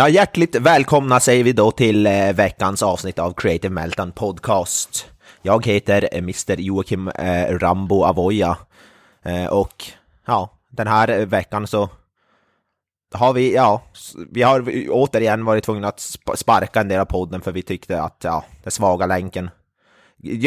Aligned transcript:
Ja, 0.00 0.08
hjärtligt 0.08 0.56
välkomna 0.56 1.20
säger 1.20 1.44
vi 1.44 1.52
då 1.52 1.70
till 1.70 2.06
eh, 2.06 2.32
veckans 2.32 2.82
avsnitt 2.82 3.18
av 3.18 3.32
Creative 3.32 3.74
Meltdown 3.74 4.12
Podcast. 4.12 5.06
Jag 5.42 5.66
heter 5.66 6.08
eh, 6.12 6.18
Mr 6.18 6.60
Joakim 6.60 7.08
eh, 7.08 7.58
Rambo 7.58 8.04
Avoya 8.04 8.56
eh, 9.22 9.46
och 9.46 9.84
ja, 10.26 10.50
den 10.70 10.86
här 10.86 11.26
veckan 11.26 11.66
så 11.66 11.88
har 13.14 13.32
vi, 13.32 13.54
ja, 13.54 13.82
vi 14.30 14.42
har 14.42 14.88
återigen 14.90 15.44
varit 15.44 15.64
tvungna 15.64 15.88
att 15.88 16.00
sparka 16.34 16.80
en 16.80 16.88
del 16.88 17.00
av 17.00 17.04
podden 17.04 17.40
för 17.40 17.52
vi 17.52 17.62
tyckte 17.62 18.02
att, 18.02 18.20
ja, 18.24 18.44
den 18.62 18.70
svaga 18.70 19.06
länken. 19.06 19.50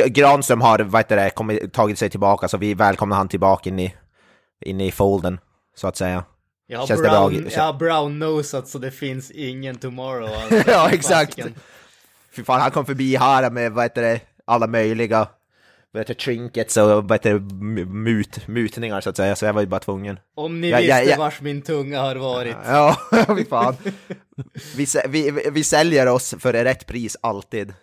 Granström 0.07 0.61
har, 0.61 0.79
vad 0.79 0.99
heter 0.99 1.15
det, 1.15 1.29
kommit, 1.29 1.73
tagit 1.73 1.99
sig 1.99 2.09
tillbaka 2.09 2.47
så 2.47 2.57
vi 2.57 2.73
välkomnar 2.73 3.17
han 3.17 3.27
tillbaka 3.27 3.69
in 3.69 3.79
i, 3.79 3.95
in 4.65 4.81
i 4.81 4.91
folden, 4.91 5.39
så 5.75 5.87
att 5.87 5.97
säga. 5.97 6.23
Jag 6.73 6.79
har 6.79 6.87
Känns 6.87 7.01
det 7.01 7.09
brown, 7.09 7.41
bra? 7.43 7.51
jag 7.51 7.63
har 7.63 7.73
brown 7.73 8.19
nosat 8.19 8.67
så 8.67 8.77
det 8.79 8.91
finns 8.91 9.31
ingen 9.31 9.75
tomorrow. 9.75 10.29
Alltså. 10.33 10.71
ja, 10.71 10.89
exakt. 10.91 11.39
Fy 12.35 12.43
fan, 12.43 12.61
han 12.61 12.71
kom 12.71 12.85
förbi 12.85 13.15
här 13.15 13.49
med, 13.51 13.71
vad 13.71 13.83
heter 13.85 14.01
det, 14.01 14.19
alla 14.45 14.67
möjliga, 14.67 15.27
vad 15.91 16.01
heter 16.01 16.13
trinkets 16.13 16.77
och 16.77 16.87
vad 17.03 17.11
heter 17.11 17.39
mut, 17.85 18.47
mutningar 18.47 19.01
så 19.01 19.09
att 19.09 19.17
säga, 19.17 19.35
så 19.35 19.45
jag 19.45 19.53
var 19.53 19.61
ju 19.61 19.67
bara 19.67 19.79
tvungen. 19.79 20.19
Om 20.35 20.61
ni 20.61 20.69
Ja, 20.69 20.79
ja, 20.79 20.95
visste 20.97 21.11
ja. 21.11 21.17
vars 21.17 21.41
min 21.41 21.61
tunga 21.61 22.01
har 22.01 22.15
varit. 22.15 22.55
Ja, 22.67 22.97
fy 23.37 23.45
fan. 23.45 23.75
Vi, 24.75 24.85
vi- 25.09 25.49
vi 25.51 25.63
säljer 25.63 26.07
oss 26.07 26.35
för 26.39 26.53
rätt 26.53 26.85
pris 26.87 27.17
alltid. 27.21 27.73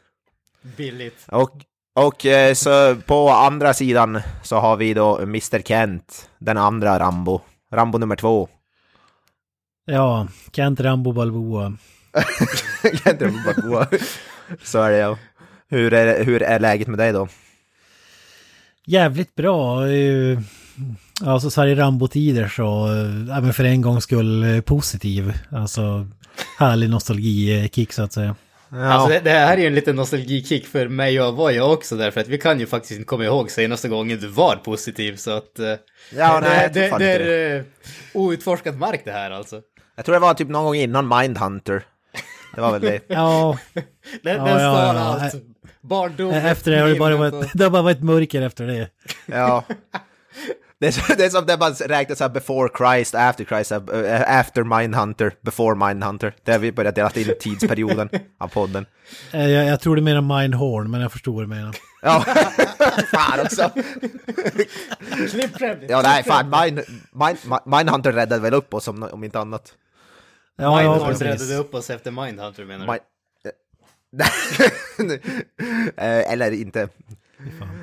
Billigt. 0.77 1.27
Och, 1.28 1.50
och 1.94 2.27
eh, 2.27 2.54
så 2.54 2.97
på 3.06 3.28
andra 3.30 3.75
sidan 3.75 4.20
så 4.42 4.56
har 4.56 4.77
vi 4.77 4.94
då 4.94 5.19
Mr 5.19 5.62
Kent, 5.62 6.30
den 6.38 6.58
andra 6.58 6.98
Rambo, 6.98 7.41
Rambo 7.72 7.98
nummer 7.98 8.16
två. 8.16 8.48
Ja, 9.91 10.28
Kent 10.52 10.80
Rambo 10.80 11.12
Balboa. 11.12 11.77
Kent 13.05 13.22
Rambo 13.22 13.38
Balboa. 13.46 13.86
Så 14.62 14.82
är 14.82 14.91
det 14.91 14.97
ja. 14.98 15.19
Hur 15.69 15.94
är, 15.94 16.24
hur 16.24 16.42
är 16.42 16.58
läget 16.60 16.88
med 16.88 16.98
dig 16.98 17.12
då? 17.12 17.28
Jävligt 18.86 19.34
bra. 19.34 19.80
Alltså 21.24 21.50
så 21.50 21.60
här 21.60 21.69
i 21.69 21.74
Rambo-tider 21.74 22.48
så, 22.48 22.86
eh, 22.86 23.36
även 23.38 23.52
för 23.52 23.64
en 23.64 23.80
gångs 23.82 24.05
skull 24.05 24.55
eh, 24.55 24.60
positiv. 24.60 25.32
Alltså 25.50 26.06
härlig 26.58 26.91
nostalgikick 26.91 27.92
så 27.92 28.02
att 28.02 28.12
säga. 28.12 28.36
Ja. 28.72 28.84
Alltså 28.92 29.08
det, 29.08 29.20
det 29.20 29.30
här 29.30 29.56
är 29.56 29.60
ju 29.60 29.66
en 29.66 29.75
liten 29.75 29.97
nostalgikick 29.97 30.66
för 30.66 30.88
mig 30.88 31.20
och 31.20 31.27
Avoya 31.27 31.64
också 31.64 31.97
därför 31.97 32.20
att 32.20 32.28
vi 32.28 32.38
kan 32.38 32.60
ju 32.60 32.66
faktiskt 32.66 32.92
inte 32.92 33.04
komma 33.04 33.25
ihåg 33.25 33.50
senaste 33.50 33.88
gången 33.88 34.19
du 34.20 34.27
var 34.28 34.56
positiv 34.56 35.16
så 35.16 35.30
att... 35.30 35.58
eh, 35.58 35.66
Ja, 36.16 36.41
nej, 36.42 36.62
jag 36.62 36.72
det, 36.72 36.88
fan 36.88 37.00
det, 37.00 37.19
det 37.19 37.25
det. 37.25 37.34
är 37.34 37.58
eh, 37.58 37.64
outforskad 38.14 38.78
mark 38.78 39.02
det 39.04 39.12
här 39.12 39.30
alltså. 39.30 39.60
Jag 39.96 40.05
tror 40.05 40.12
det 40.12 40.19
var 40.19 40.34
typ 40.34 40.48
någon 40.48 40.64
gång 40.64 40.74
innan 40.74 41.08
Mindhunter. 41.19 41.83
Det 42.55 42.60
var 42.60 42.72
väl 42.72 42.80
det. 42.80 43.00
Ja, 43.08 43.58
Den, 43.74 43.84
Ja, 44.36 44.44
den 44.44 44.47
ja, 44.47 44.58
står 44.58 44.94
ja. 44.94 45.19
allt. 45.24 45.34
Barndom. 45.80 46.30
efter 46.30 46.70
det 46.70 46.78
har 46.78 46.88
det 46.88 46.98
bara 46.98 47.16
varit, 47.16 47.50
det 47.54 47.65
har 47.65 47.70
bara 47.70 47.82
varit 47.82 48.03
mörker 48.03 48.42
efter 48.42 48.66
det. 48.66 48.88
Ja. 49.26 49.65
Det 50.78 50.87
är, 50.87 50.91
så, 50.92 51.15
det 51.15 51.25
är 51.25 51.31
som 51.31 51.47
det 51.47 51.56
man 51.59 51.72
räknar 51.75 52.16
så 52.16 52.25
här 52.25 52.28
before 52.28 52.69
Christ, 52.78 53.15
after 53.15 53.44
Christ, 53.44 53.72
äh, 53.72 54.38
after 54.38 54.65
Mindhunter, 54.78 55.32
before 55.41 55.87
Mindhunter. 55.88 56.32
Det 56.44 56.53
har 56.53 56.59
vi 56.59 56.72
börjat 56.72 56.94
dela 56.94 57.10
in 57.15 57.34
tidsperioden 57.41 58.09
av 58.38 58.48
podden. 58.48 58.86
Eh, 59.32 59.47
Jag, 59.50 59.66
jag 59.66 59.81
tror 59.81 59.97
det 59.97 60.03
menar 60.03 60.41
Mindhorn, 60.41 60.91
men 60.91 61.00
jag 61.00 61.12
förstår 61.12 61.32
vad 61.32 61.42
du 61.42 61.47
menar. 61.47 61.75
Ja, 62.03 62.21
fan 63.12 63.41
också. 63.41 63.71
Klipp. 65.31 65.50
Ja, 65.88 66.03
nej, 66.03 66.22
fan, 66.22 66.50
Mind, 66.50 66.81
Mind, 67.12 67.38
Mindhunter 67.66 68.12
räddade 68.12 68.43
väl 68.43 68.55
upp 68.55 68.75
oss 68.75 68.88
om, 68.88 69.03
om 69.03 69.25
inte 69.25 69.38
annat. 69.41 69.75
Ja, 70.56 70.83
ja, 70.83 70.91
Mindhunter 70.91 71.06
precis. 71.06 71.22
räddade 71.43 71.60
upp 71.60 71.75
oss 71.75 71.91
efter 71.91 72.10
Mindhunter 72.10 72.65
menar 72.65 72.87
du? 72.87 72.93
Mind, 72.93 73.03
Eh, 75.97 76.33
Eller 76.33 76.50
inte. 76.53 76.89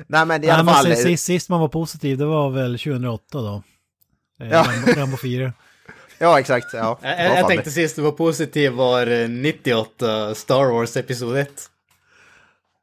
Nej, 0.06 0.26
men 0.26 0.44
i 0.44 0.46
Nej, 0.46 0.50
alla 0.54 0.62
men 0.62 0.74
fall. 0.74 0.84
sist, 0.86 1.02
sist, 1.02 1.24
sist 1.24 1.48
man 1.48 1.60
var 1.60 1.68
positiv, 1.68 2.18
det 2.18 2.24
var 2.24 2.50
väl 2.50 2.78
2008 2.78 3.22
då. 3.32 3.62
Eh, 4.40 4.48
Ja. 4.50 4.66
Rambo, 4.68 5.00
Rambo 5.00 5.16
4. 5.16 5.52
Ja, 6.20 6.40
exakt. 6.40 6.66
Ja, 6.72 6.98
Jag, 7.02 7.38
jag, 7.38 7.48
tänkte 7.48 7.70
sist 7.70 7.96
du 7.96 8.02
var 8.02 8.12
positiv 8.12 8.72
var 8.72 9.06
eh, 9.06 9.28
98 9.28 10.34
Star 10.34 10.64
Wars 10.72 10.96
Episod 10.96 11.36
1. 11.36 11.70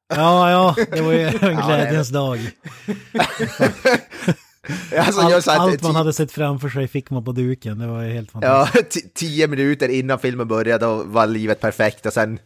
Ja, 0.08 0.52
ja, 0.52 0.86
det 0.92 1.02
var 1.02 1.12
ju 1.12 1.20
en 1.42 1.56
glädjens 1.68 2.10
dag. 2.10 2.40
det. 2.86 3.26
Alltså, 4.98 5.22
Allt, 5.22 5.32
jag 5.32 5.44
sa 5.44 5.54
att 5.54 5.60
allt 5.60 5.82
man 5.84 5.96
hade 5.96 6.14
sett 6.14 6.32
framför 6.32 6.70
sig 6.70 6.88
fick 6.88 7.10
man 7.10 7.24
på 7.26 7.32
duken, 7.32 7.80
det 7.80 7.88
var 7.88 8.02
ju 8.02 8.14
helt 8.14 8.32
fantastiskt. 8.32 9.06
Ja, 9.06 9.12
tio 9.16 9.48
minuter 9.48 9.90
innan 9.90 10.20
filmen 10.20 10.48
började 10.48 10.88
var 10.88 11.28
livet 11.28 11.60
perfekt 11.62 12.06
och 12.06 12.14
sen, 12.14 12.40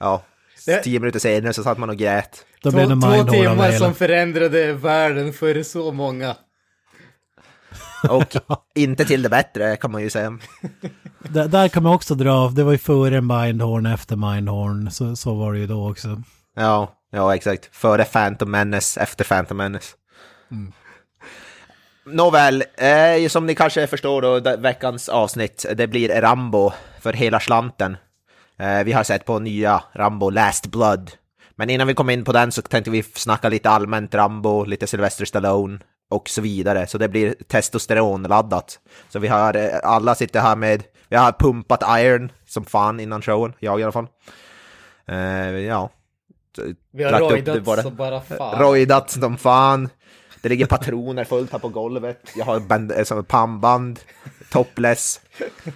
ja, 0.00 0.22
Det- 0.66 0.82
tio 0.82 1.00
minuter 1.00 1.18
senare 1.18 1.52
så 1.52 1.62
satt 1.62 1.78
man 1.78 1.90
och 1.90 1.96
grät. 1.96 2.44
Då 2.62 2.70
Två, 2.70 2.76
blev 2.76 2.88
det 2.88 3.00
två 3.00 3.06
av 3.08 3.30
timmar 3.30 3.72
som 3.72 3.94
förändrade 3.94 4.72
världen 4.72 5.32
för 5.32 5.62
så 5.62 5.92
många. 5.92 6.36
Och 8.08 8.34
inte 8.74 9.04
till 9.04 9.22
det 9.22 9.28
bättre 9.28 9.76
kan 9.76 9.92
man 9.92 10.02
ju 10.02 10.10
säga. 10.10 10.38
Där, 11.18 11.48
där 11.48 11.68
kan 11.68 11.82
man 11.82 11.94
också 11.94 12.14
dra, 12.14 12.48
det 12.48 12.64
var 12.64 12.72
ju 12.72 12.78
före 12.78 13.20
Mindhorn, 13.20 13.86
efter 13.86 14.16
Mindhorn, 14.16 14.90
så, 14.90 15.16
så 15.16 15.34
var 15.34 15.52
det 15.52 15.58
ju 15.58 15.66
då 15.66 15.90
också. 15.90 16.22
Ja, 16.58 16.88
ja 17.10 17.34
exakt. 17.34 17.68
Före 17.72 18.04
Phantom 18.04 18.50
Menace, 18.50 19.00
efter 19.00 19.24
Phantom 19.24 19.56
Menace. 19.56 19.94
Nåväl, 22.04 22.64
eh, 22.76 23.28
som 23.28 23.46
ni 23.46 23.54
kanske 23.54 23.86
förstår 23.86 24.22
då, 24.22 24.56
veckans 24.56 25.08
avsnitt, 25.08 25.66
det 25.74 25.86
blir 25.86 26.20
Rambo 26.20 26.72
för 27.00 27.12
hela 27.12 27.40
slanten. 27.40 27.96
Eh, 28.58 28.84
vi 28.84 28.92
har 28.92 29.04
sett 29.04 29.24
på 29.24 29.38
nya 29.38 29.82
Rambo 29.92 30.30
Last 30.30 30.66
Blood. 30.66 31.10
Men 31.56 31.70
innan 31.70 31.86
vi 31.86 31.94
kommer 31.94 32.12
in 32.12 32.24
på 32.24 32.32
den 32.32 32.52
så 32.52 32.62
tänkte 32.62 32.90
vi 32.90 33.02
snacka 33.02 33.48
lite 33.48 33.70
allmänt 33.70 34.14
Rambo, 34.14 34.64
lite 34.64 34.86
Sylvester 34.86 35.24
Stallone 35.24 35.78
och 36.10 36.28
så 36.28 36.40
vidare. 36.40 36.86
Så 36.86 36.98
det 36.98 37.08
blir 37.08 37.34
testosteronladdat. 37.48 38.78
Så 39.08 39.18
vi 39.18 39.28
har, 39.28 39.56
eh, 39.56 39.78
alla 39.82 40.14
sitter 40.14 40.40
här 40.40 40.56
med, 40.56 40.82
vi 41.08 41.16
har 41.16 41.32
pumpat 41.32 41.82
iron 42.00 42.32
som 42.46 42.64
fan 42.64 43.00
innan 43.00 43.22
showen, 43.22 43.52
jag 43.58 43.80
i 43.80 43.82
alla 43.82 43.92
fall. 43.92 44.06
Eh, 45.08 45.50
ja. 45.50 45.90
Vi 46.92 47.04
har 47.04 47.42
det 47.54 47.60
bara. 47.60 47.82
så 47.82 47.90
bara 47.90 48.20
fan. 48.20 48.60
Rojdat 48.60 49.10
som 49.10 49.36
fan. 49.36 49.88
Det 50.42 50.48
ligger 50.48 50.66
patroner 50.66 51.24
fullt 51.24 51.52
här 51.52 51.58
på 51.58 51.68
golvet. 51.68 52.20
Jag 52.36 52.44
har 52.44 52.60
band, 52.60 52.92
eh, 52.92 53.04
som 53.04 53.24
pannband, 53.24 54.00
topless. 54.50 55.20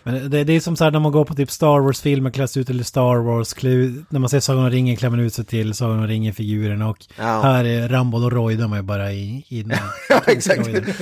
Men 0.02 0.30
det, 0.30 0.44
det 0.44 0.52
är 0.52 0.60
som 0.60 0.76
så 0.76 0.84
här 0.84 0.90
när 0.90 1.00
man 1.00 1.12
går 1.12 1.24
på 1.24 1.34
typ 1.34 1.50
Star 1.50 1.80
Wars-filmer, 1.80 2.30
kläs 2.30 2.56
ut 2.56 2.66
till 2.66 2.84
Star 2.84 3.16
Wars, 3.16 3.54
klä, 3.54 3.70
när 4.08 4.18
man 4.18 4.28
ser 4.28 4.40
Sagan 4.40 4.64
om 4.64 4.70
ringen 4.70 4.96
klär 4.96 5.10
man 5.10 5.20
ut 5.20 5.34
sig 5.34 5.44
till 5.44 5.74
Sagan 5.74 5.98
om 5.98 6.06
ringen-figuren 6.06 6.82
och 6.82 6.98
Ja. 7.18 7.40
här 7.42 7.64
är 7.64 7.88
Rambo, 7.88 8.18
då 8.18 8.30
rojdar 8.30 8.68
man 8.68 8.78
ju 8.78 8.82
bara 8.82 9.12
i... 9.12 9.44
i 9.48 9.64
Ja, 10.08 10.22
exakt. 10.26 10.66
Rojdar. 10.66 10.96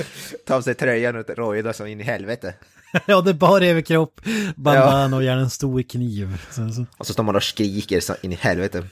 Ta 0.47 0.55
av 0.55 0.61
sig 0.61 0.75
tröjan 0.75 1.15
och 1.15 1.29
rojda 1.37 1.73
så 1.73 1.85
in 1.85 2.01
i 2.01 2.03
helvete. 2.03 2.53
ja, 3.05 3.21
det 3.21 3.29
är 3.29 3.33
bara 3.33 3.65
överkropp, 3.65 4.21
bandana 4.55 5.15
och 5.15 5.23
gärna 5.23 5.41
en 5.41 5.49
stor 5.49 5.81
kniv. 5.81 6.41
Så, 6.51 6.69
så. 6.69 6.85
Och 6.97 7.07
så 7.07 7.13
står 7.13 7.23
man 7.23 7.35
och 7.35 7.43
skriker 7.43 7.99
så 7.99 8.15
in 8.21 8.31
i 8.31 8.35
helvete. 8.35 8.83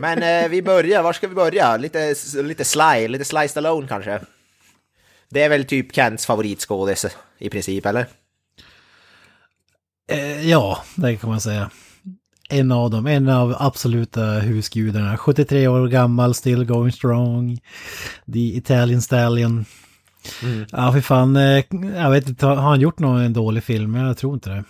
Men 0.00 0.22
eh, 0.22 0.48
vi 0.48 0.62
börjar, 0.62 1.02
var 1.02 1.12
ska 1.12 1.28
vi 1.28 1.34
börja? 1.34 1.76
Lite, 1.76 2.14
lite 2.42 2.64
Sly, 2.64 3.08
lite 3.08 3.24
Sly 3.24 3.48
Stallone 3.48 3.88
kanske? 3.88 4.20
Det 5.32 5.42
är 5.42 5.48
väl 5.48 5.64
typ 5.64 5.94
Kents 5.94 6.26
favoritskådis 6.26 7.06
i 7.38 7.50
princip, 7.50 7.86
eller? 7.86 8.06
Eh, 10.10 10.48
ja, 10.50 10.82
det 10.96 11.16
kan 11.16 11.30
man 11.30 11.40
säga. 11.40 11.70
En 12.48 12.72
av 12.72 12.90
dem, 12.90 13.06
en 13.06 13.28
av 13.28 13.56
absoluta 13.58 14.24
husgudarna. 14.24 15.16
73 15.16 15.68
år 15.68 15.88
gammal, 15.88 16.34
still 16.34 16.64
going 16.64 16.92
strong. 16.92 17.58
The 18.32 18.56
Italian 18.56 19.02
Stallion. 19.02 19.64
Ja, 20.70 20.92
för 20.92 21.00
fan. 21.00 21.36
eh, 21.36 21.64
Jag 21.96 22.10
vet 22.10 22.28
inte, 22.28 22.46
har 22.46 22.56
han 22.56 22.80
gjort 22.80 22.98
någon 22.98 23.32
dålig 23.32 23.64
film? 23.64 23.94
Jag 23.94 24.16
tror 24.16 24.34
inte 24.34 24.50
det. 24.50 24.64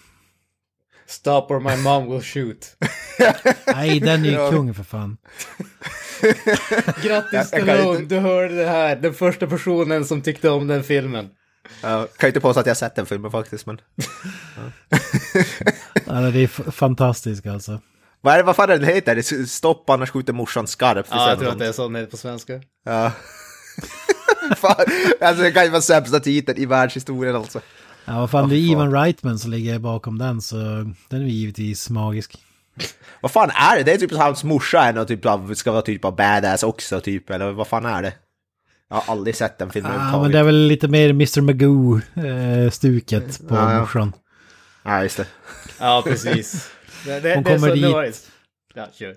Stop 1.07 1.47
or 1.51 1.61
my 1.61 1.77
mom 1.83 2.11
will 2.13 2.23
shoot. 2.23 2.77
Nej, 3.75 4.01
den 4.01 4.25
är 4.25 4.29
ju 4.31 4.51
kung 4.51 4.75
för 4.75 4.85
fan. 4.85 5.17
Grattis 7.03 7.49
Stallone, 7.49 8.01
inte- 8.01 8.15
du 8.15 8.21
hörde 8.21 8.57
det 8.57 8.69
här. 8.69 8.97
Den 8.97 9.15
första 9.15 9.47
personen 9.47 10.05
som 10.05 10.23
tyckte 10.23 10.51
om 10.51 10.67
den 10.67 10.85
filmen. 10.85 11.29
Jag 11.83 12.13
kan 12.17 12.27
inte 12.27 12.41
påstå 12.41 12.61
att 12.61 12.67
jag 12.67 12.77
sett 12.77 12.95
den 12.95 13.07
filmen 13.07 13.31
faktiskt, 13.31 13.67
men... 13.67 13.79
Ja, 16.07 16.13
det 16.13 16.41
är 16.41 16.71
fantastiskt 16.71 17.47
alltså. 17.47 17.81
Vad, 18.21 18.35
är 18.35 18.39
det, 18.39 18.45
vad 18.45 18.57
fan 18.57 18.71
är 18.71 18.79
det 18.79 18.87
heter? 18.87 19.15
Det 19.15 19.33
är 19.33 19.45
Stopp 19.47 19.91
annars 19.91 20.11
skjuter 20.11 20.33
morsan 20.33 20.67
skarpt. 20.67 21.09
Ja, 21.13 21.29
jag 21.29 21.39
tror 21.39 21.51
att 21.51 21.59
det 21.59 21.67
är 21.67 21.73
så 21.73 21.89
heter 21.89 22.11
på 22.11 22.17
svenska. 22.17 22.61
Ja. 22.85 23.13
fan, 24.57 24.77
alltså 25.21 25.43
det 25.43 25.53
kan 25.53 25.65
ju 25.65 25.71
vara 25.71 25.83
sämsta 25.83 26.21
titeln 26.21 26.59
i 26.59 26.67
världshistorien 26.67 27.37
alltså. 27.37 27.61
Ja, 28.05 28.21
vad 28.21 28.31
fan, 28.31 28.49
det 28.49 28.57
är. 28.57 28.59
Ivan 28.59 28.93
Reitman 28.93 29.39
som 29.39 29.51
ligger 29.51 29.79
bakom 29.79 30.19
den, 30.19 30.41
så 30.43 30.57
den 31.09 31.23
är 31.23 31.27
givetvis 31.27 31.91
magisk. 31.91 32.39
Vad 33.21 33.31
fan 33.33 33.51
är 33.51 33.77
det? 33.77 33.83
Det 33.83 33.93
är 33.93 33.99
typ 33.99 34.13
hans 34.13 34.45
morsa 34.45 34.81
är 34.85 34.93
någon 34.93 35.07
typ 35.07 35.27
av, 35.27 35.55
ska 35.55 35.73
vara 35.73 35.83
typ 35.83 36.05
av 36.05 36.17
badass 36.17 36.63
också 36.63 37.01
typ, 37.01 37.31
eller 37.31 37.51
vad 37.53 37.67
fan 37.67 37.87
är 37.87 38.03
det? 38.03 38.13
Jag 38.89 38.97
har 38.97 39.13
aldrig 39.13 39.37
sett 39.37 39.59
den 39.59 39.71
filmen 39.71 39.93
överhuvudtaget. 39.93 40.23
men 40.23 40.33
det 40.33 40.39
är 40.39 40.43
väl 40.43 40.67
lite 40.67 40.89
mer 40.89 41.11
Mr. 41.11 41.41
Magoo-stuket 41.41 43.49
på 43.49 43.55
Ja, 43.55 43.73
ja. 43.73 43.81
morsan. 43.81 44.13
Ja, 44.83 45.03
just 45.03 45.17
det. 45.17 45.27
Ja, 45.81 46.03
precis. 46.07 46.71
Det, 47.05 47.21
det, 47.21 47.35
Hon 47.35 47.43
det 47.45 47.51
är 47.51 47.55
kommer 47.57 47.69
så, 47.69 47.75
dit. 47.75 47.85
det- 47.85 48.31
Ja, 48.81 48.87
kör. 48.93 49.15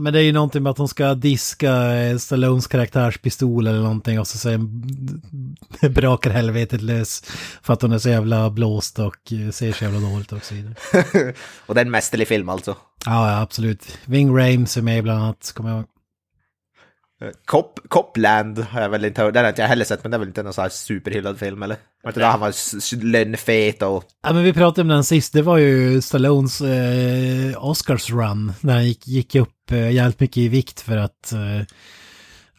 Men 0.00 0.12
det 0.12 0.18
är 0.18 0.22
ju 0.22 0.32
någonting 0.32 0.62
med 0.62 0.70
att 0.70 0.78
hon 0.78 0.88
ska 0.88 1.14
diska 1.14 1.94
eh, 1.94 2.16
Stallones 2.16 2.66
karaktärspistol 2.66 3.66
eller 3.66 3.80
någonting 3.80 4.20
och 4.20 4.26
så 4.26 4.38
sen 4.38 4.82
brakar 5.90 6.30
helvetet 6.30 6.82
lös 6.82 7.22
för 7.62 7.72
att 7.72 7.82
hon 7.82 7.92
är 7.92 7.98
så 7.98 8.08
jävla 8.08 8.50
blåst 8.50 8.98
och 8.98 9.32
eh, 9.32 9.50
ser 9.50 9.72
så 9.72 9.84
jävla 9.84 10.00
dåligt 10.00 10.32
och 10.32 10.44
så 10.44 10.54
vidare. 10.54 10.74
Och 11.66 11.74
det 11.74 11.80
är 11.80 11.84
en 11.84 11.90
mästerlig 11.90 12.28
film 12.28 12.48
alltså. 12.48 12.76
Ja, 13.06 13.30
ja, 13.30 13.40
absolut. 13.40 13.98
Ving 14.04 14.38
Rames 14.38 14.76
är 14.76 14.82
med 14.82 15.02
bland 15.02 15.22
annat, 15.22 15.52
kommer 15.54 15.70
jag 15.70 15.78
ihåg. 15.78 15.86
Cop, 17.44 17.80
Copland 17.88 18.58
har 18.58 18.80
jag 18.80 18.88
väl 18.88 19.04
inte 19.04 19.22
hört, 19.22 19.34
den 19.34 19.44
har 19.44 19.48
inte 19.48 19.62
jag 19.62 19.68
heller 19.68 19.84
sett, 19.84 20.04
men 20.04 20.10
det 20.10 20.16
är 20.16 20.18
väl 20.18 20.28
inte 20.28 20.42
någon 20.42 20.52
sån 20.52 20.62
här 20.62 20.68
superhyllad 20.68 21.38
film 21.38 21.62
eller? 21.62 21.76
Var 22.02 22.10
inte 22.10 22.20
det 22.20 22.26
han 22.26 22.40
var 22.40 23.04
lönnfet 23.04 23.82
och... 23.82 24.04
Ja, 24.22 24.32
men 24.32 24.42
vi 24.42 24.52
pratade 24.52 24.82
om 24.82 24.88
den 24.88 25.04
sist, 25.04 25.32
det 25.32 25.42
var 25.42 25.58
ju 25.58 26.00
Stallones 26.00 26.60
eh, 26.60 27.64
Oscars 27.64 28.10
run. 28.10 28.52
När 28.60 28.74
han 28.74 28.86
gick, 28.86 29.08
gick 29.08 29.34
upp 29.34 29.70
eh, 29.70 29.90
jävligt 29.90 30.20
mycket 30.20 30.36
i 30.36 30.48
vikt 30.48 30.80
för 30.80 30.96
att 30.96 31.32
eh, 31.32 31.66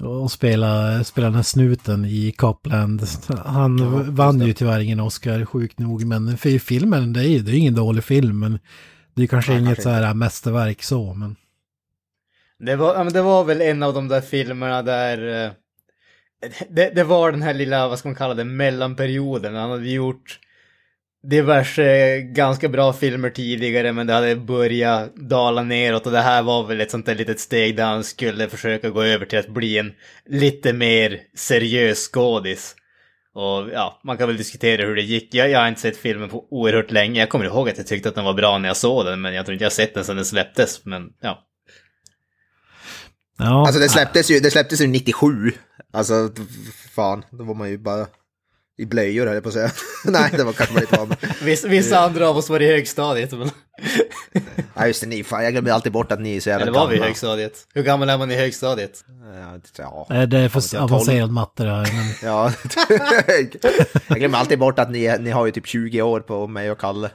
och 0.07 0.31
spela, 0.31 1.03
spela 1.03 1.27
den 1.27 1.35
här 1.35 1.43
snuten 1.43 2.05
i 2.05 2.31
Copland. 2.31 3.03
Han 3.45 4.15
vann 4.15 4.41
ju 4.41 4.53
tyvärr 4.53 4.79
ingen 4.79 4.99
Oscar, 4.99 5.45
sjukt 5.45 5.79
nog. 5.79 6.05
Men 6.05 6.37
för 6.37 6.59
filmen, 6.59 7.13
det 7.13 7.19
är 7.19 7.27
ju 7.27 7.39
det 7.39 7.51
är 7.51 7.55
ingen 7.55 7.75
dålig 7.75 8.03
film. 8.03 8.39
Men 8.39 8.59
det 9.15 9.23
är 9.23 9.27
kanske 9.27 9.51
Nej, 9.51 9.59
inget 9.59 9.67
kanske 9.67 9.83
så 9.83 9.89
här 9.89 10.13
mästerverk 10.13 10.83
så. 10.83 11.13
Men 11.13 11.35
det 12.59 12.75
var, 12.75 13.03
men 13.03 13.13
det 13.13 13.21
var 13.21 13.43
väl 13.43 13.61
en 13.61 13.83
av 13.83 13.93
de 13.93 14.07
där 14.07 14.21
filmerna 14.21 14.81
där... 14.81 15.45
Eh, 15.45 15.51
det, 16.69 16.95
det 16.95 17.03
var 17.03 17.31
den 17.31 17.41
här 17.41 17.53
lilla, 17.53 17.87
vad 17.87 17.99
ska 17.99 18.07
man 18.07 18.15
kalla 18.15 18.33
det, 18.33 18.43
mellanperioden. 18.43 19.55
Han 19.55 19.69
hade 19.69 19.89
gjort 19.89 20.39
diverse 21.23 22.19
ganska 22.21 22.69
bra 22.69 22.93
filmer 22.93 23.29
tidigare 23.29 23.93
men 23.93 24.07
det 24.07 24.13
hade 24.13 24.35
börjat 24.35 25.15
dala 25.15 25.63
neråt 25.63 26.05
och 26.05 26.11
det 26.11 26.19
här 26.19 26.43
var 26.43 26.63
väl 26.63 26.81
ett 26.81 26.91
sånt 26.91 27.05
där 27.05 27.15
litet 27.15 27.39
steg 27.39 27.75
där 27.75 27.85
han 27.85 28.03
skulle 28.03 28.49
försöka 28.49 28.89
gå 28.89 29.03
över 29.03 29.25
till 29.25 29.39
att 29.39 29.49
bli 29.49 29.77
en 29.77 29.93
lite 30.25 30.73
mer 30.73 31.19
seriös 31.35 32.09
skådis. 32.13 32.75
Och 33.33 33.69
ja, 33.73 34.01
man 34.03 34.17
kan 34.17 34.27
väl 34.27 34.37
diskutera 34.37 34.85
hur 34.85 34.95
det 34.95 35.01
gick. 35.01 35.33
Jag, 35.33 35.49
jag 35.49 35.59
har 35.59 35.67
inte 35.67 35.81
sett 35.81 35.97
filmen 35.97 36.29
på 36.29 36.47
oerhört 36.51 36.91
länge. 36.91 37.19
Jag 37.19 37.29
kommer 37.29 37.45
ihåg 37.45 37.69
att 37.69 37.77
jag 37.77 37.87
tyckte 37.87 38.09
att 38.09 38.15
den 38.15 38.25
var 38.25 38.33
bra 38.33 38.57
när 38.57 38.69
jag 38.69 38.77
såg 38.77 39.05
den 39.05 39.21
men 39.21 39.33
jag 39.33 39.45
tror 39.45 39.53
inte 39.53 39.63
jag 39.63 39.69
har 39.69 39.75
sett 39.75 39.93
den 39.93 40.03
sedan 40.03 40.15
den 40.15 40.25
släpptes. 40.25 40.85
Men 40.85 41.09
ja 41.21 41.45
ja, 43.39 43.65
Alltså 43.65 43.79
det 43.79 43.89
släpptes 43.89 44.31
ju, 44.31 44.39
det 44.39 44.51
släpptes 44.51 44.81
ju 44.81 44.87
97. 44.87 45.51
Alltså, 45.93 46.29
fan, 46.95 47.23
då 47.31 47.43
var 47.43 47.55
man 47.55 47.69
ju 47.69 47.77
bara 47.77 48.07
i 48.79 48.85
blöjor 48.85 49.25
höll 49.25 49.35
jag 49.35 49.43
på 49.43 49.49
att 49.49 49.53
säga. 49.53 49.71
Nej, 50.05 50.31
det 50.37 50.43
var 50.43 50.53
kanske 50.53 50.73
bara 50.73 50.81
lite 50.81 51.01
av 51.01 51.07
men... 51.07 51.17
Vissa, 51.43 51.67
vissa 51.67 51.99
andra 51.99 52.29
av 52.29 52.37
oss 52.37 52.49
var 52.49 52.59
i 52.59 52.67
högstadiet. 52.67 53.31
Men... 53.31 53.49
Ja 54.75 54.87
just 54.87 55.01
det, 55.01 55.07
ni, 55.07 55.23
fan, 55.23 55.43
jag 55.43 55.53
glömmer 55.53 55.71
alltid 55.71 55.91
bort 55.91 56.11
att 56.11 56.19
ni 56.19 56.35
är 56.35 56.39
så 56.39 56.49
jävla 56.49 56.63
Eller 56.63 56.79
var 56.79 56.87
vi 56.87 56.93
i 56.93 56.97
gamla. 56.97 57.07
högstadiet? 57.07 57.67
Hur 57.73 57.83
gammal 57.83 58.09
är 58.09 58.17
man 58.17 58.31
i 58.31 58.35
högstadiet? 58.35 59.03
Ja, 59.77 60.07
ja. 60.09 60.15
eh, 60.15 60.27
det 60.27 60.37
är 60.37 60.49
för 60.49 60.77
avancerad 60.77 61.31
matte 61.31 61.63
det 61.63 61.69
här. 61.71 61.89
Men... 61.93 62.13
Ja, 62.23 62.51
jag 64.07 64.17
glömmer 64.19 64.37
alltid 64.37 64.59
bort 64.59 64.79
att 64.79 64.91
ni, 64.91 65.17
ni 65.19 65.29
har 65.29 65.45
ju 65.45 65.51
typ 65.51 65.67
20 65.67 66.01
år 66.01 66.19
på 66.19 66.47
mig 66.47 66.71
och 66.71 66.79
Kalle, 66.79 67.09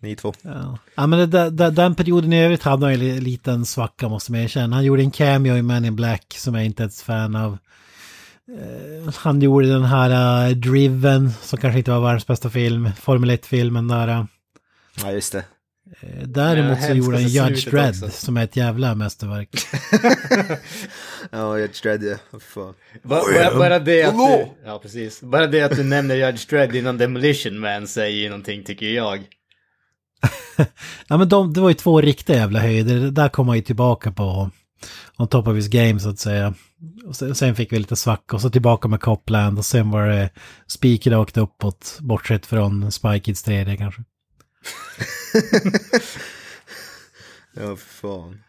ni 0.00 0.16
två. 0.16 0.34
Ja, 0.42 0.78
ja 0.94 1.06
men 1.06 1.18
det, 1.18 1.26
det, 1.26 1.50
det, 1.50 1.70
den 1.70 1.94
perioden 1.94 2.32
i 2.32 2.44
övrigt 2.44 2.62
hade 2.62 2.86
han 2.86 2.94
en 2.94 3.24
liten 3.24 3.66
svacka 3.66 4.08
måste 4.08 4.32
man 4.32 4.40
erkänna. 4.40 4.76
Han 4.76 4.84
gjorde 4.84 5.02
en 5.02 5.10
cameo 5.10 5.56
i 5.56 5.62
Man 5.62 5.84
in 5.84 5.96
Black 5.96 6.34
som 6.38 6.54
jag 6.54 6.64
inte 6.64 6.82
är 6.82 6.86
ett 6.86 7.00
fan 7.00 7.36
av. 7.36 7.58
Eh, 8.48 9.14
han 9.16 9.40
gjorde 9.42 9.68
den 9.68 9.84
här 9.84 10.48
uh, 10.50 10.56
Driven 10.56 11.30
som 11.42 11.58
kanske 11.58 11.78
inte 11.78 11.90
var 11.90 12.00
världens 12.00 12.26
bästa 12.26 12.50
film. 12.50 12.90
Formel 13.00 13.30
1-filmen 13.30 13.88
där. 13.88 14.08
eh. 14.08 14.24
Ja, 15.02 15.12
just 15.12 15.32
det. 15.32 15.44
Däremot 16.24 16.82
så 16.82 16.92
gjorde 16.92 17.16
han 17.16 17.26
Judge 17.28 17.70
Dredd 17.70 17.88
också. 18.04 18.10
som 18.10 18.36
är 18.36 18.44
ett 18.44 18.56
jävla 18.56 18.94
mästerverk. 18.94 19.48
Ja, 21.30 21.58
Judge 21.58 21.82
Dredd, 21.82 22.04
ja. 22.04 22.38
Fan. 22.40 22.74
Bara, 23.02 23.22
bara, 23.34 23.58
bara 23.58 23.78
det 23.78 24.02
att 24.02 24.14
du, 24.14 24.46
ja, 24.64 24.78
precis. 24.78 25.20
Bara 25.20 25.46
det 25.46 25.62
att 25.62 25.76
du 25.76 25.84
nämner 25.84 26.14
Judge 26.14 26.48
Dredd 26.50 26.74
innan 26.76 26.98
Demolition 26.98 27.58
Man 27.58 27.86
säger 27.88 28.18
ju 28.18 28.28
någonting 28.28 28.64
tycker 28.64 28.86
jag. 28.86 29.24
Ja 31.08 31.16
men 31.16 31.28
de, 31.28 31.52
det 31.52 31.60
var 31.60 31.68
ju 31.68 31.74
två 31.74 32.00
riktiga 32.00 32.36
jävla 32.36 32.58
höjder. 32.60 32.94
Det 32.94 33.10
där 33.10 33.28
kom 33.28 33.48
han 33.48 33.56
ju 33.56 33.62
tillbaka 33.62 34.12
på. 34.12 34.50
On 35.18 35.28
top 35.28 35.46
of 35.48 35.56
his 35.56 35.68
game 35.68 36.00
så 36.00 36.08
att 36.08 36.18
säga. 36.18 36.54
Och 37.06 37.16
sen, 37.16 37.34
sen 37.34 37.54
fick 37.54 37.72
vi 37.72 37.78
lite 37.78 37.96
svacka 37.96 38.36
och 38.36 38.42
så 38.42 38.50
tillbaka 38.50 38.88
med 38.88 39.00
Copland 39.00 39.58
och 39.58 39.64
sen 39.64 39.90
var 39.90 40.06
det 40.06 40.30
spiken 40.66 41.12
rakt 41.12 41.36
uppåt. 41.36 41.98
Bortsett 42.00 42.46
från 42.46 42.92
Spy 42.92 43.20
Kids 43.20 43.46
3D 43.46 43.76
kanske. 43.76 44.02
Ja, 47.60 47.76
fan. 47.76 48.40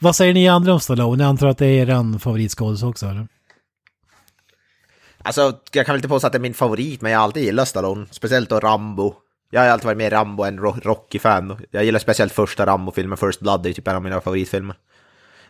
Vad 0.00 0.16
säger 0.16 0.34
ni 0.34 0.48
andra 0.48 0.72
om 0.72 0.80
Stallone? 0.80 1.22
Jag 1.22 1.28
antar 1.28 1.46
att 1.46 1.58
det 1.58 1.66
är 1.66 1.82
eran 1.88 2.20
favoritskådis 2.20 2.82
också 2.82 3.06
eller? 3.06 3.28
Alltså, 5.22 5.58
jag 5.72 5.86
kan 5.86 5.92
väl 5.92 5.98
inte 5.98 6.08
påstå 6.08 6.26
att 6.26 6.32
det 6.32 6.38
är 6.38 6.40
min 6.40 6.54
favorit, 6.54 7.00
men 7.00 7.12
jag 7.12 7.18
har 7.18 7.24
alltid 7.24 7.42
gillat 7.44 7.68
Stallone. 7.68 8.06
Speciellt 8.10 8.50
då 8.50 8.60
Rambo. 8.60 9.14
Jag 9.50 9.60
har 9.60 9.68
alltid 9.68 9.84
varit 9.84 9.98
mer 9.98 10.10
Rambo 10.10 10.42
än 10.44 10.58
Ro- 10.58 10.76
Rocky-fan. 10.82 11.66
Jag 11.70 11.84
gillar 11.84 11.98
speciellt 12.00 12.32
första 12.32 12.66
Rambo-filmen, 12.66 13.18
First 13.18 13.40
Blood, 13.40 13.62
det 13.62 13.68
är 13.68 13.72
typ 13.72 13.88
en 13.88 13.96
av 13.96 14.02
mina 14.02 14.20
favoritfilmer. 14.20 14.76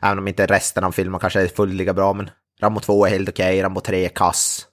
Även 0.02 0.18
om 0.18 0.28
inte 0.28 0.47
resten 0.47 0.85
av 0.85 0.92
filmen 0.92 1.21
kanske 1.21 1.40
är 1.40 1.49
fullt 1.49 1.75
lika 1.75 1.94
bra, 1.94 2.12
men 2.12 2.30
Rambo 2.61 2.80
2 2.80 3.06
är 3.06 3.11
helt 3.11 3.28
okej, 3.28 3.62
Rambo 3.62 3.80
3 3.80 4.04
är 4.04 4.09
kass. 4.09 4.66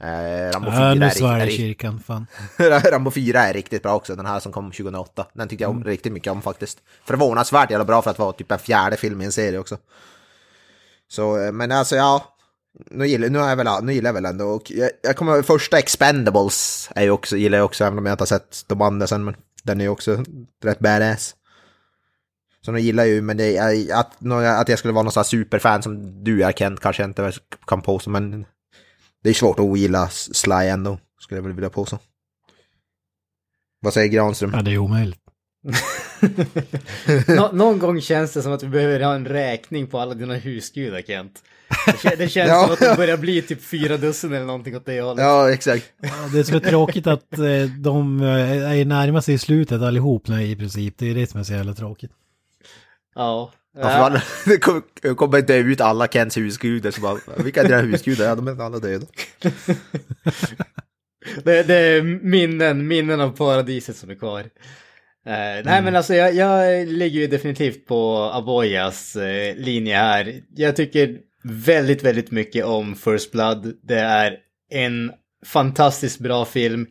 Eh, 0.00 0.52
Rambo 0.52 0.70
4 0.70 0.80
Ja, 0.80 0.94
nu 0.94 1.06
är, 1.06 1.46
i 1.46 1.56
kyrkan, 1.56 2.00
fan. 2.06 2.26
Rambo 2.90 3.10
4 3.10 3.40
är 3.40 3.52
riktigt 3.52 3.82
bra 3.82 3.94
också, 3.94 4.16
den 4.16 4.26
här 4.26 4.40
som 4.40 4.52
kom 4.52 4.70
2008. 4.70 5.26
Den 5.34 5.48
tyckte 5.48 5.64
jag 5.64 5.70
om, 5.70 5.84
riktigt 5.84 6.12
mycket 6.12 6.32
om 6.32 6.42
faktiskt. 6.42 6.78
Förvånansvärt 7.04 7.70
jävla 7.70 7.84
bra 7.84 8.02
för 8.02 8.10
att 8.10 8.18
vara 8.18 8.32
typ 8.32 8.52
en 8.52 8.58
fjärde 8.58 8.96
film 8.96 9.20
i 9.20 9.24
en 9.24 9.32
serie 9.32 9.58
också. 9.58 9.76
Så, 11.08 11.44
eh, 11.44 11.52
men 11.52 11.72
alltså 11.72 11.96
ja. 11.96 12.30
Nu 12.90 13.06
gillar, 13.06 13.28
nu, 13.28 13.38
är 13.38 13.48
jag 13.48 13.56
väl, 13.56 13.84
nu 13.84 13.92
gillar 13.92 14.08
jag 14.08 14.14
väl 14.14 14.24
ändå, 14.24 14.44
och 14.44 14.70
jag, 14.70 14.90
jag 15.02 15.16
kommer 15.16 15.42
första 15.42 15.78
Expendables 15.78 16.90
är 16.94 17.10
också, 17.10 17.36
gillar 17.36 17.58
jag 17.58 17.64
också, 17.64 17.84
även 17.84 17.98
om 17.98 18.06
jag 18.06 18.12
inte 18.12 18.22
har 18.22 18.26
sett 18.26 18.64
de 18.66 18.82
andra 18.82 19.06
sen, 19.06 19.24
men 19.24 19.36
den 19.62 19.80
är 19.80 19.84
ju 19.84 19.90
också 19.90 20.24
rätt 20.64 20.78
badass. 20.78 21.34
Så 22.64 22.72
nu 22.72 22.80
gillar 22.80 23.04
ju, 23.04 23.22
men 23.22 23.36
det 23.36 23.56
är, 23.56 23.94
att, 23.94 24.16
att 24.60 24.68
jag 24.68 24.78
skulle 24.78 24.94
vara 24.94 25.02
någon 25.02 25.12
sån 25.12 25.20
här 25.20 25.24
superfan 25.24 25.82
som 25.82 26.24
du 26.24 26.42
är 26.42 26.52
Kent 26.52 26.80
kanske 26.80 27.02
jag 27.02 27.10
inte 27.10 27.32
kan 27.66 27.82
påstå, 27.82 28.10
men 28.10 28.44
det 29.22 29.30
är 29.30 29.34
svårt 29.34 29.58
att 29.58 29.64
ogilla 29.64 30.08
Sly 30.08 30.54
ändå, 30.68 30.98
skulle 31.20 31.38
jag 31.38 31.42
väl 31.44 31.52
vilja 31.52 31.70
påstå. 31.70 31.98
Vad 33.80 33.92
säger 33.94 34.08
Granström? 34.08 34.50
Ja, 34.54 34.62
det 34.62 34.70
är 34.72 34.78
omöjligt. 34.78 35.20
Nå, 37.28 37.50
någon 37.52 37.78
gång 37.78 38.00
känns 38.00 38.32
det 38.32 38.42
som 38.42 38.52
att 38.52 38.62
vi 38.62 38.68
behöver 38.68 39.00
ha 39.00 39.14
en 39.14 39.26
räkning 39.26 39.86
på 39.86 39.98
alla 39.98 40.14
dina 40.14 40.34
husgudar 40.34 41.02
Kent. 41.02 41.42
Det, 41.86 41.92
kä- 41.92 42.16
det 42.16 42.28
känns 42.28 42.48
Ja. 42.50 42.62
som 42.64 42.72
att 42.72 42.78
det 42.80 42.96
börjar 42.96 43.16
bli 43.16 43.42
typ 43.42 43.62
fyra 43.62 43.96
dussin 43.96 44.32
eller 44.32 44.46
någonting 44.46 44.76
åt 44.76 44.86
det 44.86 45.00
hållet. 45.00 45.24
Ja, 45.24 45.52
exakt. 45.52 45.92
Ja, 46.02 46.08
det 46.32 46.38
är 46.38 46.60
tråkigt 46.60 47.06
att 47.06 47.38
eh, 47.38 47.64
de 47.78 48.20
eh, 48.22 48.80
är 48.80 48.84
närmar 48.84 49.20
sig 49.20 49.38
slutet 49.38 49.82
allihop 49.82 50.28
nu 50.28 50.42
i 50.42 50.56
princip. 50.56 50.94
Det 50.98 51.10
är 51.10 51.14
det 51.14 51.30
som 51.30 51.40
är 51.40 51.44
så 51.44 51.52
jävla 51.52 51.74
tråkigt. 51.74 52.10
Ja. 53.14 53.52
Ja, 53.76 54.20
det 54.46 54.58
kommer, 54.58 55.42
dö 55.42 55.56
ut 55.56 55.80
alla 55.80 56.08
Kents 56.08 56.36
husgudar, 56.36 56.90
så 56.90 57.00
bara, 57.00 57.18
vilka 57.36 57.62
är 57.62 57.64
dina 57.64 57.80
husgudar? 57.80 58.24
Ja, 58.24 58.34
de 58.34 58.48
är 58.48 58.62
alla 58.62 58.78
döda. 58.78 59.06
Det, 61.44 61.62
det 61.62 61.74
är 61.74 62.02
minnen, 62.02 62.86
minnen 62.86 63.20
av 63.20 63.36
paradiset 63.36 63.96
som 63.96 64.10
är 64.10 64.14
kvar. 64.14 64.40
Eh, 65.26 65.64
nej 65.64 65.82
men 65.82 65.96
alltså 65.96 66.14
jag, 66.14 66.34
jag 66.34 66.88
ligger 66.88 67.20
ju 67.20 67.26
definitivt 67.26 67.86
på 67.86 68.30
Aboyas 68.32 69.16
eh, 69.16 69.56
linje 69.56 69.96
här. 69.96 70.42
Jag 70.54 70.76
tycker 70.76 71.18
väldigt, 71.44 72.02
väldigt 72.02 72.30
mycket 72.30 72.64
om 72.64 72.94
First 72.94 73.32
Blood. 73.32 73.74
Det 73.82 73.98
är 73.98 74.36
en 74.70 75.12
fantastiskt 75.46 76.20
bra 76.20 76.44
film. 76.44 76.86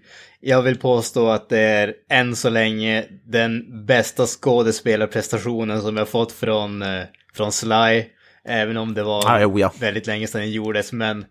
Jag 0.45 0.61
vill 0.61 0.77
påstå 0.77 1.29
att 1.29 1.49
det 1.49 1.59
är 1.59 1.93
än 2.09 2.35
så 2.35 2.49
länge 2.49 3.05
den 3.25 3.85
bästa 3.85 4.25
skådespelarprestationen 4.25 5.81
som 5.81 5.97
jag 5.97 6.09
fått 6.09 6.31
från, 6.31 6.81
eh, 6.81 7.03
från 7.33 7.51
Sly. 7.51 8.05
Även 8.45 8.77
om 8.77 8.93
det 8.93 9.03
var 9.03 9.23
Ah, 9.27 9.49
ja. 9.57 9.73
väldigt 9.79 10.07
länge 10.07 10.27
sedan 10.27 10.41
den 10.41 10.51
gjordes. 10.51 10.91
Men 10.91 11.25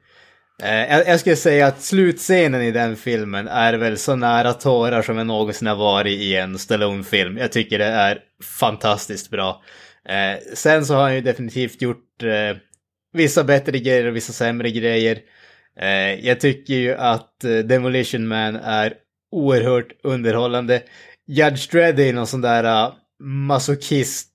eh, 0.62 0.74
jag, 0.74 1.08
jag 1.08 1.20
skulle 1.20 1.36
säga 1.36 1.66
att 1.66 1.82
slutscenen 1.82 2.62
i 2.62 2.70
den 2.70 2.96
filmen 2.96 3.48
är 3.48 3.74
väl 3.74 3.98
så 3.98 4.16
nära 4.16 4.52
tårar 4.52 5.02
som 5.02 5.18
jag 5.18 5.26
någonsin 5.26 5.68
har 5.68 5.76
varit 5.76 6.20
i 6.20 6.36
en 6.36 6.58
Stallone-film. 6.58 7.36
Jag 7.36 7.52
tycker 7.52 7.78
det 7.78 7.84
är 7.84 8.18
fantastiskt 8.60 9.30
bra. 9.30 9.62
Eh, 10.08 10.54
sen 10.54 10.86
så 10.86 10.94
har 10.94 11.02
han 11.02 11.14
ju 11.14 11.20
definitivt 11.20 11.82
gjort 11.82 12.22
eh, 12.22 12.56
vissa 13.12 13.44
bättre 13.44 13.78
grejer 13.78 14.06
och 14.06 14.16
vissa 14.16 14.32
sämre 14.32 14.70
grejer. 14.70 15.18
Eh, 15.80 16.26
jag 16.26 16.40
tycker 16.40 16.74
ju 16.74 16.94
att 16.94 17.44
eh, 17.44 17.58
Demolition 17.58 18.28
Man 18.28 18.56
är 18.56 18.94
oerhört 19.32 19.92
underhållande. 20.02 20.82
Judge 21.26 21.70
Dredd 21.70 22.00
är 22.00 22.12
någon 22.12 22.26
sån 22.26 22.40
där 22.40 22.64
ah, 22.64 22.96
masochist 23.22 24.31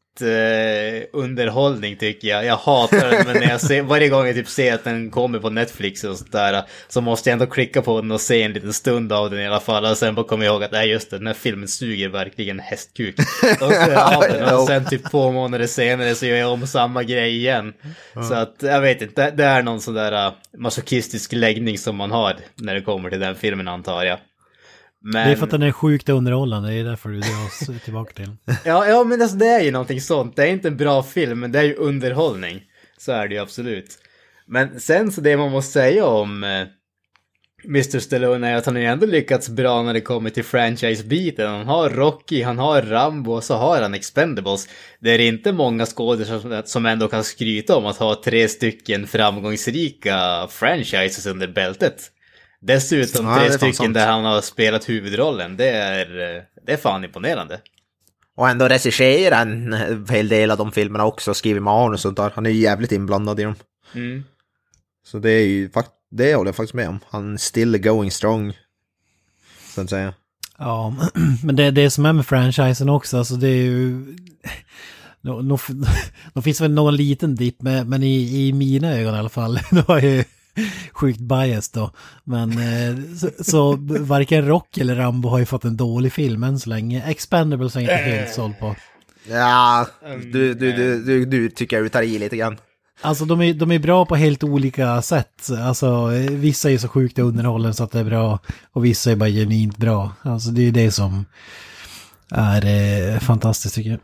underhållning 1.13 1.95
tycker 1.97 2.27
jag. 2.27 2.45
Jag 2.45 2.55
hatar 2.57 3.11
den, 3.11 3.25
men 3.27 3.35
när 3.37 3.49
jag 3.49 3.61
ser, 3.61 3.81
varje 3.93 4.09
gång 4.09 4.25
jag 4.25 4.35
typ 4.35 4.47
ser 4.47 4.73
att 4.73 4.83
den 4.83 5.11
kommer 5.11 5.39
på 5.39 5.49
Netflix 5.49 6.03
och 6.03 6.17
sådär 6.17 6.63
så 6.87 7.01
måste 7.01 7.29
jag 7.29 7.33
ändå 7.33 7.45
klicka 7.45 7.81
på 7.81 8.01
den 8.01 8.11
och 8.11 8.21
se 8.21 8.43
en 8.43 8.53
liten 8.53 8.73
stund 8.73 9.13
av 9.13 9.29
den 9.29 9.39
i 9.39 9.47
alla 9.47 9.59
fall. 9.59 9.85
Och 9.85 9.97
sen 9.97 10.15
bara 10.15 10.25
kommer 10.27 10.45
jag 10.45 10.53
ihåg 10.53 10.63
att 10.63 10.71
nej 10.71 10.89
just 10.89 11.09
det, 11.11 11.17
den 11.17 11.27
här 11.27 11.33
filmen 11.33 11.67
suger 11.67 12.09
verkligen 12.09 12.59
hästkuk. 12.59 13.15
Och 13.61 14.53
och 14.61 14.67
sen 14.67 14.85
typ 14.85 15.11
två 15.11 15.31
månader 15.31 15.67
senare 15.67 16.15
så 16.15 16.25
gör 16.25 16.37
jag 16.37 16.51
om 16.51 16.67
samma 16.67 17.03
grej 17.03 17.35
igen. 17.35 17.73
Så 18.27 18.33
att 18.33 18.55
jag 18.59 18.81
vet 18.81 19.01
inte, 19.01 19.31
det- 19.31 19.43
är 19.47 19.63
någon 19.63 19.81
sån 19.81 19.93
där 19.93 20.27
uh, 20.27 20.33
masochistisk 20.57 21.33
läggning 21.33 21.77
som 21.77 21.95
man 21.95 22.11
har 22.11 22.35
när 22.55 22.73
det 22.75 22.81
kommer 22.81 23.09
till 23.09 23.19
den 23.19 23.35
filmen 23.35 23.67
antar 23.67 24.03
jag. 24.03 24.17
Men... 25.01 25.27
Det 25.27 25.31
är 25.31 25.35
för 25.35 25.45
att 25.45 25.51
den 25.51 25.63
är 25.63 25.71
sjukt 25.71 26.09
underhållande, 26.09 26.69
det 26.69 26.75
är 26.75 26.83
därför 26.83 27.09
du 27.09 27.19
drar 27.19 27.45
oss 27.45 27.81
tillbaka 27.83 28.13
till. 28.13 28.35
Ja, 28.65 28.87
ja 28.87 29.03
men 29.03 29.21
alltså 29.21 29.37
det 29.37 29.47
är 29.47 29.63
ju 29.63 29.71
någonting 29.71 30.01
sånt. 30.01 30.35
Det 30.35 30.43
är 30.43 30.47
inte 30.47 30.67
en 30.67 30.77
bra 30.77 31.03
film, 31.03 31.39
men 31.39 31.51
det 31.51 31.59
är 31.59 31.63
ju 31.63 31.75
underhållning. 31.75 32.61
Så 32.97 33.11
är 33.11 33.27
det 33.27 33.35
ju 33.35 33.41
absolut. 33.41 33.97
Men 34.45 34.79
sen 34.79 35.11
så 35.11 35.21
det 35.21 35.37
man 35.37 35.51
måste 35.51 35.71
säga 35.71 36.05
om 36.05 36.43
eh, 36.43 36.67
Mr. 37.65 37.99
Stallone 37.99 38.49
är 38.49 38.55
att 38.55 38.65
han 38.65 38.75
har 38.75 38.81
ju 38.81 38.87
ändå 38.87 39.05
lyckats 39.05 39.49
bra 39.49 39.83
när 39.83 39.93
det 39.93 40.01
kommer 40.01 40.29
till 40.29 40.43
franchise-biten. 40.43 41.47
Han 41.47 41.67
har 41.67 41.89
Rocky, 41.89 42.41
han 42.41 42.57
har 42.57 42.81
Rambo 42.81 43.31
och 43.31 43.43
så 43.43 43.55
har 43.55 43.81
han 43.81 43.93
Expendables. 43.93 44.67
Det 44.99 45.11
är 45.11 45.19
inte 45.19 45.51
många 45.51 45.85
skådespelare 45.85 46.63
som 46.65 46.85
ändå 46.85 47.07
kan 47.07 47.23
skryta 47.23 47.75
om 47.75 47.85
att 47.85 47.97
ha 47.97 48.21
tre 48.23 48.47
stycken 48.47 49.07
framgångsrika 49.07 50.47
franchises 50.49 51.25
under 51.25 51.47
bältet. 51.47 52.11
Dessutom 52.67 53.25
Ja, 53.25 53.37
tre 53.37 53.47
det 53.47 53.53
stycken 53.53 53.73
sant. 53.73 53.93
där 53.93 54.07
han 54.07 54.25
har 54.25 54.41
spelat 54.41 54.89
huvudrollen. 54.89 55.57
Det 55.57 55.69
är, 55.69 56.07
det 56.65 56.73
är 56.73 56.77
fan 56.77 57.03
imponerande. 57.03 57.59
Och 58.35 58.49
ändå 58.49 58.67
regissera 58.67 59.37
en 59.37 59.75
hel 60.09 60.27
del 60.27 60.51
av 60.51 60.57
de 60.57 60.71
filmerna 60.71 61.05
också, 61.05 61.33
skriver 61.33 61.59
manus 61.59 61.93
och 61.93 61.99
sånt 62.01 62.17
där. 62.17 62.31
Han 62.35 62.45
är 62.45 62.49
ju 62.49 62.59
jävligt 62.59 62.91
inblandad 62.91 63.39
i 63.39 63.43
dem. 63.43 63.55
Mm. 63.95 64.23
Så 65.07 65.19
det 65.19 65.31
är 65.31 65.45
ju 65.45 65.69
fakt- 65.69 65.91
det 66.11 66.35
håller 66.35 66.47
jag 66.47 66.55
faktiskt 66.55 66.73
med 66.73 66.89
om. 66.89 66.99
Han 67.09 67.33
är 67.33 67.37
still 67.37 67.77
going 67.77 68.11
strong. 68.11 68.57
Så 69.75 69.81
att 69.81 69.89
säga. 69.89 70.13
Ja, 70.57 70.95
men 71.43 71.55
det 71.55 71.63
är 71.63 71.71
det 71.71 71.89
som 71.89 72.05
är 72.05 72.13
med 72.13 72.25
franchisen 72.25 72.89
också, 72.89 73.17
alltså 73.17 73.35
det 73.35 73.47
är 73.47 73.63
ju... 73.63 74.05
Nå, 75.21 75.41
nå, 75.41 75.59
nå 76.33 76.41
finns 76.41 76.61
väl 76.61 76.71
någon 76.71 76.95
liten 76.95 77.35
dipp, 77.35 77.61
men, 77.61 78.03
i, 78.03 78.47
i 78.47 78.53
mina 78.53 78.93
ögon 78.93 79.15
i 79.15 79.17
alla 79.17 79.29
fall, 79.29 79.59
då 79.71 79.93
är 79.93 80.01
jag 80.01 80.03
ju 80.03 80.23
sjukt 80.91 81.19
biased 81.19 81.73
då. 81.73 81.91
Men 82.23 82.51
eh, 82.51 83.15
så, 83.17 83.43
så 83.43 83.77
varken 83.89 84.47
Rock 84.47 84.77
eller 84.77 84.95
Rambo 84.95 85.29
har 85.29 85.39
ju 85.39 85.45
fått 85.45 85.65
en 85.65 85.77
dålig 85.77 86.13
film 86.13 86.43
än 86.43 86.59
så 86.59 86.69
länge. 86.69 87.03
Expendables 87.07 87.75
är 87.75 87.79
jag 87.79 87.99
inte 87.99 88.09
helt 88.09 88.33
såld 88.33 88.59
på. 88.59 88.75
Ja, 89.29 89.87
du, 90.33 90.53
du, 90.53 90.71
du, 90.71 91.03
du, 91.03 91.25
du 91.25 91.49
tycker 91.49 91.75
jag 91.75 91.85
du 91.85 91.89
tar 91.89 92.01
i 92.01 92.19
lite 92.19 92.37
grann. 92.37 92.57
Alltså 93.01 93.25
de 93.25 93.41
är, 93.41 93.53
de 93.53 93.71
är 93.71 93.79
bra 93.79 94.05
på 94.05 94.15
helt 94.15 94.43
olika 94.43 95.01
sätt. 95.01 95.49
Alltså 95.61 96.05
vissa 96.29 96.71
är 96.71 96.77
så 96.77 96.87
sjukt 96.87 97.19
underhållande 97.19 97.73
så 97.73 97.83
att 97.83 97.91
det 97.91 97.99
är 97.99 98.03
bra 98.03 98.39
och 98.71 98.85
vissa 98.85 99.11
är 99.11 99.15
bara 99.15 99.29
genuint 99.29 99.77
bra. 99.77 100.11
Alltså 100.21 100.49
det 100.49 100.67
är 100.67 100.71
det 100.71 100.91
som 100.91 101.25
är 102.31 102.65
eh, 102.65 103.19
fantastiskt 103.19 103.75
tycker 103.75 103.89
jag. 103.89 103.99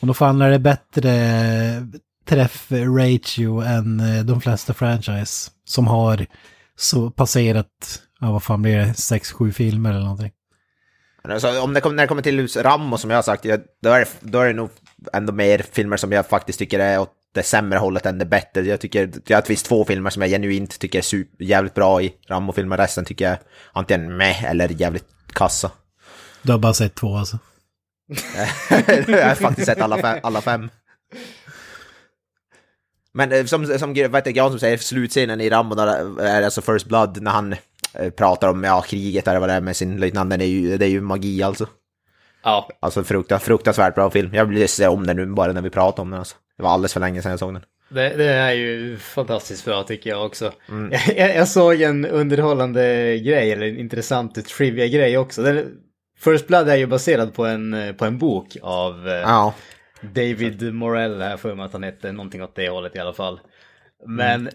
Och 0.00 0.06
då 0.06 0.14
fan 0.14 0.42
är 0.42 0.50
det 0.50 0.58
bättre 0.58 1.12
träff-ratio 2.32 3.60
än 3.60 4.00
eh, 4.00 4.24
de 4.24 4.40
flesta 4.40 4.74
franchise 4.74 5.50
som 5.64 5.86
har 5.86 6.26
så 6.76 7.10
passerat, 7.10 8.02
ja 8.20 8.32
vad 8.32 8.42
fan 8.42 8.62
blir 8.62 8.76
det, 8.76 8.94
sex 8.94 9.32
sju 9.32 9.52
filmer 9.52 9.90
eller 9.90 10.00
någonting. 10.00 10.32
Alltså, 11.28 11.60
om 11.60 11.74
det 11.74 11.80
kommer, 11.80 11.96
när 11.96 12.02
det 12.02 12.08
kommer 12.08 12.22
till 12.22 12.48
Rambo 12.48 12.98
som 12.98 13.10
jag 13.10 13.16
har 13.16 13.22
sagt, 13.22 13.42
då, 13.82 13.90
är 13.90 13.98
det, 13.98 14.08
då 14.20 14.40
är 14.40 14.46
det 14.46 14.52
nog 14.52 14.70
ändå 15.12 15.32
mer 15.32 15.64
filmer 15.72 15.96
som 15.96 16.12
jag 16.12 16.26
faktiskt 16.26 16.58
tycker 16.58 16.78
är 16.78 16.98
åt 16.98 17.12
det 17.34 17.42
sämre 17.42 17.78
hållet 17.78 18.06
än 18.06 18.18
det 18.18 18.24
bättre. 18.24 18.62
Jag 18.62 18.80
tycker, 18.80 19.10
jag 19.26 19.36
har 19.36 19.44
visst 19.48 19.66
två 19.66 19.84
filmer 19.84 20.10
som 20.10 20.22
jag 20.22 20.30
genuint 20.30 20.78
tycker 20.78 20.98
är 20.98 21.02
super, 21.02 21.44
jävligt 21.44 21.74
bra 21.74 22.02
i 22.02 22.12
Rambo-filmer, 22.28 22.76
resten 22.76 23.04
tycker 23.04 23.28
jag 23.28 23.38
antingen 23.72 24.16
med 24.16 24.44
eller 24.44 24.68
jävligt 24.68 25.06
kassa. 25.32 25.70
Du 26.42 26.52
har 26.52 26.58
bara 26.58 26.74
sett 26.74 26.94
två 26.94 27.16
alltså. 27.16 27.38
jag 29.06 29.28
har 29.28 29.34
faktiskt 29.34 29.66
sett 29.66 29.80
alla 29.80 29.98
fem. 29.98 30.20
Alla 30.22 30.40
fem. 30.40 30.70
Men 33.14 33.32
eh, 33.32 33.44
som, 33.44 33.66
som 33.66 33.94
vet 33.94 34.36
jag, 34.36 34.50
som 34.50 34.60
säger, 34.60 34.76
slutscenen 34.76 35.40
i 35.40 35.50
Rambo, 35.50 35.74
där 35.74 36.20
är 36.20 36.42
alltså 36.42 36.62
First 36.62 36.86
Blood, 36.86 37.22
när 37.22 37.30
han 37.30 37.52
eh, 37.94 38.10
pratar 38.10 38.48
om 38.48 38.64
ja, 38.64 38.80
kriget 38.80 39.28
eller 39.28 39.40
vad 39.40 39.48
det 39.48 39.52
är 39.52 39.60
med 39.60 39.76
sin 39.76 39.96
löjtnant, 40.00 40.30
den 40.30 40.40
är 40.40 40.46
ju, 40.46 40.78
det 40.78 40.86
är 40.86 40.90
ju 40.90 41.00
magi 41.00 41.42
alltså. 41.42 41.66
Ja, 42.44 42.68
Alltså 42.80 43.04
frukta, 43.04 43.38
fruktansvärt 43.38 43.94
bra 43.94 44.10
film. 44.10 44.34
Jag 44.34 44.44
vill 44.44 44.68
se 44.68 44.86
om 44.86 45.06
den 45.06 45.16
nu 45.16 45.26
bara 45.26 45.52
när 45.52 45.62
vi 45.62 45.70
pratar 45.70 46.02
om 46.02 46.10
den 46.10 46.18
alltså. 46.18 46.36
Det 46.56 46.62
var 46.62 46.70
alldeles 46.70 46.92
för 46.92 47.00
länge 47.00 47.22
sedan 47.22 47.30
jag 47.30 47.38
såg 47.38 47.52
den. 47.54 47.62
det, 47.88 48.08
det 48.08 48.24
är 48.24 48.52
ju 48.52 48.96
fantastiskt 48.98 49.64
bra 49.64 49.82
tycker 49.82 50.10
jag 50.10 50.26
också. 50.26 50.52
Jag, 51.16 51.36
jag 51.36 51.48
såg 51.48 51.80
en 51.80 52.06
underhållande 52.06 52.82
grej, 53.18 53.52
eller 53.52 53.66
en 53.66 53.78
intressant 53.78 54.46
trivia-grej 54.46 55.18
också. 55.18 55.42
Den, 55.42 55.68
First 56.18 56.46
Blood 56.46 56.68
är 56.68 56.76
ju 56.76 56.86
baserad 56.86 57.34
på 57.34 57.46
en, 57.46 57.74
eh, 57.74 57.92
på 57.92 58.04
en 58.04 58.18
bok 58.18 58.56
av 58.62 59.08
eh, 59.08 59.14
Ja. 59.14 59.54
David 60.02 60.74
Morell, 60.74 61.20
här 61.20 61.36
för 61.36 61.54
mig 61.54 61.64
att 61.64 61.72
han 61.72 61.82
hette, 61.82 62.12
någonting 62.12 62.42
åt 62.42 62.54
det 62.54 62.68
hållet 62.68 62.96
i 62.96 62.98
alla 62.98 63.12
fall. 63.12 63.40
Men 64.06 64.50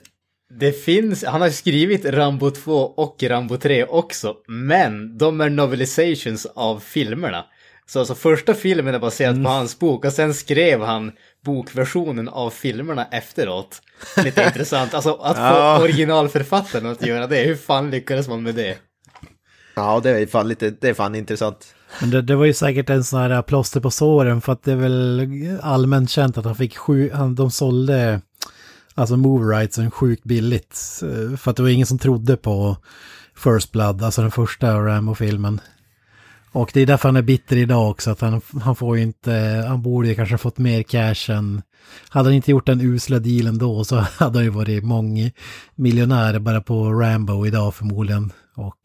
det 0.50 0.72
finns, 0.72 1.24
han 1.24 1.42
har 1.42 1.50
skrivit 1.50 2.06
Rambo 2.06 2.51
2 2.51 2.74
och 2.74 3.24
Rambo 3.24 3.58
3 3.58 3.86
också, 3.86 4.36
men 4.48 5.18
de 5.18 5.42
är 5.42 5.50
novelizations 5.50 6.46
av 6.46 6.80
filmerna. 6.80 7.46
Så 7.86 8.00
alltså 8.00 8.16
första 8.16 8.54
filmen 8.54 8.96
är 8.96 9.00
baserad 9.00 9.44
på 9.44 9.50
hans 9.50 9.80
bok 9.80 10.06
och 10.06 10.13
sen 10.13 10.34
skrev 10.34 10.82
han 10.82 11.12
bokversionen 11.46 12.30
av 12.30 12.50
filmerna 12.50 13.08
efteråt. 13.12 13.82
Lite 14.24 14.44
intressant, 14.48 14.94
alltså 14.94 15.13
att 15.13 15.38
få 15.38 15.84
originalförfattaren 15.84 16.86
att 16.86 17.06
göra 17.06 17.27
det, 17.27 17.44
hur 17.44 17.56
fan 17.56 17.92
lyckades 17.92 18.27
man 18.27 18.44
med 18.44 18.56
det? 18.56 18.77
Ja, 19.75 20.00
det 20.04 20.10
är 20.10 20.25
fan 20.25 20.48
lite, 20.48 20.70
det 20.70 20.89
är 20.89 20.94
fan 20.94 21.16
intressant. 21.16 21.75
Men 22.01 22.10
det, 22.10 22.22
det 22.22 22.36
var 22.36 22.46
ju 22.46 22.53
säkert 22.53 22.89
en 22.89 23.03
sån 23.03 23.20
här 23.20 23.29
äh, 23.29 23.41
plåster 23.41 23.79
på 23.79 23.91
såren 23.91 24.41
för 24.41 24.53
att 24.53 24.63
det 24.63 24.72
är 24.72 24.75
väl 24.75 25.27
allmänt 25.62 26.10
känt 26.10 26.38
att 26.38 26.46
han 26.46 26.56
fick 26.56 26.77
sju, 26.77 27.12
han, 27.13 27.36
de 27.36 27.51
sålde 27.51 28.22
alltså 28.96 29.17
move 29.17 29.58
rightsen 29.58 29.91
sjukt 29.91 30.24
billigt. 30.24 31.01
Eh, 31.01 31.38
för 31.38 31.51
att 31.51 31.58
det 31.58 31.63
var 31.63 31.70
ingen 31.70 31.88
som 31.88 32.00
trodde 32.00 32.38
på 32.38 32.77
First 33.36 33.72
Blood, 33.72 34.03
alltså 34.03 34.22
den 34.22 34.32
första 34.32 34.79
Rambo-filmen. 34.79 35.62
Och 36.51 36.72
det 36.74 36.82
är 36.82 36.86
därför 36.86 37.10
han 37.10 37.15
är 37.15 37.22
bitter 37.22 37.58
idag 37.58 37.89
också, 37.89 38.12
att 38.12 38.22
han, 38.22 38.41
han 38.62 38.75
får 38.75 38.98
ju 38.98 39.03
inte, 39.03 39.65
han 39.67 39.82
borde 39.82 40.08
ju 40.08 40.15
kanske 40.15 40.34
ha 40.34 40.38
fått 40.38 40.58
mer 40.58 40.84
cash 40.84 41.32
än, 41.36 41.62
hade 42.10 42.29
han 42.29 42.34
inte 42.34 42.51
gjort 42.51 42.65
den 42.65 42.82
usla 42.82 43.20
dealen 43.20 43.58
då 43.58 43.84
så 43.84 43.96
hade 44.17 44.38
han 44.38 44.44
ju 44.44 44.50
varit 44.50 44.84
mångmiljonär 44.84 46.39
bara 46.39 46.62
på 46.62 46.94
Rambo 46.94 47.46
idag 47.48 47.75
förmodligen. 47.75 48.32
Och 48.58 48.78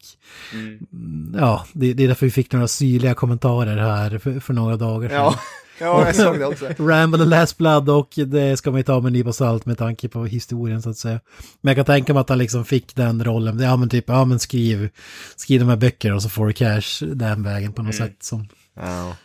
Mm, 0.53 1.35
ja, 1.39 1.67
det, 1.73 1.93
det 1.93 2.05
är 2.05 2.09
därför 2.09 2.27
vi 2.27 2.33
fick 2.33 2.53
några 2.53 2.69
syrliga 2.69 3.15
kommentarer 3.15 3.77
här 3.77 4.19
för, 4.19 4.41
för 4.41 4.53
några 4.55 4.77
dagar 4.77 5.09
sedan. 5.09 5.17
Ja, 5.19 5.39
ja 5.81 6.07
jag 6.07 6.17
såg 6.17 6.39
det 6.39 6.47
också. 6.47 6.67
Rambo 6.79 7.19
the 7.19 7.25
Last 7.25 7.59
Blood 7.59 7.89
och 7.91 8.09
det 8.27 8.57
ska 8.57 8.71
man 8.71 8.81
ju 8.81 8.85
ta 8.85 9.01
med 9.01 9.07
en 9.07 9.13
nypa 9.13 9.33
salt 9.33 9.67
med 9.67 9.79
tanke 9.79 10.09
på 10.09 10.25
historien 10.27 10.83
så 10.83 10.91
att 10.91 10.97
säga. 10.97 11.21
Men 11.61 11.71
jag 11.71 11.77
kan 11.77 11.95
tänka 11.95 12.15
mig 12.15 12.21
att 12.21 12.29
han 12.29 12.39
liksom 12.39 12.65
fick 12.65 12.97
den 12.97 13.25
rollen. 13.25 13.59
Ja 13.61 13.77
men 13.77 13.89
typ, 13.89 14.05
ja 14.09 14.25
men 14.25 14.39
skriv, 14.39 14.89
skriv 15.37 15.61
de 15.61 15.69
här 15.69 15.77
böckerna 15.77 16.15
och 16.15 16.23
så 16.23 16.29
får 16.29 16.47
du 16.47 16.53
cash 16.53 17.07
den 17.07 17.43
vägen 17.43 17.73
på 17.73 17.83
något 17.83 17.95
sätt 17.95 18.17
som, 18.23 18.49
Ja. 18.77 19.17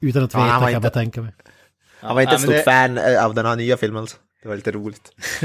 utan 0.00 0.24
att 0.24 0.32
Ja, 0.34 0.38
veta 0.40 0.52
var 0.54 0.60
kan 0.60 0.72
jag 0.72 0.78
inte- 0.78 0.80
bara 0.88 0.92
tänka 1.02 1.22
mig. 1.22 1.34
Han 2.00 2.14
var 2.14 2.22
inte 2.22 2.34
ett 2.34 2.40
Ja, 2.42 2.46
men 2.48 2.54
stort 2.62 2.64
det- 2.66 2.72
fan 2.72 2.98
eh, 2.98 3.24
av 3.24 3.34
den 3.34 3.46
här 3.46 3.56
nya 3.56 3.76
filmen 3.76 4.00
alltså. 4.00 4.16
Det 4.42 4.48
var 4.48 4.56
lite 4.56 4.72
roligt. 4.72 5.12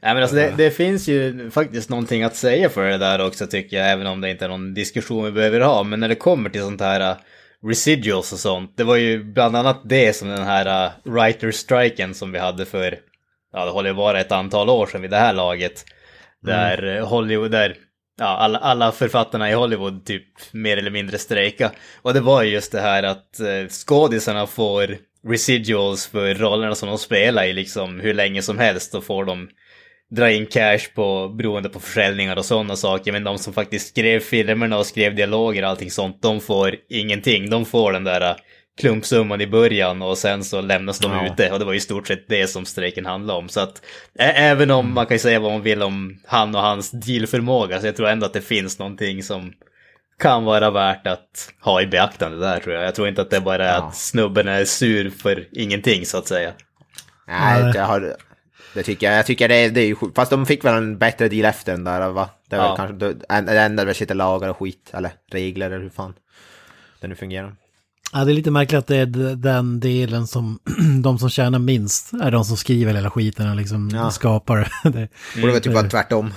Nej 0.00 0.14
men 0.14 0.16
alltså 0.16 0.36
det, 0.36 0.54
det 0.56 0.70
finns 0.70 1.08
ju 1.08 1.50
faktiskt 1.50 1.90
någonting 1.90 2.22
att 2.22 2.36
säga 2.36 2.70
för 2.70 2.90
det 2.90 2.98
där 2.98 3.26
också 3.26 3.46
tycker 3.46 3.76
jag, 3.76 3.90
även 3.90 4.06
om 4.06 4.20
det 4.20 4.30
inte 4.30 4.44
är 4.44 4.48
någon 4.48 4.74
diskussion 4.74 5.24
vi 5.24 5.32
behöver 5.32 5.60
ha. 5.60 5.82
Men 5.82 6.00
när 6.00 6.08
det 6.08 6.14
kommer 6.14 6.50
till 6.50 6.60
sånt 6.60 6.80
här 6.80 7.10
uh, 7.10 7.16
residuals 7.68 8.32
och 8.32 8.38
sånt, 8.38 8.76
det 8.76 8.84
var 8.84 8.96
ju 8.96 9.24
bland 9.24 9.56
annat 9.56 9.80
det 9.84 10.16
som 10.16 10.28
den 10.28 10.44
här 10.44 10.86
uh, 10.86 10.92
writer-striken 11.04 12.14
som 12.14 12.32
vi 12.32 12.38
hade 12.38 12.64
för 12.64 12.98
ja 13.52 13.64
det 13.64 13.70
håller 13.70 13.90
ju 13.90 13.96
bara 13.96 14.20
ett 14.20 14.32
antal 14.32 14.70
år 14.70 14.86
sedan 14.86 15.02
vid 15.02 15.10
det 15.10 15.16
här 15.16 15.32
laget. 15.32 15.84
Där 16.42 16.96
eh, 16.96 17.08
Hollywood, 17.08 17.50
där 17.50 17.76
ja, 18.18 18.26
alla, 18.26 18.58
alla 18.58 18.92
författarna 18.92 19.50
i 19.50 19.54
Hollywood 19.54 20.04
typ 20.04 20.24
mer 20.52 20.76
eller 20.76 20.90
mindre 20.90 21.18
strejka. 21.18 21.70
Och 22.02 22.14
det 22.14 22.20
var 22.20 22.42
ju 22.42 22.50
just 22.50 22.72
det 22.72 22.80
här 22.80 23.02
att 23.02 23.40
eh, 23.40 23.68
skådisarna 23.68 24.46
får 24.46 24.96
residuals 25.28 26.06
för 26.06 26.34
rollerna 26.34 26.74
som 26.74 26.88
de 26.88 26.98
spelar 26.98 27.44
i 27.44 27.52
liksom 27.52 28.00
hur 28.00 28.14
länge 28.14 28.42
som 28.42 28.58
helst. 28.58 28.92
Då 28.92 29.00
får 29.00 29.24
de 29.24 29.48
dra 30.10 30.30
in 30.30 30.46
cash 30.46 30.80
på, 30.94 31.28
beroende 31.28 31.68
på 31.68 31.80
försäljningar 31.80 32.36
och 32.36 32.44
sådana 32.44 32.76
saker. 32.76 33.12
Men 33.12 33.24
de 33.24 33.38
som 33.38 33.52
faktiskt 33.52 33.88
skrev 33.88 34.20
filmerna 34.20 34.78
och 34.78 34.86
skrev 34.86 35.14
dialoger 35.14 35.62
och 35.62 35.68
allting 35.68 35.90
sånt, 35.90 36.22
de 36.22 36.40
får 36.40 36.76
ingenting. 36.88 37.50
De 37.50 37.64
får 37.64 37.92
den 37.92 38.04
där 38.04 38.20
eh, 38.20 38.36
klumpsumman 38.80 39.40
i 39.40 39.46
början 39.46 40.02
och 40.02 40.18
sen 40.18 40.44
så 40.44 40.60
lämnas 40.60 40.98
de 40.98 41.12
Ja. 41.12 41.26
ute. 41.32 41.50
Och 41.52 41.58
det 41.58 41.64
var 41.64 41.74
i 41.74 41.80
stort 41.80 42.06
sett 42.08 42.28
det 42.28 42.46
som 42.46 42.64
strejken 42.64 43.06
handlade 43.06 43.38
om. 43.38 43.48
Så 43.48 43.60
att 43.60 43.82
ä- 44.18 44.32
även 44.36 44.70
om 44.70 44.94
man 44.94 45.06
kan 45.06 45.18
säga 45.18 45.40
vad 45.40 45.52
man 45.52 45.62
vill 45.62 45.82
om 45.82 46.20
han 46.26 46.54
och 46.54 46.60
hans 46.60 46.90
dealförmåga, 46.90 47.80
så 47.80 47.86
jag 47.86 47.96
tror 47.96 48.08
ändå 48.08 48.26
att 48.26 48.32
det 48.32 48.40
finns 48.40 48.78
någonting 48.78 49.22
som 49.22 49.52
kan 50.18 50.44
vara 50.44 50.70
värt 50.70 51.06
att 51.06 51.52
ha 51.60 51.82
i 51.82 51.86
beaktande 51.86 52.38
där 52.38 52.60
tror 52.60 52.74
jag. 52.74 52.84
Jag 52.84 52.94
tror 52.94 53.08
inte 53.08 53.22
att 53.22 53.30
det 53.30 53.40
bara 53.40 53.64
är 53.68 53.74
Ja. 53.78 53.82
att 53.88 53.96
snubben 53.96 54.48
är 54.48 54.64
sur 54.64 55.10
för 55.10 55.48
ingenting 55.52 56.06
så 56.06 56.18
att 56.18 56.28
säga. 56.28 56.52
Nej, 57.28 57.72
det, 57.72 57.80
har, 57.80 58.16
det 58.74 58.82
tycker 58.82 59.06
jag. 59.10 59.18
Jag 59.18 59.26
tycker 59.26 59.48
det, 59.48 59.68
det 59.68 59.80
är 59.80 59.86
ju. 59.86 59.96
Fast 60.16 60.30
de 60.30 60.46
fick 60.46 60.64
väl 60.64 60.74
en 60.76 60.98
bättre 60.98 61.28
deal 61.28 61.44
efter 61.44 61.72
den 61.72 61.84
där, 61.84 62.08
va? 62.08 62.28
Det 62.50 62.56
väl 62.56 62.64
Ja. 62.66 62.76
kanske, 62.76 62.94
det 62.96 63.14
en- 63.28 63.44
det 63.46 63.60
ändrade 63.60 63.86
väl 63.86 63.96
lite 64.00 64.14
lagar 64.14 64.48
och 64.48 64.58
skit, 64.58 64.90
eller 64.92 65.12
regler 65.32 65.66
eller 65.70 65.80
hur 65.82 65.90
fan 65.90 66.14
det 67.00 67.08
nu 67.08 67.14
fungerar. 67.14 67.54
Ja, 68.12 68.24
det 68.24 68.32
är 68.32 68.34
lite 68.34 68.50
märkligt 68.50 68.78
att 68.78 68.86
det 68.86 68.96
är 68.96 69.06
den 69.36 69.80
delen 69.80 70.26
som 70.26 70.58
de 71.02 71.18
som 71.18 71.30
tjänar 71.30 71.58
minst 71.58 72.12
är 72.12 72.30
de 72.30 72.44
som 72.44 72.56
skriver 72.56 72.94
hela 72.94 73.10
skiten 73.10 73.50
och 73.50 73.56
liksom 73.56 73.90
Ja. 73.94 74.10
skapar 74.10 74.68
det. 74.84 75.08
Borde 75.40 75.52
väl 75.52 75.60
typ 75.62 75.72
vara 75.72 75.88
tvärtom. 75.88 76.32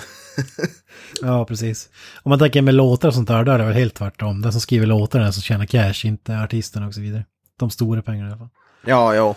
Ja, 1.22 1.46
precis. 1.46 1.90
Om 2.24 2.30
man 2.30 2.40
tänker 2.40 2.62
med 2.62 2.74
låtar 2.74 3.08
och 3.08 3.14
sånt 3.14 3.28
där, 3.28 3.44
då 3.44 3.52
är 3.52 3.58
det 3.58 3.66
väl 3.66 3.74
helt 3.74 3.94
tvärtom. 3.94 4.42
Den 4.42 4.52
som 4.52 4.62
skriver 4.62 4.86
låtar 4.86 5.20
är 5.20 5.24
den 5.24 5.34
som 5.34 5.42
tjänar 5.42 5.66
cash, 5.66 6.08
inte 6.08 6.40
artisterna 6.40 6.88
och 6.88 6.94
så 6.94 7.02
vidare. 7.02 7.26
De 7.60 7.70
stora 7.70 8.02
pengarna 8.02 8.30
i 8.30 8.32
alla 8.32 8.40
fall. 8.40 8.50
Ja, 8.86 9.16
ja. 9.16 9.36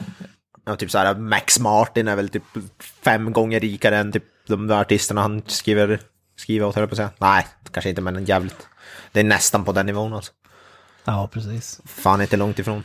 ja 0.64 0.76
typ 0.76 0.90
såhär, 0.90 1.14
Max 1.14 1.58
Martin 1.58 2.08
är 2.08 2.16
väl 2.16 2.28
typ 2.28 2.44
fem 3.04 3.32
gånger 3.32 3.60
rikare 3.60 3.96
än 3.96 4.12
typ 4.12 4.24
de 4.46 4.66
där 4.66 4.80
artisterna 4.80 5.20
han 5.20 5.42
skriver, 5.46 6.00
skriver 6.36 6.66
åt, 6.66 6.76
höll 6.76 6.86
på 6.86 6.92
att 6.92 6.96
säga. 6.96 7.10
Nej, 7.18 7.46
kanske 7.70 7.90
inte, 7.90 8.02
men 8.02 8.24
jävligt. 8.24 8.68
Det 9.12 9.20
är 9.20 9.24
nästan 9.24 9.64
på 9.64 9.72
den 9.72 9.86
nivån 9.86 10.12
alltså. 10.12 10.32
Ja, 11.04 11.28
precis. 11.32 11.80
Fan 11.84 12.20
inte 12.20 12.36
långt 12.36 12.58
ifrån. 12.58 12.82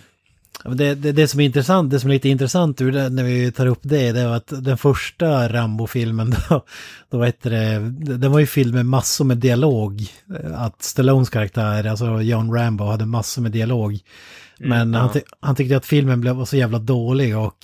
Det, 0.64 0.96
det, 0.96 1.12
det 1.12 1.28
som 1.28 1.40
är 1.40 1.46
intressant, 1.46 1.92
det 1.92 2.00
som 2.00 2.10
är 2.10 2.14
lite 2.14 2.30
intressant 2.30 2.82
ur 2.82 2.92
det, 2.92 3.10
när 3.10 3.24
vi 3.24 3.52
tar 3.52 3.66
upp 3.66 3.80
det, 3.82 4.12
det 4.12 4.28
var 4.28 4.36
att 4.36 4.54
den 4.64 4.78
första 4.78 5.50
Rambo-filmen 5.50 6.36
då, 6.50 6.66
då 7.10 7.26
det, 7.42 7.80
den 8.00 8.32
var 8.32 8.40
ju 8.40 8.46
film 8.46 8.72
med 8.72 8.86
massor 8.86 9.26
med 9.26 9.38
dialog. 9.38 10.08
Att 10.54 10.84
Stallones 10.84 11.30
karaktär, 11.30 11.86
alltså 11.86 12.22
John 12.22 12.54
Rambo, 12.54 12.86
hade 12.86 13.06
massor 13.06 13.42
med 13.42 13.52
dialog. 13.52 14.00
Men 14.58 14.94
han, 14.94 15.12
ty- 15.12 15.22
han 15.40 15.56
tyckte 15.56 15.78
att 15.78 15.86
filmen 15.86 16.22
blev 16.22 16.36
var 16.36 16.46
så 16.46 16.58
jävla 16.58 16.80
dålig 16.80 17.38
och 17.38 17.58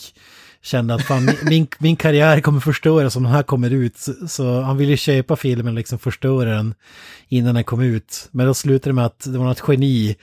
kände 0.61 0.93
att 0.93 1.01
fan, 1.01 1.29
min, 1.43 1.67
min, 1.79 1.95
karriär 1.95 2.41
kommer 2.41 2.59
förstöras 2.59 3.15
om 3.15 3.23
den 3.23 3.31
här 3.31 3.43
kommer 3.43 3.69
ut. 3.69 3.97
Så, 3.97 4.13
så 4.27 4.61
han 4.61 4.77
ville 4.77 4.97
köpa 4.97 5.35
filmen 5.35 5.67
och 5.67 5.77
liksom 5.77 5.99
förstöra 5.99 6.55
den 6.55 6.73
innan 7.27 7.55
den 7.55 7.63
kom 7.63 7.81
ut. 7.81 8.29
Men 8.31 8.45
då 8.45 8.53
slutade 8.53 8.89
det 8.89 8.93
med 8.93 9.05
att 9.05 9.23
det 9.25 9.37
var 9.37 9.45
något 9.45 9.63
geni. 9.67 10.15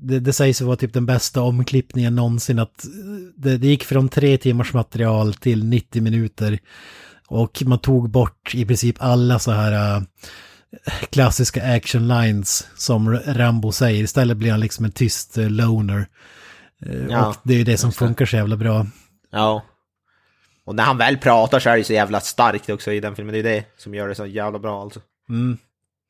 Det, 0.00 0.20
det 0.20 0.32
sägs 0.32 0.60
vara 0.60 0.76
typ 0.76 0.92
den 0.92 1.06
bästa 1.06 1.42
omklippningen 1.42 2.14
någonsin. 2.14 2.58
Att 2.58 2.86
det, 3.36 3.58
det 3.58 3.66
gick 3.66 3.84
från 3.84 4.08
tre 4.08 4.38
timmars 4.38 4.72
material 4.72 5.34
till 5.34 5.64
90 5.64 6.02
minuter. 6.02 6.58
Och 7.26 7.62
man 7.66 7.78
tog 7.78 8.10
bort 8.10 8.54
i 8.54 8.64
princip 8.64 8.96
alla 8.98 9.38
så 9.38 9.50
här 9.50 9.96
äh, 9.96 10.02
klassiska 11.10 11.74
action 11.74 12.08
lines 12.08 12.68
som 12.76 13.18
Rambo 13.26 13.72
säger. 13.72 14.04
Istället 14.04 14.36
blir 14.36 14.50
han 14.50 14.60
liksom 14.60 14.84
en 14.84 14.92
tyst 14.92 15.38
äh, 15.38 15.50
loner. 15.50 16.06
Eh, 16.86 17.06
Ja, 17.10 17.28
och 17.28 17.36
det 17.42 17.54
är 17.54 17.64
det 17.64 17.76
som 17.76 17.92
funkar 17.92 18.26
så 18.26 18.36
jävla 18.36 18.56
bra. 18.56 18.86
Ja. 19.30 19.62
Och 20.64 20.74
när 20.74 20.84
han 20.84 20.98
väl 20.98 21.18
pratar 21.18 21.60
så 21.60 21.70
är 21.70 21.76
det 21.76 21.84
så 21.84 21.92
jävla 21.92 22.20
starkt 22.20 22.70
också 22.70 22.92
i 22.92 23.00
den 23.00 23.16
filmen. 23.16 23.32
Det 23.32 23.38
är 23.38 23.42
det 23.42 23.64
som 23.76 23.94
gör 23.94 24.08
det 24.08 24.14
så 24.14 24.26
jävla 24.26 24.58
bra 24.58 24.82
alltså. 24.82 25.00
Mm. 25.28 25.58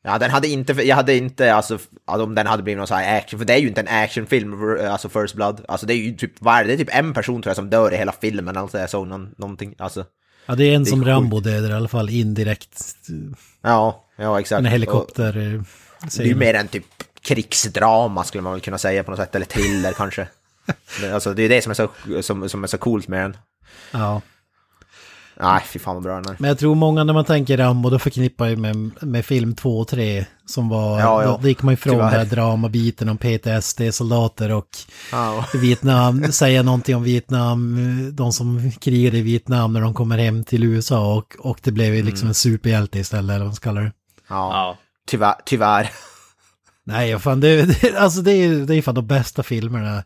Ja, 0.03 0.19
den 0.19 0.31
hade 0.31 0.49
inte, 0.49 0.73
jag 0.73 0.97
hade 0.97 1.17
inte, 1.17 1.55
alltså, 1.55 1.79
om 2.05 2.35
den 2.35 2.47
hade 2.47 2.63
blivit 2.63 2.79
någon 2.79 2.87
sån 2.87 2.97
här 2.97 3.19
action, 3.19 3.39
för 3.39 3.47
det 3.47 3.53
är 3.55 3.59
ju 3.59 3.69
inte 3.69 3.81
en 3.81 4.03
actionfilm, 4.05 4.79
alltså 4.91 5.09
First 5.09 5.35
Blood. 5.35 5.65
Alltså 5.69 5.87
det 5.87 5.95
är 5.95 5.97
ju 5.97 6.17
typ, 6.17 6.33
vad 6.39 6.55
är 6.55 6.61
det? 6.65 6.67
Det 6.69 6.75
är 6.75 6.77
typ 6.77 6.95
en 6.95 7.15
person 7.15 7.43
tror 7.43 7.51
jag 7.51 7.57
som 7.57 7.71
dör 7.71 7.93
i 7.93 7.97
hela 7.97 8.13
filmen, 8.21 8.57
alltså 8.57 8.79
jag 8.79 8.91
såg 8.91 9.07
någon, 9.07 9.35
någonting, 9.39 9.75
alltså. 9.79 10.05
Ja, 10.47 10.55
det 10.55 10.65
är 10.65 10.75
en 10.75 10.85
Det 10.85 10.89
är 10.89 10.91
som 10.91 10.99
sjukt. 11.01 11.09
Rambo 11.09 11.41
dödar 11.41 11.71
i 11.71 11.73
alla 11.73 11.89
fall 11.89 12.11
indirekt. 12.11 12.83
Ja, 13.63 14.05
ja 14.17 14.41
exakt. 14.41 14.59
En 14.59 14.67
Och 14.67 14.73
helikopter. 14.73 15.37
eh, 15.37 15.63
Det 16.17 16.23
är 16.23 16.27
ju 16.27 16.35
mer 16.35 16.55
en 16.55 16.69
typ 16.69 16.85
krigsdrama 17.23 18.25
skulle 18.25 18.43
man 18.43 18.53
väl 18.53 18.61
kunna 18.61 18.79
säga 18.79 19.05
på 19.05 19.11
något 19.11 19.21
sätt, 19.21 19.35
eller 19.35 19.47
thriller 19.47 19.93
kanske. 19.97 20.27
Alltså 21.13 21.35
det 21.35 21.43
är 21.43 21.49
det 21.49 21.63
som 21.63 21.71
är 21.71 21.75
så, 21.75 21.89
som, 22.23 22.49
som 22.49 22.63
är 22.65 22.69
så 22.69 22.79
coolt 22.79 23.09
med 23.09 23.21
den. 23.23 23.37
Ja. 23.91 24.23
Nej, 25.43 25.63
fy 25.67 25.79
fan 25.79 25.95
vad 25.95 26.03
bra 26.05 26.15
den 26.21 26.25
är. 26.33 26.37
Men 26.39 26.49
jag 26.49 26.59
tror 26.59 26.75
många 26.75 27.05
när 27.05 27.13
man 27.13 27.25
tänker 27.25 27.57
Rambo, 27.57 27.91
då 27.91 27.99
förknippar 27.99 28.47
jag 28.49 28.59
med, 28.59 28.91
med 29.03 29.25
film 29.25 29.55
2 29.55 29.79
och 29.79 29.89
3. 29.89 30.27
Som 30.47 30.69
var, 30.69 31.01
Ja, 31.01 31.23
ja. 31.23 31.39
då, 31.43 31.49
gick 31.49 31.63
man 31.63 31.75
ifrån 31.75 31.93
Tyvärr. 31.93 32.11
den 32.11 32.19
här 32.19 32.27
dramabiten 32.27 33.09
om 33.09 33.19
PTSD-soldater 33.19 34.51
och 34.53 34.69
Ja, 35.13 35.45
Vietnam, 35.55 36.33
säga 36.33 36.63
någonting 36.63 36.97
om 36.97 37.03
Vietnam, 37.03 37.77
de 38.17 38.33
som 38.33 38.71
krigade 38.81 39.19
i 39.19 39.23
Vietnam 39.23 39.73
när 39.73 39.81
de 39.81 39.95
kommer 39.95 40.19
hem 40.19 40.45
till 40.45 40.65
USA 40.65 41.15
och, 41.15 41.37
och 41.39 41.59
det 41.63 41.73
blev 41.73 41.95
ju 41.95 42.03
liksom 42.03 42.29
en 42.29 42.35
superhjälte 42.35 42.99
istället, 42.99 43.25
eller 43.35 43.39
vad 43.39 43.47
man 43.47 43.55
ska 43.55 43.69
kalla 43.69 43.81
det. 43.81 43.93
ja. 44.29 44.53
Ja. 44.53 44.77
Tyvärr, 45.07 45.35
tyvärr. 45.47 45.91
Nej, 46.85 47.19
fan, 47.19 47.41
det, 47.41 47.81
det, 47.81 47.97
alltså 47.97 48.21
det 48.23 48.33
är 48.33 48.55
det 48.67 48.75
är 48.77 48.83
fan 48.83 48.95
de 48.95 49.07
bästa 49.07 49.43
filmerna. 49.43 50.03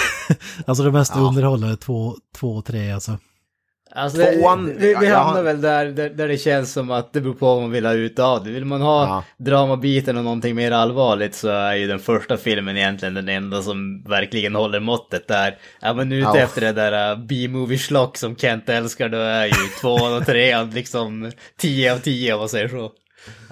alltså 0.66 0.84
de 0.84 0.92
mest 0.92 1.12
Ja. 1.14 1.20
underhållande, 1.20 1.76
två, 1.76 2.16
två 2.36 2.56
och 2.56 2.64
tre 2.64 2.92
alltså. 2.92 3.18
Alltså 3.92 4.18
det, 4.18 4.32
Tvåan- 4.32 4.74
vi, 4.78 4.94
vi 5.00 5.06
ja, 5.08 5.18
hamnar 5.18 5.36
jag- 5.36 5.42
väl 5.44 5.60
där, 5.60 5.86
där, 5.86 6.08
där 6.10 6.28
det 6.28 6.38
känns 6.38 6.72
som 6.72 6.90
att 6.90 7.12
det 7.12 7.20
beror 7.20 7.34
på 7.34 7.46
vad 7.46 7.60
man 7.62 7.70
vill 7.70 7.86
ha 7.86 7.92
ut 7.92 8.18
av 8.18 8.44
det. 8.44 8.50
Vill 8.50 8.64
man 8.64 8.80
ha 8.80 9.04
Ja. 9.06 9.24
dramabiten 9.44 10.16
och 10.16 10.24
någonting 10.24 10.54
mer 10.54 10.70
allvarligt 10.72 11.34
så 11.34 11.48
är 11.48 11.74
ju 11.74 11.86
den 11.86 11.98
första 11.98 12.36
filmen 12.36 12.76
egentligen 12.76 13.14
den 13.14 13.28
enda 13.28 13.62
som 13.62 14.02
verkligen 14.02 14.54
håller 14.54 14.80
måttet 14.80 15.28
där. 15.28 15.56
Är 15.80 15.94
man 15.94 16.12
ute 16.12 16.28
Ja. 16.34 16.38
efter 16.38 16.60
det 16.60 16.72
där 16.72 17.12
uh, 17.12 17.18
B-movie 17.24 17.78
schlock 17.78 18.16
som 18.16 18.36
Kent 18.36 18.68
älskar 18.68 19.08
då 19.08 19.18
är 19.18 19.46
ju 19.46 19.52
tvåan 19.80 20.16
och 20.16 20.26
trean 20.26 20.70
liksom 20.70 21.32
10 21.56 21.92
av 21.94 21.98
10 21.98 22.32
om 22.34 22.38
man 22.40 22.48
säger 22.48 22.68
så. 22.68 22.90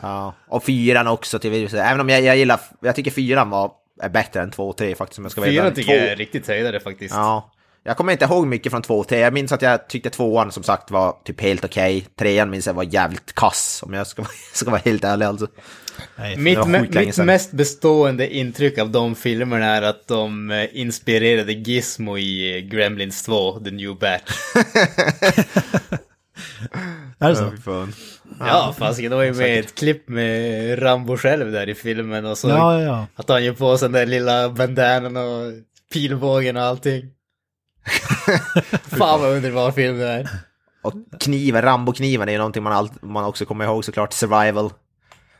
Ja, 0.03 0.35
och 0.49 0.64
fyran 0.64 1.07
också 1.07 1.38
till 1.38 1.51
viss 1.51 1.75
Även 1.75 2.01
om 2.01 2.09
jag, 2.09 2.22
jag 2.22 2.37
gillar, 2.37 2.61
jag 2.81 2.94
tycker 2.96 3.11
fyran 3.11 3.51
var 3.51 3.70
är 4.03 4.09
bättre 4.09 4.40
än 4.42 4.51
två 4.51 4.68
och 4.68 4.77
tre 4.77 4.94
faktiskt 4.94 5.18
om 5.18 5.25
jag 5.25 5.33
ska 5.33 5.40
vara 5.40 5.51
Fyran 5.51 5.75
tycker 5.75 5.92
jag 5.92 6.01
Två- 6.03 6.12
är 6.12 6.16
riktigt 6.16 6.49
höjdare 6.49 6.81
faktiskt. 6.81 7.14
Ja. 7.14 7.51
Jag 7.87 7.96
kommer 7.96 8.12
inte 8.12 8.25
ihåg 8.25 8.46
mycket 8.46 8.72
från 8.72 8.83
två 8.83 8.99
och 8.99 9.09
tre. 9.09 9.18
Jag 9.18 9.33
minns 9.33 9.53
att 9.53 9.62
jag 9.62 9.88
tyckte 9.88 10.11
tvåan 10.11 10.53
som 10.53 10.62
sagt 10.62 10.90
var 10.90 11.16
typ 11.25 11.40
helt 11.40 11.64
okej. 11.64 12.07
Trean 12.18 12.51
minns 12.51 12.66
jag 12.66 12.75
var 12.75 12.83
jävligt 12.94 13.35
kass 13.35 13.81
om 13.87 13.92
jag 13.92 14.07
ska, 14.07 14.22
vara- 14.22 14.33
ska 14.53 14.70
vara 14.70 14.81
helt 14.85 15.05
ärlig 15.05 15.27
alltså. 15.27 15.46
Nej, 16.16 16.37
Mitt, 16.37 16.59
me- 16.59 17.05
mitt 17.07 17.18
mest 17.18 17.53
bestående 17.53 18.35
intryck 18.35 18.79
av 18.79 18.90
de 18.90 19.14
filmerna 19.14 19.66
är 19.66 19.83
att 19.83 20.09
de 20.09 20.51
eh, 20.51 20.77
inspirerade 20.81 21.53
Gizmo 21.53 22.18
i 22.18 22.57
eh, 22.57 22.61
Gremlins 22.64 23.22
2, 23.22 23.61
The 23.64 23.70
New 23.70 23.99
Batch. 23.99 24.55
är 27.18 27.29
det 27.29 27.37
så? 27.37 27.53
Ja, 28.40 28.75
fasiken, 28.79 29.11
det 29.11 29.16
var 29.16 29.25
ju 29.25 29.33
med 29.35 29.59
ett 29.61 29.75
klipp 29.75 30.09
med 30.09 30.83
Rambo 30.83 31.16
själv 31.16 31.53
där 31.53 31.68
i 31.68 31.75
filmen 31.75 32.27
och 32.27 32.38
så 32.38 32.49
Ja, 32.49 32.81
ja, 32.81 32.83
ja. 32.83 33.07
att 33.14 33.29
han 33.29 33.44
gör 33.44 33.53
på 33.53 33.79
sig 33.79 33.88
den 33.88 33.92
där 33.92 34.07
lilla 34.07 34.49
bandanan 34.49 35.16
och 35.16 35.53
pilbågen 35.92 36.57
och 36.57 36.62
allting. 36.62 37.05
Fan 38.99 39.20
vad 39.20 39.31
underbar 39.37 39.70
film 39.70 39.99
det 39.99 40.09
är. 40.09 40.29
Och 40.83 40.92
kniven, 41.20 41.62
Rambo-kniven 41.62 42.29
är 42.29 42.33
ju 42.33 42.38
någonting 42.38 42.62
man, 42.62 42.72
all, 42.72 42.90
man 43.03 43.25
också 43.25 43.44
kommer 43.44 43.64
ihåg 43.64 43.85
såklart. 43.85 44.12
Survival. 44.12 44.70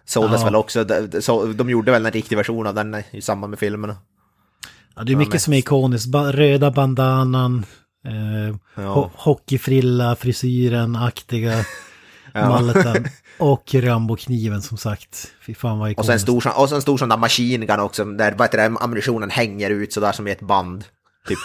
Såldes 0.04 0.40
Ja. 0.40 0.44
väl 0.44 0.54
också. 0.56 0.85
De, 0.85 1.22
så, 1.22 1.46
de 1.46 1.70
gjorde 1.70 1.92
väl 1.92 2.06
en 2.06 2.12
riktig 2.12 2.37
version 2.37 2.66
av 2.66 2.74
den 2.74 3.02
i 3.11 3.22
samband 3.22 3.50
med 3.50 3.59
filmerna. 3.59 3.96
Ja, 4.96 5.02
det 5.04 5.12
är 5.12 5.16
mycket 5.16 5.42
som 5.42 5.52
är 5.52 5.59
ikoniskt. 5.59 6.06
Ba 6.06 6.32
röda 6.32 6.70
bandanan, 6.70 7.66
eh, 8.06 8.56
Ja. 8.85 8.92
ho 8.94 9.11
hockeyfrilla, 9.14 10.16
frisyren, 10.16 10.96
aktiga, 10.96 11.54
Ja. 12.32 12.48
malleten 12.48 13.06
och 13.38 13.74
Rambo-kniven 13.74 14.62
som 14.62 14.78
sagt. 14.78 15.26
Fy 15.46 15.54
fan 15.54 15.78
vad 15.78 15.98
Och 15.98 16.06
sen 16.06 16.16
ikoniskt. 16.16 16.42
stor, 16.44 16.61
och 16.62 16.68
sen 16.68 16.82
stor 16.82 16.98
sån 16.98 17.09
där 17.09 17.16
machine 17.16 17.66
gun 17.66 17.80
också, 17.80 18.04
där 18.04 18.32
vad 18.32 18.46
heter 18.48 18.70
det, 18.70 18.76
ammunitionen 18.80 19.30
hänger 19.30 19.70
ut 19.70 19.92
sådär 19.92 20.12
som 20.12 20.26
i 20.28 20.30
ett 20.30 20.40
band. 20.40 20.85
Typ. 21.28 21.38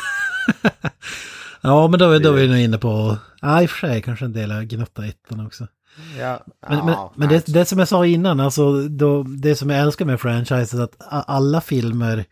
Ja, 1.63 1.87
men 1.87 1.99
då, 1.99 2.19
då 2.19 2.29
är 2.29 2.33
vi 2.33 2.47
nog 2.47 2.57
inne 2.57 2.77
på, 2.77 3.17
ja 3.41 3.61
i 3.61 3.65
och 3.65 3.69
för 3.69 3.87
sig 3.87 4.01
kanske 4.01 4.25
en 4.25 4.33
del 4.33 4.51
av 4.51 4.63
Gnutta 4.63 5.05
ettan 5.05 5.45
också. 5.45 5.67
Ja, 6.19 6.45
Men, 6.69 6.85
men, 6.85 6.95
men 7.15 7.29
det, 7.29 7.45
det 7.45 7.65
som 7.65 7.79
jag 7.79 7.87
sa 7.87 8.05
innan, 8.05 8.39
alltså 8.39 8.81
då, 8.87 9.23
det 9.23 9.55
som 9.55 9.69
jag 9.69 9.79
älskar 9.79 10.05
med 10.05 10.21
franchiset 10.21 10.79
är 10.79 10.83
att 10.83 10.95
alla 11.27 11.61
filmer 11.61 12.25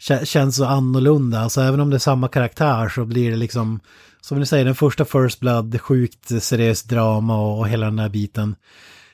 kä- 0.00 0.24
känns 0.24 0.56
så 0.56 0.64
annorlunda. 0.64 1.40
Alltså 1.40 1.60
även 1.60 1.80
om 1.80 1.90
det 1.90 1.96
är 1.96 1.98
samma 1.98 2.28
karaktär 2.28 2.88
så 2.88 3.04
blir 3.04 3.30
det 3.30 3.36
liksom 3.36 3.80
som 4.20 4.38
ni 4.40 4.46
säger, 4.46 4.64
den 4.64 4.74
första 4.74 5.04
First 5.04 5.40
Blood, 5.40 5.80
sjukt 5.80 6.42
seriöst 6.42 6.88
drama 6.88 7.40
och, 7.40 7.58
och 7.58 7.68
hela 7.68 7.86
den 7.86 7.98
här 7.98 8.08
biten. 8.08 8.56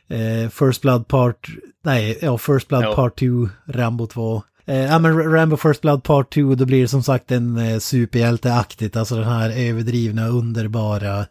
Eh, 0.08 0.50
First 0.50 0.82
Blood 0.82 1.08
Part, 1.08 1.48
nej, 1.84 2.18
ja, 2.22 2.38
First 2.38 2.68
Blood 2.68 2.84
Ja. 2.84 2.94
Part 2.94 3.18
2, 3.18 3.48
Rambo 3.66 4.06
2. 4.06 4.42
Eh, 4.66 4.84
ja 4.84 4.98
men 4.98 5.32
Rambo 5.32 5.56
First 5.56 5.80
Blood 5.80 6.02
Part 6.02 6.34
2, 6.34 6.54
då 6.54 6.64
blir 6.64 6.82
det 6.82 6.88
som 6.88 7.02
sagt 7.02 7.30
en 7.30 7.56
eh, 7.56 7.78
superhjälteaktigt, 7.78 8.96
alltså 8.96 9.14
den 9.14 9.28
här 9.28 9.50
överdrivna, 9.50 10.28
underbara, 10.28 11.26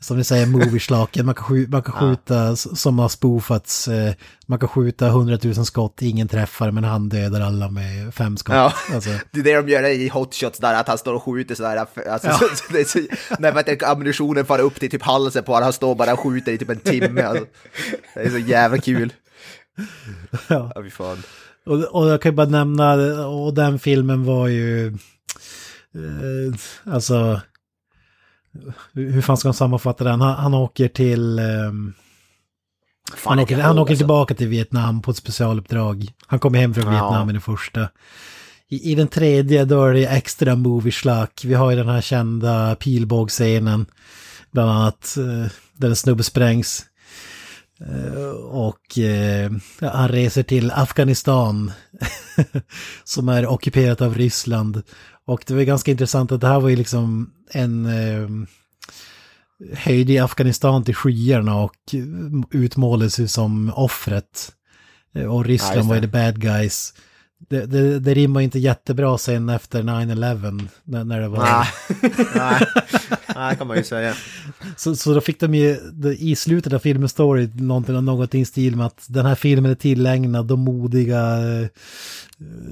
som 0.00 0.16
vi 0.16 0.24
säger, 0.24 0.46
movieslaken. 0.46 1.26
Man 1.26 1.34
kan, 1.34 1.44
skjuta, 1.44 1.70
man 1.70 1.82
kan 1.82 1.94
skjuta 1.94 2.56
som 2.56 2.98
har 2.98 3.08
spoofats, 3.08 3.88
eh, 3.88 4.14
man 4.46 4.58
kan 4.58 4.68
skjuta 4.68 5.08
hundratusen 5.08 5.64
skott, 5.64 6.02
ingen 6.02 6.28
träffar, 6.28 6.70
men 6.70 6.84
han 6.84 7.08
dödar 7.08 7.40
alla 7.40 7.70
med 7.70 8.14
fem 8.14 8.36
skott. 8.36 8.54
Ja. 8.54 8.72
Alltså, 8.94 9.10
Det 9.30 9.40
är 9.40 9.44
det 9.44 9.56
de 9.56 9.68
gör 9.68 9.84
i 9.84 10.08
hotshots 10.08 10.58
där, 10.58 10.74
att 10.74 10.88
han 10.88 10.98
står 10.98 11.14
och 11.14 11.22
skjuter 11.22 11.54
sådär. 11.54 11.76
Alltså, 11.76 12.28
så, 12.32 12.48
så, 12.56 12.76
är 12.76 12.84
så, 12.84 12.98
när 13.38 13.52
vet 13.52 13.82
ammunitionen 13.82 14.46
far 14.46 14.58
upp 14.58 14.80
till 14.80 14.90
typ 14.90 15.02
halsen 15.02 15.44
på 15.44 15.52
honom, 15.52 15.64
han 15.64 15.72
står 15.72 15.94
bara 15.94 16.12
och 16.12 16.20
skjuter 16.20 16.52
i 16.52 16.58
typ 16.58 16.70
en 16.70 16.80
timme. 16.80 17.22
Alltså. 17.22 17.44
Det 18.14 18.20
är 18.20 18.30
så 18.30 18.38
jävla 18.38 18.78
kul. 18.78 19.12
ja. 20.48 20.72
Ja, 20.74 20.82
fan. 20.90 21.22
Och, 21.66 21.78
och 21.84 22.08
jag 22.08 22.22
kan 22.22 22.32
ju 22.32 22.36
bara 22.36 22.46
nämna, 22.48 22.94
och 23.26 23.54
den 23.54 23.78
filmen 23.78 24.24
var 24.24 24.48
ju, 24.48 24.86
eh, 24.86 26.54
alltså, 26.84 27.40
hur 28.92 29.20
fan 29.22 29.36
ska 29.36 29.48
man 29.48 29.54
sammanfatta 29.54 30.04
den? 30.04 30.20
Han, 30.20 30.34
han 30.34 30.54
åker 30.54 30.88
till, 30.88 31.40
Fan, 33.16 33.30
han, 33.30 33.38
åker, 33.38 33.58
han 33.58 33.78
åker 33.78 33.92
alltså. 33.92 34.00
tillbaka 34.00 34.34
till 34.34 34.48
Vietnam 34.48 35.02
på 35.02 35.10
ett 35.10 35.16
specialuppdrag. 35.16 36.12
Han 36.26 36.38
kommer 36.38 36.58
hem 36.58 36.74
från 36.74 36.84
Ja. 36.84 36.90
Vietnam 36.90 37.28
i 37.30 37.32
den 37.32 37.42
första. 37.42 37.88
I, 38.68 38.92
I 38.92 38.94
den 38.94 39.08
tredje 39.08 39.64
då 39.64 39.84
är 39.84 39.92
det 39.94 40.06
extra 40.06 40.54
movie-slack. 40.56 41.42
Vi 41.44 41.54
har 41.54 41.70
ju 41.70 41.76
den 41.76 41.88
här 41.88 42.00
kända 42.00 42.74
pilbågsscenen. 42.74 43.86
Bland 44.50 44.70
annat 44.70 45.16
eh, 45.18 45.52
där 45.72 45.88
en 45.88 45.96
snubbe 45.96 46.22
sprängs. 46.22 46.86
Eh, 47.88 48.30
och 48.40 48.98
eh, 48.98 49.52
ja, 49.80 49.90
han 49.90 50.08
reser 50.08 50.42
till 50.42 50.70
Afghanistan. 50.70 51.72
som 53.04 53.28
är 53.28 53.46
ockuperat 53.46 54.00
av 54.00 54.14
Ryssland. 54.14 54.82
Och 55.24 55.44
det 55.46 55.54
var 55.54 55.62
ganska 55.62 55.90
intressant 55.90 56.32
att 56.32 56.40
det 56.40 56.48
här 56.48 56.60
var 56.60 56.68
ju 56.68 56.76
liksom 56.76 57.32
en... 57.50 57.86
Eh, 57.86 58.28
höjde 59.76 60.12
i 60.12 60.18
Afghanistan 60.18 60.84
till 60.84 60.94
skyarna 60.94 61.56
och 61.56 61.94
utmålades 62.50 63.20
ju 63.20 63.28
som 63.28 63.72
offret. 63.76 64.52
Eh, 65.14 65.24
Och 65.24 65.40
Ja, 65.40 65.48
Ryssland 65.48 65.76
just 65.76 65.88
var 65.88 65.94
ju 65.94 66.00
the 66.00 66.06
bad 66.06 66.40
guys. 66.40 66.94
Det, 67.48 67.66
det, 67.66 67.98
det 67.98 68.14
rimmar 68.14 68.40
inte 68.40 68.58
jättebra 68.58 69.18
sen 69.18 69.48
efter 69.48 69.82
9-11 69.82 70.68
när, 70.84 71.04
när 71.04 71.20
det 71.20 71.28
var... 71.28 71.38
Nej, 71.38 71.66
nej, 72.34 72.66
nej, 73.36 73.56
kan 73.56 73.66
man 73.66 73.76
ju 73.76 73.84
säga. 73.84 74.14
Så, 74.76 74.96
så 74.96 75.14
då 75.14 75.20
fick 75.20 75.40
de 75.40 75.54
ju 75.54 75.78
i 76.18 76.36
slutet 76.36 76.72
av 76.72 76.78
filmen 76.78 77.08
det 77.36 77.62
någonting, 77.62 78.04
någonting 78.04 78.40
i 78.42 78.44
stil 78.44 78.76
med 78.76 78.86
att 78.86 79.04
den 79.08 79.26
här 79.26 79.34
filmen 79.34 79.70
är 79.70 79.74
tillägnad 79.74 80.46
de 80.46 80.60
modiga 80.60 81.20
eh, 81.38 81.68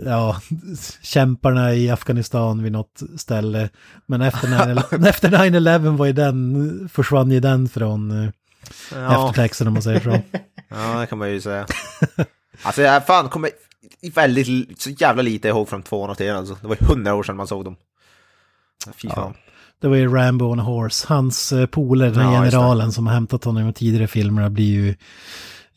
ja, 0.05 0.41
kämparna 1.03 1.75
i 1.75 1.91
Afghanistan 1.91 2.63
vid 2.63 2.73
något 2.73 3.03
ställe. 3.17 3.69
Men 4.07 4.21
efter 4.21 4.49
9-11 4.93 5.09
efter 5.09 5.29
9-11 5.29 5.97
var 5.97 6.07
ju 6.07 6.13
den, 6.13 6.89
försvann 6.93 7.31
ju 7.31 7.41
den 7.41 7.69
från 7.69 8.11
eh, 8.25 8.31
Ja, 8.95 9.29
eftertexten 9.29 9.67
om 9.67 9.73
man 9.73 9.83
säger 9.83 10.01
så. 10.01 10.21
ja, 10.69 11.01
det 11.01 11.07
kan 11.07 11.19
man 11.19 11.31
ju 11.31 11.41
säga. 11.41 11.67
Alltså 12.63 12.83
jag 12.83 13.07
fan 13.07 13.29
kommer 13.29 13.51
väldigt, 14.15 14.81
så 14.81 14.91
jävla 14.91 15.23
lite 15.23 15.49
ihåg 15.49 15.69
från 15.69 15.83
tvåan 15.83 16.11
och 16.11 16.19
trean 16.19 16.37
alltså. 16.37 16.57
Det 16.61 16.67
var 16.69 16.77
ju 16.81 16.87
hundra 16.87 17.15
år 17.15 17.23
sedan 17.23 17.37
man 17.37 17.47
såg 17.47 17.65
dem. 17.65 17.77
Fy 18.95 19.09
fan. 19.09 19.35
Det 19.81 19.89
var 19.89 19.97
ju 19.97 20.09
Rambo 20.15 20.45
on 20.45 20.61
a 20.61 20.63
Horse. 20.63 21.07
Hans 21.09 21.53
eh, 21.53 21.67
polare, 21.67 22.11
den 22.11 22.33
Ja, 22.33 22.43
generalen 22.43 22.93
som 22.93 23.07
har 23.07 23.15
hämtat 23.15 23.45
honom 23.45 23.69
i 23.69 23.73
tidigare 23.73 24.07
filmerna 24.07 24.51
blir 24.51 24.65
ju 24.75 24.95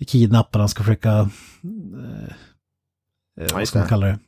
kidnappad. 0.05 0.61
Han 0.61 0.69
ska 0.69 0.83
försöka, 0.83 1.09
eh, 1.09 2.33
Ja, 3.35 3.45
vad 3.53 3.67
ska 3.67 3.79
man 3.79 3.87
kalla 3.87 4.05
det? 4.05 4.19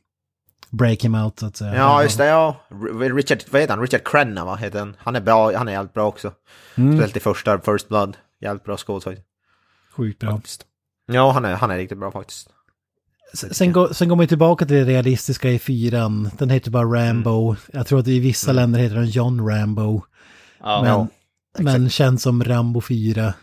Break 0.70 1.04
him 1.04 1.14
out 1.14 1.38
så 1.38 1.46
att 1.46 1.56
säga. 1.56 1.76
Ja, 1.76 2.02
just 2.02 2.18
det, 2.18 2.26
ja. 2.26 2.56
Richard, 3.00 3.38
vad 3.50 3.60
heter 3.60 3.74
han? 3.74 3.82
Richard 3.82 4.04
Crenna, 4.08 4.44
va? 4.44 4.56
Heter 4.56 4.78
han? 4.78 4.96
han 4.98 5.16
är 5.16 5.20
bra, 5.20 5.56
han 5.56 5.68
är 5.68 5.72
jävligt 5.72 5.94
bra 5.94 6.06
också. 6.06 6.32
Mm, 6.74 6.92
Speciellt 6.92 7.16
i 7.16 7.20
första, 7.20 7.60
First 7.60 7.88
Blood. 7.88 8.16
Jävligt 8.40 8.64
bra 8.64 8.76
skådespelare. 8.76 9.22
sjukt 9.92 10.20
bra. 10.20 10.40
Ja, 11.06 11.30
han 11.32 11.44
är, 11.44 11.54
han 11.54 11.70
är 11.70 11.76
riktigt 11.76 11.98
bra 11.98 12.10
faktiskt. 12.10 12.48
Sen, 13.36 13.72
går, 13.72 13.92
sen 13.92 14.08
går 14.08 14.16
man 14.16 14.26
tillbaka 14.26 14.66
till 14.66 14.76
det 14.76 14.84
realistiska 14.84 15.50
i 15.50 15.58
fyran. 15.58 16.30
Den 16.38 16.50
heter 16.50 16.70
bara 16.70 16.84
Rambo. 16.84 17.48
Mm. 17.50 17.60
Jag 17.72 17.86
tror 17.86 18.00
att 18.00 18.08
i 18.08 18.18
vissa 18.20 18.52
länder 18.52 18.80
heter 18.80 18.96
den 18.96 19.10
John 19.10 19.48
Rambo. 19.48 20.02
Ja, 20.60 20.82
Men, 20.82 21.08
Ja, 21.58 21.62
men 21.62 21.90
känns 21.90 22.22
som 22.22 22.44
Rambo 22.44 22.80
4. 22.80 23.34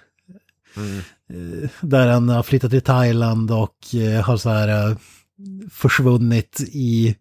Mm. 0.77 0.97
Eh, 1.29 1.69
Där 1.81 2.07
han 2.07 2.29
har 2.29 2.43
flyttat 2.43 2.71
till 2.71 2.81
Thailand 2.81 3.51
och 3.51 3.95
eh, 3.95 4.21
har 4.23 4.37
så 4.37 4.49
här 4.49 4.89
eh, 4.89 4.97
försvunnit 5.71 6.61
i 6.71 7.15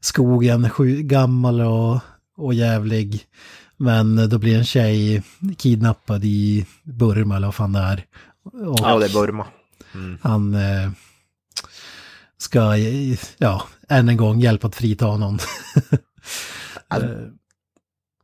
skogen, 0.00 0.70
gammal 1.02 1.60
och, 1.60 1.98
och 2.36 2.54
jävlig. 2.54 3.20
Men 3.76 4.28
då 4.28 4.38
blir 4.38 4.58
en 4.58 4.64
tjej 4.64 5.22
kidnappad 5.58 6.24
i 6.24 6.66
Burma 6.82 7.36
eller 7.36 7.46
vad 7.46 7.54
fan 7.54 7.72
det 7.72 7.78
är. 7.80 8.04
Och 8.66 8.78
Ja, 8.80 8.98
det 8.98 9.04
är 9.04 9.12
Burma. 9.12 9.46
Mm. 9.94 10.18
han 10.22 10.54
ska, 12.40 12.76
eh, 12.76 13.18
ja, 13.38 13.62
än 13.88 14.08
en 14.08 14.16
gång 14.16 14.40
hjälpa 14.40 14.66
att 14.68 14.74
frita 14.76 15.16
någon. 15.16 15.38
Alltså, 16.88 17.08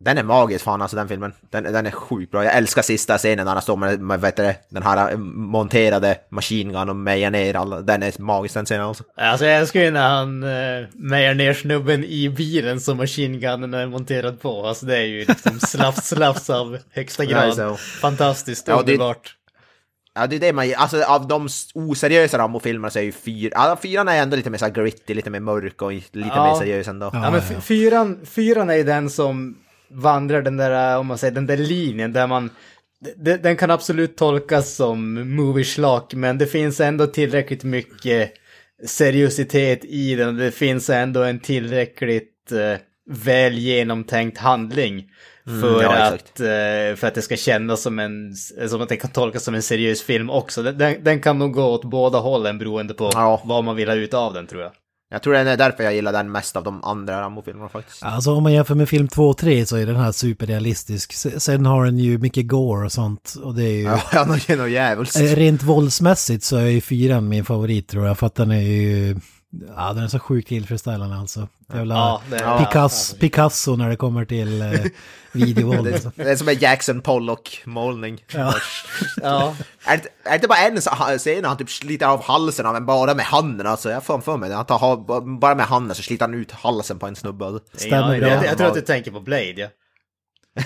Den 0.00 0.18
är 0.18 0.22
magisk 0.22 0.64
fan 0.64 0.82
alltså 0.82 0.96
den 0.96 1.08
filmen. 1.08 1.32
Den, 1.50 1.64
den 1.64 1.86
är 1.86 1.90
sjukt 1.90 2.32
bra. 2.32 2.44
Jag 2.44 2.54
älskar 2.56 2.82
sista 2.82 3.18
scenen 3.18 3.44
när 3.46 3.52
han 3.52 3.62
står 3.62 3.76
med, 3.76 4.00
med 4.00 4.20
vet 4.20 4.36
du, 4.36 4.54
den 4.70 4.82
här 4.82 5.10
eh, 5.10 5.16
monterade 5.18 6.18
machine 6.30 6.72
gun 6.72 6.88
och 6.88 6.96
mejar 6.96 7.30
ner 7.30 7.54
alla. 7.56 7.80
Den 7.80 8.02
är 8.02 8.20
magisk 8.20 8.54
den 8.54 8.64
scenen 8.66 8.82
alltså. 8.86 9.04
Alltså 9.16 9.46
jag 9.46 9.56
älskar 9.56 9.80
ju 9.80 9.90
när 9.90 10.08
han 10.08 10.42
uh, 10.42 10.86
mejar 10.94 11.34
ner 11.34 11.54
snubben 11.54 12.04
i 12.04 12.28
bilen 12.28 12.80
som 12.80 12.96
machine 12.96 13.44
är 13.44 13.86
monterad 13.86 14.40
på. 14.40 14.66
Alltså 14.66 14.86
det 14.86 14.96
är 14.96 15.04
ju 15.04 15.24
liksom 15.24 15.60
slafs 15.60 16.08
slafs 16.08 16.50
av 16.50 16.78
högsta 16.90 17.24
grad. 17.32 17.78
Fantastiskt, 17.78 18.68
Ja, 18.68 18.74
det- 18.74 18.80
underbart. 18.92 19.34
Ja, 20.16 20.26
det 20.26 20.36
är 20.36 20.40
det 20.40 20.52
man 20.52 20.74
Alltså 20.76 21.02
av 21.02 21.28
de 21.28 21.48
oseriösa 21.74 22.38
Rambo-filmerna 22.38 22.90
så 22.90 22.98
är 22.98 23.02
ju 23.02 23.12
fyra... 23.12 23.50
Ja, 23.54 23.78
fyran 23.82 24.08
är 24.08 24.22
ändå 24.22 24.36
lite 24.36 24.50
mer 24.50 24.58
så 24.58 24.68
gritty, 24.68 25.14
lite 25.14 25.30
mer 25.30 25.40
mörk 25.40 25.82
och 25.82 25.92
lite 25.92 26.08
Ja. 26.14 26.52
mer 26.52 26.58
seriös 26.60 26.88
ändå. 26.88 27.10
Ja. 27.12 27.30
Men 27.30 27.62
fyran, 27.62 28.20
fyran 28.26 28.70
är 28.70 28.74
ju 28.74 28.82
den 28.84 29.10
som 29.10 29.58
vandrar 29.90 30.42
den 30.42 30.56
där, 30.56 30.92
eh, 30.92 31.00
om 31.00 31.06
man 31.06 31.18
säger, 31.18 31.34
den 31.34 31.46
där 31.46 31.56
linjen 31.56 32.12
där 32.12 32.26
man... 32.26 32.50
Den 33.40 33.56
kan 33.56 33.70
absolut 33.70 34.16
tolkas 34.16 34.74
som 34.74 35.14
movie 35.36 35.64
men 36.12 36.38
det 36.38 36.46
finns 36.46 36.80
ändå 36.80 37.06
tillräckligt 37.06 37.64
mycket 37.64 38.32
seriositet 38.86 39.84
i 39.84 40.14
den. 40.14 40.36
Det 40.36 40.50
finns 40.50 40.90
ändå 40.90 41.22
en 41.22 41.40
tillräckligt 41.40 42.52
eh, 42.52 42.80
väl 43.10 43.58
genomtänkt 43.58 44.38
handling. 44.38 45.10
För, 45.46 45.52
Mm, 45.52 45.80
ja, 45.82 46.06
att, 46.06 46.40
eh, 46.40 46.96
för 46.96 47.04
att 47.06 47.14
det 47.14 47.22
ska 47.22 47.36
kännas 47.36 47.82
som 47.82 47.98
en, 47.98 48.34
som 48.68 48.80
att 48.82 48.88
det 48.88 48.96
kan 48.96 49.10
tolkas 49.10 49.44
som 49.44 49.54
en 49.54 49.62
seriös 49.62 50.02
film 50.02 50.30
också. 50.30 50.62
Den- 50.62 51.04
Den, 51.04 51.20
kan 51.20 51.38
nog 51.38 51.52
gå 51.52 51.64
åt 51.64 51.84
båda 51.84 52.18
hållen 52.18 52.58
beroende 52.58 52.94
på 52.94 53.10
Ja. 53.14 53.42
vad 53.44 53.64
man 53.64 53.76
vill 53.76 53.88
ha 53.88 53.94
ut 53.94 54.14
av 54.14 54.34
den 54.34 54.46
tror 54.46 54.62
jag. 54.62 54.72
Jag 55.10 55.22
tror 55.22 55.32
det 55.32 55.38
är 55.38 55.56
därför 55.56 55.84
jag 55.84 55.94
gillar 55.94 56.12
den 56.12 56.32
mest 56.32 56.56
av 56.56 56.64
de 56.64 56.84
andra 56.84 57.20
Rambo-filmerna 57.20 57.68
faktiskt. 57.68 58.02
Alltså 58.02 58.30
om 58.34 58.42
man 58.42 58.52
jämför 58.52 58.74
med 58.74 58.88
film 58.88 59.08
2 59.08 59.28
och 59.28 59.38
3 59.38 59.66
så 59.66 59.76
är 59.76 59.86
den 59.86 59.96
här 59.96 60.12
superrealistisk. 60.12 61.12
Se- 61.12 61.40
Sen 61.40 61.66
har 61.66 61.84
den 61.84 61.98
ju 61.98 62.18
mycket 62.18 62.48
gore 62.48 62.84
och 62.84 62.92
sånt. 62.92 63.34
Och 63.42 63.54
det 63.54 63.64
är 63.64 63.72
ju... 63.76 63.98
Ja, 64.12 64.24
något 64.56 64.70
djävulskt. 64.70 65.16
Eh, 65.16 65.22
Rent 65.22 65.62
våldsmässigt 65.62 66.44
så 66.44 66.56
är 66.56 66.66
ju 66.66 66.80
fyran 66.80 67.28
min 67.28 67.44
favorit 67.44 67.88
tror 67.88 68.06
jag. 68.06 68.18
För 68.18 68.26
att 68.26 68.34
den 68.34 68.50
är 68.50 68.60
ju... 68.62 69.16
Ja, 69.76 69.92
den 69.92 70.04
är 70.04 70.08
så 70.08 70.18
sjukt 70.18 70.48
tillfredsställande 70.48 71.16
alltså. 71.16 71.48
Jävla 71.74 71.94
Ja, 71.94 72.22
det- 72.30 72.36
ja, 72.40 72.58
Picasso, 72.58 73.16
Picasso 73.16 73.76
när 73.76 73.88
det 73.88 73.96
kommer 73.96 74.24
till 74.24 74.62
eh, 74.62 74.70
videovåld. 75.32 75.92
Alltså. 75.94 76.10
Det 76.16 76.30
är 76.30 76.36
som 76.36 76.48
en 76.48 76.58
Jackson 76.58 77.00
Pollock-målning. 77.00 78.24
Ja. 78.32 78.54
Ja, 79.22 79.54
Är 79.84 79.96
det, 79.96 80.02
är 80.24 80.30
det 80.30 80.34
inte 80.34 80.48
bara 80.48 80.58
en 80.58 81.18
scen 81.18 81.42
när 81.42 81.48
han 81.48 81.56
typ 81.56 81.70
sliter 81.70 82.06
av 82.06 82.22
halsen 82.24 82.66
av 82.66 82.76
en 82.76 82.86
bara 82.86 83.14
med 83.14 83.24
handen? 83.24 83.66
Alltså, 83.66 83.90
jag 83.90 84.04
får 84.04 84.20
för 84.20 84.36
mig 84.36 84.48
det. 84.50 84.54
Han 84.68 85.38
bara 85.40 85.54
med 85.54 85.66
handen 85.66 85.94
så 85.96 86.02
sliter 86.02 86.24
han 86.26 86.34
ut 86.34 86.52
halsen 86.52 86.98
på 86.98 87.06
en 87.06 87.16
snubbe. 87.16 87.58
Stämmer 87.74 88.14
ja, 88.14 88.20
bra. 88.20 88.28
jag, 88.28 88.44
jag 88.44 88.58
tror 88.58 88.66
att 88.68 88.74
du 88.74 88.80
tänker 88.80 89.10
på 89.10 89.20
Blade, 89.20 89.52
ja. 89.56 89.68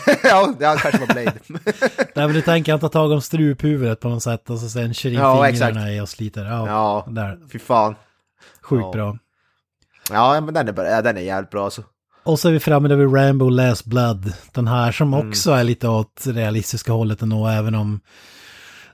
ja, 0.22 0.55
det 0.59 0.79
kanske 0.83 0.98
var 0.98 1.07
Blade. 1.07 1.33
Nej 2.14 2.26
men 2.26 2.33
du 2.33 2.40
tänker 2.42 2.72
han 2.72 2.81
tar 2.81 2.88
tag 2.88 3.11
om 3.12 3.20
struphuvudet 3.22 4.00
på 4.00 4.09
något 4.09 4.22
sätt 4.22 4.50
och 4.50 4.59
så 4.59 4.68
sen 4.68 4.94
kör 4.94 5.11
in 5.11 5.14
Ja, 5.16 5.44
fingrarna 5.46 5.81
exakt. 5.81 5.90
i 5.96 6.00
och 6.00 6.09
sliter. 6.09 6.44
Ja, 6.44 6.66
ja, 6.66 7.07
där. 7.09 7.38
fy 7.53 7.59
fan. 7.59 7.94
Sjukt 8.70 8.83
Ja. 8.85 8.92
bra. 8.92 9.18
Ja, 10.11 10.40
men 10.40 10.54
den 10.54 10.68
är, 10.68 11.02
den 11.02 11.16
är 11.16 11.20
jävligt 11.20 11.50
bra 11.50 11.64
alltså. 11.64 11.83
Och 12.22 12.38
så 12.40 12.48
är 12.48 12.52
vi 12.52 12.61
framme 12.61 12.88
där 12.88 12.96
vid 12.96 13.14
Rambo 13.14 13.48
Last 13.48 13.85
Blood. 13.85 14.33
Den 14.52 14.68
här 14.68 14.92
som 14.92 15.14
Mm. 15.14 15.28
också 15.28 15.50
är 15.52 15.64
lite 15.64 15.88
åt 15.88 16.22
realistiska 16.26 16.92
hållet 16.92 17.22
ändå, 17.22 17.46
även 17.46 17.74
om... 17.74 18.00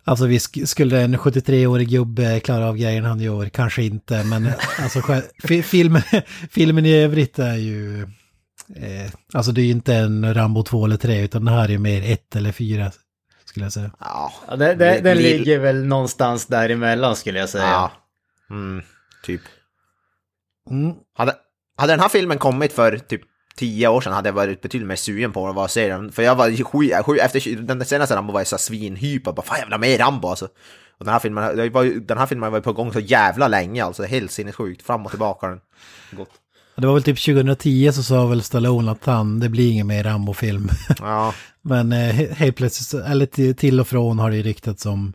Alltså 0.05 0.27
vi 0.27 0.39
sk- 0.39 0.65
skulle 0.67 1.01
en 1.03 1.17
73-årig 1.19 1.89
gubbe 1.89 2.41
klara 2.41 2.69
av 2.69 2.77
grejerna 2.77 3.09
han 3.09 3.21
gör, 3.21 3.49
kanske 3.49 3.83
inte, 3.83 4.25
men 4.25 4.49
alltså 4.83 5.01
själv- 5.01 5.23
fi- 5.43 5.63
film, 5.63 5.99
filmen 6.51 6.87
i 6.87 6.93
övrigt 6.95 7.39
är 7.39 7.55
ju... 7.57 8.03
Eh, 8.77 9.11
alltså 9.35 9.53
det 9.53 9.61
är 9.61 9.65
ju 9.65 9.71
inte 9.71 9.95
en 9.95 10.35
Rambo 10.35 10.63
2 10.63 10.85
eller 10.85 10.97
3 10.97 11.21
utan 11.25 11.45
det 11.45 11.51
här 11.51 11.65
är 11.65 11.69
ju 11.69 11.79
mer 11.79 12.13
1 12.13 12.37
eller 12.37 12.53
4 12.53 12.91
skulle 13.45 13.67
jag 13.67 13.73
säga. 13.73 13.91
Ja, 14.01 14.33
det, 14.57 14.75
det, 14.75 15.01
den 15.01 15.17
Li- 15.17 15.39
ligger 15.39 15.59
väl 15.59 15.85
någonstans 15.87 16.47
däremellan 16.47 17.17
skulle 17.17 17.39
jag 17.39 17.49
säga. 17.49 17.65
ja. 17.65 17.93
Mm, 18.51 18.83
typ. 19.25 19.41
Mm. 20.71 20.95
Hade, 21.15 21.35
hade 21.77 21.93
den 21.93 22.01
här 22.01 22.09
filmen 22.09 22.39
kommit 22.39 22.73
för 22.73 22.99
typ 22.99 23.21
tio 23.57 23.89
år 23.89 24.01
sedan 24.01 24.13
hade 24.13 24.29
jag 24.29 24.35
varit 24.35 24.63
betydligt 24.63 24.89
mer 24.89 24.97
sugen 24.97 25.33
på 25.33 25.49
att 25.49 25.71
se 25.71 25.89
den. 25.89 26.13
För 26.13 26.23
jag 26.23 26.35
var 26.35 26.49
ju 26.49 26.65
sju, 26.65 26.91
sju 27.07 27.17
efter 27.19 27.57
den 27.63 27.85
senaste 27.85 28.17
Rambo 28.17 28.33
var 28.33 28.41
jag 28.41 28.47
så 28.47 28.59
svinhypad, 28.59 29.35
bara 29.35 29.43
fan 29.47 29.59
jag 29.59 29.67
vill 29.67 29.73
ha 29.73 29.79
mer 29.79 29.99
Rambo 29.99 30.29
alltså. 30.29 30.49
Och 30.99 31.05
den 31.05 31.13
här 31.13 31.19
filmen, 31.19 31.73
var 31.73 31.83
ju, 31.83 32.01
den 32.01 32.19
här 32.19 32.27
filmen 32.27 32.53
var 32.53 32.61
på 32.61 32.73
gång 32.73 32.93
så 32.93 33.01
jävla 33.01 33.49
länge 33.49 33.85
alltså, 33.85 34.03
helt 34.05 34.31
sinnessjukt, 34.31 34.83
fram 34.83 35.05
och 35.05 35.11
tillbaka 35.11 35.47
den 35.49 35.61
gått. 36.13 36.31
Det 36.77 36.87
var 36.87 36.95
väl 36.95 37.03
typ 37.03 37.25
2010 37.25 37.91
så 37.95 38.03
sa 38.03 38.27
väl 38.27 38.43
Stallone 38.43 38.91
att 38.91 39.05
han, 39.07 39.41
det 39.41 39.49
blir 39.49 39.71
ingen 39.73 39.87
mer 39.87 40.05
Rambo-film. 40.05 40.69
Ja, 40.99 41.35
Men 41.63 41.93
eh, 41.93 41.99
he- 42.15 42.33
helt 42.35 42.57
plötsligt, 42.57 43.05
eller 43.05 43.27
till, 43.27 43.57
till 43.57 43.81
och 43.81 43.89
från 43.89 44.19
har 44.19 44.31
det 44.31 44.37
ju 44.37 44.43
ryktats 44.43 44.87
om... 44.87 45.13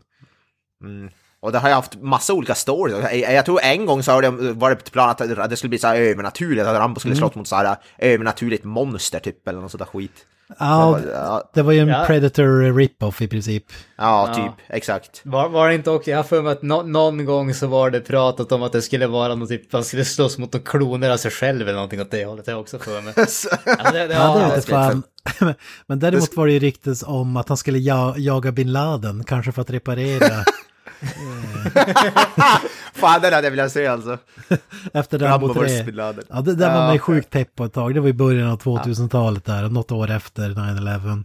mm. 0.84 1.10
Och 1.42 1.52
det 1.52 1.58
har 1.58 1.68
ju 1.68 1.74
haft 1.74 1.94
massa 2.02 2.32
olika 2.34 2.54
stories. 2.54 2.96
Jag, 3.12 3.34
jag 3.34 3.44
tror 3.44 3.60
en 3.62 3.86
gång 3.86 4.02
så 4.02 4.12
har 4.12 4.22
det 4.22 4.30
varit 4.52 4.92
planerat 4.92 5.20
att 5.38 5.50
det 5.50 5.56
skulle 5.56 5.68
bli 5.68 5.78
så 5.78 5.86
här 5.86 5.96
övernaturligt, 5.96 6.66
att 6.66 6.76
Rambo 6.76 7.00
skulle 7.00 7.16
slåss 7.16 7.34
mot 7.34 7.48
så 7.48 7.56
här 7.56 7.76
övernaturligt 7.98 8.64
monster 8.64 9.18
typ, 9.18 9.48
eller 9.48 9.60
något 9.60 9.70
sånt 9.70 9.78
där 9.78 9.86
skit. 9.98 10.12
Ja, 10.58 10.98
Det 11.02 11.06
var- 11.06 11.14
ja, 11.14 11.50
det 11.54 11.62
var 11.62 11.72
ju 11.72 11.78
en 11.80 11.88
Ja. 11.88 12.04
Predator 12.06 12.72
rip-off 12.78 13.22
i 13.22 13.28
princip. 13.28 13.64
ja, 13.98 14.28
Ja. 14.28 14.34
typ, 14.34 14.52
exakt. 14.68 15.20
Var, 15.24 15.48
var 15.48 15.68
det 15.68 15.74
inte 15.74 15.90
också, 15.90 16.10
jag 16.10 16.18
har 16.18 16.24
för 16.24 16.42
mig 16.42 16.52
att 16.52 16.62
nå, 16.62 16.82
någon 16.82 17.24
gång 17.24 17.54
så 17.54 17.66
var 17.66 17.90
det 17.90 18.00
pratat 18.00 18.52
om 18.52 18.62
att 18.62 18.72
det 18.72 18.82
skulle 18.82 19.06
vara 19.06 19.34
något 19.34 19.48
typ, 19.48 19.72
man 19.72 19.84
skulle 19.84 20.04
slåss 20.04 20.38
mot 20.38 20.54
och 20.54 20.66
kloner 20.68 21.10
av 21.10 21.16
sig 21.16 21.30
själv 21.30 21.62
eller 21.62 21.72
någonting 21.74 22.00
åt 22.00 22.10
det 22.10 22.24
hållet, 22.24 22.44
det 22.44 22.50
har 22.52 22.56
jag 22.56 22.60
också 22.62 22.78
för 22.78 23.00
mig. 23.00 23.14
Ja, 23.66 23.90
det, 23.92 24.06
det, 24.06 24.14
Ja, 24.14 24.34
det 24.34 24.40
ja, 24.40 24.54
det- 24.56 24.62
fan. 24.62 25.02
Men 25.86 25.98
däremot 25.98 26.36
var 26.36 26.46
det 26.46 26.52
ju 26.52 26.58
ryktes 26.58 27.02
om 27.02 27.36
att 27.36 27.48
han 27.48 27.56
skulle 27.56 27.78
ja, 27.78 28.14
jaga 28.16 28.52
bin 28.52 28.72
Laden, 28.72 29.24
kanske 29.24 29.52
för 29.52 29.62
att 29.62 29.70
reparera 29.70 30.44
Fan, 32.94 33.20
den 33.22 33.32
hade 33.32 33.46
jag 33.46 33.50
velat 33.50 33.72
se 33.72 33.86
alltså. 33.86 34.18
efter 34.92 35.18
Rambo 35.18 35.46
Rambo 35.48 35.62
vs 35.62 35.68
3. 35.76 35.82
Bin 35.84 35.94
Laden. 35.94 36.24
Ja, 36.30 36.40
det, 36.40 36.54
där 36.54 36.68
var 36.72 36.80
Ja. 36.80 36.84
man 36.86 36.92
ju 36.92 36.98
sjukt 36.98 37.30
pepp 37.30 37.54
på 37.56 37.64
ett 37.64 37.72
tag. 37.72 37.94
Det 37.94 38.00
var 38.00 38.08
i 38.08 38.12
början 38.12 38.50
av 38.50 38.58
2000-talet 38.62 39.44
där, 39.44 39.68
något 39.68 39.92
år 39.92 40.10
efter 40.10 40.50
9-11 40.50 41.24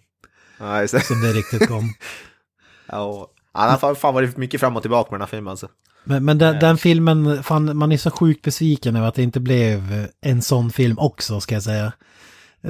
Ja, 0.60 0.88
som 0.88 1.22
det 1.22 1.32
riktigt 1.34 1.68
kom. 1.68 1.94
Ja, 2.90 3.28
han 3.54 3.70
har 3.70 3.78
fan- 3.78 3.96
fan 3.96 4.13
varit 4.13 4.38
mycket 4.38 4.60
fram 4.60 4.76
och 4.76 4.82
tillbaka 4.82 5.12
med 5.12 5.20
den 5.20 5.22
här 5.22 5.28
filmen 5.38 5.52
alltså. 5.52 5.68
Men, 6.04 6.26
men 6.26 6.38
den, 6.38 6.60
den 6.60 6.78
filmen, 6.78 7.44
fan, 7.44 7.78
man 7.78 7.92
är 7.92 7.98
så 7.98 8.12
sjukt 8.12 8.42
besviken 8.42 8.96
över 8.96 9.08
att 9.08 9.16
det 9.16 9.24
inte 9.24 9.40
blev 9.40 10.08
en 10.22 10.42
sån 10.42 10.72
film 10.72 11.00
också, 11.00 11.40
ska 11.40 11.54
jag 11.56 11.63
säga. 11.63 11.92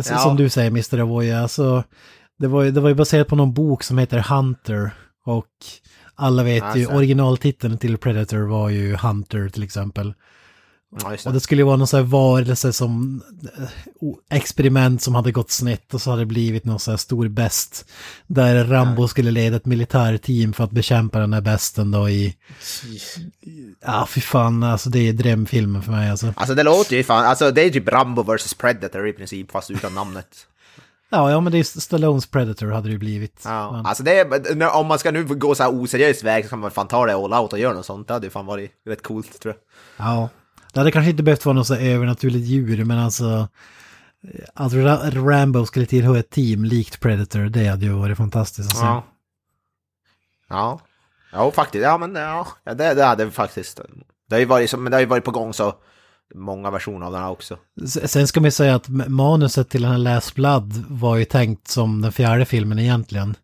Så, 0.02 0.14
Ja. 0.14 0.18
Som 0.18 0.36
du 0.36 0.50
säger, 0.50 0.70
Mr. 0.70 1.00
Avoya, 1.00 1.42
alltså, 1.42 1.84
det, 2.40 2.48
var, 2.48 2.64
ju- 2.64 2.72
det 2.72 2.80
var 2.82 2.90
ju 2.90 2.96
baserat 2.96 3.28
på 3.28 3.36
någon 3.36 3.54
bok 3.54 3.84
som 3.84 3.98
heter 3.98 4.20
Hunter. 4.20 4.92
Och 5.26 5.46
alla 6.18 6.44
vet 6.44 6.64
ju, 6.64 6.82
Alltså. 6.82 6.96
originaltiteln 6.96 7.78
till 7.78 7.98
Predator 7.98 8.38
var 8.40 8.70
ju 8.70 8.96
Hunter 8.96 9.50
till 9.50 9.64
exempel. 9.64 10.14
Ja, 11.02 11.18
Och 11.26 11.34
det. 11.34 11.40
skulle 11.40 11.62
ju 11.62 11.66
vara 11.66 11.76
någon 11.78 11.88
sån 11.88 11.98
här 12.00 12.08
varelse 12.08 12.74
som 12.74 13.22
eh, 13.58 14.38
experiment 14.38 15.02
som 15.02 15.16
hade 15.16 15.32
gått 15.32 15.52
snett 15.52 15.94
och 15.94 16.02
så 16.02 16.10
hade 16.10 16.22
det 16.22 16.26
blivit 16.26 16.66
någon 16.66 16.80
sån 16.80 16.92
här 16.92 16.98
stor 16.98 17.28
bäst. 17.28 17.86
Där 18.28 18.66
Rambo 18.66 19.08
skulle 19.08 19.32
leda 19.32 19.56
ett 19.58 19.66
militärteam 19.66 20.54
för 20.54 20.64
att 20.64 20.72
bekämpa 20.72 21.20
den 21.20 21.34
här 21.34 21.42
besten 21.42 21.92
då 21.92 22.10
i... 22.10 22.36
Ja, 23.82 24.08
fy 24.10 24.22
fan, 24.22 24.64
alltså 24.64 24.90
det 24.90 25.00
är 25.00 25.14
drömfilmen 25.14 25.82
för 25.84 25.92
mig 25.92 26.10
alltså. 26.10 26.34
Alltså 26.36 26.56
det 26.56 26.64
låter 26.64 26.96
ju 26.96 27.04
fan, 27.04 27.26
alltså 27.26 27.52
det 27.52 27.62
är 27.62 27.70
typ 27.70 27.88
Rambo 27.88 28.24
vs 28.24 28.54
Predator 28.54 29.08
i 29.08 29.14
princip, 29.14 29.52
fast 29.52 29.72
utan 29.72 29.94
namnet. 29.96 30.28
Ja, 31.10 31.32
ja 31.32 31.40
men 31.40 31.52
det 31.52 31.58
är 31.60 31.64
Stallones 31.64 32.28
Predator 32.28 32.68
hade 32.72 32.88
det 32.88 32.92
ju 32.92 32.98
blivit. 32.98 33.42
Ja, 33.46 33.72
Men, 33.72 33.86
alltså 33.86 34.04
det 34.04 34.20
är, 34.20 34.76
om 34.76 34.88
man 34.88 35.00
ska 35.00 35.12
nu 35.12 35.24
gå 35.24 35.56
så 35.56 35.64
här 35.64 35.82
oseriös 35.82 36.24
väg 36.24 36.44
så 36.44 36.50
kan 36.50 36.60
man 36.60 36.72
fan 36.72 36.88
ta 36.88 37.06
det 37.06 37.14
all 37.16 37.34
out 37.34 37.54
och 37.54 37.60
göra 37.60 37.74
något 37.74 37.86
sånt. 37.86 38.08
Det 38.08 38.14
hade 38.14 38.26
ju 38.26 38.32
fan 38.32 38.46
varit 38.46 38.72
rätt 38.86 39.04
coolt 39.04 39.40
tror 39.40 39.54
jag. 39.98 40.08
ja. 40.08 40.30
Det 40.74 40.80
hade 40.80 40.92
kanske 40.92 41.10
inte 41.12 41.24
behövt 41.24 41.46
vara 41.46 41.54
något 41.56 41.68
så 41.68 41.76
övernaturligt 41.76 42.46
djur, 42.46 42.84
men 42.86 43.00
alltså... 43.00 43.48
Att 44.54 44.72
Ra- 44.74 45.30
Rambo 45.30 45.66
skulle 45.66 45.86
tillhöra 45.86 46.20
ett 46.20 46.30
team 46.30 46.66
likt 46.66 47.00
Predator, 47.00 47.40
det 47.40 47.68
hade 47.68 47.86
ju 47.86 47.92
varit 47.92 48.18
fantastiskt 48.18 48.72
att 48.72 48.78
se. 48.78 48.86
Ja. 48.86 49.04
Ja. 50.50 50.80
Ja, 51.32 51.52
faktiskt. 51.52 51.84
Ja, 51.84 51.98
men 51.98 52.16
ja, 52.16 52.48
det, 52.64 52.94
det 52.94 53.04
hade 53.04 53.32
faktiskt. 53.32 53.80
Det 54.30 54.36
har 54.36 54.40
ju 54.40 54.46
varit, 54.46 54.74
men 54.80 54.92
det 54.92 54.96
har 54.96 55.00
ju 55.02 55.06
varit 55.06 55.24
på 55.24 55.32
gång 55.32 55.54
så 55.54 55.76
många 56.36 56.72
versioner 56.72 57.06
av 57.06 57.12
den 57.12 57.22
här 57.22 57.30
också. 57.30 57.58
Sen 58.06 58.28
ska 58.28 58.40
man 58.40 58.48
ju 58.48 58.52
säga 58.52 58.76
att 58.76 58.88
manuset 59.08 59.70
till 59.70 59.82
den 59.82 59.92
här 59.92 59.98
Last 59.98 60.36
Blood 60.36 60.84
var 60.90 61.16
ju 61.16 61.26
tänkt 61.26 61.68
som 61.68 62.02
den 62.02 62.12
fjärde 62.12 62.46
filmen 62.46 62.80
egentligen. 62.80 63.36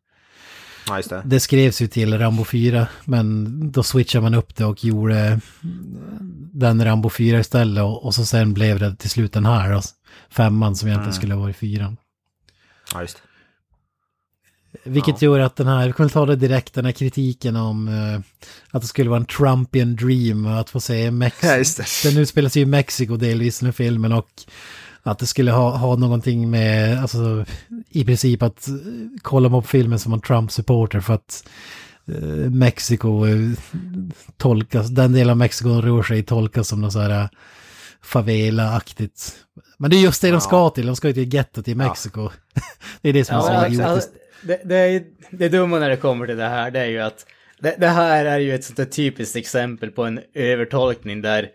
Ja, 0.87 1.01
det. 1.09 1.21
Det 1.25 1.39
skrevs 1.39 1.81
ju 1.81 1.87
till 1.87 2.19
Rambo 2.19 2.43
4, 2.45 2.87
men 3.05 3.71
då 3.71 3.83
switchade 3.83 4.21
man 4.21 4.33
upp 4.33 4.55
det 4.55 4.65
och 4.65 4.83
gjorde 4.83 5.39
den 6.53 6.85
Rambo 6.85 7.09
4 7.09 7.39
istället 7.39 7.83
och, 7.83 8.05
och 8.05 8.15
så 8.15 8.25
sen 8.25 8.53
blev 8.53 8.79
det 8.79 8.95
till 8.95 9.09
slut 9.09 9.33
den 9.33 9.45
här 9.45 9.71
då, 9.73 9.81
femman 10.29 10.75
som 10.75 10.87
egentligen 10.87 11.09
Mm. 11.09 11.13
skulle 11.21 11.33
ha 11.33 11.41
varit 11.41 11.55
fyran. 11.57 11.97
Ja, 12.93 13.01
just 13.01 13.15
det. 13.17 13.21
Vilket 14.83 15.21
gör 15.21 15.39
att 15.39 15.55
den 15.55 15.67
här, 15.67 15.87
vi 15.87 15.93
kommer 15.93 16.09
ta 16.09 16.25
det 16.25 16.35
direkt, 16.35 16.73
den 16.73 16.85
här 16.85 16.91
kritiken 16.91 17.55
om 17.55 17.87
eh, 17.87 18.19
att 18.71 18.81
det 18.81 18.87
skulle 18.87 19.09
vara 19.09 19.19
en 19.19 19.25
Trumpian 19.25 19.95
dream 19.95 20.45
att 20.45 20.69
få 20.69 20.79
se 20.79 20.99
Ja, 21.03 21.11
Mexiko. 21.11 21.47
det. 22.03 22.09
Den 22.09 22.17
utspelar 22.21 22.49
sig 22.49 22.61
i 22.61 22.65
Mexiko 22.65 23.17
delvis 23.17 23.59
den 23.59 23.67
här 23.67 23.71
filmen 23.73 24.11
och 24.13 24.27
att 25.03 25.19
det 25.19 25.27
skulle 25.27 25.51
ha, 25.51 25.77
ha 25.77 25.95
någonting 25.95 26.49
med, 26.49 27.01
alltså 27.01 27.45
i 27.89 28.05
princip 28.05 28.41
att 28.43 28.67
eh, 28.67 28.73
kolla 29.21 29.49
på 29.49 29.61
filmen 29.61 29.99
som 29.99 30.13
en 30.13 30.21
Trump-supporter 30.21 30.99
för 30.99 31.13
att 31.13 31.49
eh, 32.07 32.49
Mexiko 32.51 33.25
eh, 33.27 33.51
tolkas, 34.37 34.89
den 34.89 35.13
del 35.13 35.29
av 35.29 35.37
Mexiko 35.37 35.69
de 35.69 35.81
rör 35.81 36.03
sig 36.03 36.23
tolkas 36.23 36.67
som 36.67 36.81
något 36.81 36.93
så 36.93 36.99
här 36.99 37.21
eh, 37.21 37.27
favela-aktigt. 38.01 39.35
Men 39.77 39.89
det 39.91 39.97
är 39.97 40.01
just 40.01 40.21
det 40.21 40.31
de 40.31 40.41
ska 40.41 40.69
till, 40.69 40.85
de 40.85 40.95
ska 40.95 41.07
ju 41.07 41.13
till 41.13 41.33
gettot 41.33 41.67
i 41.67 41.75
Mexiko. 41.75 42.29
det 43.01 43.09
är 43.09 43.13
det 43.13 43.25
som 43.25 43.35
är 43.35 43.39
Ja, 43.39 43.45
så 43.45 43.51
men 43.51 43.61
alltså, 43.63 43.81
idiotiskt. 43.81 44.13
Det, 44.43 44.61
det, 44.63 44.75
är, 44.75 45.03
det 45.29 45.49
dumma 45.49 45.79
när 45.79 45.89
det 45.89 45.97
kommer 45.97 46.27
till 46.27 46.37
det 46.37 46.47
här, 46.47 46.71
det 46.71 46.79
är 46.79 46.85
ju 46.85 46.99
att 46.99 47.25
det, 47.59 47.75
det 47.79 47.87
här 47.87 48.25
är 48.25 48.39
ju 48.39 48.55
ett 48.55 48.63
sånt 48.63 48.77
där 48.77 48.85
typiskt 48.85 49.35
exempel 49.35 49.91
på 49.91 50.03
en 50.03 50.19
övertolkning 50.33 51.21
där 51.21 51.49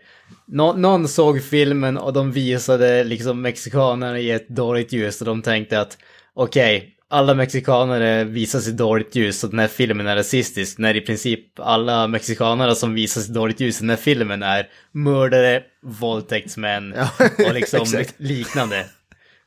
nå, 0.45 0.73
någon 0.73 1.07
såg 1.07 1.43
filmen 1.43 1.97
och 1.97 2.13
de 2.13 2.31
visade 2.31 3.03
liksom 3.03 3.41
mexikanerna 3.41 4.19
i 4.19 4.31
ett 4.31 4.49
dåligt 4.49 4.93
ljus 4.93 5.21
och 5.21 5.25
de 5.25 5.41
tänkte 5.41 5.81
att 5.81 5.97
okej, 6.33 6.95
alla 7.09 7.33
mexikanare 7.33 8.23
visas 8.23 8.67
i 8.67 8.71
dåligt 8.71 9.15
ljus 9.15 9.43
och 9.43 9.49
den 9.49 9.59
här 9.59 9.67
filmen 9.67 10.07
är 10.07 10.15
rasistisk 10.15 10.77
när 10.77 10.95
i 10.95 11.01
princip 11.01 11.59
alla 11.59 12.07
mexikanare 12.07 12.75
som 12.75 12.93
visas 12.93 13.29
i 13.29 13.33
dåligt 13.33 13.59
ljus 13.59 13.77
i 13.77 13.79
den 13.79 13.89
här 13.89 13.97
filmen 13.97 14.43
är 14.43 14.67
mördare, 14.91 15.63
våldtäktsmän 15.81 16.93
och 17.47 17.53
liksom 17.53 17.85
liknande. 18.17 18.85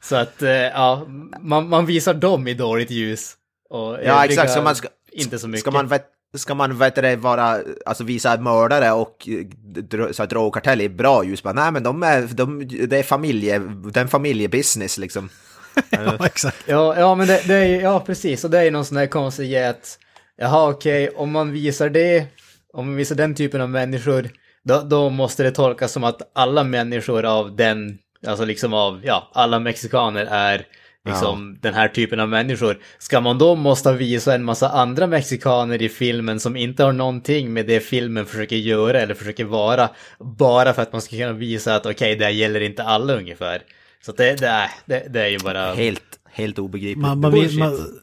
Så 0.04 0.16
att, 0.16 0.42
eh, 0.42 0.50
ja, 0.50 1.06
man, 1.40 1.68
man 1.68 1.86
visar 1.86 2.14
dem 2.14 2.48
i 2.48 2.54
dåligt 2.54 2.90
ljus. 2.90 3.34
Och 3.70 3.98
Ja, 4.04 4.24
exakt. 4.24 4.52
Så 4.52 4.62
man 4.62 4.76
ska, 4.76 4.88
inte 5.12 5.38
så 5.38 5.48
mycket. 5.48 5.60
Ska 5.60 5.70
man, 5.70 5.88
vet, 5.88 6.04
ska 6.36 6.54
man 6.54 6.78
vet 6.78 6.94
det, 6.94 7.16
vara, 7.16 7.58
alltså 7.86 8.04
visa 8.04 8.36
mördare 8.36 8.92
och 8.92 9.28
eh, 9.28 10.10
så 10.12 10.26
drogkartell 10.26 10.80
i 10.80 10.88
bra 10.88 11.24
ljus? 11.24 11.42
Bara, 11.42 11.52
nej, 11.54 11.72
men 11.72 11.82
de 11.82 12.02
är, 12.02 12.22
de, 12.22 12.68
det 12.88 12.98
är 12.98 13.02
familje, 13.02 13.58
det 13.58 13.96
är 14.00 14.02
en 14.02 14.08
familjebusiness 14.08 14.98
liksom. 14.98 15.28
Ja, 15.90 16.26
exakt. 16.26 16.56
Ja, 16.66 16.96
ja 16.98 17.14
men 17.14 17.26
det, 17.26 17.42
det 17.46 17.54
är 17.54 17.66
ju- 17.66 17.80
ja 17.80 18.00
precis, 18.00 18.44
och 18.44 18.50
det 18.50 18.58
är 18.58 18.62
ju 18.62 18.70
någon 18.70 18.84
sån 18.84 18.96
här 18.96 19.06
konstig 19.06 19.56
att, 19.56 19.98
jaha 20.36 20.68
okej, 20.70 21.08
om 21.16 21.30
man 21.32 21.52
visar 21.52 21.88
det, 21.88 22.26
om 22.72 22.86
man 22.86 22.96
visar 22.96 23.14
den 23.16 23.34
typen 23.34 23.60
av 23.60 23.70
människor, 23.70 24.28
då, 24.64 24.80
då 24.80 25.10
måste 25.10 25.42
det 25.42 25.50
tolkas 25.50 25.92
som 25.92 26.04
att 26.04 26.30
alla 26.34 26.64
människor 26.64 27.24
av 27.24 27.56
den, 27.56 27.98
alltså 28.26 28.44
liksom 28.44 28.74
av, 28.74 29.00
ja, 29.04 29.30
alla 29.32 29.58
mexikaner 29.58 30.26
är 30.30 30.66
liksom 31.06 31.58
den 31.60 31.74
här 31.74 31.88
typen 31.88 32.20
av 32.20 32.28
människor. 32.28 32.78
Ska 32.98 33.20
man 33.20 33.38
då 33.38 33.54
måste 33.54 33.92
visa 33.92 34.34
en 34.34 34.44
massa 34.44 34.68
andra 34.68 35.06
mexikaner 35.06 35.82
i 35.82 35.88
filmen 35.88 36.40
som 36.40 36.56
inte 36.56 36.84
har 36.84 36.92
någonting 36.92 37.52
med 37.52 37.66
det 37.66 37.80
filmen 37.80 38.26
försöker 38.26 38.56
göra 38.56 39.00
eller 39.00 39.14
försöker 39.14 39.44
vara, 39.44 39.90
bara 40.18 40.72
för 40.72 40.82
att 40.82 40.92
man 40.92 41.02
ska 41.02 41.16
kunna 41.16 41.32
visa 41.32 41.74
att 41.74 41.86
okej, 41.86 42.16
det 42.16 42.24
här 42.24 42.32
gäller 42.32 42.60
inte 42.60 42.82
alla 42.82 43.14
ungefär. 43.14 43.62
Så 44.06 44.12
det, 44.12 44.40
det, 44.40 44.46
är, 44.46 44.70
det, 44.86 45.06
det 45.12 45.20
är 45.20 45.28
ju 45.28 45.38
bara... 45.38 45.74
Helt, 45.74 46.02
helt 46.30 46.58
obegripligt. 46.58 46.98
Man, 46.98 47.20
man 47.20 47.32
vill, 47.32 47.58
man, 47.58 48.00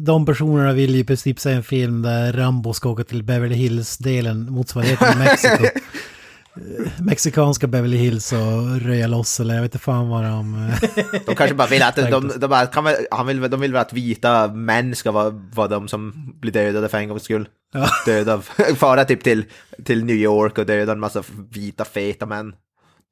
de 0.00 0.26
personerna 0.26 0.72
vill 0.72 0.94
ju 0.94 1.00
i 1.00 1.04
princip 1.04 1.40
se 1.40 1.52
en 1.52 1.62
film 1.62 2.02
där 2.02 2.32
Rambo 2.32 2.72
ska 2.72 2.88
åka 2.88 3.04
till 3.04 3.22
Beverly 3.22 3.54
Hills-delen, 3.54 4.50
motsvarigheten 4.50 5.10
till 5.12 5.18
Mexiko. 5.18 5.64
Eh, 6.56 6.90
Mexikanska 7.02 7.66
Beverly 7.66 7.96
Hills 7.96 8.32
och 8.32 8.80
röja 8.80 9.06
loss 9.06 9.40
eller 9.40 9.54
jag 9.54 9.62
vet 9.62 9.74
inte 9.74 9.84
fan 9.84 10.08
vad 10.08 10.24
de... 10.24 10.54
eh, 10.68 11.20
De 11.26 11.34
kanske 11.34 11.54
bara 11.54 11.68
vill 11.68 11.82
att, 11.82 11.96
de, 12.10 12.32
de, 12.36 12.48
bara, 12.48 12.66
kan 12.66 12.86
han 13.10 13.26
vill, 13.26 13.40
de 13.50 13.60
vill 13.60 13.72
väl 13.72 13.80
att 13.80 13.92
vita 13.92 14.48
män 14.48 14.96
ska 14.96 15.12
vara, 15.12 15.30
vara 15.30 15.68
de 15.68 15.88
som 15.88 16.32
blir 16.40 16.52
dödade 16.52 16.88
för 16.88 16.98
en 16.98 17.08
gångs 17.08 17.22
skull. 17.22 17.48
Ja. 17.72 17.88
Döda, 18.06 18.40
fara 18.76 19.04
typ 19.04 19.24
till, 19.24 19.44
till 19.84 20.04
New 20.04 20.16
York 20.16 20.58
och 20.58 20.66
döda 20.66 20.92
en 20.92 21.00
massa 21.00 21.22
vita 21.50 21.84
feta 21.84 22.26
män. 22.26 22.52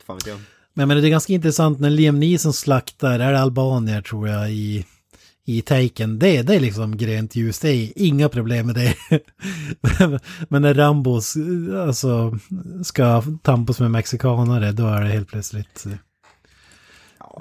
Fan 0.06 0.16
vet 0.16 0.26
jag. 0.26 0.38
Men, 0.74 0.88
men 0.88 0.96
det 1.02 1.08
är 1.08 1.10
ganska 1.10 1.32
intressant 1.32 1.80
när 1.80 1.90
Liam 1.90 2.20
Neeson 2.20 2.52
slaktar, 2.52 3.18
är 3.18 3.32
det 3.32 3.40
albanier 3.40 4.02
tror 4.02 4.28
jag, 4.28 4.50
i, 4.50 4.86
i 5.46 5.62
Taken. 5.62 6.18
Det, 6.18 6.42
det 6.42 6.54
är 6.54 6.60
liksom 6.60 6.96
grönt 6.96 7.36
ljus, 7.36 7.58
det 7.58 7.68
är 7.68 7.92
inga 7.96 8.28
problem 8.28 8.66
med 8.66 8.74
det. 8.74 8.94
men 10.48 10.62
när 10.62 10.74
Rambo 10.74 11.14
alltså, 11.86 12.38
ska 12.84 13.22
tampas 13.42 13.80
med 13.80 13.90
mexikanare, 13.90 14.72
då 14.72 14.86
är 14.86 15.00
det 15.00 15.08
helt 15.08 15.28
plötsligt... 15.28 15.86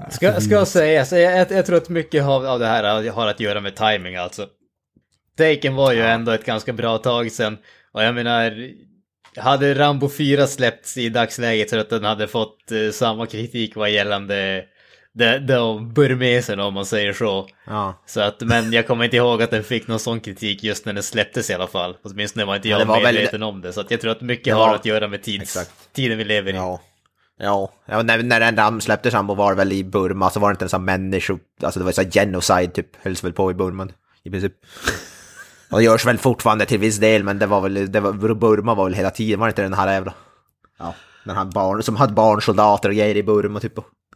Ska, 0.10 0.42
ska 0.42 0.54
jag 0.54 0.68
säga, 0.68 1.06
så 1.06 1.16
jag, 1.16 1.38
jag, 1.38 1.52
jag 1.52 1.66
tror 1.66 1.78
att 1.78 1.90
mycket 1.90 2.24
av, 2.24 2.46
av 2.46 2.60
det 2.60 2.68
här 2.68 3.10
har 3.12 3.28
att 3.28 3.40
göra 3.40 3.62
med 3.62 3.76
timing 3.76 4.16
alltså. 4.16 4.48
Taken 5.38 5.76
var 5.76 5.94
ju 5.94 6.02
ändå 6.02 6.32
ett 6.32 6.46
ganska 6.46 6.74
bra 6.74 6.98
tag 6.98 7.32
sedan. 7.32 7.58
Och 7.92 8.04
jag 8.04 8.16
menar, 8.16 8.72
hade 9.36 9.74
Rambo 9.74 10.10
4 10.10 10.48
släppts 10.48 10.98
i 10.98 11.10
dagsläget 11.10 11.70
så 11.70 11.80
att 11.80 11.90
den 11.90 12.04
hade 12.04 12.28
fått 12.28 12.72
eh, 12.72 12.92
samma 12.92 13.26
kritik 13.26 13.76
vad 13.76 13.92
gällande 13.92 14.66
de, 15.13 15.38
de 15.39 15.93
burmeserna 15.93 16.63
om 16.65 16.74
man 16.74 16.86
säger 16.86 17.13
så. 17.13 17.47
Ja. 17.67 18.02
Så 18.06 18.21
att, 18.21 18.41
men 18.41 18.74
jag 18.74 18.88
kommer 18.88 19.06
inte 19.06 19.17
ihåg 19.17 19.41
att 19.41 19.52
den 19.52 19.63
fick 19.63 19.88
någon 19.88 20.00
sån 20.00 20.19
kritik 20.19 20.63
just 20.63 20.86
när 20.86 20.93
den 20.93 21.04
släpptes 21.04 21.50
i 21.50 21.54
alla 21.54 21.67
fall. 21.67 21.97
Åtminstone 22.04 22.45
var 22.45 22.56
inte 22.56 22.69
jag 22.69 22.86
var 22.86 22.95
medveten 23.02 23.15
väldigt- 23.26 23.43
om 23.43 23.62
det. 23.62 23.74
Så 23.74 23.82
att 23.82 23.91
jag 23.91 24.02
tror 24.02 24.12
att 24.12 24.21
mycket 24.21 24.45
Det 24.45 24.52
har 24.52 24.67
var- 24.67 24.76
att 24.76 24.86
göra 24.86 25.08
med 25.08 25.24
tids, 25.24 25.41
Exakt. 25.43 25.71
tiden 25.93 26.17
vi 26.17 26.24
lever 26.24 26.54
i. 26.54 26.56
Ja. 26.56 26.82
Ja, 27.39 27.71
ja 27.86 28.02
när, 28.04 28.24
när 28.24 28.52
den 28.52 28.82
släpptes 28.82 29.13
Rambo 29.13 29.34
var 29.36 29.52
det 29.52 29.58
väl 29.58 29.71
i 29.71 29.84
Burma, 29.84 30.30
så 30.30 30.39
var 30.39 30.50
det 30.50 30.52
inte 30.54 30.65
en 30.65 30.69
sån 30.69 30.86
människo... 30.86 31.38
Alltså 31.63 31.80
det 31.80 31.86
var 31.86 31.91
så 31.91 32.04
genocide 32.04 32.67
typ, 32.71 32.88
hölls 33.04 33.24
väl 33.24 33.34
på 33.34 33.52
i 33.52 33.54
Burma 33.54 33.88
i 34.24 34.30
princip. 34.30 34.54
Och 35.71 35.78
det 35.78 35.84
görs 35.84 36.06
väl 36.06 36.17
fortfarande 36.17 36.65
till 36.65 36.80
viss 36.80 36.97
del, 36.97 37.24
men 37.24 37.39
det 37.39 37.45
var 37.45 37.62
väl, 37.62 37.91
det 37.91 38.00
var, 38.00 38.34
Burma 38.34 38.74
var 38.76 38.84
väl 38.86 38.93
hela 38.93 39.10
tiden, 39.10 39.39
var 39.39 39.47
det 39.47 39.52
inte 39.52 39.62
den 39.62 39.74
här 39.74 39.93
jävla... 39.93 40.13
Ja, 40.80 40.95
den 41.26 41.36
här 41.36 41.45
barn, 41.45 41.84
som 41.84 41.95
hade 41.95 42.13
barnsoldater 42.13 42.89
och 42.89 42.95
grejer 42.95 43.17
i 43.17 43.24
Burma 43.24 43.60
typ. 43.60 43.74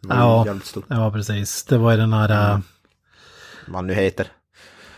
Ja. 0.09 0.45
jävligt 0.45 0.65
stort. 0.65 0.85
Ja, 0.87 1.11
precis. 1.11 1.63
Det 1.63 1.77
var 1.77 1.91
ju 1.91 1.97
den 1.97 2.13
här... 2.13 2.51
äh, 2.53 2.59
vad 3.67 3.75
han 3.75 3.87
nu 3.87 3.93
heter. 3.93 4.27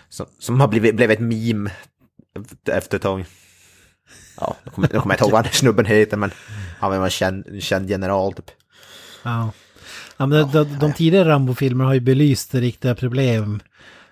Som, 0.09 0.25
som 0.39 0.59
har 0.59 0.67
blivit, 0.67 0.95
blivit 0.95 1.19
ett 1.19 1.25
meme 1.25 1.71
efter 2.71 2.95
ett 2.95 3.01
tag. 3.03 3.25
Ja, 4.39 4.55
nu 4.63 4.71
kommer, 4.71 4.89
nu 4.93 4.99
kommer 4.99 5.13
jag 5.13 5.15
inte 5.15 5.23
ihåg 5.23 5.43
vad 5.43 5.53
snubben 5.53 5.85
heter, 5.85 6.17
men 6.17 6.31
han 6.79 6.91
var 6.91 7.03
en 7.03 7.09
känd, 7.09 7.63
känd 7.63 7.89
general 7.89 8.33
typ. 8.33 8.51
Ja. 9.23 9.51
ja 10.17 10.25
men 10.25 10.51
de, 10.51 10.51
de, 10.51 10.79
de 10.79 10.93
tidigare 10.93 11.29
Rambo-filmerna 11.29 11.89
har 11.89 11.93
ju 11.93 11.99
belyst 11.99 12.55
riktiga 12.55 12.95
problem. 12.95 13.59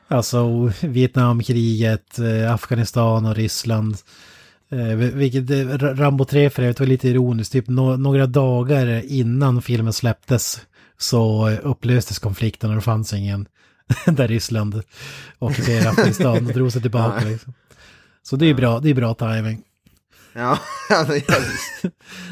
Alltså 0.08 0.72
Vietnamkriget, 0.82 2.20
eh, 2.20 2.54
Afghanistan 2.54 3.26
och 3.26 3.36
Ryssland. 3.36 3.98
Eh, 4.72 4.96
vilket 4.96 5.50
eh, 5.50 5.56
Ra- 5.56 5.96
Rambo 5.96 6.26
3 6.26 6.50
för 6.50 6.64
övrigt 6.64 6.80
var 6.80 6.88
lite 6.88 7.10
ironiskt. 7.10 7.52
Typ 7.54 7.68
no, 7.68 7.98
några 7.98 8.26
dagar 8.28 9.02
innan 9.06 9.62
filmen 9.62 9.94
släpptes 9.94 10.62
så 10.98 11.50
upplöstes 11.50 12.20
konflikten 12.20 12.70
och 12.70 12.76
det 12.76 12.82
fanns 12.82 13.14
ingen 13.14 13.48
där 14.06 14.28
Ryssland 14.28 14.82
ockuperade 15.40 15.90
Afghanistan 15.90 16.38
och 16.48 16.54
drog 16.54 16.72
sig 16.72 16.82
tillbaka. 16.82 17.26
Liksom. 17.26 17.54
Så 18.24 18.36
det 18.36 18.46
är 18.46 18.54
bra, 18.54 18.80
det 18.80 18.90
är 18.90 18.94
bra 18.94 19.14
timing. 19.14 19.62
Ja, 20.34 20.60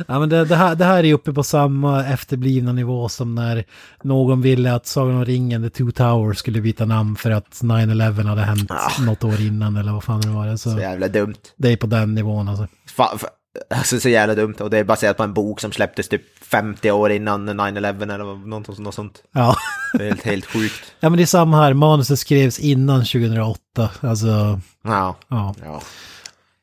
Ja 0.07 0.19
men 0.19 0.29
det, 0.29 0.45
det, 0.45 0.55
här, 0.55 0.75
det 0.75 0.85
här 0.85 1.03
är 1.03 1.13
uppe 1.13 1.33
på 1.33 1.43
samma 1.43 2.05
efterblivna 2.05 2.71
nivå 2.71 3.09
som 3.09 3.35
när 3.35 3.63
någon 4.03 4.41
ville 4.41 4.73
att 4.73 4.87
Sagan 4.87 5.15
om 5.15 5.25
ringen, 5.25 5.63
The 5.63 5.69
Two 5.69 5.91
Towers, 5.91 6.37
skulle 6.37 6.61
byta 6.61 6.85
namn 6.85 7.15
för 7.15 7.31
att 7.31 7.61
9-11 7.61 8.23
hade 8.27 8.41
hänt 8.41 8.71
Ah. 8.71 9.01
något 9.01 9.23
år 9.23 9.41
innan 9.41 9.75
eller 9.77 9.91
vad 9.91 10.03
fan 10.03 10.21
det 10.21 10.27
var. 10.29 10.55
Så 10.57 10.71
så 10.71 10.79
jävla 10.79 11.07
dumt. 11.07 11.33
det 11.57 11.69
är 11.71 11.77
på 11.77 11.87
den 11.87 12.15
nivån 12.15 12.47
alltså. 12.47 12.67
Fa, 12.95 13.17
fa, 13.17 13.27
alltså 13.69 13.99
så 13.99 14.09
jävla 14.09 14.35
dumt. 14.35 14.55
Och 14.59 14.69
det 14.69 14.77
är 14.77 14.83
baserat 14.83 15.17
på 15.17 15.23
en 15.23 15.33
bok 15.33 15.59
som 15.59 15.71
släpptes 15.71 16.09
typ 16.09 16.43
50 16.45 16.91
år 16.91 17.11
innan 17.11 17.49
9-11 17.49 18.03
eller 18.03 18.47
något, 18.47 18.79
något 18.79 18.95
sånt. 18.95 19.23
Ja. 19.31 19.55
Det 19.93 20.03
är 20.03 20.09
helt, 20.09 20.23
helt 20.23 20.45
sjukt. 20.45 20.95
ja 20.99 21.09
men 21.09 21.17
det 21.17 21.23
är 21.23 21.27
samma 21.27 21.57
här, 21.57 21.73
manuset 21.73 22.19
skrevs 22.19 22.59
innan 22.59 22.99
2008. 22.99 23.89
Alltså, 24.01 24.59
Ja, 24.83 25.15
ja. 25.27 25.55
ja. 25.63 25.81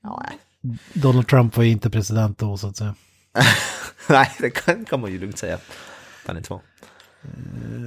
ja 0.03 0.23
nej. 0.27 0.39
Donald 0.93 1.29
Trump 1.29 1.57
var 1.57 1.65
ju 1.65 1.71
inte 1.71 1.91
president 1.91 2.39
då 2.39 2.57
så 2.57 2.67
att 2.67 2.77
säga. 2.77 2.95
nej, 4.09 4.31
det 4.39 4.51
kan, 4.51 4.85
kan 4.85 5.01
man 5.01 5.13
ju 5.13 5.19
lugnt 5.19 5.39
säga. 5.39 5.59
Kan 6.27 6.37
inte 6.37 6.51
vara. 6.53 6.61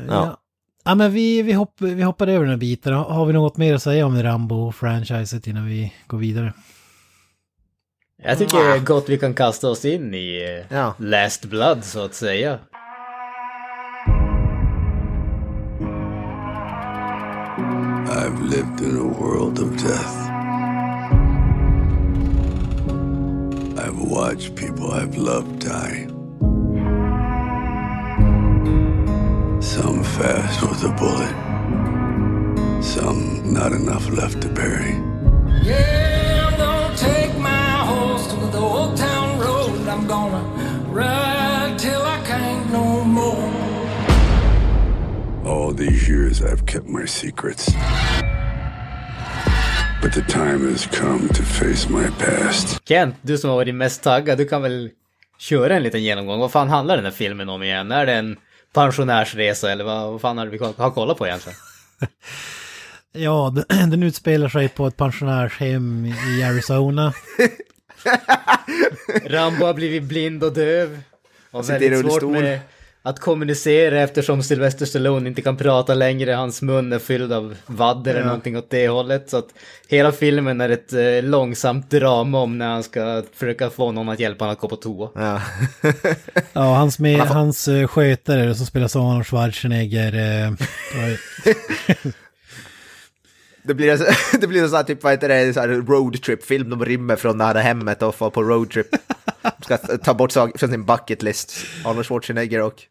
Ja. 0.07 0.37
Ja 0.85 0.95
men 0.95 1.13
vi, 1.13 1.41
vi, 1.41 1.53
hopp, 1.53 1.75
vi 1.81 2.03
hoppar 2.03 2.27
över 2.27 2.39
den 2.39 2.49
här 2.49 2.57
biten. 2.57 2.93
Har 2.93 3.03
har 3.03 3.25
vi 3.25 3.33
något 3.33 3.57
mer 3.57 3.75
att 3.75 3.83
säga 3.83 4.05
om 4.05 4.23
Rambo-franchiset 4.23 5.47
innan 5.47 5.65
vi 5.65 5.93
går 6.07 6.17
vidare? 6.17 6.53
Jag 8.25 8.37
tycker 8.37 8.79
gott 8.79 9.09
vi 9.09 9.17
kan 9.17 9.33
kasta 9.33 9.67
oss 9.67 9.85
in 9.85 10.13
i 10.13 10.43
eh, 10.69 10.77
Ja. 10.77 10.93
Last 10.97 11.45
Blood 11.45 11.83
så 11.83 12.05
att 12.05 12.13
säga. 12.13 12.59
I've 18.07 18.41
lived 18.41 18.81
in 18.81 18.97
a 18.97 19.21
world 19.21 19.59
of 19.59 19.75
death. 19.77 20.15
I've 23.77 23.99
watched 23.99 24.55
people 24.55 24.91
I've 24.91 25.17
loved 25.17 25.59
die. 25.59 26.07
Some 29.61 30.03
fast 30.03 30.61
with 30.61 30.83
a 30.83 30.93
bullet. 30.99 31.35
Some 32.83 33.53
not 33.53 33.71
enough 33.71 34.09
left 34.11 34.41
to 34.41 34.47
bury. 34.49 34.95
Yeah, 35.63 36.22
old 38.63 38.97
town 38.97 39.39
road. 39.39 39.87
I'm 39.87 40.07
gonna 40.07 40.43
ride 40.93 41.79
till 41.79 42.01
I 42.01 42.17
can't 42.27 42.71
no 42.71 43.03
more. 43.03 43.51
All 45.45 45.73
these 45.73 46.09
years 46.09 46.41
I've 46.41 46.65
kept 46.65 46.87
my 46.87 47.05
secrets. 47.07 47.69
But 50.01 50.13
the 50.13 50.21
time 50.21 50.71
has 50.71 50.87
come 50.87 51.27
to 51.29 51.43
face 51.43 51.89
my 51.89 52.07
past. 52.19 52.79
Kent, 52.85 53.15
du 53.21 53.37
som 53.37 53.49
har 53.49 53.57
varit 53.57 53.75
mest 53.75 54.03
taggad, 54.03 54.37
du 54.37 54.45
kan 54.45 54.61
väl 54.61 54.89
köra 55.37 55.75
en 55.75 55.83
liten 55.83 56.03
genomgång. 56.03 56.39
Vad 56.39 56.51
fan 56.51 56.69
handlar 56.69 56.95
den 56.95 57.05
här 57.05 57.11
filmen 57.11 57.49
om 57.49 57.63
igen? 57.63 57.91
Är 57.91 58.05
det 58.05 58.13
en 58.13 58.37
pensionärsresa 58.73 59.71
eller 59.71 59.83
vad, 59.83 60.11
vad 60.11 60.21
fan 60.21 60.37
har 60.37 60.47
vi 60.47 60.57
har 60.57 60.91
kollat 60.91 61.17
på 61.17 61.27
egentligen? 61.27 61.57
Ja, 63.15 63.53
den, 63.69 63.89
den 63.89 64.03
utspelar 64.03 64.49
sig 64.49 64.69
på 64.69 64.87
ett 64.87 64.97
pensionärshem 64.97 66.05
i 66.05 66.43
Arizona. 66.43 67.13
Rambo 69.25 69.65
har 69.65 69.73
blivit 69.73 70.03
blind 70.03 70.43
och 70.43 70.53
döv. 70.53 71.01
Och 71.51 71.69
väldigt 71.69 71.99
svårt 71.99 72.23
med 72.23 72.59
att 73.05 73.19
kommunicera 73.19 74.01
eftersom 74.01 74.43
Sylvester 74.43 74.85
Stallone 74.85 75.29
inte 75.29 75.41
kan 75.41 75.57
prata 75.57 75.93
längre. 75.93 76.31
Hans 76.31 76.61
mun 76.61 76.93
är 76.93 76.99
fylld 76.99 77.33
av 77.33 77.55
vadd 77.65 78.07
eller 78.07 78.23
någonting 78.23 78.57
åt 78.57 78.69
det 78.69 78.87
hållet. 78.87 79.29
Så 79.29 79.37
att 79.37 79.47
hela 79.87 80.11
filmen 80.11 80.61
är 80.61 80.69
ett 80.69 80.93
eh, 80.93 81.23
långsamt 81.29 81.89
drama 81.89 82.39
om 82.39 82.57
när 82.57 82.67
han 82.67 82.83
ska 82.83 83.23
försöka 83.33 83.69
få 83.69 83.91
någon 83.91 84.09
att 84.09 84.19
hjälpa 84.19 84.45
honom 84.45 84.53
att 84.53 84.59
gå 84.59 84.67
på 84.67 84.75
toa. 84.75 85.09
Ja. 85.15 85.41
Ja, 86.53 86.61
hans, 86.61 86.99
med, 86.99 87.19
hans 87.19 87.67
uh, 87.67 87.87
skötare 87.87 88.55
som 88.55 88.65
spelas 88.65 88.95
av 88.95 89.01
Arnold 89.01 89.27
Schwarzenegger. 89.27 90.13
eh, 90.13 90.53
Det 93.63 93.73
blir, 93.73 93.97
så, 93.97 94.05
det 94.37 94.47
blir 94.47 94.67
så 94.67 94.75
här, 94.75 94.83
typ, 94.83 95.03
vad 95.03 95.13
heter 95.13 95.29
det, 95.29 95.53
så 95.53 95.59
här 95.59 95.67
roadtrip-film. 95.69 96.69
De 96.69 96.85
rymmer 96.85 97.15
från 97.15 97.37
det 97.37 97.43
här 97.43 97.55
hemmet 97.55 98.01
och 98.01 98.15
får 98.15 98.29
på 98.29 98.43
roadtrip. 98.43 98.87
De 99.57 99.63
ska 99.63 99.77
ta 99.77 100.13
bort 100.13 100.31
saker 100.31 100.57
från 100.59 100.69
sin 100.69 100.85
bucket 100.85 101.23
list. 101.23 101.53
Arnold 101.85 102.05
Schwarzenegger 102.05 102.61
och 102.61 102.81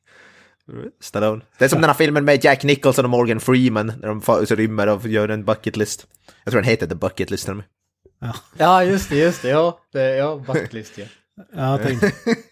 Stallone. 1.00 1.42
Det 1.58 1.64
är 1.64 1.68
som 1.68 1.80
den 1.80 1.90
här 1.90 1.94
filmen 1.94 2.24
med 2.24 2.44
Jack 2.44 2.62
Nicholson 2.64 3.04
och 3.04 3.10
Morgan 3.10 3.40
Freeman. 3.40 3.86
När 3.86 4.08
de 4.08 4.20
får, 4.22 4.44
så 4.44 4.54
rymmer 4.54 4.86
och 4.88 5.06
gör 5.06 5.28
en 5.28 5.44
bucket 5.44 5.76
list. 5.76 6.06
Jag 6.44 6.52
tror 6.52 6.62
den 6.62 6.70
heter 6.70 6.86
The 6.86 6.94
Bucket 6.94 7.30
List. 7.30 7.44
till 7.44 7.50
och 7.50 7.56
med. 7.56 7.66
Ja, 8.58 8.84
just 8.84 9.10
det, 9.10 9.16
just 9.16 9.42
det. 9.42 9.48
Ja, 9.48 9.78
det, 9.92 10.16
ja 10.16 10.44
bucket 10.46 10.72
list 10.72 10.92
ja. 10.98 11.04
ja, 11.56 11.70
jag 11.70 11.82
tänkte... 11.82 12.06
är- 12.06 12.12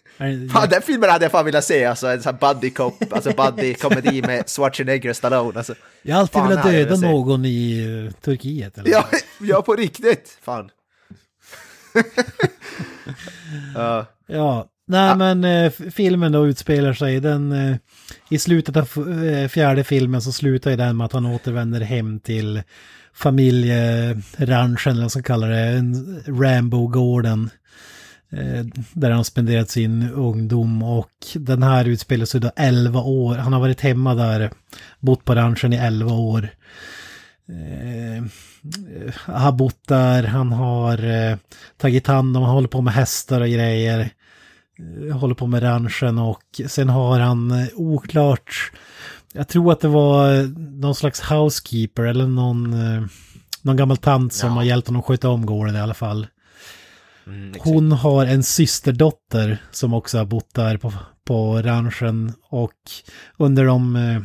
Fan, 0.53 0.69
den 0.69 0.81
filmen 0.81 1.09
hade 1.09 1.25
jag 1.25 1.31
fan 1.31 1.45
velat 1.45 1.63
se. 1.63 1.85
Alltså 1.85 2.07
en 2.07 2.21
sån 2.21 2.37
buddy 2.41 2.69
cop, 2.69 3.13
alltså 3.13 3.31
buddy 3.31 3.73
komedi 3.81 4.21
med 4.21 4.49
Schwarzenegger 4.49 5.09
och 5.09 5.15
Stallone. 5.15 5.57
Alltså. 5.57 5.75
Jag 6.01 6.15
har 6.15 6.21
alltid 6.21 6.33
Fan, 6.33 6.49
velat 6.49 6.65
döda 6.65 6.85
velat 6.85 7.01
någon 7.01 7.45
i 7.45 7.85
eh, 8.07 8.13
Turkiet. 8.21 8.77
Eller? 8.77 8.91
Ja, 8.91 9.05
ja, 9.39 9.61
på 9.61 9.75
riktigt. 9.75 10.37
Fan. 10.41 10.69
Ja. 13.75 14.05
Ja, 14.27 14.67
nej 14.87 15.15
men 15.15 15.43
eh, 15.43 15.71
filmen 15.71 16.31
då 16.31 16.47
utspelar 16.47 16.93
sig, 16.93 17.19
den 17.19 17.51
eh, 17.51 17.77
i 18.29 18.39
slutet 18.39 18.77
av 18.77 19.09
eh, 19.23 19.47
fjärde 19.47 19.83
filmen 19.83 20.21
så 20.21 20.31
slutar 20.31 20.71
ju 20.71 20.77
den 20.77 20.97
med 20.97 21.05
att 21.05 21.13
han 21.13 21.25
återvänder 21.25 21.81
hem 21.81 22.19
till 22.19 22.61
familjeranchen, 23.13 24.91
eller 24.91 24.93
vad 24.93 25.01
man 25.01 25.09
ska 25.09 25.21
kalla 25.21 25.47
det, 25.47 25.59
en 25.59 26.23
Rambo-gården. 26.27 27.49
Eh, 28.31 28.65
där 28.93 29.11
han 29.11 29.23
spenderat 29.23 29.69
sin 29.69 30.09
ungdom 30.11 30.83
och 30.83 31.09
den 31.35 31.63
här 31.63 31.85
utspelar 31.85 32.25
sig 32.25 32.41
då 32.41 32.51
11 32.55 32.99
år. 33.01 33.35
Han 33.35 33.53
har 33.53 33.59
varit 33.59 33.81
hemma 33.81 34.15
där, 34.15 34.51
bott 34.99 35.25
på 35.25 35.35
ranchen 35.35 35.73
i 35.73 35.75
11 35.75 36.13
år. 36.13 36.49
Eh, 37.49 38.23
har 39.35 39.51
bott 39.51 39.87
där, 39.87 40.23
han 40.23 40.51
har 40.51 41.03
eh, 41.31 41.37
tagit 41.77 42.07
hand 42.07 42.37
om, 42.37 42.43
han 42.43 42.53
håller 42.55 42.67
på 42.67 42.81
med 42.81 42.93
hästar 42.93 43.41
och 43.41 43.47
grejer. 43.49 44.09
eh, 45.09 45.17
håller 45.17 45.35
på 45.35 45.47
med 45.47 45.63
ranchen 45.63 46.17
och 46.17 46.61
sen 46.67 46.89
har 46.89 47.19
han 47.19 47.51
eh, 47.51 47.67
oklart, 47.75 48.71
jag 49.33 49.47
tror 49.47 49.71
att 49.71 49.79
det 49.81 49.87
var 49.87 50.43
någon 50.81 50.95
slags 50.95 51.21
housekeeper 51.21 52.03
eller 52.03 52.27
någon, 52.27 52.73
eh, 52.73 53.03
någon 53.61 53.77
gammal 53.77 53.97
tant 53.97 54.33
som 54.33 54.49
Ja. 54.49 54.55
har 54.55 54.63
hjälpt 54.63 54.87
honom 54.87 55.01
sköta 55.03 55.29
om 55.29 55.45
gården 55.45 55.75
i 55.75 55.79
alla 55.79 55.93
fall. 55.93 56.27
Mm. 57.27 57.53
Hon 57.59 57.91
har 57.91 58.25
en 58.25 58.43
systerdotter 58.43 59.57
som 59.71 59.93
också 59.93 60.17
har 60.17 60.25
bott 60.25 60.53
där 60.53 60.77
på, 60.77 60.93
på 61.25 61.61
ranchen 61.61 62.33
och 62.49 62.73
under 63.37 63.65
de 63.65 63.95
eh, 63.95 64.21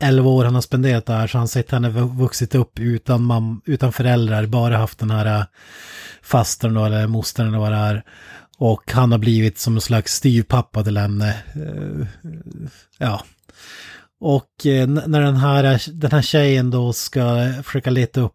11 0.00 0.30
år 0.30 0.44
han 0.44 0.54
har 0.54 0.62
spenderat 0.62 1.06
där 1.06 1.26
så 1.26 1.38
har 1.38 1.40
han 1.40 1.48
sett 1.48 1.70
henne 1.70 1.88
vuxit 1.90 2.54
upp 2.54 2.78
utan, 2.78 3.22
mam, 3.22 3.60
utan 3.64 3.92
föräldrar, 3.92 4.46
bara 4.46 4.76
haft 4.76 4.98
den 4.98 5.10
här 5.10 5.26
eh, 5.40 5.44
fastern 6.22 6.74
då, 6.74 6.84
eller 6.84 7.06
mostern 7.06 7.48
eller 7.48 7.58
vad 7.58 7.72
det 7.72 7.78
är. 7.78 8.04
Och 8.58 8.92
han 8.92 9.12
har 9.12 9.18
blivit 9.18 9.58
som 9.58 9.74
en 9.74 9.80
slags 9.80 10.14
styvpappa 10.14 10.84
till 10.84 10.96
henne. 10.96 11.28
Eh, 11.54 12.06
Ja. 12.98 13.24
Och 14.20 14.66
eh, 14.66 14.88
när 14.88 15.20
den 15.20 15.36
här, 15.36 15.82
den 15.92 16.10
här 16.10 16.22
tjejen 16.22 16.70
då 16.70 16.92
ska 16.92 17.52
försöka 17.64 17.90
leta 17.90 18.20
upp, 18.20 18.34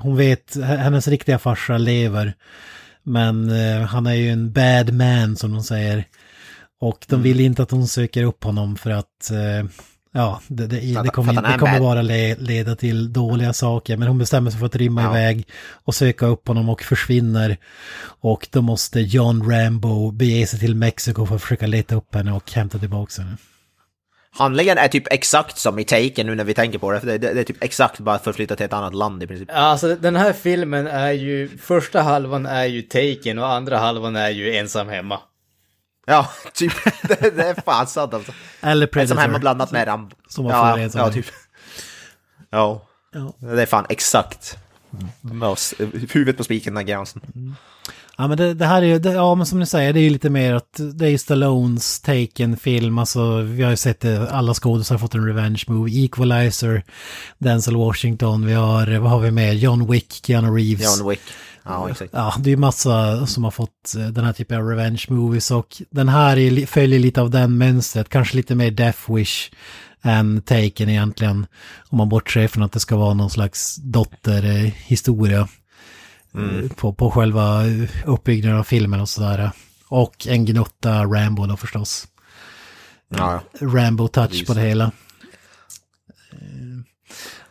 hon 0.00 0.16
vet, 0.16 0.56
hennes 0.56 1.08
riktiga 1.08 1.38
farsa 1.38 1.78
lever. 1.78 2.34
Men 3.02 3.50
eh, 3.50 3.80
han 3.86 4.06
är 4.06 4.14
ju 4.14 4.28
en 4.30 4.52
bad 4.52 4.92
man 4.94 5.36
som 5.36 5.52
de 5.52 5.62
säger. 5.62 6.04
Och 6.80 7.04
de 7.08 7.22
vill 7.22 7.40
inte 7.40 7.62
att 7.62 7.70
hon 7.70 7.88
söker 7.88 8.24
upp 8.24 8.44
honom 8.44 8.76
för 8.76 8.90
att, 8.90 9.30
eh, 9.30 9.70
ja, 10.12 10.40
det, 10.48 10.66
det, 10.66 11.02
det 11.02 11.08
kommer, 11.08 11.52
det 11.52 11.58
kommer 11.58 11.80
bara 11.80 12.02
le, 12.02 12.36
leda 12.36 12.76
till 12.76 13.12
dåliga 13.12 13.52
saker. 13.52 13.96
Men 13.96 14.08
hon 14.08 14.18
bestämmer 14.18 14.50
sig 14.50 14.58
för 14.60 14.66
att 14.66 14.76
rymma 14.76 15.02
Ja. 15.02 15.10
iväg 15.10 15.46
och 15.72 15.94
söka 15.94 16.26
upp 16.26 16.48
honom 16.48 16.68
och 16.68 16.82
försvinner. 16.82 17.56
Och 18.02 18.48
då 18.50 18.62
måste 18.62 19.00
John 19.00 19.50
Rambo 19.50 20.10
bege 20.10 20.46
sig 20.46 20.58
till 20.58 20.74
Mexiko 20.76 21.26
för 21.26 21.34
att 21.36 21.42
försöka 21.42 21.66
leta 21.66 21.94
upp 21.94 22.14
henne 22.14 22.32
och 22.32 22.52
hämta 22.52 22.78
tillbaka 22.78 23.22
henne. 23.22 23.36
Handlingen 24.32 24.78
är 24.78 24.88
typ 24.88 25.12
exakt 25.12 25.58
som 25.58 25.78
i 25.78 25.84
Taken 25.84 26.26
nu 26.26 26.34
när 26.34 26.44
vi 26.44 26.54
tänker 26.54 26.78
på 26.78 26.92
det. 26.92 26.98
Det, 26.98 27.18
det, 27.18 27.34
det 27.34 27.40
är 27.40 27.44
typ 27.44 27.64
exakt 27.64 28.00
bara 28.00 28.18
förflyttat 28.18 28.56
till 28.56 28.66
ett 28.66 28.72
annat 28.72 28.94
land 28.94 29.22
i 29.22 29.26
princip. 29.26 29.48
Alltså 29.52 29.96
den 29.96 30.16
här 30.16 30.32
filmen 30.32 30.86
är 30.86 31.12
ju, 31.12 31.58
första 31.58 32.02
halvan 32.02 32.46
är 32.46 32.64
ju 32.64 32.82
Taken 32.82 33.38
och 33.38 33.48
andra 33.48 33.78
halvan 33.78 34.16
är 34.16 34.30
ju 34.30 34.56
Ensam 34.56 34.88
Hemma. 34.88 35.20
Ja, 36.06 36.30
typ. 36.54 36.72
Det, 37.02 37.36
det 37.36 37.48
är 37.48 37.62
fan 37.62 37.86
sant 37.86 38.14
alltså. 38.14 38.32
Eller 38.60 38.86
Predator. 38.86 39.14
Som 39.14 39.18
hemma 39.18 39.38
blandat 39.38 39.70
med 39.70 39.86
Rambo. 39.88 40.16
Som 40.28 40.44
var 40.44 40.52
ja, 40.52 40.72
före 40.72 40.82
ensam 40.82 41.00
ja, 41.00 41.12
typ. 41.12 41.26
Ja, 42.50 42.86
Ja. 43.12 43.34
det 43.38 43.62
är 43.62 43.66
fan 43.66 43.86
exakt. 43.88 44.56
Oss, 45.42 45.74
huvudet 46.12 46.36
på 46.36 46.44
spiken 46.44 46.74
där 46.74 46.82
gränsen. 46.82 47.22
Ja 48.20 48.28
men 48.28 48.38
det, 48.38 48.54
det 48.54 48.66
här 48.66 48.82
är 48.82 48.86
ju, 48.86 48.98
det, 48.98 49.12
ja 49.12 49.34
men 49.34 49.46
som 49.46 49.58
ni 49.58 49.66
säger, 49.66 49.92
det 49.92 50.00
är 50.00 50.02
ju 50.02 50.10
lite 50.10 50.30
mer 50.30 50.54
att 50.54 50.80
det 50.94 51.08
är 51.08 51.18
Stallones 51.18 52.00
Taken-film, 52.00 52.98
alltså 52.98 53.40
vi 53.40 53.62
har 53.62 53.70
ju 53.70 53.76
sett 53.76 54.00
det, 54.00 54.30
alla 54.30 54.54
skådespelare 54.54 54.98
har 54.98 55.06
fått 55.06 55.14
en 55.14 55.26
revenge 55.26 55.64
movie, 55.66 56.04
Equalizer, 56.04 56.84
Denzel 57.38 57.76
Washington, 57.76 58.46
vi 58.46 58.52
har, 58.52 58.98
vad 58.98 59.10
har 59.10 59.20
vi 59.20 59.30
med, 59.30 59.56
John 59.56 59.90
Wick, 59.90 60.26
Keanu 60.26 60.56
Reeves. 60.56 60.98
John 60.98 61.08
Wick. 61.08 61.20
Ja, 61.64 61.90
exakt. 61.90 62.12
Ja, 62.14 62.34
det 62.38 62.48
är 62.48 62.50
ju 62.50 62.56
massa 62.56 63.26
som 63.26 63.44
har 63.44 63.50
fått 63.50 63.94
eh, 63.98 64.06
den 64.06 64.24
här 64.24 64.32
typen 64.32 64.58
av 64.58 64.68
revenge 64.68 65.04
movies 65.08 65.50
och 65.50 65.82
den 65.90 66.08
här 66.08 66.38
är, 66.38 66.66
följer 66.66 66.98
lite 66.98 67.20
av 67.20 67.30
den 67.30 67.58
mönstret, 67.58 68.08
kanske 68.08 68.36
lite 68.36 68.54
mer 68.54 68.70
Death 68.70 69.14
Wish 69.14 69.50
än 70.02 70.42
Taken 70.42 70.88
egentligen. 70.88 71.46
Om 71.88 71.98
man 71.98 72.08
bortser 72.08 72.48
från 72.48 72.62
att 72.62 72.72
det 72.72 72.80
ska 72.80 72.96
vara 72.96 73.14
någon 73.14 73.30
slags 73.30 73.76
dotterhistoria 73.76 75.48
eh, 76.34 76.70
på, 76.76 76.92
på 76.92 77.10
själva 77.10 77.62
uppbyggnaden 78.06 78.58
av 78.58 78.64
filmen 78.64 79.00
och 79.00 79.08
sådär. 79.08 79.50
Och 79.88 80.26
en 80.26 80.44
gnutta 80.44 81.04
Rambo 81.04 81.46
då 81.46 81.56
förstås. 81.56 82.08
Ja. 83.08 83.40
Rambo-touch 83.60 84.46
på 84.46 84.54
det 84.54 84.60
hela. 84.60 84.84
Eh, 86.32 86.40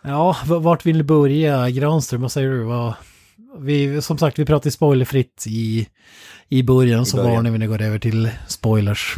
Ja, 0.01 0.37
vart 0.45 0.85
vill 0.85 0.97
ni 0.97 1.03
börja? 1.03 1.69
Granström, 1.69 2.21
vad 2.21 2.31
säger 2.31 2.49
du? 2.49 2.63
Vad, 2.63 2.93
vi, 3.59 4.01
som 4.01 4.17
sagt, 4.17 4.39
vi 4.39 4.45
pratar 4.45 4.69
spoilerfritt 4.69 5.45
i, 5.47 5.87
i 6.49 6.63
början, 6.63 7.05
så 7.05 7.17
början. 7.17 7.35
varnar 7.35 7.51
vi 7.51 7.57
när 7.57 7.67
vi 7.67 7.71
går 7.71 7.81
över 7.81 7.99
till 7.99 8.29
spoilers. 8.47 9.17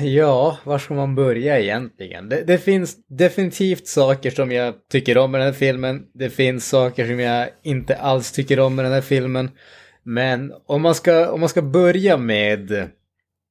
Ja, 0.00 0.58
var 0.64 0.78
ska 0.78 0.94
man 0.94 1.14
börja 1.14 1.60
egentligen? 1.60 2.28
Det, 2.28 2.42
det 2.42 2.58
finns 2.58 2.96
definitivt 3.06 3.86
saker 3.86 4.30
som 4.30 4.52
jag 4.52 4.74
tycker 4.90 5.18
om 5.18 5.30
med 5.30 5.40
den 5.40 5.46
här 5.46 5.58
filmen. 5.58 6.06
Det 6.14 6.30
finns 6.30 6.68
saker 6.68 7.06
som 7.06 7.20
jag 7.20 7.48
inte 7.62 7.96
alls 7.96 8.32
tycker 8.32 8.60
om 8.60 8.74
med 8.74 8.84
den 8.84 8.92
här 8.92 9.00
filmen. 9.00 9.50
Men 10.02 10.52
om 10.66 10.82
man 10.82 10.94
ska, 10.94 11.30
om 11.30 11.40
man 11.40 11.48
ska 11.48 11.62
börja 11.62 12.16
med, 12.16 12.88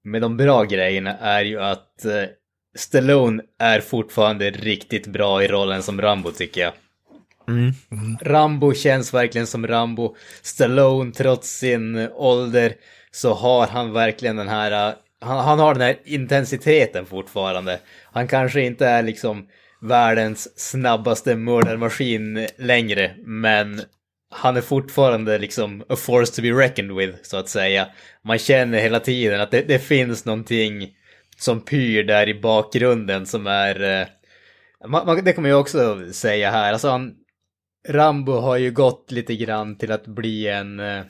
med 0.03 0.21
de 0.21 0.37
bra 0.37 0.63
grejerna 0.63 1.17
är 1.17 1.45
ju 1.45 1.61
att 1.61 2.05
eh, 2.05 2.23
Stallone 2.77 3.43
är 3.59 3.79
fortfarande 3.79 4.49
riktigt 4.49 5.07
bra 5.07 5.43
i 5.43 5.47
rollen 5.47 5.83
som 5.83 6.01
Rambo 6.01 6.31
tycker 6.31 6.61
jag. 6.61 6.73
Mm. 7.47 7.71
Rambo 8.21 8.73
känns 8.73 9.13
verkligen 9.13 9.47
som 9.47 9.67
Rambo. 9.67 10.15
Stallone, 10.41 11.11
trots 11.11 11.49
sin 11.49 12.09
ålder, 12.13 12.73
så 13.11 13.33
har 13.33 13.67
han 13.67 13.93
verkligen 13.93 14.35
den 14.35 14.47
här... 14.47 14.95
Han, 15.21 15.37
han 15.45 15.59
har 15.59 15.73
den 15.73 15.81
här 15.83 15.97
intensiteten 16.05 17.05
fortfarande. 17.05 17.79
Han 18.11 18.27
kanske 18.27 18.61
inte 18.61 18.87
är 18.87 19.03
liksom 19.03 19.47
världens 19.81 20.59
snabbaste 20.59 21.35
mördarmaskin 21.35 22.47
längre, 22.57 23.15
men 23.25 23.81
han 24.29 24.57
är 24.57 24.61
fortfarande 24.61 25.37
liksom 25.37 25.83
a 25.89 25.95
force 25.95 26.35
to 26.35 26.41
be 26.41 26.49
reckoned 26.51 26.95
with, 26.97 27.17
så 27.21 27.37
att 27.37 27.49
säga. 27.49 27.87
Man 28.23 28.37
känner 28.37 28.79
hela 28.79 28.99
tiden 28.99 29.41
att 29.41 29.51
det, 29.51 29.61
det 29.61 29.79
finns 29.79 30.25
någonting 30.25 30.89
som 31.37 31.61
pyr 31.61 32.03
där 32.03 32.29
i 32.29 32.39
bakgrunden 32.41 33.25
som 33.25 33.47
är... 33.47 34.01
eh, 34.01 34.07
Man, 34.87 35.05
man, 35.05 35.23
det 35.23 35.33
kommer 35.33 35.49
jag 35.49 35.59
också 35.59 36.11
säga 36.13 36.51
här. 36.51 36.73
Alltså 36.73 36.89
han, 36.89 37.13
Rambo 37.89 38.31
har 38.31 38.57
ju 38.57 38.71
gått 38.71 39.11
lite 39.11 39.35
grann 39.35 39.77
till 39.77 39.91
att 39.91 40.07
bli 40.07 40.47
en... 40.47 40.79
eh, 40.79 41.03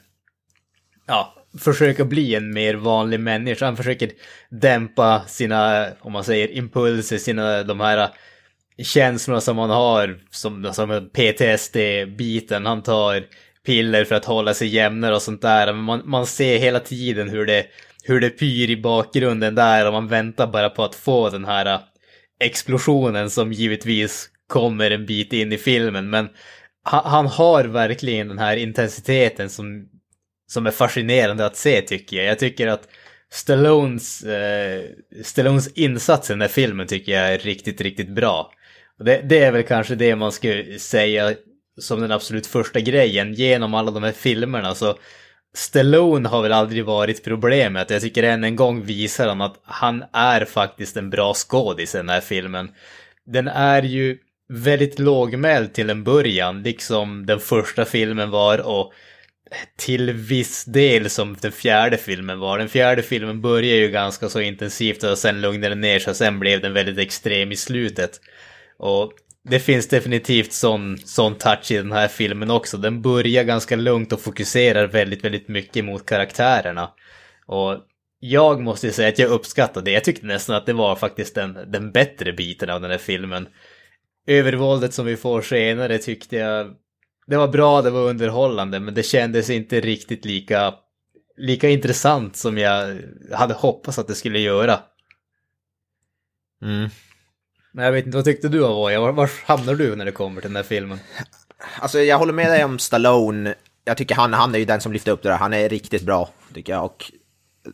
Ja, 1.07 1.33
försöka 1.59 2.05
bli 2.05 2.35
en 2.35 2.53
mer 2.53 2.73
vanlig 2.73 3.19
människa. 3.19 3.65
Han 3.65 3.77
försöker 3.77 4.11
dämpa 4.49 5.23
sina, 5.27 5.87
om 5.99 6.13
man 6.13 6.23
säger 6.23 6.51
impulser, 6.51 7.17
sina 7.17 7.63
de 7.63 7.79
här 7.79 7.97
äh, 7.97 8.09
känslorna 8.83 9.41
som 9.41 9.57
han 9.57 9.69
har, 9.69 10.19
som, 10.29 10.73
som 10.73 11.09
PTSD-biten. 11.13 12.65
Han 12.65 12.83
tar 12.83 13.23
piller 13.65 14.05
för 14.05 14.15
att 14.15 14.25
hålla 14.25 14.53
sig 14.53 14.67
jämnare 14.67 15.15
och 15.15 15.21
sånt 15.21 15.41
där. 15.41 15.73
Men 15.73 15.83
man, 15.83 16.01
man 16.05 16.25
ser 16.25 16.57
hela 16.57 16.79
tiden 16.79 17.29
hur 17.29 17.45
det, 17.45 17.65
hur 18.03 18.19
det 18.19 18.29
pyr 18.29 18.69
i 18.69 18.81
bakgrunden 18.81 19.55
där 19.55 19.87
och 19.87 19.93
man 19.93 20.07
väntar 20.07 20.47
bara 20.47 20.69
på 20.69 20.83
att 20.83 20.95
få 20.95 21.29
den 21.29 21.45
här 21.45 21.65
äh, 21.65 21.79
explosionen 22.39 23.29
som 23.29 23.53
givetvis 23.53 24.29
kommer 24.47 24.91
en 24.91 25.05
bit 25.05 25.33
in 25.33 25.53
i 25.53 25.57
filmen. 25.57 26.09
Men 26.09 26.29
han, 26.83 27.05
han 27.05 27.27
har 27.27 27.63
verkligen 27.63 28.27
den 28.27 28.39
här 28.39 28.57
intensiteten 28.57 29.49
som, 29.49 29.89
som 30.47 30.67
är 30.67 30.71
fascinerande 30.71 31.45
att 31.45 31.55
se 31.55 31.81
tycker 31.81 32.17
jag. 32.17 32.25
Jag 32.25 32.39
tycker 32.39 32.67
att 32.67 32.87
Stallones, 33.31 34.23
eh, 34.23 34.83
Stallones 35.23 35.67
insats 35.67 36.29
i 36.29 36.33
den 36.33 36.41
här 36.41 36.47
filmen 36.47 36.87
tycker 36.87 37.11
jag 37.11 37.33
är 37.33 37.37
riktigt, 37.37 37.81
riktigt 37.81 38.09
bra. 38.09 38.51
Och 38.99 39.05
det, 39.05 39.21
det 39.23 39.39
är 39.39 39.51
väl 39.51 39.63
kanske 39.63 39.95
det 39.95 40.15
man 40.15 40.31
skulle 40.31 40.79
säga 40.79 41.33
som 41.79 42.01
den 42.01 42.11
absolut 42.11 42.47
första 42.47 42.79
grejen. 42.79 43.33
Genom 43.33 43.73
alla 43.73 43.91
de 43.91 44.03
här 44.03 44.11
filmerna 44.11 44.75
så 44.75 44.97
Stallone 45.53 46.29
har 46.29 46.41
väl 46.41 46.53
aldrig 46.53 46.85
varit 46.85 47.23
problemet. 47.23 47.89
Jag 47.89 48.01
tycker 48.01 48.23
än 48.23 48.43
en 48.43 48.55
gång 48.55 48.83
visar 48.83 49.27
han 49.27 49.41
att 49.41 49.59
han 49.63 50.03
är 50.13 50.45
faktiskt 50.45 50.97
en 50.97 51.09
bra 51.09 51.33
skådis 51.33 51.95
i 51.95 51.97
den 51.97 52.09
här 52.09 52.21
filmen. 52.21 52.71
Den 53.25 53.47
är 53.47 53.83
ju 53.83 54.17
väldigt 54.49 54.99
lågmäld 54.99 55.73
till 55.73 55.89
en 55.89 56.03
början, 56.03 56.63
liksom 56.63 57.25
den 57.25 57.39
första 57.39 57.85
filmen 57.85 58.29
var 58.29 58.57
och 58.67 58.93
till 59.75 60.11
viss 60.11 60.65
del 60.65 61.09
som 61.09 61.37
den 61.41 61.51
fjärde 61.51 61.97
filmen 61.97 62.39
var. 62.39 62.57
Den 62.57 62.69
fjärde 62.69 63.03
filmen 63.03 63.41
började 63.41 63.77
ju 63.77 63.87
ganska 63.87 64.29
så 64.29 64.41
intensivt 64.41 65.03
och 65.03 65.17
sen 65.17 65.41
lugnade 65.41 65.69
den 65.69 65.81
ner 65.81 65.99
sig 65.99 66.11
och 66.11 66.17
sen 66.17 66.39
blev 66.39 66.61
den 66.61 66.73
väldigt 66.73 66.97
extrem 66.97 67.51
i 67.51 67.55
slutet. 67.55 68.21
Och 68.77 69.13
det 69.49 69.59
finns 69.59 69.87
definitivt 69.87 70.53
sån, 70.53 70.97
sån 70.97 71.35
touch 71.35 71.71
i 71.71 71.77
den 71.77 71.91
här 71.91 72.07
filmen 72.07 72.51
också. 72.51 72.77
Den 72.77 73.01
börjar 73.01 73.43
ganska 73.43 73.75
lugnt 73.75 74.13
och 74.13 74.21
fokuserar 74.21 74.87
väldigt, 74.87 75.23
väldigt 75.23 75.47
mycket 75.47 75.85
mot 75.85 76.05
karaktärerna. 76.05 76.91
Och 77.45 77.77
jag 78.19 78.61
måste 78.61 78.91
säga 78.91 79.09
att 79.09 79.19
jag 79.19 79.29
uppskattar 79.29 79.81
det. 79.81 79.91
Jag 79.91 80.03
tyckte 80.03 80.25
nästan 80.25 80.55
att 80.55 80.65
det 80.65 80.73
var 80.73 80.95
faktiskt 80.95 81.35
den, 81.35 81.71
den 81.71 81.91
bättre 81.91 82.33
biten 82.33 82.69
av 82.69 82.81
den 82.81 82.91
här 82.91 82.97
filmen. 82.97 83.47
Övervåldet 84.27 84.93
som 84.93 85.05
vi 85.05 85.17
får 85.17 85.41
senare 85.41 85.97
tyckte 85.97 86.35
jag... 86.35 86.75
Det 87.28 87.38
var 87.38 87.47
bra, 87.47 87.82
det 87.82 87.89
var 87.89 88.09
underhållande, 88.09 88.80
men 88.80 88.93
det 88.93 89.03
kändes 89.03 89.49
inte 89.49 89.80
riktigt 89.80 90.25
lika, 90.25 90.73
lika 91.38 91.69
intressant 91.69 92.36
som 92.36 92.57
jag 92.57 93.01
hade 93.32 93.53
hoppats 93.53 93.99
att 93.99 94.07
det 94.07 94.15
skulle 94.15 94.39
göra. 94.39 94.80
Mm. 96.61 96.89
Men 97.73 97.86
jag 97.86 97.91
vet 97.91 98.05
inte, 98.05 98.17
vad 98.17 98.25
tyckte 98.25 98.49
du 98.49 98.65
Avoya? 98.65 98.99
Var, 98.99 99.11
var 99.11 99.30
hamnar 99.45 99.75
du 99.75 99.95
när 99.95 100.05
det 100.05 100.11
kommer 100.11 100.41
till 100.41 100.49
den 100.49 100.55
här 100.55 100.63
filmen? 100.63 100.99
Alltså 101.80 101.99
jag 101.99 102.17
håller 102.17 102.34
med 102.34 102.51
dig 102.51 102.63
om 102.63 102.80
Stallone. 102.80 103.55
jag 103.86 103.97
tycker 103.97 104.15
han, 104.15 104.34
han 104.34 104.55
är 104.55 104.59
ju 104.59 104.65
den 104.65 104.82
som 104.82 104.93
lyfter 104.93 105.11
upp 105.11 105.23
det 105.23 105.30
där. 105.30 105.38
Han 105.38 105.53
är 105.53 105.69
riktigt 105.69 106.03
bra, 106.03 106.30
tycker 106.53 106.73
jag. 106.73 106.86
Och 106.86 107.11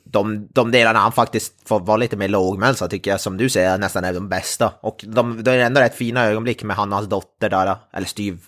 de, 0.04 0.48
de 0.52 0.72
delarna 0.72 1.00
han 1.00 1.12
faktiskt 1.12 1.68
får 1.68 1.80
vara 1.80 1.98
lite 1.98 2.18
mer 2.18 2.28
lågmäld 2.28 2.78
så 2.78 2.88
tycker 2.88 3.12
jag, 3.12 3.22
som 3.22 3.38
du 3.38 3.50
säger, 3.50 3.78
nästan 3.78 4.04
är 4.04 4.14
de 4.14 4.30
bästa. 4.30 4.74
Och 4.82 5.06
de, 5.08 5.44
det 5.44 5.52
är 5.52 5.60
ändå 5.60 5.82
rätt 5.82 5.96
fina 5.96 6.26
ögonblick 6.26 6.64
med 6.64 6.76
han 6.76 6.90
och 6.90 6.96
hans 6.96 7.10
dotter 7.10 7.50
där, 7.50 7.76
eller 7.94 8.08
styv 8.08 8.40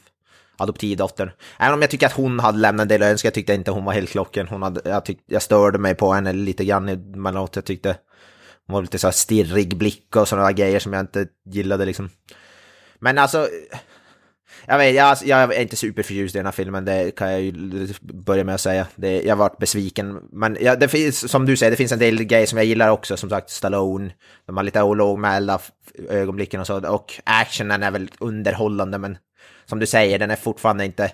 adoptivdottern. 0.57 1.31
Även 1.59 1.73
om 1.73 1.81
jag 1.81 1.89
tycker 1.89 2.05
att 2.05 2.13
hon 2.13 2.39
hade 2.39 2.57
lämnat 2.57 2.83
en 2.83 2.87
del 2.87 3.01
önskningar, 3.01 3.29
jag 3.29 3.33
tyckte 3.33 3.53
inte 3.53 3.71
hon 3.71 3.85
var 3.85 3.93
helt 3.93 4.09
klocken. 4.09 4.47
Hon 4.47 4.61
hade, 4.61 4.89
jag, 4.89 5.05
tyck, 5.05 5.19
jag 5.25 5.41
störde 5.41 5.77
mig 5.77 5.95
på 5.95 6.13
henne 6.13 6.33
lite 6.33 6.65
grann 6.65 6.89
emellanåt. 6.89 7.55
Jag 7.55 7.65
tyckte 7.65 7.97
hon 8.67 8.73
var 8.73 8.81
lite 8.81 8.99
så 8.99 9.07
här 9.07 9.11
stirrig 9.11 9.77
blick 9.77 10.15
och 10.15 10.27
sådana 10.27 10.51
grejer 10.51 10.79
som 10.79 10.93
jag 10.93 10.99
inte 10.99 11.27
gillade 11.45 11.85
liksom. 11.85 12.09
Men 12.99 13.17
alltså, 13.17 13.47
jag 14.67 14.77
vet, 14.77 14.95
jag, 14.95 15.17
jag 15.25 15.55
är 15.55 15.61
inte 15.61 15.75
superförtjust 15.75 16.35
i 16.35 16.37
den 16.37 16.45
här 16.45 16.51
filmen, 16.51 16.85
det 16.85 17.15
kan 17.15 17.31
jag 17.31 17.41
ju 17.41 17.87
börja 18.01 18.43
med 18.43 18.55
att 18.55 18.61
säga. 18.61 18.87
Det, 18.95 19.21
jag 19.21 19.35
varit 19.35 19.57
besviken. 19.57 20.19
Men 20.31 20.57
ja, 20.61 20.75
det 20.75 20.87
finns, 20.87 21.31
som 21.31 21.45
du 21.45 21.57
säger, 21.57 21.71
det 21.71 21.77
finns 21.77 21.91
en 21.91 21.99
del 21.99 22.23
grejer 22.23 22.45
som 22.45 22.57
jag 22.57 22.65
gillar 22.65 22.89
också, 22.89 23.17
som 23.17 23.29
sagt 23.29 23.49
Stallone. 23.49 24.11
De 24.45 24.57
har 24.57 24.63
lite 24.63 24.81
lågmälda 24.83 25.59
ögonblicken 26.09 26.59
och 26.59 26.67
så. 26.67 26.89
Och 26.89 27.13
actionen 27.23 27.83
är 27.83 27.91
väl 27.91 28.11
underhållande, 28.19 28.97
men 28.97 29.17
som 29.65 29.79
du 29.79 29.85
säger, 29.85 30.19
den 30.19 30.31
är 30.31 30.35
fortfarande 30.35 30.85
inte... 30.85 31.11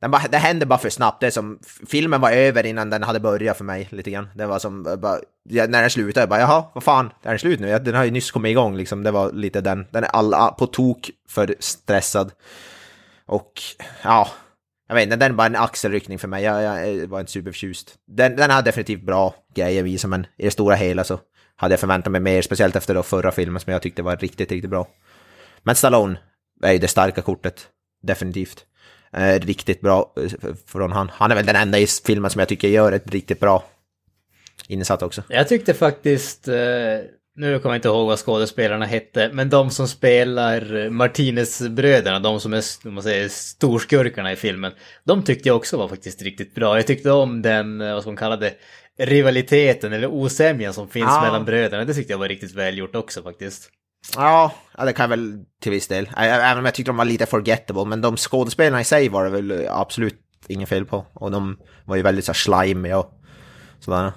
Den 0.00 0.10
bara, 0.10 0.22
det 0.30 0.38
händer 0.38 0.66
bara 0.66 0.78
för 0.78 0.90
snabbt. 0.90 1.20
Det 1.20 1.26
är 1.26 1.30
som, 1.30 1.58
filmen 1.88 2.20
var 2.20 2.30
över 2.30 2.66
innan 2.66 2.90
den 2.90 3.02
hade 3.02 3.20
börjat 3.20 3.56
för 3.56 3.64
mig 3.64 3.88
lite 3.90 4.10
grann. 4.10 4.28
Det 4.34 4.46
var 4.46 4.58
som, 4.58 4.82
bara, 4.82 5.18
när 5.44 5.80
den 5.80 5.90
slutade, 5.90 6.22
jag 6.22 6.28
bara 6.28 6.40
jaha, 6.40 6.64
vad 6.74 6.84
fan, 6.84 7.10
är 7.22 7.30
den 7.30 7.38
slut 7.38 7.60
nu? 7.60 7.78
Den 7.78 7.94
har 7.94 8.04
ju 8.04 8.10
nyss 8.10 8.30
kommit 8.30 8.50
igång 8.50 8.76
liksom. 8.76 9.02
Det 9.02 9.10
var 9.10 9.32
lite 9.32 9.60
den. 9.60 9.86
Den 9.90 10.04
är 10.04 10.08
alla 10.08 10.50
på 10.50 10.66
tok 10.66 11.10
för 11.28 11.54
stressad. 11.58 12.32
Och 13.26 13.52
ja, 14.02 14.28
jag 14.88 14.94
vet 14.94 15.04
inte, 15.04 15.16
den 15.16 15.32
är 15.32 15.36
bara 15.36 15.46
en 15.46 15.56
axelryckning 15.56 16.18
för 16.18 16.28
mig. 16.28 16.44
Jag, 16.44 16.62
jag 16.62 17.06
var 17.06 17.20
inte 17.20 17.32
superförtjust. 17.32 17.94
Den, 18.06 18.36
den 18.36 18.50
har 18.50 18.62
definitivt 18.62 19.02
bra 19.02 19.34
grejer 19.54 19.86
i 19.86 20.06
men 20.06 20.26
i 20.36 20.44
det 20.44 20.50
stora 20.50 20.74
hela 20.74 21.04
så 21.04 21.20
hade 21.56 21.72
jag 21.72 21.80
förväntat 21.80 22.12
mig 22.12 22.20
mer, 22.20 22.42
speciellt 22.42 22.76
efter 22.76 22.94
då 22.94 23.02
förra 23.02 23.32
filmen 23.32 23.60
som 23.60 23.72
jag 23.72 23.82
tyckte 23.82 24.02
var 24.02 24.16
riktigt, 24.16 24.52
riktigt 24.52 24.70
bra. 24.70 24.88
Men 25.62 25.74
Stallone 25.74 26.18
är 26.62 26.72
ju 26.72 26.78
det 26.78 26.88
starka 26.88 27.22
kortet, 27.22 27.68
definitivt. 28.02 28.64
Eh, 29.12 29.40
riktigt 29.40 29.80
bra 29.80 30.12
eh, 30.16 30.54
från 30.66 30.92
han. 30.92 31.10
Han 31.12 31.30
är 31.30 31.34
väl 31.34 31.46
den 31.46 31.56
enda 31.56 31.78
i 31.78 31.86
filmen 31.86 32.30
som 32.30 32.38
jag 32.38 32.48
tycker 32.48 32.68
gör 32.68 32.92
ett 32.92 33.10
riktigt 33.10 33.40
bra 33.40 33.64
insats 34.68 35.02
också. 35.02 35.22
Jag 35.28 35.48
tyckte 35.48 35.74
faktiskt, 35.74 36.48
eh, 36.48 36.54
nu 37.36 37.58
kommer 37.58 37.74
jag 37.74 37.78
inte 37.78 37.88
ihåg 37.88 38.06
vad 38.06 38.18
skådespelarna 38.18 38.84
hette, 38.86 39.30
men 39.32 39.50
de 39.50 39.70
som 39.70 39.88
spelar 39.88 40.88
Martinez-bröderna, 40.90 42.18
de 42.18 42.40
som 42.40 42.52
är 42.54 42.88
man 42.88 43.02
säger, 43.02 43.28
storskurkarna 43.28 44.32
i 44.32 44.36
filmen, 44.36 44.72
de 45.04 45.22
tyckte 45.22 45.48
jag 45.48 45.56
också 45.56 45.76
var 45.76 45.88
faktiskt 45.88 46.22
riktigt 46.22 46.54
bra. 46.54 46.76
Jag 46.76 46.86
tyckte 46.86 47.10
om 47.10 47.42
den, 47.42 47.80
eh, 47.80 47.94
vad 47.94 48.02
ska 48.02 48.10
man 48.10 48.16
kalla 48.16 48.36
det, 48.36 48.54
rivaliteten 48.98 49.92
eller 49.92 50.06
osämjan 50.08 50.74
som 50.74 50.88
finns 50.88 51.06
Ja. 51.08 51.22
mellan 51.22 51.44
bröderna. 51.44 51.84
Det 51.84 51.94
tyckte 51.94 52.12
jag 52.12 52.18
var 52.18 52.28
riktigt 52.28 52.54
välgjort 52.54 52.96
också 52.96 53.22
faktiskt. 53.22 53.70
Ja, 54.16 54.52
det 54.78 54.92
kan 54.92 55.02
jag 55.02 55.08
väl 55.08 55.44
till 55.62 55.72
viss 55.72 55.88
del. 55.88 56.10
Även 56.16 56.58
om 56.58 56.64
jag 56.64 56.74
tyckte 56.74 56.90
de 56.90 56.96
var 56.96 57.04
lite 57.04 57.26
forgettable, 57.26 57.84
men 57.84 58.00
de 58.00 58.16
skådespelarna 58.16 58.80
i 58.80 58.84
sig 58.84 59.08
var 59.08 59.24
det 59.24 59.30
väl 59.30 59.68
absolut 59.70 60.20
inget 60.48 60.68
fel 60.68 60.84
på. 60.84 61.06
Och 61.12 61.30
de 61.30 61.58
var 61.84 61.96
ju 61.96 62.02
väldigt 62.02 62.24
så 62.24 62.34
slimy 62.34 62.92
och 62.92 63.12
sådär. 63.80 64.12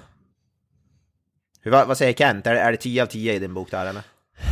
Hur, 1.60 1.70
vad, 1.70 1.88
vad 1.88 1.98
säger 1.98 2.12
Kent? 2.12 2.46
Är, 2.46 2.54
är 2.54 2.70
det 2.70 2.76
10 2.76 3.02
av 3.02 3.06
10 3.06 3.34
i 3.34 3.38
din 3.38 3.54
bok 3.54 3.70
där 3.70 3.86
eller? 3.86 4.02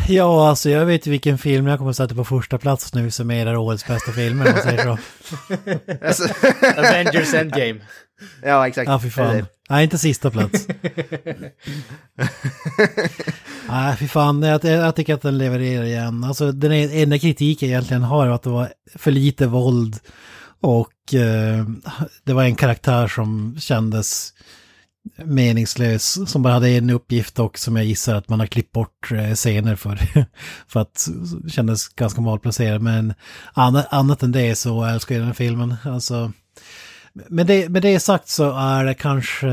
Ja, 0.08 0.48
alltså 0.48 0.70
jag 0.70 0.86
vet 0.86 1.06
ju 1.06 1.10
vilken 1.10 1.38
film 1.38 1.66
jag 1.66 1.78
kommer 1.78 1.90
att 1.90 1.96
sätta 1.96 2.14
på 2.14 2.24
första 2.24 2.58
plats 2.58 2.94
nu 2.94 3.10
som 3.10 3.30
är 3.30 3.56
årets 3.56 3.86
bästa 3.86 4.12
filmer, 4.12 4.46
om 4.46 4.52
man 4.52 4.62
säger 4.62 4.82
så. 4.82 4.98
Avengers 6.80 7.34
Endgame. 7.34 7.80
ja, 8.42 8.68
exakt. 8.68 8.88
Ja, 8.88 9.00
fy 9.00 9.10
fan. 9.10 9.46
Nej, 9.70 9.84
inte 9.84 9.98
sista 9.98 10.30
plats. 10.30 10.68
Nej, 13.68 13.96
fy 13.96 14.08
fan. 14.08 14.42
Jag, 14.42 14.64
jag 14.64 14.96
tycker 14.96 15.14
att 15.14 15.22
den 15.22 15.38
levererar 15.38 15.84
igen. 15.84 16.24
Alltså 16.24 16.52
den 16.52 16.72
enda 16.72 17.18
kritiken 17.18 17.68
jag 17.68 17.74
egentligen 17.74 18.02
har 18.02 18.26
är 18.26 18.30
att 18.30 18.42
det 18.42 18.50
var 18.50 18.68
för 18.94 19.10
lite 19.10 19.46
våld. 19.46 19.98
Och 20.60 21.14
eh, 21.14 21.66
det 22.24 22.32
var 22.32 22.44
en 22.44 22.54
karaktär 22.54 23.08
som 23.08 23.56
kändes 23.60 24.32
meningslös. 25.24 26.30
Som 26.30 26.42
bara 26.42 26.52
hade 26.52 26.68
en 26.68 26.90
uppgift 26.90 27.38
och 27.38 27.58
som 27.58 27.76
jag 27.76 27.84
gissar 27.84 28.14
att 28.14 28.28
man 28.28 28.40
har 28.40 28.46
klippt 28.46 28.72
bort 28.72 29.12
eh, 29.12 29.34
scener 29.34 29.76
för. 29.76 29.98
för 30.68 30.80
att 30.80 31.08
det 31.44 31.50
kändes 31.50 31.88
ganska 31.88 32.20
malplacerad. 32.20 32.82
Men 32.82 33.14
annat, 33.52 33.86
annat 33.90 34.22
än 34.22 34.32
det 34.32 34.54
så 34.54 34.84
älskar 34.84 35.14
jag 35.14 35.20
den 35.20 35.26
här 35.26 35.34
filmen. 35.34 35.76
Alltså, 35.84 36.32
med 37.12 37.46
det, 37.46 37.68
med 37.68 37.82
det 37.82 38.00
sagt 38.00 38.28
så 38.28 38.52
är 38.52 38.84
det 38.84 38.94
kanske... 38.94 39.48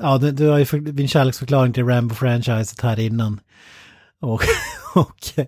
Ja, 0.00 0.18
du, 0.18 0.30
du 0.30 0.48
har 0.48 0.58
ju 0.58 0.64
för, 0.64 0.78
din 0.78 1.08
kärleksförklaring 1.08 1.72
till 1.72 1.84
Rambo-franchiset 1.84 2.82
här 2.82 3.00
innan. 3.00 3.40
Och, 4.20 4.42
och 4.94 5.46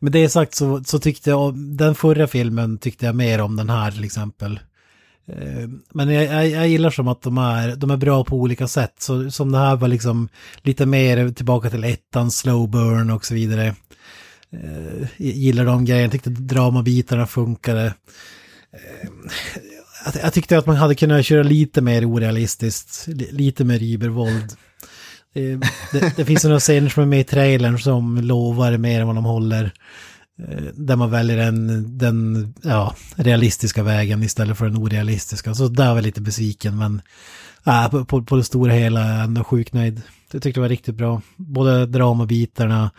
med 0.00 0.12
det 0.12 0.28
sagt 0.28 0.54
så, 0.54 0.84
så 0.84 0.98
tyckte 0.98 1.30
jag 1.30 1.40
om 1.40 1.76
den 1.76 1.94
förra 1.94 2.26
filmen 2.26 2.78
tyckte 2.78 3.06
jag 3.06 3.14
mer 3.14 3.40
om 3.40 3.56
den 3.56 3.70
här 3.70 3.90
till 3.90 4.04
exempel. 4.04 4.60
Eh, 5.28 5.68
men 5.92 6.10
jag, 6.10 6.24
jag, 6.24 6.48
jag 6.48 6.68
gillar 6.68 6.90
som 6.90 7.08
att 7.08 7.22
de 7.22 7.38
är, 7.38 7.76
de 7.76 7.90
är 7.90 7.96
bra 7.96 8.24
på 8.24 8.36
olika 8.36 8.68
sätt. 8.68 8.94
Så 8.98 9.30
som 9.30 9.52
det 9.52 9.58
här 9.58 9.76
var 9.76 9.88
liksom 9.88 10.28
lite 10.62 10.86
mer 10.86 11.28
tillbaka 11.28 11.70
till 11.70 11.84
ettan, 11.84 12.30
slow 12.30 12.70
burn 12.70 13.10
och 13.10 13.24
så 13.24 13.34
vidare. 13.34 13.74
Jag 15.16 15.32
gillar 15.32 15.64
de 15.64 15.84
grejerna, 15.84 16.04
jag 16.04 16.12
tyckte 16.12 16.30
dramabitarna 16.30 17.26
funkade. 17.26 17.94
Eh, 18.72 19.08
jag, 20.04 20.14
jag 20.22 20.32
tyckte 20.32 20.58
att 20.58 20.66
man 20.66 20.76
hade 20.76 20.94
kunnat 20.94 21.24
köra 21.26 21.42
lite 21.42 21.80
mer 21.80 22.10
orealistiskt, 22.10 23.06
lite 23.30 23.64
mer 23.64 23.82
ibervåld. 23.82 24.52
Eh, 25.34 25.58
Det, 25.92 26.16
det 26.16 26.24
finns 26.24 26.44
några 26.44 26.60
scener 26.60 26.88
som 26.88 27.02
är 27.02 27.06
med 27.06 27.20
i 27.20 27.24
trailern 27.24 27.78
som 27.78 28.16
lovar 28.16 28.76
mer 28.76 29.00
än 29.00 29.06
vad 29.06 29.16
de 29.16 29.24
håller. 29.24 29.72
Eh, 30.48 30.62
där 30.74 30.96
man 30.96 31.10
väljer 31.10 31.36
den, 31.36 31.98
den 31.98 32.54
ja, 32.62 32.94
realistiska 33.16 33.82
vägen 33.82 34.22
istället 34.22 34.58
för 34.58 34.64
den 34.64 34.76
orealistiska. 34.76 35.54
Så 35.54 35.68
där 35.68 35.88
var 35.88 35.94
jag 35.94 36.02
lite 36.02 36.20
besviken 36.20 36.78
men 36.78 37.02
äh, 37.66 37.90
på, 37.90 38.04
på, 38.04 38.22
på 38.22 38.36
det 38.36 38.44
stora 38.44 38.72
hela 38.72 39.00
är 39.00 39.14
jag 39.14 39.24
ändå 39.24 39.44
sjukt 39.44 39.72
nöjd. 39.72 40.02
Jag 40.32 40.42
tyckte 40.42 40.60
det 40.60 40.62
var 40.62 40.68
riktigt 40.68 40.94
bra. 40.94 41.22
Både 41.36 41.86
dramabitarna, 41.86 42.90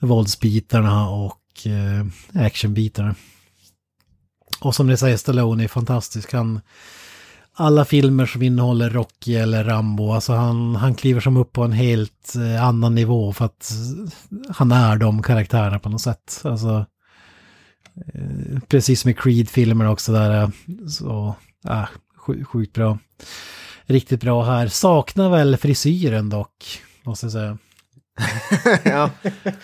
våldsbitarna 0.00 1.08
och 1.08 1.66
eh, 1.66 2.06
actionbitarna. 2.44 3.14
Och 4.60 4.74
som 4.74 4.86
ni 4.86 4.96
säger, 4.96 5.16
Stallone 5.16 5.64
är 5.64 5.68
fantastisk. 5.68 6.32
Han, 6.32 6.60
alla 7.54 7.84
filmer 7.84 8.26
som 8.26 8.42
innehåller 8.42 8.90
Rocky 8.90 9.34
eller 9.34 9.64
Rambo, 9.64 10.12
alltså 10.12 10.32
han, 10.32 10.76
han 10.76 10.94
kliver 10.94 11.20
som 11.20 11.36
upp 11.36 11.52
på 11.52 11.62
en 11.64 11.72
helt 11.72 12.34
eh, 12.36 12.64
annan 12.64 12.94
nivå 12.94 13.32
för 13.32 13.44
att 13.44 13.70
han 14.54 14.72
är 14.72 14.96
de 14.96 15.22
karaktärerna 15.22 15.78
på 15.78 15.88
något 15.88 16.00
sätt. 16.00 16.40
Alltså, 16.44 16.86
eh, 18.14 18.60
precis 18.68 19.00
som 19.00 19.10
i 19.10 19.14
Creed-filmer 19.14 19.88
också 19.88 20.12
där, 20.12 20.42
eh, 20.42 20.48
så, 20.88 21.34
äh, 21.68 21.84
sj- 22.26 22.44
sjukt 22.44 22.72
bra. 22.74 22.98
Riktigt 23.86 24.20
bra 24.20 24.44
här. 24.44 24.68
Saknar 24.68 25.30
väl 25.30 25.56
frisyren 25.56 26.28
dock, 26.30 26.80
måste 27.04 27.26
jag 27.26 27.32
säga. 27.32 27.58
ja, 28.84 29.10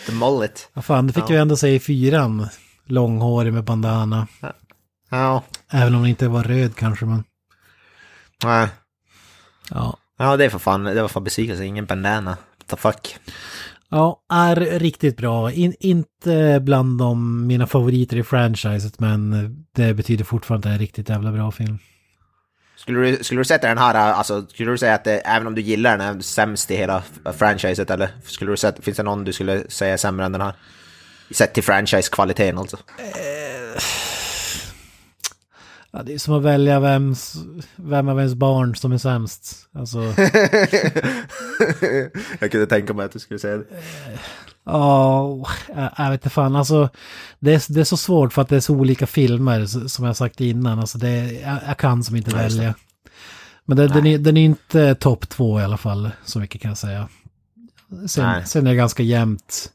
the 0.06 0.12
mullet. 0.12 0.68
Ja, 0.74 0.82
fan, 0.82 1.06
det 1.06 1.12
fick 1.12 1.22
Ja. 1.22 1.26
vi 1.28 1.36
ändå 1.36 1.56
säga 1.56 1.74
i 1.74 1.80
fyran. 1.80 2.46
Långhårig 2.86 3.52
med 3.52 3.64
bandana. 3.64 4.26
Ja, 4.40 4.52
Även 5.70 5.94
om 5.94 6.00
den 6.00 6.10
inte 6.10 6.28
var 6.28 6.42
röd 6.42 6.76
kanske, 6.76 7.04
men 7.04 7.24
nej. 8.44 8.68
ja. 9.70 9.96
ja, 10.18 10.36
det 10.36 10.44
är 10.44 10.50
för 10.50 10.58
fan, 10.58 10.84
det 10.84 11.02
var 11.02 11.08
fan 11.08 11.24
besvikelse, 11.24 11.64
ingen 11.64 11.86
bandana. 11.86 12.36
The 12.66 12.76
fuck. 12.76 13.18
Ja, 13.88 14.22
är 14.32 14.56
riktigt 14.56 15.16
bra. 15.16 15.52
In, 15.52 15.74
inte 15.80 16.60
bland 16.62 16.98
de, 16.98 17.46
mina 17.46 17.66
favoriter 17.66 18.16
i 18.16 18.22
franchiset, 18.22 19.00
men 19.00 19.30
det 19.72 19.94
betyder 19.94 20.24
fortfarande 20.24 20.58
att 20.58 20.62
det 20.62 20.68
är 20.68 20.72
en 20.72 20.78
riktigt 20.78 21.08
jävla 21.08 21.32
bra 21.32 21.50
film. 21.50 21.78
Skulle 22.76 23.00
du, 23.00 23.24
skulle 23.24 23.40
du 23.40 23.44
sätta 23.44 23.68
den 23.68 23.78
här, 23.78 23.94
alltså, 23.94 24.46
skulle 24.46 24.70
du 24.70 24.78
säga 24.78 24.94
att 24.94 25.04
det, 25.04 25.18
även 25.18 25.46
om 25.46 25.54
du 25.54 25.62
gillar 25.62 25.98
den, 25.98 26.16
är 26.16 26.20
sämst 26.20 26.70
i 26.70 26.76
hela 26.76 27.02
franchiset 27.38 27.90
eller? 27.90 28.10
Skulle 28.24 28.50
du 28.50 28.56
sätta, 28.56 28.82
finns 28.82 28.96
det 28.96 29.02
någon 29.02 29.24
du 29.24 29.32
skulle 29.32 29.70
säga 29.70 29.92
är 29.92 29.96
sämre 29.96 30.26
än 30.26 30.32
den 30.32 30.40
här? 30.40 30.54
Sett 31.30 31.54
till 31.54 31.62
franchise-kvaliteten 31.62 32.58
alltså. 32.58 32.76
Ja, 35.94 36.02
det 36.02 36.14
är 36.14 36.18
som 36.18 36.34
att 36.34 36.42
välja 36.42 36.80
vems, 36.80 37.34
vem 37.76 38.08
av 38.08 38.18
ens 38.18 38.34
barn 38.34 38.74
som 38.76 38.92
är 38.92 38.98
sämst. 38.98 39.68
Alltså, 39.74 39.98
jag 42.40 42.50
kunde 42.50 42.66
tänka 42.66 42.94
mig 42.94 43.06
att 43.06 43.12
du 43.12 43.18
skulle 43.18 43.38
säga 43.40 43.56
det. 43.56 43.64
ja, 44.64 45.44
jag, 45.76 45.90
jag 45.98 46.10
vet 46.10 46.20
inte 46.20 46.30
fan. 46.30 46.56
Alltså, 46.56 46.88
det 47.38 47.54
är, 47.54 47.72
det 47.72 47.80
är 47.80 47.84
så 47.84 47.96
svårt 47.96 48.32
för 48.32 48.42
att 48.42 48.48
det 48.48 48.56
är 48.56 48.60
så 48.60 48.74
olika 48.74 49.06
filmer, 49.06 49.88
som 49.88 50.04
jag 50.04 50.16
sagt 50.16 50.40
innan. 50.40 50.78
Alltså, 50.78 50.98
det, 50.98 51.08
är- 51.08 51.42
jag, 51.48 51.58
jag 51.66 51.76
kan 51.78 52.04
som 52.04 52.16
inte 52.16 52.30
Ja, 52.30 52.36
välja. 52.36 52.74
Men 53.64 53.76
det, 53.76 53.88
den, 53.88 54.06
är, 54.06 54.18
den 54.18 54.36
är 54.36 54.44
inte 54.44 54.94
topp 54.94 55.28
två 55.28 55.60
i 55.60 55.62
alla 55.64 55.76
fall, 55.76 56.10
så 56.24 56.38
mycket 56.38 56.60
kan 56.62 56.68
jag 56.68 56.78
säga. 56.78 57.08
Sen, 58.06 58.24
Nej. 58.26 58.46
sen 58.46 58.66
är 58.66 58.70
det 58.70 58.76
ganska 58.76 59.02
jämnt. 59.02 59.72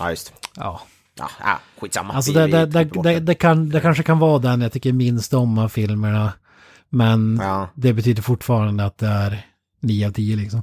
Ja, 0.00 0.10
just. 0.10 0.32
Ja. 0.56 0.80
Ja, 1.20 1.30
ja 1.40 1.60
skitsamma. 1.80 2.14
Alltså 2.14 2.32
det, 2.32 2.46
det, 2.46 2.84
det, 2.84 3.20
det, 3.20 3.34
kan, 3.34 3.68
det 3.68 3.80
kanske 3.80 4.02
kan 4.02 4.18
vara 4.18 4.38
den 4.38 4.60
jag 4.60 4.72
tycker 4.72 4.92
minst 4.92 5.34
om 5.34 5.58
av 5.58 5.68
filmerna. 5.68 6.32
Men 6.88 7.38
Ja. 7.42 7.68
det 7.74 7.92
betyder 7.92 8.22
fortfarande 8.22 8.84
att 8.84 8.98
det 8.98 9.06
är 9.06 9.46
9 9.80 10.06
av 10.06 10.12
10 10.12 10.36
liksom. 10.36 10.62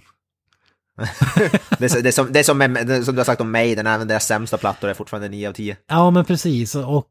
Det 1.79 2.03
det, 2.03 2.11
som, 2.11 2.31
det 2.31 2.43
som, 2.43 2.59
det 2.59 3.03
som 3.05 3.15
du 3.15 3.19
har 3.19 3.23
sagt 3.25 3.41
om 3.41 3.51
mig, 3.51 3.75
den 3.75 3.87
även 3.87 4.07
deras 4.07 4.25
sämsta 4.27 4.57
plattor 4.57 4.89
är 4.89 4.93
fortfarande 4.93 5.29
9 5.29 5.49
av 5.49 5.53
10. 5.53 5.77
Ja 5.87 6.11
men 6.11 6.25
precis 6.25 6.75
och 6.75 7.09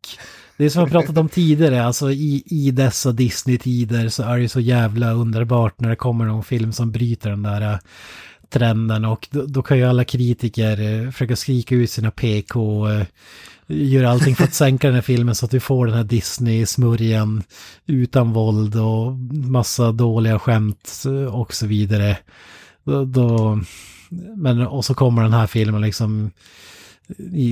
det 0.56 0.70
som 0.70 0.80
jag 0.82 0.90
pratat 0.90 1.18
om 1.18 1.28
tidigare, 1.28 1.84
alltså 1.84 2.10
i, 2.10 2.42
i 2.46 2.70
dessa 2.70 3.12
Disney-tider 3.12 4.08
så 4.08 4.22
är 4.22 4.38
det 4.38 4.48
så 4.48 4.60
jävla 4.60 5.12
underbart 5.12 5.80
när 5.80 5.88
det 5.88 5.96
kommer 5.96 6.24
någon 6.24 6.44
film 6.44 6.72
som 6.72 6.92
bryter 6.92 7.30
den 7.30 7.42
där 7.42 7.78
trenden 8.58 9.04
och 9.04 9.28
då, 9.30 9.46
då 9.46 9.62
kan 9.62 9.78
ju 9.78 9.84
alla 9.84 10.04
kritiker 10.04 10.80
eh, 10.80 11.10
försöka 11.10 11.36
skrika 11.36 11.74
ut 11.74 11.90
sina 11.90 12.10
PK 12.10 12.88
eh, 12.88 13.06
göra 13.66 14.10
allting 14.10 14.36
för 14.36 14.44
att 14.44 14.54
sänka 14.64 14.86
den 14.86 14.94
här 14.94 15.02
filmen 15.02 15.34
så 15.34 15.46
att 15.46 15.54
vi 15.54 15.60
får 15.60 15.86
den 15.86 15.96
här 15.96 16.04
Disney-smörjan 16.04 17.42
utan 17.86 18.32
våld 18.32 18.76
och 18.76 19.12
massa 19.48 19.92
dåliga 19.92 20.38
skämt 20.38 21.02
eh, 21.06 21.34
och 21.34 21.54
så 21.54 21.66
vidare. 21.66 22.18
Då, 22.84 23.04
då, 23.04 23.60
men, 24.36 24.66
och 24.66 24.84
så 24.84 24.94
kommer 24.94 25.22
den 25.22 25.32
här 25.32 25.46
filmen 25.46 25.82
liksom 25.82 26.30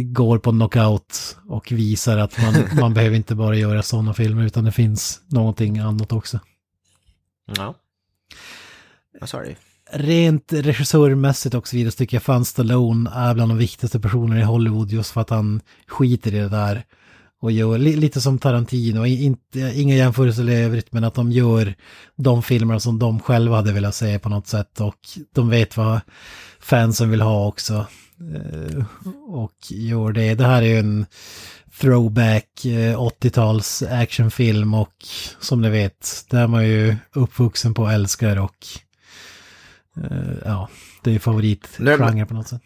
går 0.05 0.39
på 0.39 0.51
knockout 0.51 1.37
och 1.49 1.73
visar 1.73 2.19
att 2.19 2.43
man, 2.43 2.55
man 2.81 2.95
behöver 2.95 3.17
inte 3.17 3.35
bara 3.35 3.57
göra 3.57 3.83
sådana 3.83 4.15
filmer 4.15 4.47
utan 4.47 4.65
det 4.65 4.73
finns 4.73 5.21
någonting 5.27 5.79
annat 5.79 6.13
också. 6.13 6.41
Ja. 7.57 7.75
Ja, 9.21 9.27
sorry. 9.27 9.57
Rent 9.93 10.53
regissörmässigt 10.53 11.55
och 11.55 11.69
så 11.69 11.77
vidare 11.77 11.93
så 11.93 11.97
tycker 11.97 12.17
jag 12.17 12.23
fan 12.23 12.45
Stallone 12.45 13.11
är 13.15 13.35
bland 13.35 13.51
de 13.51 13.59
viktigaste 13.59 14.01
personerna 14.01 14.41
i 14.41 14.45
Hollywood 14.45 14.91
just 14.91 15.11
för 15.11 15.21
att 15.21 15.31
han 15.31 15.61
skiter 15.87 16.35
i 16.35 16.39
det 16.39 16.49
där. 16.49 16.85
Och 17.41 17.53
gör 17.53 17.79
li, 17.79 17.97
lite 17.97 18.21
som 18.21 18.39
Tarantino, 18.39 19.07
inte, 19.07 19.73
inga 19.75 19.95
jämförelser 19.95 20.51
i 20.51 20.55
övrigt 20.55 20.93
men 20.93 21.05
att 21.05 21.15
de 21.15 21.33
gör 21.33 21.75
de 22.17 22.43
filmer 22.43 22.79
som 22.79 22.99
de 22.99 23.21
själva 23.21 23.57
hade 23.57 23.73
velat 23.73 23.95
se 23.95 24.19
på 24.19 24.29
något 24.29 24.47
sätt 24.47 24.81
och 24.81 24.99
de 25.35 25.49
vet 25.49 25.77
vad 25.77 26.01
fansen 26.61 27.11
vill 27.11 27.21
ha 27.21 27.47
också. 27.47 27.87
Eh, 28.35 28.85
och 29.29 29.55
gör 29.71 30.13
det. 30.13 30.35
Det 30.35 30.47
här 30.47 30.63
är 30.63 30.67
ju 30.67 30.79
en 30.79 31.07
throwback 31.81 32.65
eh, 32.65 33.01
80-tals 33.01 33.83
actionfilm 33.83 34.75
och 34.75 34.95
som 35.41 35.63
ni 35.63 35.71
vet, 35.71 36.25
det 36.31 36.39
är 36.39 36.47
man 36.47 36.69
ju 36.69 36.97
uppvuxen 37.13 37.75
på 37.75 37.83
och 37.83 37.93
älskar 37.93 38.41
och 38.41 38.57
ja, 40.45 40.69
det 41.03 41.15
är 41.15 41.19
favoritgenre 41.19 42.27
på 42.27 42.35
något 42.35 42.49
sätt. 42.49 42.61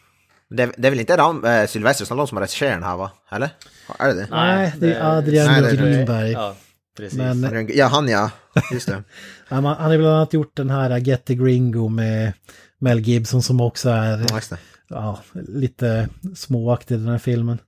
Det, 0.50 0.72
det 0.76 0.88
är 0.88 0.90
väl 0.90 1.00
inte 1.00 1.16
Ram, 1.16 1.44
äh, 1.44 1.66
Sylvester 1.66 2.04
Stallone 2.04 2.28
som 2.28 2.36
har 2.36 2.42
regisserat 2.42 2.72
den 2.72 2.82
här 2.82 2.96
va? 2.96 3.10
Eller? 3.30 3.50
Är 3.98 4.08
det 4.08 4.14
det? 4.14 4.26
Nej, 4.30 4.74
det 4.80 4.94
är 4.94 5.18
Adrian 5.18 5.46
Nej, 5.46 5.62
det 5.62 5.68
är- 5.68 5.76
Greenberg. 5.76 6.32
Ja, 6.32 6.56
precis. 6.96 7.18
Men 7.18 7.68
Ja, 7.74 7.86
han 7.86 8.08
ja. 8.08 8.30
Just 8.72 8.86
det. 8.88 9.02
han 9.48 9.64
har 9.64 9.98
bland 9.98 10.14
annat 10.14 10.32
gjort 10.32 10.56
den 10.56 10.70
här 10.70 10.98
Get 10.98 11.24
the 11.24 11.34
Gringo 11.34 11.88
med 11.88 12.32
Mel 12.78 13.00
Gibson 13.00 13.42
som 13.42 13.60
också 13.60 13.90
är 13.90 14.26
ja, 14.88 15.18
lite 15.34 16.08
småaktig 16.36 16.94
i 16.94 16.98
den 16.98 17.08
här 17.08 17.18
filmen. 17.18 17.58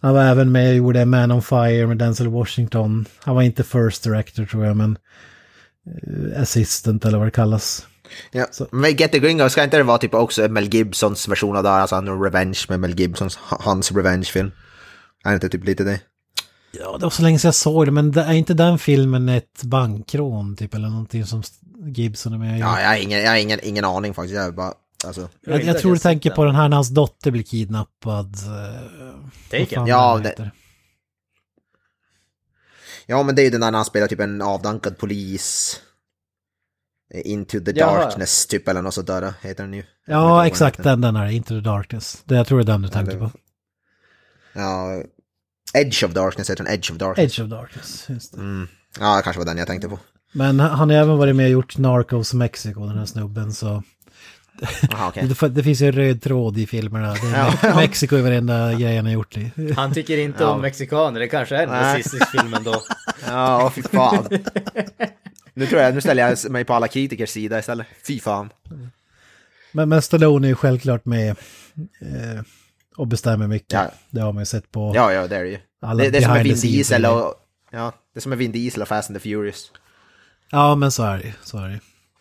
Han 0.00 0.14
var 0.14 0.22
även 0.24 0.52
med 0.52 0.68
och 0.68 0.74
gjorde 0.76 1.04
Man 1.04 1.32
on 1.32 1.42
Fire 1.42 1.86
med 1.86 1.98
Denzel 1.98 2.28
Washington. 2.28 3.04
Han 3.18 3.34
var 3.34 3.42
inte 3.42 3.64
first 3.64 4.04
director 4.04 4.44
tror 4.44 4.66
jag, 4.66 4.76
men 4.76 4.98
eh, 5.86 6.42
assistant 6.42 7.04
eller 7.04 7.18
vad 7.18 7.26
det 7.26 7.30
kallas. 7.30 7.86
Ja. 8.30 8.46
Men 8.72 8.96
Get 8.96 9.12
the 9.12 9.18
Gringo, 9.18 9.48
ska 9.48 9.64
inte 9.64 9.76
det 9.76 9.82
vara 9.82 9.98
typ 9.98 10.14
också 10.14 10.48
Mel 10.48 10.74
Gibsons 10.74 11.28
version 11.28 11.56
av 11.56 11.62
det 11.62 11.68
här, 11.68 11.80
alltså 11.80 11.94
han 11.94 12.22
Revenge 12.22 12.60
med 12.68 12.80
Mel 12.80 13.00
Gibsons, 13.00 13.36
hans 13.42 13.92
Revenge-film? 13.92 14.50
Är 15.24 15.30
det 15.30 15.34
inte 15.34 15.48
typ 15.48 15.64
lite 15.64 15.84
det? 15.84 16.00
Ja, 16.72 16.96
det 16.98 17.04
var 17.04 17.10
så 17.10 17.22
länge 17.22 17.38
sedan 17.38 17.48
jag 17.48 17.54
såg 17.54 17.86
det, 17.86 17.90
men 17.92 18.12
det 18.12 18.22
är 18.22 18.32
inte 18.32 18.54
den 18.54 18.78
filmen 18.78 19.28
ett 19.28 19.62
bankrån 19.62 20.56
typ 20.56 20.74
eller 20.74 20.88
någonting 20.88 21.26
som 21.26 21.42
Gibson 21.86 22.32
är 22.32 22.38
med 22.38 22.58
gör? 22.58 22.66
Ja, 22.66 22.80
jag 22.80 22.88
har 22.88 22.96
ingen, 22.96 23.22
jag 23.22 23.30
har 23.30 23.36
ingen, 23.36 23.60
ingen 23.62 23.84
aning 23.84 24.14
faktiskt. 24.14 24.34
Jag 24.34 24.54
bara, 24.54 24.72
alltså. 25.06 25.28
Jag, 25.46 25.64
jag 25.64 25.68
att 25.68 25.78
tror 25.78 25.90
du 25.90 25.94
jag 25.94 26.02
tänker 26.02 26.30
den. 26.30 26.36
på 26.36 26.44
den 26.44 26.54
här 26.54 26.68
när 26.68 26.76
hans 26.76 26.88
dotter 26.88 27.30
blir 27.30 27.42
kidnappad. 27.42 28.34
eh, 28.34 29.60
Taken. 29.60 29.86
Ja, 29.86 30.20
det-. 30.22 30.50
Ja, 33.06 33.22
men 33.22 33.34
det 33.34 33.42
är 33.42 33.44
ju 33.44 33.50
den 33.50 33.60
där 33.60 33.70
när 33.70 33.78
han 33.78 33.84
spelar 33.84 34.06
typ 34.06 34.20
en 34.20 34.42
avdankad 34.42 34.98
polis. 34.98 35.80
Eh, 37.14 37.20
Into 37.30 37.60
the 37.60 37.72
Jaha. 37.74 37.94
darkness 38.04 38.46
typ 38.46 38.68
eller 38.68 38.82
något 38.82 38.94
sånt 38.94 39.06
där 39.06 39.32
heter 39.40 39.62
den 39.64 39.74
ju. 39.74 39.82
Ja, 40.06 40.46
exakt 40.46 40.82
den, 40.82 41.00
den 41.00 41.16
är 41.16 41.26
Into 41.26 41.48
the 41.48 41.60
Darkness. 41.60 42.22
Det, 42.24 42.34
jag 42.34 42.46
tror 42.46 42.58
det 42.58 42.62
är 42.64 42.72
den 42.72 42.82
du 42.82 42.88
tänker 42.88 43.18
på. 43.18 43.30
Ja, 44.52 45.02
Edge 45.74 46.04
of 46.04 46.10
darkness 46.12 46.50
heter 46.50 46.64
den, 46.64 46.74
Edge 46.74 46.90
of 46.90 46.96
darkness. 46.98 47.24
Edge 47.38 47.44
of 47.44 47.50
Darkness, 47.50 48.04
just 48.08 48.32
det. 48.34 48.38
Mm. 48.40 48.68
Ja, 49.00 49.16
det 49.16 49.22
kanske 49.22 49.40
var 49.40 49.46
den 49.46 49.58
jag 49.58 49.66
tänkte 49.66 49.88
på. 49.88 49.98
Men 50.32 50.60
han 50.60 50.90
har 50.90 50.96
även 50.96 51.18
varit 51.18 51.36
med 51.36 51.44
och 51.46 51.50
gjort 51.52 51.78
Narcos 51.78 52.34
Mexico, 52.34 52.86
den 52.86 52.98
här 52.98 53.06
snubben, 53.06 53.52
så... 53.52 53.82
Aha, 54.92 55.08
okej. 55.08 55.28
Det, 55.40 55.48
det 55.48 55.62
finns 55.62 55.80
ju 55.82 55.86
en 55.86 55.92
röd 55.92 56.22
tråd 56.22 56.58
i 56.58 56.66
filmerna. 56.66 57.12
Det 57.14 57.18
är 57.26 57.50
Me- 57.50 57.76
Mexiko 57.76 58.16
är 58.16 58.22
varenda 58.22 58.72
grej 58.74 58.96
han 58.96 59.04
har 59.06 59.12
gjort 59.12 59.36
i. 59.36 59.50
Han 59.76 59.94
tycker 59.94 60.18
inte 60.18 60.42
Ja. 60.42 60.50
om 60.50 60.60
mexikaner, 60.60 61.20
det 61.20 61.28
kanske 61.28 61.56
är 61.56 61.62
en 61.62 61.70
rasistisk 61.70 62.30
film 62.30 62.54
ändå. 62.54 62.82
Ja, 63.28 63.72
fy 63.74 63.82
fan. 63.82 64.26
Nu 65.54 65.66
tror 65.66 65.80
jag, 65.80 65.94
nu 65.94 66.00
ställer 66.00 66.28
jag 66.28 66.50
mig 66.50 66.64
på 66.64 66.74
alla 66.74 66.88
kritikers 66.88 67.30
sida 67.30 67.58
istället. 67.58 67.86
Fy 68.06 68.20
fan. 68.20 68.50
Men, 69.72 69.88
men 69.88 70.02
Stallone 70.02 70.46
är 70.46 70.48
ju 70.48 70.54
självklart 70.54 71.04
med 71.04 71.30
eh, 71.30 72.42
och 72.96 73.06
bestämmer 73.06 73.46
mycket. 73.46 73.72
Ja. 73.72 73.90
Det 74.10 74.20
har 74.20 74.32
man 74.32 74.42
ju 74.42 74.46
sett 74.46 74.72
på 74.72 74.92
Ja, 74.94 75.12
ja, 75.12 75.26
det 75.26 75.36
är 75.36 75.44
det 75.44 75.50
ju. 75.50 75.58
Det, 75.80 76.10
det 76.10 76.18
är 76.18 76.22
som 76.22 76.32
behind 76.32 76.60
Vin 76.62 76.72
Diesel 76.72 77.06
och... 77.06 77.34
Ja, 77.70 77.92
det 78.12 78.18
är 78.18 78.20
som 78.20 78.30
med 78.30 78.38
Vin 78.38 78.52
Diesel 78.52 78.82
och 78.82 78.88
Fast 78.88 79.10
and 79.10 79.16
the 79.16 79.20
Furious. 79.20 79.72
Ja, 80.50 80.74
men 80.74 80.92
så 80.92 81.02
är 81.02 81.18
det 81.18 81.34
så 81.42 81.58
är 81.58 81.68
det. 81.68 81.80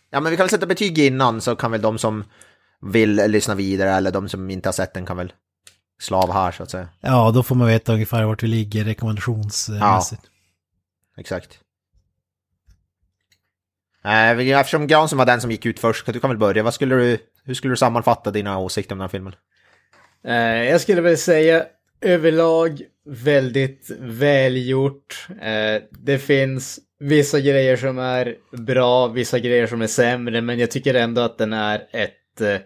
Ja, 0.10 0.20
men 0.20 0.30
vi 0.30 0.38
kan 0.38 0.44
väl 0.44 0.50
sätta 0.50 0.66
betyg 0.66 1.00
innan 1.00 1.42
så 1.42 1.56
kan 1.56 1.72
väl 1.72 1.82
de 1.82 1.98
som 1.98 2.24
vill 2.82 3.16
lyssna 3.16 3.56
vidare 3.56 3.92
eller 3.92 4.12
de 4.12 4.30
som 4.30 4.50
inte 4.50 4.70
har 4.70 4.74
sett 4.74 4.94
den 4.94 5.06
kan 5.06 5.18
väl 5.18 5.34
slav 6.02 6.32
här 6.32 6.52
så 6.52 6.64
att 6.64 6.72
säga. 6.72 6.88
Ja, 7.00 7.32
då 7.32 7.44
får 7.44 7.56
man 7.56 7.68
veta 7.68 7.94
ungefär 7.94 8.24
vart 8.24 8.44
vi 8.44 8.48
ligger 8.48 8.84
rekommendationsmässigt. 8.84 10.22
Exakt. 11.18 11.60
Eh, 14.06 14.60
eftersom 14.60 14.88
Granström 14.88 15.18
var 15.18 15.26
den 15.26 15.41
som 15.41 15.51
gick 15.51 15.66
ut 15.66 15.80
först, 15.80 16.06
du 16.06 16.20
kan 16.20 16.30
väl 16.30 16.38
börja. 16.38 16.64
Vad 16.64 16.74
skulle 16.74 16.95
du, 16.95 17.18
hur 17.45 17.54
skulle 17.54 17.74
du 17.74 17.78
sammanfatta 17.78 18.32
dina 18.32 18.60
åsikter 18.60 18.95
om 18.95 18.99
den 18.99 19.04
här 19.04 19.10
filmen? 19.10 19.36
Eh, 20.28 20.70
jag 20.72 20.82
skulle 20.82 21.01
väl 21.01 21.18
säga 21.18 21.66
överlag 22.01 22.82
väldigt 23.06 23.91
välgjort. 23.99 25.28
Eh, 25.41 25.82
det 25.91 26.20
finns 26.20 26.80
vissa 26.99 27.39
grejer 27.39 27.78
som 27.78 27.99
är 27.99 28.36
bra, 28.51 29.08
vissa 29.08 29.39
grejer 29.39 29.68
som 29.68 29.82
är 29.82 29.88
sämre, 29.88 30.41
men 30.41 30.60
jag 30.60 30.72
tycker 30.72 30.93
ändå 30.93 31.22
att 31.22 31.38
den 31.38 31.54
är 31.54 31.84
ett, 31.91 32.64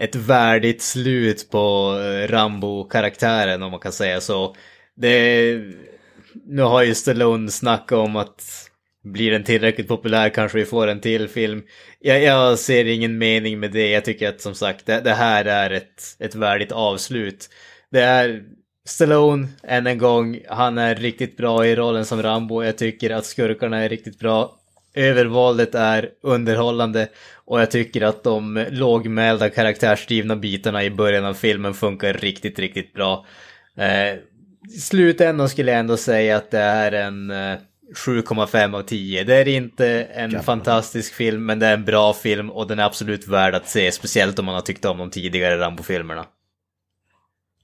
ett 0.00 0.16
värdigt 0.16 0.82
slut 0.82 1.50
på 1.50 1.92
Rambo-karaktären 2.28 3.62
om 3.62 3.70
man 3.70 3.80
kan 3.80 3.92
säga 3.92 4.20
så. 4.20 4.56
Det, 4.96 5.60
nu 6.46 6.62
har 6.62 6.82
ju 6.82 6.94
Stallone 6.94 7.50
snackat 7.50 7.98
om 7.98 8.16
att 8.16 8.70
blir 9.04 9.30
den 9.30 9.44
tillräckligt 9.44 9.88
populär 9.88 10.28
kanske 10.28 10.58
vi 10.58 10.64
får 10.64 10.86
en 10.86 11.00
till 11.00 11.28
film. 11.28 11.62
Jag, 12.00 12.22
jag 12.22 12.58
ser 12.58 12.84
ingen 12.84 13.18
mening 13.18 13.60
med 13.60 13.72
det. 13.72 13.90
Jag 13.90 14.04
tycker 14.04 14.28
att 14.28 14.40
som 14.40 14.54
sagt 14.54 14.86
det, 14.86 15.00
det 15.00 15.14
här 15.14 15.44
är 15.44 15.70
ett, 15.70 16.02
ett 16.18 16.34
värdigt 16.34 16.72
avslut. 16.72 17.48
Det 17.90 18.00
är 18.00 18.42
Stallone, 18.86 19.48
än 19.62 19.86
en 19.86 19.98
gång, 19.98 20.40
han 20.48 20.78
är 20.78 20.94
riktigt 20.94 21.36
bra 21.36 21.66
i 21.66 21.76
rollen 21.76 22.04
som 22.04 22.22
Rambo. 22.22 22.62
Jag 22.62 22.78
tycker 22.78 23.10
att 23.10 23.26
skurkarna 23.26 23.78
är 23.78 23.88
riktigt 23.88 24.18
bra. 24.18 24.56
Övervåldet 24.94 25.74
är 25.74 26.10
underhållande 26.22 27.08
och 27.34 27.60
jag 27.60 27.70
tycker 27.70 28.02
att 28.02 28.24
de 28.24 28.66
lågmälda 28.70 29.50
karaktärsdrivna 29.50 30.36
bitarna 30.36 30.84
i 30.84 30.90
början 30.90 31.24
av 31.24 31.34
filmen 31.34 31.74
funkar 31.74 32.12
riktigt, 32.12 32.58
riktigt 32.58 32.92
bra. 32.92 33.26
Eh, 33.76 34.14
i 34.74 34.78
slutändan 34.80 35.48
skulle 35.48 35.70
jag 35.70 35.80
ändå 35.80 35.96
säga 35.96 36.36
att 36.36 36.50
det 36.50 36.58
är 36.58 36.92
en 36.92 37.30
eh, 37.30 37.58
7,5 37.92 38.76
av 38.76 38.82
10. 38.82 39.24
Det 39.24 39.34
är 39.34 39.48
inte 39.48 40.02
en 40.04 40.42
fantastisk 40.42 41.14
film, 41.14 41.46
men 41.46 41.58
det 41.58 41.66
är 41.66 41.74
en 41.74 41.84
bra 41.84 42.14
film 42.14 42.50
och 42.50 42.66
den 42.66 42.78
är 42.78 42.84
absolut 42.84 43.28
värd 43.28 43.54
att 43.54 43.68
se, 43.68 43.92
speciellt 43.92 44.38
om 44.38 44.44
man 44.44 44.54
har 44.54 44.62
tyckt 44.62 44.84
om 44.84 44.98
de 44.98 45.10
tidigare 45.10 45.58
Rambo-filmerna. 45.58 46.26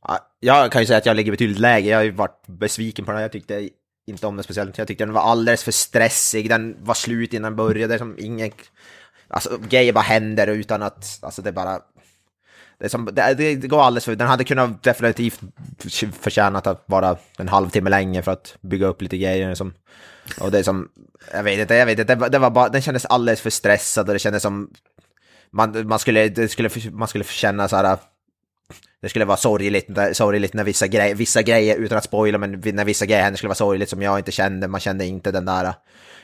Ja, 0.03 0.19
Jag 0.41 0.73
kan 0.73 0.83
ju 0.83 0.87
säga 0.87 0.99
att 0.99 1.07
jag 1.07 1.17
ligger 1.17 1.31
betydligt 1.31 1.59
lägre. 1.59 1.91
Jag 1.91 1.99
har 1.99 2.05
ju 2.05 2.11
varit 2.11 2.47
besviken 2.47 3.05
på 3.05 3.13
den. 3.13 3.23
Jag 3.23 3.33
tyckte 3.33 3.69
inte 4.07 4.27
om 4.27 4.37
den 4.37 4.45
speciellt. 4.45 4.79
Jag 4.79 4.89
tyckte 4.89 5.05
den 5.05 5.15
var 5.15 5.23
alldeles 5.23 5.65
för 5.65 5.73
stressig. 5.73 6.49
Den 6.49 6.77
var 6.81 6.95
slut 6.95 7.35
innan 7.35 7.53
den 7.53 7.57
började. 7.57 7.99
Som 7.99 8.17
ingen... 8.19 8.51
Alltså 9.29 9.59
grejer 9.69 9.93
bara 9.93 10.05
händer 10.05 10.47
utan 10.47 10.83
att... 10.83 11.19
Alltså 11.23 11.43
det 11.43 11.53
bara... 11.53 11.81
Det, 12.81 12.89
som, 12.89 13.09
det, 13.13 13.35
det 13.35 13.69
går 13.69 13.83
alldeles 13.83 14.05
för... 14.05 14.17
Den 14.17 14.29
hade 14.29 14.45
kunnat 14.45 14.83
definitivt 14.83 15.41
förtjänat 16.21 16.67
att 16.67 16.85
vara 16.87 17.17
en 17.39 17.49
halvtimme 17.49 17.91
längre 17.91 18.23
för 18.23 18.33
att 18.33 18.57
bygga 18.61 18.87
upp 18.87 19.03
lite 19.03 19.19
grejer 19.19 19.49
Liksom. 19.49 19.75
Och 20.41 20.51
det 20.51 20.65
som... 20.65 20.89
Jag 21.33 21.43
vet 21.43 21.59
inte, 21.59 21.75
jag 21.75 21.87
vet 21.87 21.99
inte. 21.99 22.15
Det 22.15 22.21
var, 22.21 22.29
det 22.29 22.39
var 22.39 22.51
bara... 22.51 22.69
Den 22.69 22.83
kändes 22.83 23.05
alldeles 23.05 23.41
för 23.41 23.51
stressad 23.51 24.09
och 24.09 24.13
det 24.13 24.19
kändes 24.19 24.43
som... 24.43 24.71
Man, 25.53 25.87
man, 25.87 25.99
skulle, 25.99 26.29
det 26.29 26.49
skulle, 26.49 26.71
man 26.93 27.09
skulle 27.09 27.25
känna 27.25 27.69
så 27.69 27.77
här 27.77 27.99
det 29.03 29.09
skulle 29.09 29.25
vara 29.25 29.37
sorgligt, 29.37 29.87
sorgligt 30.13 30.55
när 30.55 30.65
vissa, 30.65 30.87
grej, 30.87 31.15
vissa 31.15 31.43
grejer, 31.43 31.77
utan 31.77 31.99
att 31.99 32.05
spoila, 32.05 32.39
men 32.39 32.63
när 32.65 32.85
vissa 32.85 33.07
grejer 33.07 33.23
hände 33.23 33.37
skulle 33.37 33.49
vara 33.49 33.55
sorgligt 33.55 33.89
som 33.89 34.03
jag 34.03 34.19
inte 34.19 34.33
kände, 34.33 34.69
man 34.69 34.81
kände 34.81 35.07
inte 35.07 35.31
den 35.31 35.45
där... 35.45 35.75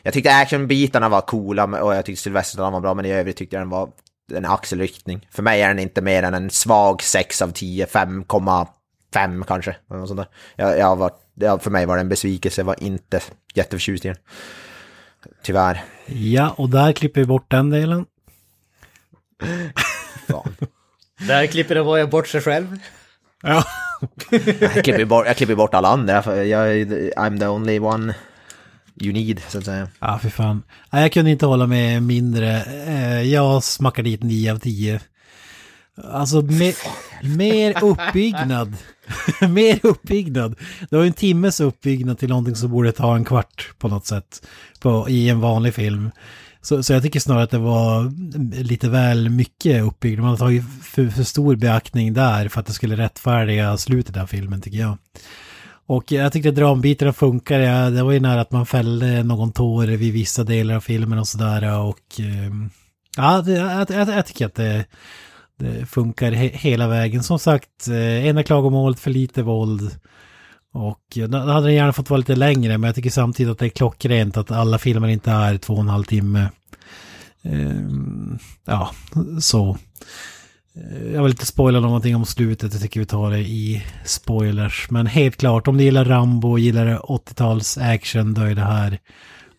Jag 0.02 0.14
tyckte 0.14 0.36
actionbitarna 0.36 1.08
var 1.08 1.20
coola 1.20 1.64
och 1.64 1.94
jag 1.94 2.04
tyckte 2.04 2.22
Sylvester 2.22 2.70
var 2.70 2.80
bra, 2.80 2.94
men 2.94 3.04
i 3.04 3.12
övrigt 3.12 3.36
tyckte 3.36 3.56
jag 3.56 3.60
den 3.60 3.70
var 3.70 3.88
en 4.32 4.44
axelryckning. 4.44 5.28
För 5.30 5.42
mig 5.42 5.62
är 5.62 5.68
den 5.68 5.78
inte 5.78 6.00
mer 6.00 6.22
än 6.22 6.34
en 6.34 6.50
svag 6.50 7.02
6 7.02 7.42
av 7.42 7.52
10, 7.52 7.86
5,5 7.86 9.44
kanske. 9.44 9.76
något 9.88 10.08
sånt 10.08 10.20
där. 10.20 10.28
Jag, 10.56 10.78
jag 10.78 10.96
var, 10.96 11.10
ja, 11.34 11.58
för 11.58 11.70
mig 11.70 11.86
var 11.86 11.96
det 11.96 12.00
en 12.00 12.08
besvikelse, 12.08 12.60
jag 12.60 12.66
var 12.66 12.82
inte 12.82 13.20
jätteförtjust 13.54 14.04
i 14.04 14.08
den. 14.08 14.16
Tyvärr. 15.42 15.84
Ja, 16.06 16.54
och 16.56 16.70
där 16.70 16.92
klipper 16.92 17.20
vi 17.20 17.26
bort 17.26 17.50
den 17.50 17.70
delen. 17.70 18.06
Fan. 20.28 20.56
Där 21.18 21.46
klipper 21.46 21.76
Avoya 21.76 22.06
bort 22.06 22.28
sig 22.28 22.40
själv. 22.40 22.78
Ja. 23.42 23.64
Jag 24.60 24.84
klipper 24.84 25.04
bort, 25.04 25.26
jag 25.26 25.36
klipper 25.36 25.54
bort 25.54 25.74
alla 25.74 25.88
andra, 25.88 26.22
för 26.22 26.42
jag, 26.42 26.68
I'm 27.16 27.38
the 27.38 27.46
only 27.46 27.78
one 27.78 28.14
you 29.00 29.12
need, 29.12 29.40
så 29.48 29.58
att 29.58 29.64
säga. 29.64 29.88
Ja, 30.00 30.18
för 30.18 30.28
fan. 30.28 30.62
Nej, 30.90 31.02
jag 31.02 31.12
kunde 31.12 31.30
inte 31.30 31.46
hålla 31.46 31.66
med 31.66 32.02
mindre. 32.02 32.62
Eh, 32.86 33.22
Jag 33.22 33.62
smackar 33.64 34.02
dit 34.02 34.22
9 34.22 34.52
av 34.52 34.58
10. 34.58 35.00
Alltså, 36.12 36.42
me 36.42 36.72
mer 37.36 37.84
uppbyggnad. 37.84 38.76
mer 39.50 39.80
uppbyggnad. 39.82 40.54
Det 40.90 40.96
var 40.96 41.04
en 41.04 41.12
timmes 41.12 41.60
uppbyggnad 41.60 42.18
till 42.18 42.28
någonting 42.28 42.56
som 42.56 42.70
borde 42.70 42.92
ta 42.92 43.16
en 43.16 43.24
kvart 43.24 43.70
på 43.78 43.88
något 43.88 44.06
sätt. 44.06 44.46
På, 44.80 45.08
I 45.08 45.28
en 45.28 45.40
vanlig 45.40 45.74
film. 45.74 46.10
Så, 46.62 46.82
så 46.82 46.92
jag 46.92 47.02
tycker 47.02 47.20
snarare 47.20 47.42
att 47.44 47.50
det 47.50 47.58
var 47.58 48.12
lite 48.62 48.88
väl 48.88 49.28
mycket 49.28 49.82
uppbyggnad. 49.82 50.22
Man 50.22 50.30
har 50.30 50.36
tagit 50.36 50.64
för, 50.82 51.08
för 51.08 51.22
stor 51.22 51.56
beaktning 51.56 52.12
där 52.14 52.48
för 52.48 52.60
att 52.60 52.66
det 52.66 52.72
skulle 52.72 52.96
rättfärdiga 52.96 53.76
slutet 53.76 54.16
av 54.16 54.26
filmen 54.26 54.60
tycker 54.60 54.78
jag. 54.78 54.98
Och 55.86 56.12
jag 56.12 56.32
tyckte 56.32 56.50
drambitarna 56.50 57.12
funkar. 57.12 57.60
Ja, 57.60 57.90
det 57.90 58.02
var 58.02 58.12
ju 58.12 58.20
nära 58.20 58.40
att 58.40 58.50
man 58.50 58.66
fällde 58.66 59.22
någon 59.22 59.52
tår 59.52 59.86
vid 59.86 60.12
vissa 60.12 60.44
delar 60.44 60.74
av 60.74 60.80
filmen 60.80 61.18
och 61.18 61.28
sådär. 61.28 61.78
Och 61.80 62.20
ehm, 62.20 62.70
ja, 63.16 63.42
det, 63.42 63.52
jag, 63.52 63.90
jag, 63.90 64.08
jag 64.08 64.26
tycker 64.26 64.46
att 64.46 64.54
det, 64.54 64.84
det 65.58 65.86
funkar 65.86 66.32
he, 66.32 66.48
hela 66.48 66.88
vägen. 66.88 67.22
Som 67.22 67.38
sagt, 67.38 67.88
eh, 67.88 68.26
ena 68.26 68.42
klagomålet 68.42 69.00
för 69.00 69.10
lite 69.10 69.42
våld. 69.42 69.98
Och 70.72 71.00
då 71.14 71.26
då 71.26 71.38
hade 71.38 71.66
den 71.66 71.74
gärna 71.74 71.92
fått 71.92 72.10
vara 72.10 72.18
lite 72.18 72.36
längre, 72.36 72.78
men 72.78 72.88
jag 72.88 72.94
tycker 72.94 73.10
samtidigt 73.10 73.52
att 73.52 73.58
det 73.58 73.66
är 73.66 73.68
klockrent 73.68 74.36
att 74.36 74.50
alla 74.50 74.78
filmer 74.78 75.08
inte 75.08 75.30
är 75.30 75.58
två 75.58 75.74
och 75.74 75.80
en 75.80 75.88
halv 75.88 76.04
timme. 76.04 76.48
Ehm, 77.42 78.38
ja, 78.64 78.90
så. 79.40 79.76
Eh, 80.76 81.12
jag 81.12 81.22
vill 81.22 81.32
inte 81.32 81.46
spoila 81.46 81.80
någonting 81.80 82.16
om 82.16 82.26
slutet, 82.26 82.72
jag 82.72 82.82
tycker 82.82 83.00
vi 83.00 83.06
tar 83.06 83.30
det 83.30 83.38
i 83.38 83.84
spoilers. 84.04 84.90
Men 84.90 85.06
helt 85.06 85.36
klart, 85.36 85.68
om 85.68 85.76
du 85.76 85.84
gillar 85.84 86.04
Rambo 86.04 86.50
och 86.50 86.58
gillar 86.58 86.98
80-tals 86.98 87.78
action, 87.78 88.34
då 88.34 88.42
är 88.42 88.54
det 88.54 88.62
här 88.62 88.98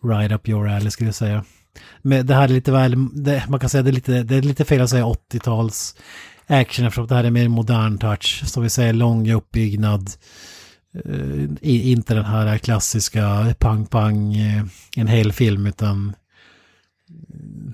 right 0.04 0.32
up 0.32 0.48
your 0.48 0.68
alley 0.68 0.90
skulle 0.90 1.08
jag 1.08 1.14
säga. 1.14 1.44
Men 2.02 2.26
det 2.26 2.34
här 2.34 2.44
är 2.44 2.48
lite 2.48 2.72
väl, 2.72 3.24
det, 3.24 3.44
man 3.48 3.60
kan 3.60 3.70
säga 3.70 3.82
det 3.82 3.90
är 3.90 3.92
lite, 3.92 4.22
det 4.22 4.36
är 4.36 4.42
lite 4.42 4.64
fel 4.64 4.80
att 4.80 4.90
säga 4.90 5.04
80-tals 5.04 5.96
action 6.46 6.86
eftersom 6.86 7.06
det 7.06 7.14
här 7.14 7.24
är 7.24 7.30
mer 7.30 7.48
modern 7.48 7.98
touch. 7.98 8.42
Som 8.46 8.62
vi 8.62 8.70
säger, 8.70 8.92
lång 8.92 9.30
uppbyggnad. 9.30 10.10
Uh, 11.06 11.48
inte 11.60 12.14
den 12.14 12.24
här 12.24 12.58
klassiska 12.58 13.54
pang-pang, 13.58 14.36
uh, 14.36 14.64
en 14.96 15.06
hel 15.06 15.32
film, 15.32 15.66
utan 15.66 16.14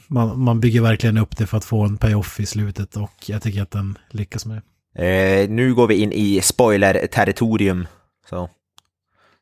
man, 0.08 0.40
man 0.40 0.60
bygger 0.60 0.80
verkligen 0.80 1.18
upp 1.18 1.36
det 1.36 1.46
för 1.46 1.56
att 1.56 1.64
få 1.64 1.82
en 1.84 1.96
payoff 1.98 2.40
i 2.40 2.46
slutet 2.46 2.96
och 2.96 3.12
jag 3.26 3.42
tycker 3.42 3.62
att 3.62 3.70
den 3.70 3.98
lyckas 4.10 4.46
med 4.46 4.56
det. 4.56 4.62
Eh, 5.06 5.48
nu 5.50 5.74
går 5.74 5.86
vi 5.86 5.94
in 5.94 6.12
i 6.12 6.40
spoiler-territorium. 6.42 7.86
Så 8.30 8.50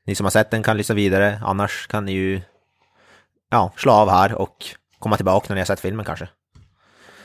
ni 0.07 0.15
som 0.15 0.25
har 0.27 0.31
sett 0.31 0.51
den 0.51 0.63
kan 0.63 0.77
lyssna 0.77 0.95
vidare, 0.95 1.41
annars 1.45 1.87
kan 1.87 2.05
ni 2.05 2.13
ju 2.13 2.41
ja, 3.51 3.73
slå 3.77 3.93
av 3.93 4.11
här 4.11 4.35
och 4.35 4.65
komma 4.99 5.17
tillbaka 5.17 5.47
när 5.49 5.55
ni 5.55 5.61
har 5.61 5.67
sett 5.67 5.81
filmen 5.81 6.05
kanske. 6.07 6.29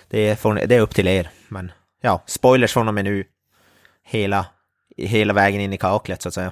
Det 0.09 0.29
är, 0.29 0.35
får 0.35 0.53
ni- 0.53 0.65
det 0.65 0.75
är 0.75 0.81
upp 0.81 0.95
till 0.95 1.07
er, 1.07 1.29
men 1.47 1.71
ja, 2.01 2.23
spoilers 2.25 2.73
från 2.73 2.87
och 2.87 2.93
med 2.93 3.05
nu. 3.05 3.23
Hela, 4.03 4.45
hela 4.97 5.33
vägen 5.33 5.61
in 5.61 5.73
i 5.73 5.77
kaklet 5.77 6.21
så 6.21 6.27
att 6.27 6.33
säga. 6.33 6.51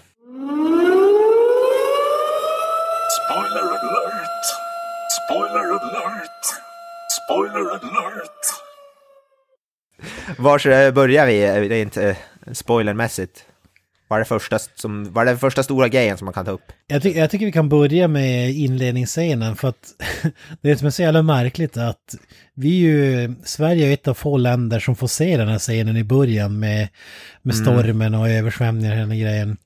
Spoiler 3.18 3.62
alert! 3.62 4.46
Spoiler 5.18 5.60
alert! 5.60 6.05
Spoiler 7.26 7.60
alert! 7.60 8.46
Var 10.38 10.92
börjar 10.92 11.26
vi 11.26 11.44
eh, 11.44 11.54
rent 11.54 11.98
eh, 11.98 12.16
spoilermässigt? 12.54 13.46
Vad 14.08 14.18
är, 14.18 14.22
det 14.22 14.28
första 14.28 14.60
som, 14.60 15.14
vad 15.14 15.22
är 15.22 15.26
den 15.26 15.40
första 15.40 15.64
stora 15.64 15.88
grejen 15.88 16.18
som 16.18 16.26
man 16.26 16.34
kan 16.34 16.46
ta 16.46 16.52
upp? 16.52 16.72
Jag, 16.88 17.02
ty 17.02 17.10
jag 17.10 17.32
tycker 17.32 17.46
vi 17.46 17.52
kan 17.52 17.70
börja 17.70 18.08
med 18.08 18.52
inledningsscenen 18.52 19.56
för 19.56 19.68
att 19.68 19.94
det 20.62 20.72
är 20.72 20.76
som 20.76 20.88
är 20.88 20.92
så 20.92 21.02
jävla 21.02 21.22
märkligt 21.22 21.78
att 21.78 22.16
vi 22.54 22.70
är 22.70 22.90
ju, 22.90 23.36
Sverige 23.44 23.88
är 23.88 23.94
ett 23.94 24.08
av 24.08 24.14
få 24.14 24.38
länder 24.38 24.80
som 24.80 24.96
får 24.96 25.08
se 25.08 25.38
den 25.38 25.48
här 25.48 25.60
scenen 25.60 25.98
i 25.98 26.04
början 26.04 26.60
med, 26.60 26.88
med 27.42 27.56
stormen 27.56 28.16
och 28.16 28.30
översvämningar 28.30 28.92
och 28.92 29.00
hela 29.00 29.16
grejen. 29.16 29.58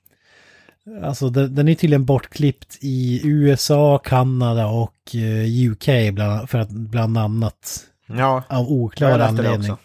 Alltså 1.03 1.29
den, 1.29 1.55
den 1.55 1.67
är 1.67 1.75
tydligen 1.75 2.05
bortklippt 2.05 2.77
i 2.81 3.21
USA, 3.23 3.97
Kanada 3.97 4.67
och 4.67 5.15
eh, 5.15 5.71
UK 5.71 6.13
bland, 6.13 6.49
för 6.49 6.59
att, 6.59 6.69
bland 6.69 7.17
annat. 7.17 7.85
Ja, 8.07 8.43
Av 8.49 8.71
oklar 8.71 9.19
anledning. 9.19 9.75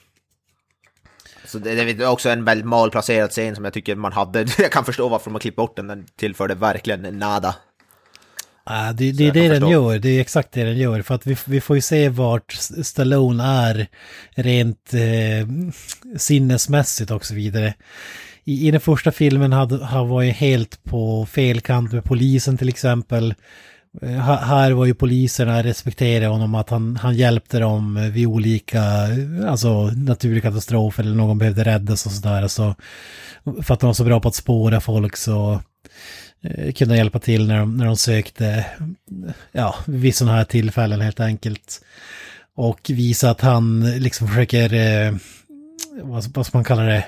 Så 1.46 1.58
det, 1.58 1.70
är 1.70 2.06
också 2.06 2.28
en 2.28 2.44
väldigt 2.44 2.66
malplacerad 2.66 3.30
scen 3.30 3.54
som 3.54 3.64
jag 3.64 3.74
tycker 3.74 3.96
man 3.96 4.12
hade. 4.12 4.46
Jag 4.58 4.72
kan 4.72 4.84
förstå 4.84 5.08
varför 5.08 5.30
man 5.30 5.40
klippt 5.40 5.56
bort 5.56 5.76
den, 5.76 5.86
den 5.86 6.06
tillförde 6.16 6.54
verkligen 6.54 7.18
nada. 7.18 7.54
Ja, 8.66 8.92
det, 8.92 9.12
det 9.12 9.28
är 9.28 9.32
det 9.32 9.48
den 9.48 9.68
gör, 9.68 9.98
det 9.98 10.08
är 10.08 10.20
exakt 10.20 10.52
det 10.52 10.64
den 10.64 10.78
gör. 10.78 11.02
För 11.02 11.14
att 11.14 11.26
vi, 11.26 11.36
vi 11.46 11.60
får 11.60 11.76
ju 11.76 11.82
se 11.82 12.08
vart 12.08 12.52
Stallone 12.82 13.44
är 13.44 13.88
rent 14.30 14.94
eh, 14.94 15.48
sinnesmässigt 16.18 17.10
och 17.10 17.26
så 17.26 17.34
vidare. 17.34 17.74
I, 18.44 18.68
I 18.68 18.70
den 18.70 18.80
första 18.80 19.12
filmen 19.12 19.52
hade, 19.52 19.84
han 19.84 20.08
var 20.08 20.22
ju 20.22 20.30
helt 20.30 20.84
på 20.84 21.26
fel 21.26 21.60
kant 21.60 21.92
med 21.92 22.04
polisen 22.04 22.58
till 22.58 22.68
exempel. 22.68 23.34
Eh, 24.02 24.10
ha- 24.10 24.36
Här 24.44 24.72
var 24.72 24.84
ju 24.86 24.94
poliserna 24.94 25.62
respekterade 25.62 26.26
honom 26.26 26.54
att 26.54 26.70
han, 26.70 26.96
han 26.96 27.14
hjälpte 27.14 27.58
dem 27.58 27.96
eh, 27.96 28.02
vid 28.04 28.26
olika, 28.26 28.82
eh, 28.82 29.50
alltså 29.50 29.82
naturkatastrofer 29.86 31.02
eller 31.02 31.14
någon 31.14 31.38
behövde 31.38 31.64
räddas 31.64 32.06
och 32.06 32.12
sådär. 32.12 32.48
Så, 32.48 32.74
för 33.62 33.74
att 33.74 33.80
de 33.80 33.86
var 33.86 33.94
så 33.94 34.04
bra 34.04 34.20
på 34.20 34.28
att 34.28 34.34
spåra 34.34 34.80
folk 34.80 35.16
så 35.16 35.60
eh, 36.42 36.72
kunde 36.72 36.96
hjälpa 36.96 37.18
till 37.18 37.46
när 37.48 37.58
de, 37.58 37.76
när 37.76 37.86
de 37.86 37.96
sökte, 37.96 38.66
ja, 39.52 39.74
vid 39.86 40.14
sådana 40.14 40.36
här 40.36 40.44
tillfällen 40.44 41.00
helt 41.00 41.20
enkelt. 41.20 41.80
Och 42.56 42.80
visa 42.88 43.30
att 43.30 43.40
han 43.40 43.90
liksom 43.98 44.28
försöker, 44.28 44.74
eh, 44.74 45.14
vad, 46.02 46.24
vad 46.34 46.46
ska 46.46 46.58
man 46.58 46.64
kalla 46.64 46.82
det, 46.82 47.04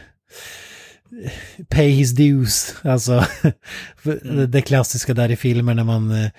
pay 1.69 1.89
his 1.91 2.13
dues. 2.13 2.75
Alltså, 2.83 3.25
för 3.97 4.47
det 4.47 4.61
klassiska 4.61 5.15
där 5.15 5.31
i 5.31 5.37
filmer 5.37 5.75
när 5.75 5.85
man, 5.85 6.11
eh, 6.25 6.31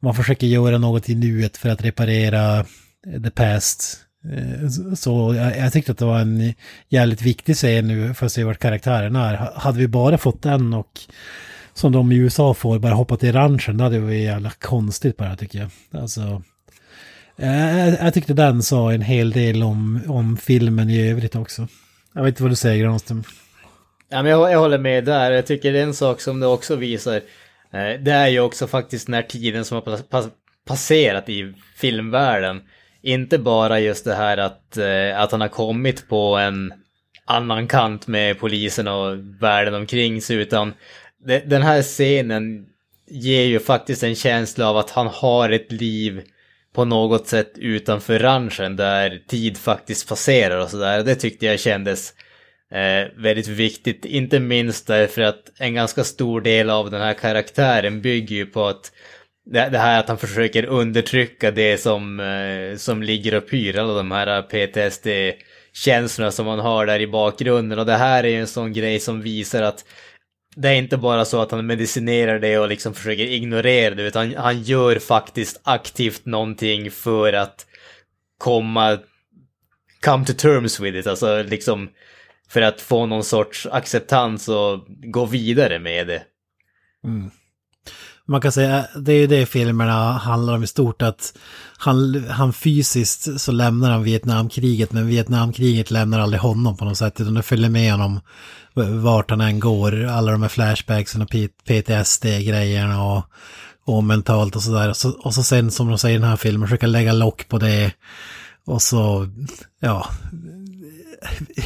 man 0.00 0.14
försöker 0.14 0.46
göra 0.46 0.78
något 0.78 1.08
i 1.08 1.14
nuet 1.14 1.56
för 1.56 1.68
att 1.68 1.84
reparera 1.84 2.64
the 3.24 3.30
past. 3.30 3.98
Eh, 4.32 4.68
så- 4.96 5.34
jag, 5.34 5.58
jag 5.58 5.72
tyckte 5.72 5.92
att 5.92 5.98
det 5.98 6.04
var 6.04 6.20
en 6.20 6.54
jävligt 6.88 7.22
viktig 7.22 7.56
scen 7.56 7.88
nu 7.88 8.14
för 8.14 8.26
att 8.26 8.32
se 8.32 8.44
vart 8.44 8.58
karaktären 8.58 9.16
är. 9.16 9.36
Ha- 9.36 9.52
Hade 9.58 9.78
vi 9.78 9.88
bara 9.88 10.18
fått 10.18 10.42
den 10.42 10.74
och 10.74 11.00
som 11.74 11.92
de 11.92 12.12
i 12.12 12.16
USA 12.16 12.54
får, 12.54 12.78
bara 12.78 12.94
hoppa 12.94 13.16
till 13.16 13.32
ranchen, 13.32 13.76
det 13.76 13.84
hade 13.84 13.98
varit 14.00 14.22
jävla 14.22 14.50
konstigt 14.50 15.16
bara 15.16 15.36
tycker 15.36 15.58
jag. 15.58 16.00
Alltså, 16.02 16.42
eh, 17.38 17.78
jag, 17.78 17.88
jag 18.00 18.14
tyckte 18.14 18.34
den 18.34 18.62
sa 18.62 18.92
en 18.92 19.02
hel 19.02 19.30
del 19.30 19.62
om, 19.62 20.00
om 20.08 20.36
filmen 20.36 20.90
i 20.90 21.08
övrigt 21.10 21.36
också. 21.36 21.68
Jag 22.14 22.22
vet 22.22 22.28
inte 22.32 22.42
vad 22.42 22.52
du 22.52 22.56
säger 22.56 22.84
Granström. 22.84 23.24
Ja, 24.12 24.22
men 24.22 24.32
jag, 24.32 24.52
jag 24.52 24.58
håller 24.58 24.78
med 24.78 25.04
där. 25.04 25.30
Jag 25.30 25.46
tycker 25.46 25.72
det 25.72 25.78
är 25.78 25.82
en 25.82 25.94
sak 25.94 26.20
som 26.20 26.40
det 26.40 26.46
också 26.46 26.76
visar. 26.76 27.16
Eh, 27.72 28.00
det 28.00 28.12
är 28.12 28.28
ju 28.28 28.40
också 28.40 28.66
faktiskt 28.66 29.06
den 29.06 29.14
här 29.14 29.22
tiden 29.22 29.64
som 29.64 29.74
har 29.74 29.82
pas, 29.82 30.02
pas, 30.02 30.28
passerat 30.66 31.28
i 31.28 31.54
filmvärlden. 31.76 32.62
Inte 33.02 33.38
bara 33.38 33.80
just 33.80 34.04
det 34.04 34.14
här 34.14 34.36
att, 34.36 34.76
eh, 34.76 35.20
att 35.20 35.32
han 35.32 35.40
har 35.40 35.48
kommit 35.48 36.08
på 36.08 36.36
en 36.36 36.72
annan 37.24 37.68
kant 37.68 38.06
med 38.06 38.38
polisen 38.38 38.88
och 38.88 39.16
världen 39.40 39.74
omkring 39.74 40.22
sig, 40.22 40.36
utan 40.36 40.74
det, 41.24 41.50
den 41.50 41.62
här 41.62 41.82
scenen 41.82 42.66
ger 43.10 43.44
ju 43.44 43.60
faktiskt 43.60 44.02
en 44.02 44.14
känsla 44.14 44.70
av 44.70 44.76
att 44.76 44.90
han 44.90 45.06
har 45.06 45.50
ett 45.50 45.72
liv 45.72 46.22
på 46.74 46.84
något 46.84 47.26
sätt 47.26 47.52
utanför 47.54 48.18
ranchen 48.18 48.76
där 48.76 49.22
tid 49.28 49.56
faktiskt 49.56 50.08
passerar 50.08 50.58
och 50.58 50.70
sådär. 50.70 51.02
Det 51.02 51.14
tyckte 51.14 51.46
jag 51.46 51.60
kändes 51.60 52.14
eh, 52.72 53.08
väldigt 53.16 53.48
viktigt, 53.48 54.04
inte 54.04 54.40
minst 54.40 54.86
därför 54.86 55.22
att 55.22 55.52
en 55.58 55.74
ganska 55.74 56.04
stor 56.04 56.40
del 56.40 56.70
av 56.70 56.90
den 56.90 57.00
här 57.00 57.14
karaktären 57.14 58.02
bygger 58.02 58.36
ju 58.36 58.46
på 58.46 58.66
att 58.66 58.92
det, 59.44 59.68
det 59.68 59.78
här 59.78 60.00
att 60.00 60.08
han 60.08 60.18
försöker 60.18 60.64
undertrycka 60.64 61.50
det 61.50 61.78
som, 61.78 62.20
eh, 62.20 62.76
som 62.76 63.02
ligger 63.02 63.34
och 63.34 63.50
pyr, 63.50 63.78
alla 63.78 63.94
de 63.94 64.10
här 64.10 64.42
PTSD-känslorna 64.42 66.30
som 66.30 66.46
man 66.46 66.58
har 66.58 66.86
där 66.86 67.00
i 67.00 67.06
bakgrunden. 67.06 67.78
Och 67.78 67.86
det 67.86 67.96
här 67.96 68.24
är 68.24 68.28
ju 68.28 68.40
en 68.40 68.46
sån 68.46 68.72
grej 68.72 69.00
som 69.00 69.22
visar 69.22 69.62
att 69.62 69.84
det 70.56 70.68
är 70.68 70.74
inte 70.74 70.96
bara 70.96 71.24
så 71.24 71.40
att 71.40 71.50
han 71.50 71.66
medicinerar 71.66 72.38
det 72.38 72.58
och 72.58 72.68
liksom 72.68 72.94
försöker 72.94 73.26
ignorera 73.26 73.94
det, 73.94 74.02
utan 74.02 74.34
han 74.34 74.62
gör 74.62 74.98
faktiskt 74.98 75.60
aktivt 75.64 76.26
någonting 76.26 76.90
för 76.90 77.32
att 77.32 77.66
komma, 78.38 78.98
come 80.04 80.24
to 80.24 80.32
terms 80.32 80.80
with 80.80 80.98
it, 80.98 81.06
alltså 81.06 81.42
liksom 81.42 81.88
för 82.52 82.62
att 82.62 82.80
få 82.80 83.06
någon 83.06 83.24
sorts 83.24 83.66
acceptans 83.70 84.48
och 84.48 84.86
gå 85.12 85.26
vidare 85.26 85.78
med 85.78 86.06
det. 86.06 86.22
Mm. 87.04 87.30
Man 88.26 88.40
kan 88.40 88.52
säga, 88.52 88.86
det 88.96 89.12
är 89.12 89.18
ju 89.18 89.26
det 89.26 89.46
filmerna 89.46 90.12
handlar 90.12 90.54
om 90.54 90.64
i 90.64 90.66
stort, 90.66 91.02
att 91.02 91.38
han, 91.78 92.24
han 92.28 92.52
fysiskt 92.52 93.40
så 93.40 93.52
lämnar 93.52 93.90
han 93.90 94.02
Vietnamkriget, 94.02 94.92
men 94.92 95.06
Vietnamkriget 95.06 95.90
lämnar 95.90 96.20
aldrig 96.20 96.40
honom 96.40 96.76
på 96.76 96.84
något 96.84 96.98
sätt, 96.98 97.20
utan 97.20 97.34
det 97.34 97.42
följer 97.42 97.70
med 97.70 97.92
honom 97.92 98.20
vart 98.74 99.30
han 99.30 99.40
än 99.40 99.60
går, 99.60 100.04
alla 100.04 100.32
de 100.32 100.42
här 100.42 100.48
flashbacksen 100.48 101.22
och 101.22 101.30
PTSD-grejerna 101.64 103.04
och, 103.04 103.24
och 103.84 104.04
mentalt 104.04 104.56
och 104.56 104.62
sådär. 104.62 104.88
Och 104.88 104.96
så, 104.96 105.10
och 105.10 105.34
så 105.34 105.42
sen, 105.42 105.70
som 105.70 105.88
de 105.88 105.98
säger 105.98 106.16
i 106.16 106.20
den 106.20 106.28
här 106.28 106.36
filmen, 106.36 106.68
försöka 106.68 106.86
lägga 106.86 107.12
lock 107.12 107.48
på 107.48 107.58
det 107.58 107.92
och 108.64 108.82
så, 108.82 109.28
ja, 109.80 110.08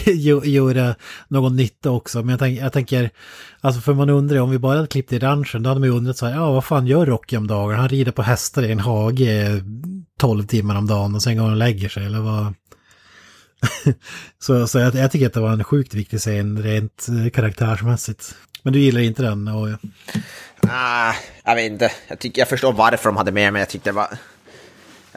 göra 0.44 0.94
någon 1.28 1.56
nytta 1.56 1.90
också. 1.90 2.18
Men 2.18 2.28
jag, 2.28 2.38
tänk, 2.38 2.58
jag 2.58 2.72
tänker, 2.72 3.10
alltså 3.60 3.80
för 3.80 3.94
man 3.94 4.10
undrar 4.10 4.36
ju, 4.36 4.42
om 4.42 4.50
vi 4.50 4.58
bara 4.58 4.76
hade 4.76 4.88
klippt 4.88 5.12
i 5.12 5.18
ranchen, 5.18 5.62
då 5.62 5.70
hade 5.70 5.80
man 5.80 5.88
ju 5.88 5.96
undrat 5.96 6.16
så 6.16 6.26
här, 6.26 6.34
ja 6.34 6.52
vad 6.52 6.64
fan 6.64 6.86
gör 6.86 7.06
Rocky 7.06 7.36
om 7.36 7.46
dagen? 7.46 7.78
Han 7.78 7.88
rider 7.88 8.12
på 8.12 8.22
hästar 8.22 8.62
i 8.62 8.72
en 8.72 8.80
hage 8.80 9.62
12 10.18 10.46
timmar 10.46 10.76
om 10.76 10.86
dagen 10.86 11.14
och 11.14 11.22
sen 11.22 11.36
går 11.36 11.42
han 11.42 11.52
och 11.52 11.58
lägger 11.58 11.88
sig, 11.88 12.06
eller 12.06 12.20
vad? 12.20 12.54
så 14.38 14.66
så 14.66 14.78
jag, 14.78 14.94
jag 14.94 15.10
tycker 15.10 15.26
att 15.26 15.32
det 15.32 15.40
var 15.40 15.52
en 15.52 15.64
sjukt 15.64 15.94
viktig 15.94 16.20
scen 16.20 16.62
rent 16.62 17.06
eh, 17.08 17.30
karaktärsmässigt. 17.30 18.34
Men 18.62 18.72
du 18.72 18.78
gillar 18.78 19.00
inte 19.00 19.22
den? 19.22 19.48
Och, 19.48 19.68
Ah, 20.68 21.14
jag 21.44 21.54
vet 21.54 21.72
inte. 21.72 21.92
Jag, 22.08 22.18
tycker, 22.18 22.40
jag 22.40 22.48
förstår 22.48 22.72
varför 22.72 23.08
de 23.08 23.16
hade 23.16 23.32
med 23.32 23.52
men 23.52 23.60
jag 23.60 23.68
tyckte 23.68 23.90
det 23.90 23.94
var... 23.94 24.08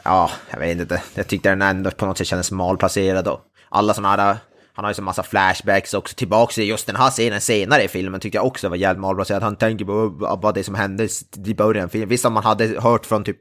Ja, 0.04 0.30
jag 0.50 0.58
vet 0.58 0.78
inte. 0.78 1.02
Jag 1.14 1.26
tyckte 1.26 1.48
den 1.48 1.62
ändå 1.62 1.90
på 1.90 2.06
något 2.06 2.18
sätt 2.18 2.26
kändes 2.26 2.50
malplacerad 2.50 3.28
och 3.28 3.40
alla 3.70 3.94
sådana 3.94 4.22
här... 4.22 4.36
Han 4.72 4.84
har 4.84 4.90
ju 4.90 4.94
så 4.94 5.02
massa 5.02 5.22
flashbacks 5.22 5.94
också 5.94 6.14
tillbaks 6.16 6.58
i 6.58 6.64
just 6.64 6.86
den 6.86 6.96
här 6.96 7.10
scenen 7.10 7.40
senare 7.40 7.82
i 7.82 7.88
filmen 7.88 8.20
tyckte 8.20 8.38
jag 8.38 8.46
också 8.46 8.68
var 8.68 8.76
jävligt 8.76 9.00
malplacerad. 9.00 9.42
Han 9.42 9.56
tänker 9.56 9.84
på 9.84 10.08
vad 10.36 10.54
det 10.54 10.64
som 10.64 10.74
hände 10.74 11.08
i 11.46 11.54
början 11.54 11.84
av 11.84 11.88
filmen. 11.88 12.08
Visst 12.08 12.24
om 12.24 12.32
man 12.32 12.44
hade 12.44 12.80
hört 12.80 13.06
från 13.06 13.24
typ 13.24 13.38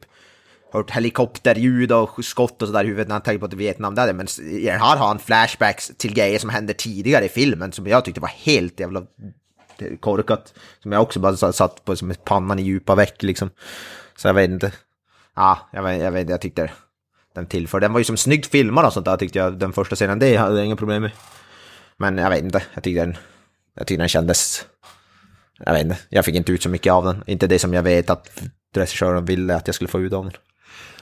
hört 0.72 0.92
helikopterljud 0.92 1.92
och 1.92 2.26
skott 2.26 2.62
och 2.62 2.68
sådär 2.68 2.84
i 2.84 2.88
huvudet 2.88 3.08
när 3.08 3.16
han 3.16 3.22
tänker 3.22 3.40
på 3.40 3.46
att 3.46 3.54
Vietnam 3.54 3.96
där, 3.96 4.14
men 4.14 4.28
i 4.42 4.66
den 4.66 4.80
här 4.80 4.98
har 4.98 5.08
han 5.08 5.20
flashbacks 5.20 5.92
till 5.98 6.14
grejer 6.14 6.40
som 6.40 6.50
hände 6.50 6.74
tidigare 6.74 7.26
i 7.26 7.30
filmen 7.30 7.72
som 7.72 7.88
jag 7.88 8.06
tyckte 8.06 8.22
var 8.22 8.30
helt 8.30 8.80
jävla 8.80 9.04
korkat. 10.00 10.54
Som 10.84 10.92
jag 10.92 11.02
också 11.02 11.20
bara 11.20 11.38
satt 11.38 11.86
på 11.86 11.96
som 11.96 12.14
pannan 12.24 12.60
i 12.60 12.62
djupa 12.62 12.96
veck 12.96 13.24
liksom. 13.24 13.50
Så 14.16 14.28
jag 14.28 14.34
vet 14.34 14.50
inte. 14.50 14.72
Ja, 15.36 15.70
jag 15.72 15.84
vet, 15.84 16.02
jag 16.02 16.12
vet 16.12 16.30
jag 16.30 16.42
tyckte 16.42 16.72
den 17.36 17.46
tillför. 17.46 17.80
Den 17.80 17.94
var 17.94 18.00
ju 18.00 18.04
som 18.04 18.18
snyggt 18.18 18.52
filmad 18.52 18.86
och 18.86 18.94
sånt 18.94 19.06
där 19.06 19.18
tyckte 19.18 19.40
jag, 19.40 19.60
den 19.60 19.74
första 19.74 19.96
scenen. 19.96 20.20
Det 20.20 20.36
hade 20.36 20.56
jag 20.56 20.66
inga 20.66 20.76
problem 20.76 21.02
med. 21.02 21.12
Men 21.98 22.18
jag 22.18 22.30
vet 22.30 22.44
inte, 22.44 22.64
jag 22.74 22.84
tyckte 22.84 23.02
den, 23.02 23.18
jag 23.76 23.88
tyckte 23.88 24.02
den 24.02 24.10
kändes... 24.10 24.66
Jag 25.66 25.74
vet 25.74 25.84
inte, 25.84 25.98
jag 26.10 26.26
fick 26.26 26.36
inte 26.36 26.52
ut 26.52 26.64
så 26.64 26.70
mycket 26.70 26.94
av 26.94 27.06
den. 27.06 27.24
Inte 27.28 27.48
det 27.48 27.60
som 27.60 27.74
jag 27.74 27.84
vet 27.84 28.10
att 28.10 28.42
regissören 28.76 29.26
ville 29.26 29.56
att 29.56 29.68
jag 29.68 29.76
skulle 29.76 29.88
få 29.88 30.00
ut 30.00 30.14
av 30.14 30.24
den. 30.24 30.34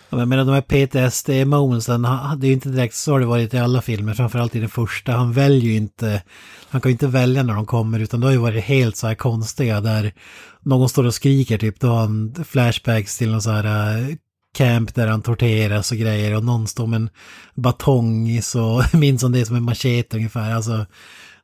Ja, 0.10 0.26
men 0.26 0.48
de 0.48 0.50
här 0.50 0.62
PTSD-momentsen, 0.62 2.02
det 2.38 2.46
är 2.46 2.48
ju 2.48 2.54
inte 2.54 2.70
direkt 2.70 2.96
så 2.96 3.12
har 3.12 3.20
det 3.20 3.26
varit 3.26 3.54
i 3.54 3.58
alla 3.58 3.82
filmer, 3.82 4.14
framförallt 4.14 4.56
i 4.56 4.60
den 4.60 4.70
första. 4.70 5.12
Han 5.12 5.34
väljer 5.34 5.72
ju 5.72 5.76
inte, 5.76 6.24
han 6.70 6.82
kan 6.82 6.90
ju 6.90 6.94
inte 6.94 7.08
välja 7.08 7.44
när 7.44 7.54
de 7.54 7.66
kommer, 7.66 8.00
utan 8.00 8.20
det 8.20 8.28
har 8.28 8.32
ju 8.32 8.38
varit 8.38 8.64
helt 8.64 8.98
så 8.98 9.08
här 9.08 9.16
konstiga 9.16 9.82
där 9.82 10.14
någon 10.62 10.90
står 10.90 11.06
och 11.06 11.14
skriker 11.14 11.58
typ, 11.58 11.80
då 11.80 11.88
har 11.88 12.00
han 12.00 12.36
flashbacks 12.48 13.18
till 13.18 13.32
någon 13.32 13.42
så 13.42 13.50
här 13.50 13.98
eh, 13.98 14.16
camp 14.58 14.96
där 14.96 15.08
han 15.08 15.22
torteras 15.22 15.92
och 15.92 15.98
grejer 15.98 16.36
och 16.36 16.44
någon 16.44 16.68
står 16.68 16.88
med 16.88 16.98
en 16.98 17.10
batong 17.56 18.42
så 18.42 18.84
minns 18.94 19.22
han 19.22 19.32
det 19.32 19.46
som 19.46 19.56
en 19.56 19.64
machete 19.64 20.18
ungefär. 20.18 20.54
Alltså, 20.54 20.86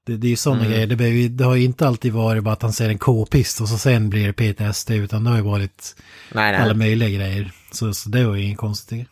det, 0.05 0.17
det 0.17 0.27
är 0.27 0.29
ju 0.29 0.35
sådana 0.35 0.65
grejer, 0.65 0.87
det, 0.87 0.95
behöver, 0.95 1.29
det 1.29 1.43
har 1.43 1.55
ju 1.55 1.63
inte 1.63 1.87
alltid 1.87 2.13
varit 2.13 2.43
bara 2.43 2.53
att 2.53 2.61
han 2.61 2.73
ser 2.73 2.89
en 2.89 2.97
k-pist 2.97 3.61
och 3.61 3.69
så 3.69 3.77
sen 3.77 4.09
blir 4.09 4.33
det 4.33 4.53
PTSD, 4.53 4.91
utan 4.91 5.23
det 5.23 5.29
har 5.29 5.37
ju 5.37 5.43
varit 5.43 5.95
Nej, 6.33 6.55
alla 6.55 6.73
nej. 6.73 6.77
möjliga 6.77 7.09
grejer. 7.09 7.51
Så, 7.71 7.93
så 7.93 8.09
det 8.09 8.25
var 8.25 8.35
ju 8.35 8.43
inget 8.43 8.57
konstigt. 8.57 9.07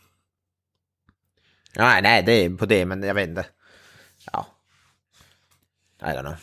Nej, 1.75 2.01
nej, 2.01 2.23
det 2.23 2.45
är 2.45 2.49
på 2.49 2.65
det, 2.65 2.85
men 2.85 3.03
jag 3.03 3.13
vet 3.13 3.29
inte. 3.29 3.45
Ja. 4.31 4.47
I 6.01 6.05
don't 6.05 6.21
know. 6.21 6.35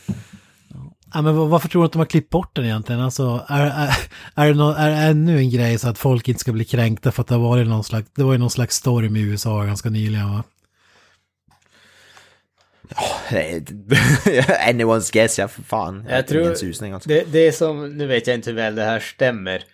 Ja, 1.14 1.22
men 1.22 1.36
varför 1.48 1.68
tror 1.68 1.82
du 1.82 1.86
att 1.86 1.92
de 1.92 1.98
har 1.98 2.06
klippt 2.06 2.30
bort 2.30 2.56
den 2.56 2.64
egentligen? 2.64 3.00
Alltså, 3.00 3.44
är, 3.48 3.66
är, 3.66 3.96
är, 4.34 4.46
det 4.48 4.54
nå- 4.54 4.72
är 4.74 4.90
det 4.90 4.96
ännu 4.96 5.38
en 5.38 5.50
grej 5.50 5.78
så 5.78 5.88
att 5.88 5.98
folk 5.98 6.28
inte 6.28 6.40
ska 6.40 6.52
bli 6.52 6.64
kränkta 6.64 7.12
för 7.12 7.22
att 7.22 7.28
det 7.28 7.34
har 7.34 7.42
varit 7.42 7.68
någon 7.68 7.84
slags, 7.84 8.10
det 8.14 8.22
var 8.22 8.32
ju 8.32 8.38
någon 8.38 8.50
slags 8.50 8.76
storm 8.76 9.16
i 9.16 9.20
USA 9.20 9.64
ganska 9.64 9.90
nyligen 9.90 10.30
va? 10.32 10.44
Anyone's 14.68 15.12
guess, 15.12 15.38
ja 15.38 15.48
för 15.48 15.62
fan. 15.62 16.06
Jag 16.10 16.26
tror 16.26 16.42
Ingen 16.42 16.56
susning 16.56 16.92
alltså. 16.92 17.08
det, 17.08 17.24
det 17.32 17.46
är 17.46 17.52
som, 17.52 17.96
nu 17.98 18.06
vet 18.06 18.26
jag 18.26 18.36
inte 18.36 18.50
hur 18.50 18.56
väl 18.56 18.74
det 18.74 18.84
här 18.84 19.00
stämmer. 19.00 19.64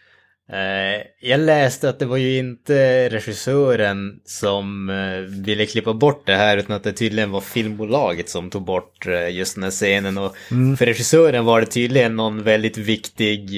Eh, 0.52 1.06
jag 1.20 1.40
läste 1.40 1.88
att 1.88 1.98
det 1.98 2.06
var 2.06 2.16
ju 2.16 2.38
inte 2.38 3.08
regissören 3.08 4.20
som 4.24 4.90
eh, 4.90 5.44
ville 5.44 5.66
klippa 5.66 5.94
bort 5.94 6.26
det 6.26 6.34
här 6.34 6.56
utan 6.56 6.76
att 6.76 6.84
det 6.84 6.92
tydligen 6.92 7.30
var 7.30 7.40
filmbolaget 7.40 8.28
som 8.28 8.50
tog 8.50 8.64
bort 8.64 9.06
eh, 9.06 9.28
just 9.28 9.54
den 9.54 9.64
här 9.64 9.70
scenen. 9.70 10.18
Och 10.18 10.36
för 10.78 10.86
regissören 10.86 11.44
var 11.44 11.60
det 11.60 11.66
tydligen 11.66 12.16
någon 12.16 12.42
väldigt 12.42 12.78
viktig 12.78 13.50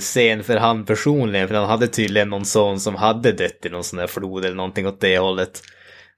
scen 0.00 0.44
för 0.44 0.56
han 0.56 0.84
personligen. 0.84 1.48
För 1.48 1.54
han 1.54 1.68
hade 1.68 1.88
tydligen 1.88 2.30
någon 2.30 2.44
son 2.44 2.80
som 2.80 2.94
hade 2.94 3.32
dött 3.32 3.66
i 3.66 3.68
någon 3.68 3.84
sån 3.84 3.98
här 3.98 4.06
flod 4.06 4.44
eller 4.44 4.56
någonting 4.56 4.86
åt 4.86 5.00
det 5.00 5.18
hållet. 5.18 5.62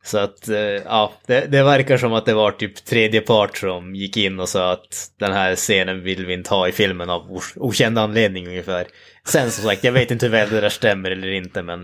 Så 0.08 0.18
att, 0.18 0.48
eh, 0.48 0.56
ja, 0.58 1.12
det, 1.26 1.40
det 1.50 1.62
verkar 1.62 1.98
som 1.98 2.12
att 2.12 2.26
det 2.26 2.34
var 2.34 2.50
typ 2.50 2.84
tredje 2.84 3.20
part 3.20 3.56
som 3.58 3.94
gick 3.94 4.16
in 4.16 4.40
och 4.40 4.48
sa 4.48 4.72
att 4.72 5.10
den 5.18 5.32
här 5.32 5.56
scenen 5.56 6.02
vill 6.02 6.26
vi 6.26 6.34
inte 6.34 6.50
ha 6.50 6.68
i 6.68 6.72
filmen 6.72 7.10
av 7.10 7.40
okänd 7.56 7.98
anledning 7.98 8.46
ungefär. 8.48 8.86
Sen 9.24 9.50
som 9.50 9.64
sagt, 9.64 9.84
jag 9.84 9.92
vet 9.92 10.10
inte 10.10 10.26
hur 10.26 10.30
väl 10.32 10.50
det 10.50 10.60
där 10.60 10.68
stämmer 10.68 11.10
eller 11.10 11.28
inte, 11.30 11.62
men 11.62 11.80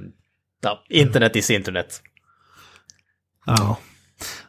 ja, 0.62 0.84
internet 0.88 1.36
is 1.36 1.50
internet. 1.50 2.02
Ja. 3.46 3.78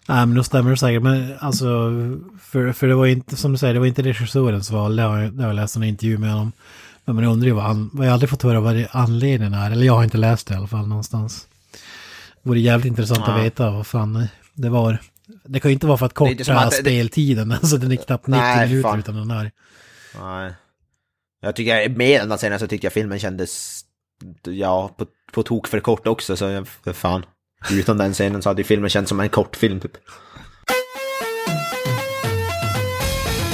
Nej, 0.07 0.26
men 0.26 0.36
då 0.36 0.43
stämmer 0.43 0.71
det 0.71 0.78
säkert. 0.78 1.01
Men 1.03 1.34
alltså, 1.39 1.65
för, 2.41 2.71
för 2.71 2.88
det 2.88 2.95
var 2.95 3.05
inte, 3.05 3.36
som 3.36 3.51
du 3.51 3.57
säger, 3.57 3.73
det 3.73 3.80
var 3.80 3.88
inte 3.88 4.01
regissörens 4.03 4.71
val. 4.71 4.95
Det 4.95 5.03
har, 5.03 5.19
jag- 5.19 5.34
det 5.34 5.43
har 5.43 5.49
jag 5.49 5.55
läst 5.55 5.76
en 5.76 5.84
intervju 5.84 6.17
med 6.17 6.30
honom. 6.32 6.51
Men 7.05 7.15
man 7.15 7.23
undrar 7.26 7.47
ju 7.47 7.53
vad 7.53 7.63
han, 7.63 7.89
vad 7.93 8.05
jag 8.05 8.11
har 8.11 8.13
aldrig 8.13 8.30
fått 8.30 8.43
höra 8.43 8.59
vad 8.59 8.86
anledningen 8.91 9.53
är. 9.53 9.71
Eller 9.71 9.86
jag 9.86 9.93
har 9.95 10.03
inte 10.03 10.17
läst 10.17 10.47
det 10.47 10.53
i 10.53 10.57
alla 10.57 10.67
fall 10.67 10.88
någonstans. 10.88 11.47
Det 12.45 12.49
vore 12.49 12.59
jävligt 12.59 12.85
intressant 12.85 13.23
Ja. 13.27 13.33
att 13.35 13.43
veta 13.45 13.71
vad 13.71 13.87
fan 13.87 14.27
det 14.53 14.69
var. 14.69 14.97
Det 15.45 15.59
kan 15.59 15.71
ju 15.71 15.73
inte 15.73 15.87
vara 15.87 15.97
för 15.97 16.05
att 16.05 16.13
korta 16.13 16.53
att 16.57 16.71
det- 16.71 16.77
speltiden. 16.77 17.51
Alltså 17.61 17.77
den 17.77 17.91
är 17.91 17.95
knappt 17.95 18.27
90 18.27 18.41
Nej, 18.41 18.67
minuter 18.69 18.89
fan. 18.89 18.99
utan 18.99 19.15
den 19.15 19.31
här. 19.31 19.51
Nej. 20.21 20.53
Jag 21.41 21.55
tycker, 21.55 21.89
mer 21.89 22.19
än 22.21 22.29
den 22.29 22.37
scenen 22.37 22.59
så 22.59 22.67
tycker 22.67 22.85
jag 22.85 22.93
filmen 22.93 23.19
kändes, 23.19 23.81
ja, 24.43 24.95
på, 24.97 25.05
på 25.33 25.43
tok 25.43 25.67
för 25.67 25.79
kort 25.79 26.07
också, 26.07 26.35
så 26.37 26.45
jag, 26.45 26.67
för 26.67 26.93
fan. 26.93 27.25
Utan 27.71 27.97
den 27.97 28.13
scenen 28.13 28.41
så 28.41 28.49
hade 28.49 28.59
ju 28.61 28.65
filmen 28.65 28.89
känts 28.89 29.09
som 29.09 29.19
en 29.19 29.29
kortfilm 29.29 29.79
typ. 29.79 29.91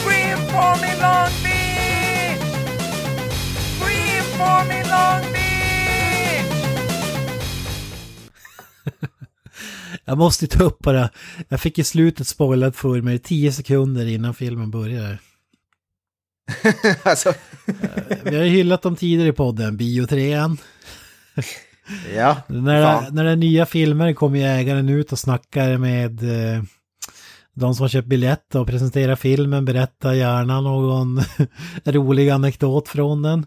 Scream 0.04 0.40
for 0.40 0.82
me 0.82 1.02
Long 1.02 1.32
Beach! 1.44 2.42
Scream 3.80 4.24
for 4.38 4.68
me 4.68 4.84
Long 4.84 5.32
Beach! 5.34 5.41
Jag 10.06 10.18
måste 10.18 10.48
ta 10.48 10.64
upp 10.64 10.80
bara, 10.80 11.10
jag 11.50 11.62
fick 11.62 11.80
i 11.80 11.84
slutet 11.84 12.28
spoilat 12.28 12.76
för 12.76 13.02
mig 13.02 13.20
10 13.20 13.52
sekunder 13.52 14.06
innan 14.06 14.34
filmen 14.34 14.72
började. 14.72 15.18
alltså, 17.04 17.34
Vi 18.24 18.36
har 18.36 18.44
ju 18.44 18.50
hyllat 18.50 18.82
dem 18.82 18.96
tidigare 18.96 19.30
i 19.30 19.34
podden, 19.34 19.78
Biotrean. 19.78 20.58
ja. 22.16 22.38
När, 22.48 22.84
Fan. 22.84 23.16
när 23.16 23.26
är 23.26 23.36
nya 23.36 23.66
filmer 23.66 24.14
kommer 24.14 24.40
ju 24.40 24.46
ägaren 24.46 24.90
ut 24.90 25.12
och 25.12 25.20
snackar 25.20 25.78
med 25.78 26.24
eh, 26.24 26.64
de 27.54 27.76
som 27.76 27.84
har 27.84 27.90
köpt 27.90 28.08
biljett 28.08 28.56
och 28.56 28.68
presenterar 28.68 29.16
filmen, 29.16 29.66
berättar 29.66 30.14
gärna 30.14 30.62
någon 30.62 31.22
rolig 31.86 32.30
anekdot 32.30 32.88
från 32.88 33.22
den. 33.22 33.46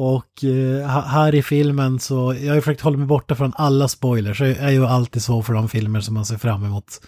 Och 0.00 0.44
eh, 0.44 0.86
här 0.86 1.34
i 1.34 1.42
filmen 1.42 1.98
så, 1.98 2.14
jag 2.40 2.48
har 2.48 2.54
ju 2.54 2.60
försökt 2.60 2.80
hålla 2.80 2.98
mig 2.98 3.06
borta 3.06 3.34
från 3.34 3.52
alla 3.56 3.88
spoilers, 3.88 4.40
jag 4.40 4.50
är 4.50 4.70
ju 4.70 4.86
alltid 4.86 5.22
så 5.22 5.42
för 5.42 5.52
de 5.52 5.68
filmer 5.68 6.00
som 6.00 6.14
man 6.14 6.26
ser 6.26 6.38
fram 6.38 6.64
emot. 6.64 7.00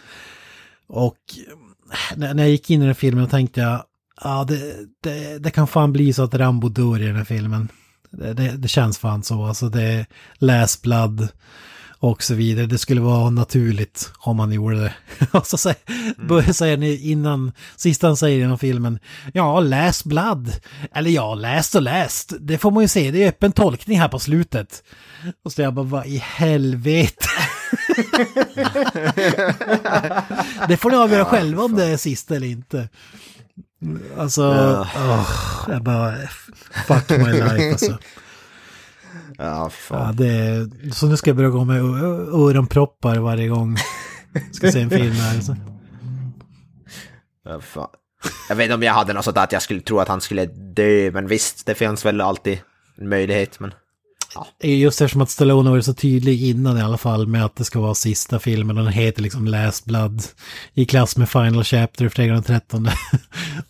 Och 0.86 1.18
eh, 1.49 2.16
när 2.16 2.34
när 2.34 2.43
jag 2.43 2.51
gick 2.51 2.70
in 2.70 2.80
i 2.80 2.82
den 2.82 2.86
här 2.86 2.95
filmen 2.95 3.28
tänkte 3.28 3.61
jag, 3.61 3.82
ja 4.24 4.45
det, 4.49 4.74
det, 5.03 5.38
det 5.38 5.51
kan 5.51 5.66
fan 5.66 5.93
bli 5.93 6.12
så 6.12 6.22
att 6.22 6.34
Rambo 6.34 6.68
dör 6.68 7.03
i 7.03 7.07
den 7.07 7.16
här 7.16 7.24
filmen. 7.24 7.68
Det, 8.11 8.32
det, 8.32 8.57
det 8.57 8.68
känns 8.68 8.99
fan 8.99 9.22
så, 9.22 9.45
alltså 9.45 9.68
det 9.68 9.82
är 9.82 10.07
läsblad 10.34 11.28
och 12.03 12.22
så 12.22 12.34
vidare. 12.34 12.66
Det 12.66 12.78
skulle 12.78 13.00
vara 13.00 13.30
naturligt 13.30 14.12
om 14.18 14.36
man 14.36 14.53
gjorde 14.53 14.80
det. 14.80 14.92
och 15.38 15.46
så 15.46 15.57
säger, 15.57 15.78
börjar 16.28 16.53
säger 16.53 16.76
ni 16.76 17.11
innan, 17.11 17.53
sista 17.76 18.07
han 18.07 18.16
säger 18.16 18.44
inom 18.44 18.59
filmen, 18.59 18.98
ja, 19.32 19.61
läs 19.61 20.05
Blood. 20.05 20.53
Eller 20.94 21.11
ja, 21.11 21.34
läst 21.34 21.74
och 21.74 21.82
läst. 21.82 22.32
Det 22.40 22.59
får 22.59 22.70
man 22.70 22.82
ju 22.82 22.88
se, 22.88 23.11
det 23.11 23.24
är 23.24 23.28
öppen 23.28 23.53
tolkning 23.53 24.00
här 24.00 24.09
på 24.09 24.18
slutet. 24.18 24.82
Och 25.44 25.53
så 25.53 25.62
jag 25.62 25.74
bara, 25.74 25.86
vad 25.86 26.07
i 26.07 26.16
helvete? 26.16 27.28
det 30.68 30.76
får 30.76 30.90
ni 30.90 30.96
avgöra 30.96 31.24
själva 31.24 31.62
om 31.62 31.76
det 31.76 31.84
är 31.84 31.96
sista 31.96 32.36
eller 32.36 32.46
inte. 32.46 32.88
Alltså, 34.18 34.42
åh, 34.96 35.28
jag 35.68 35.82
bara, 35.82 36.16
fuck 36.86 37.11
my 37.11 37.32
life 37.32 37.72
alltså. 37.72 37.98
Ja, 39.43 39.70
fan. 39.70 40.16
Ja, 40.18 40.24
det 40.24 40.95
så 40.95 41.07
nu 41.07 41.16
ska 41.16 41.30
jag 41.30 41.36
börja 41.36 41.51
gå 41.51 41.64
med 41.64 41.80
öronproppar 42.34 43.18
varje 43.18 43.49
gång 43.49 43.76
jag 44.32 44.55
ska 44.55 44.72
se 44.72 44.80
en 44.80 44.90
film 44.90 45.12
här. 45.12 45.34
Alltså. 45.34 45.57
Ja, 47.45 47.61
fan. 47.61 47.88
Jag 48.49 48.57
vet 48.57 48.64
inte 48.64 48.74
om 48.74 48.82
jag 48.82 48.93
hade 48.93 49.12
något 49.12 49.24
sånt 49.24 49.36
att 49.36 49.53
jag 49.53 49.62
skulle 49.62 49.80
tro 49.80 49.99
att 49.99 50.09
han 50.09 50.20
skulle 50.20 50.47
dö, 50.47 51.11
men 51.11 51.26
visst, 51.26 51.66
det 51.66 51.74
finns 51.74 52.05
väl 52.05 52.20
alltid 52.20 52.59
en 52.99 53.09
möjlighet. 53.09 53.61
Men 53.61 53.74
Just 54.62 55.01
eftersom 55.01 55.22
att 55.22 55.30
Stallone 55.30 55.70
varit 55.70 55.85
så 55.85 55.95
tydlig 55.95 56.43
innan 56.43 56.78
i 56.78 56.80
alla 56.80 56.99
fall 56.99 57.26
med 57.26 57.45
att 57.45 57.57
det 57.57 57.64
ska 57.64 57.80
vara 57.80 57.95
sista 57.95 58.39
filmen 58.39 58.78
och 58.78 58.85
den 58.85 58.93
heter 58.93 59.22
liksom 59.22 59.47
Last 59.47 59.85
Blood 59.85 60.22
i 60.74 60.85
klass 60.85 61.16
med 61.16 61.28
Final 61.28 61.64
Chapter 61.64 62.09
Fredag 62.09 62.35
den 62.35 62.43
13 62.43 62.89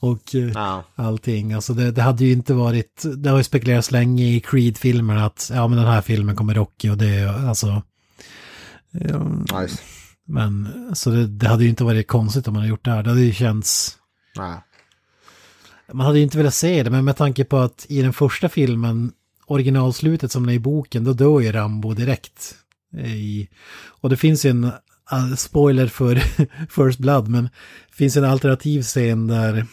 och 0.00 0.34
eh, 0.34 0.50
ja. 0.54 0.84
allting. 0.94 1.52
Alltså 1.52 1.74
det, 1.74 1.90
det 1.90 2.02
hade 2.02 2.24
ju 2.24 2.32
inte 2.32 2.54
varit, 2.54 3.02
det 3.16 3.30
har 3.30 3.38
ju 3.38 3.44
spekulerats 3.44 3.90
länge 3.90 4.24
i 4.24 4.40
Creed-filmerna 4.40 5.26
att 5.26 5.50
ja 5.54 5.68
men 5.68 5.78
den 5.78 5.86
här 5.86 6.00
filmen 6.00 6.36
kommer 6.36 6.54
Rocky 6.54 6.90
och 6.90 6.98
det 6.98 7.08
är 7.08 7.48
alltså 7.48 7.82
Nice. 9.60 9.82
Men 10.26 10.68
så 10.94 11.10
det, 11.10 11.26
det 11.26 11.48
hade 11.48 11.64
ju 11.64 11.70
inte 11.70 11.84
varit 11.84 12.08
konstigt 12.08 12.48
om 12.48 12.54
man 12.54 12.60
hade 12.60 12.70
gjort 12.70 12.84
det 12.84 12.90
här. 12.90 13.02
Det 13.02 13.08
hade 13.10 13.22
ju 13.22 13.32
känts... 13.32 13.98
Ja. 14.34 14.62
Man 15.92 16.06
hade 16.06 16.18
ju 16.18 16.24
inte 16.24 16.38
velat 16.38 16.54
se 16.54 16.82
det, 16.82 16.90
men 16.90 17.04
med 17.04 17.16
tanke 17.16 17.44
på 17.44 17.58
att 17.58 17.86
i 17.88 18.02
den 18.02 18.12
första 18.12 18.48
filmen, 18.48 19.12
originalslutet 19.52 20.32
som 20.32 20.48
är 20.48 20.52
i 20.52 20.58
boken, 20.58 21.04
då 21.04 21.12
dör 21.12 21.40
ju 21.40 21.52
Rambo 21.52 21.94
direkt. 21.94 22.54
I, 22.98 23.48
och 23.84 24.10
det 24.10 24.16
finns 24.16 24.46
ju 24.46 24.50
en, 24.50 24.64
uh, 24.64 25.34
spoiler 25.36 25.86
för 25.86 26.14
First 26.70 26.98
Blood, 26.98 27.28
men 27.28 27.44
det 27.90 27.96
finns 27.96 28.16
en 28.16 28.24
alternativ 28.24 28.82
scen 28.82 29.26
där 29.26 29.66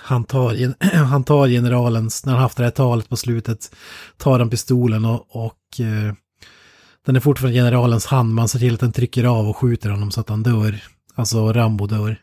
han 0.00 0.24
tar, 0.24 0.74
han 0.94 1.24
tar 1.24 1.48
generalens, 1.48 2.24
när 2.26 2.32
han 2.32 2.42
haft 2.42 2.56
det 2.56 2.64
här 2.64 2.70
talet 2.70 3.08
på 3.08 3.16
slutet, 3.16 3.74
tar 4.16 4.38
han 4.38 4.50
pistolen 4.50 5.04
och, 5.04 5.36
och 5.46 5.80
eh, 5.80 6.14
den 7.06 7.16
är 7.16 7.20
fortfarande 7.20 7.58
generalens 7.58 8.06
hand, 8.06 8.34
man 8.34 8.48
ser 8.48 8.58
till 8.58 8.74
att 8.74 8.80
den 8.80 8.92
trycker 8.92 9.24
av 9.24 9.48
och 9.48 9.56
skjuter 9.56 9.90
honom 9.90 10.10
så 10.10 10.20
att 10.20 10.28
han 10.28 10.42
dör. 10.42 10.82
Alltså 11.14 11.52
Rambo 11.52 11.86
dör. 11.86 12.16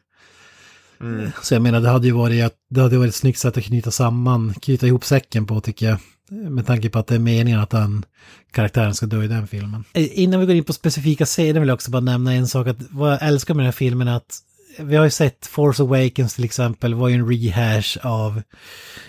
Mm. 1.01 1.31
Så 1.43 1.53
jag 1.53 1.61
menar, 1.61 1.81
det 1.81 1.89
hade 1.89 2.07
ju 2.07 2.13
varit, 2.13 2.45
att- 2.45 2.59
det 2.69 2.81
hade 2.81 2.97
varit 2.97 3.09
ett 3.09 3.15
snyggt 3.15 3.39
sätt 3.39 3.57
att 3.57 3.63
knyta 3.63 3.91
samman, 3.91 4.53
knyta 4.53 4.87
ihop 4.87 5.05
säcken 5.05 5.45
på 5.45 5.61
tycker 5.61 5.85
jag. 5.89 5.97
Med 6.29 6.65
tanke 6.65 6.89
på 6.89 6.99
att 6.99 7.07
det 7.07 7.15
är 7.15 7.19
meningen 7.19 7.59
att 7.59 7.69
den 7.69 8.05
karaktären 8.51 8.93
ska 8.95 9.05
dö 9.05 9.23
i 9.23 9.27
den 9.27 9.47
filmen. 9.47 9.83
Eh, 9.93 10.19
innan 10.19 10.39
vi 10.39 10.45
går 10.45 10.55
in 10.55 10.63
på 10.63 10.73
specifika 10.73 11.25
scener 11.25 11.59
vill 11.59 11.69
jag 11.69 11.75
också 11.75 11.91
bara 11.91 12.01
nämna 12.01 12.33
en 12.33 12.47
sak. 12.47 12.67
Att 12.67 12.77
vad 12.89 13.11
jag 13.11 13.23
älskar 13.23 13.53
med 13.53 13.63
den 13.63 13.67
här 13.67 13.71
filmen 13.71 14.07
är 14.07 14.15
att 14.15 14.41
vi 14.79 14.95
har 14.95 15.03
ju 15.03 15.09
sett 15.09 15.45
Force 15.45 15.83
Awakens 15.83 16.35
till 16.35 16.43
exempel 16.43 16.93
var 16.93 17.09
ju 17.09 17.15
en 17.15 17.29
rehash 17.29 17.97
av 18.01 18.41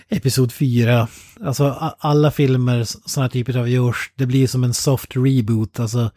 Episod 0.09 0.53
4. 0.53 1.09
Alltså 1.41 1.95
alla 1.99 2.31
filmer 2.31 2.85
sådana 2.85 3.29
typer 3.31 3.57
av 3.57 3.69
görs, 3.69 4.13
det 4.15 4.27
blir 4.27 4.47
som 4.47 4.65
en 4.65 4.75
soft 4.75 5.17
reboot. 5.17 5.81
Alltså 5.81 6.11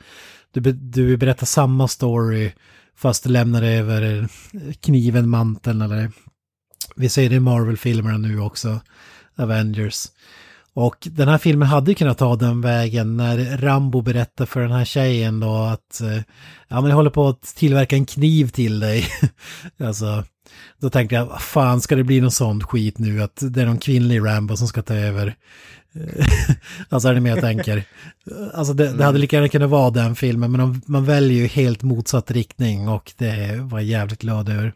du, 0.52 0.72
du 0.72 1.18
berättar 1.18 1.46
samma 1.46 1.88
story 1.88 2.52
fast 2.96 3.24
du 3.24 3.30
lämnar 3.30 3.64
över 3.64 4.22
eh, 4.22 4.74
kniven, 4.82 5.30
manteln 5.30 5.82
eller 5.82 6.12
vi 6.96 7.10
ser 7.10 7.30
det 7.30 7.36
i 7.36 7.40
Marvel-filmerna 7.40 8.18
nu 8.18 8.40
också, 8.40 8.80
Avengers. 9.36 10.08
Och 10.74 11.08
den 11.12 11.28
här 11.28 11.38
filmen 11.38 11.68
hade 11.68 11.94
kunnat 11.94 12.18
ta 12.18 12.36
den 12.36 12.62
vägen 12.62 13.18
när 13.18 13.58
Rambo 13.58 14.02
berättar 14.02 14.46
för 14.46 14.62
den 14.62 14.72
här 14.72 14.86
tjejen 14.86 15.40
då 15.40 15.56
att 15.56 16.02
eh, 16.02 16.22
ja 16.68 16.82
men 16.82 16.90
jag 16.90 16.96
håller 16.96 17.10
på 17.10 17.28
att 17.28 17.42
tillverka 17.42 17.96
en 17.96 18.06
kniv 18.06 18.48
till 18.50 18.80
dig. 18.80 19.06
alltså, 19.84 20.24
då 20.82 20.90
tänkte 20.90 21.16
jag, 21.16 21.42
fan 21.42 21.82
ska 21.82 21.96
det 21.96 22.04
bli 22.04 22.22
någon 22.22 22.32
sån 22.32 22.64
skit 22.64 22.98
nu 22.98 23.24
att 23.24 23.38
det 23.42 23.62
är 23.62 23.66
någon 23.66 23.80
kvinnlig 23.80 24.26
Rambo 24.26 24.58
som 24.58 24.68
ska 24.68 24.82
ta 24.82 24.94
över. 24.94 25.36
Alltså 26.90 27.10
är 27.10 27.14
det 27.14 27.22
mer 27.22 27.30
jag 27.30 27.42
tänker. 27.42 27.84
Alltså 28.54 28.74
det, 28.74 28.94
det 28.94 29.04
hade 29.04 29.18
lika 29.18 29.36
gärna 29.36 29.50
kunnat 29.50 29.70
vara 29.70 29.90
den 29.90 30.16
filmen 30.16 30.52
men 30.52 30.82
man 30.86 31.06
väljer 31.06 31.38
ju 31.38 31.48
helt 31.48 31.84
motsatt 31.84 32.32
riktning 32.32 32.88
och 32.88 33.14
det 33.18 33.60
var 33.62 33.80
jag 33.80 33.88
jävligt 33.88 34.22
glad 34.22 34.50
över. 34.50 34.74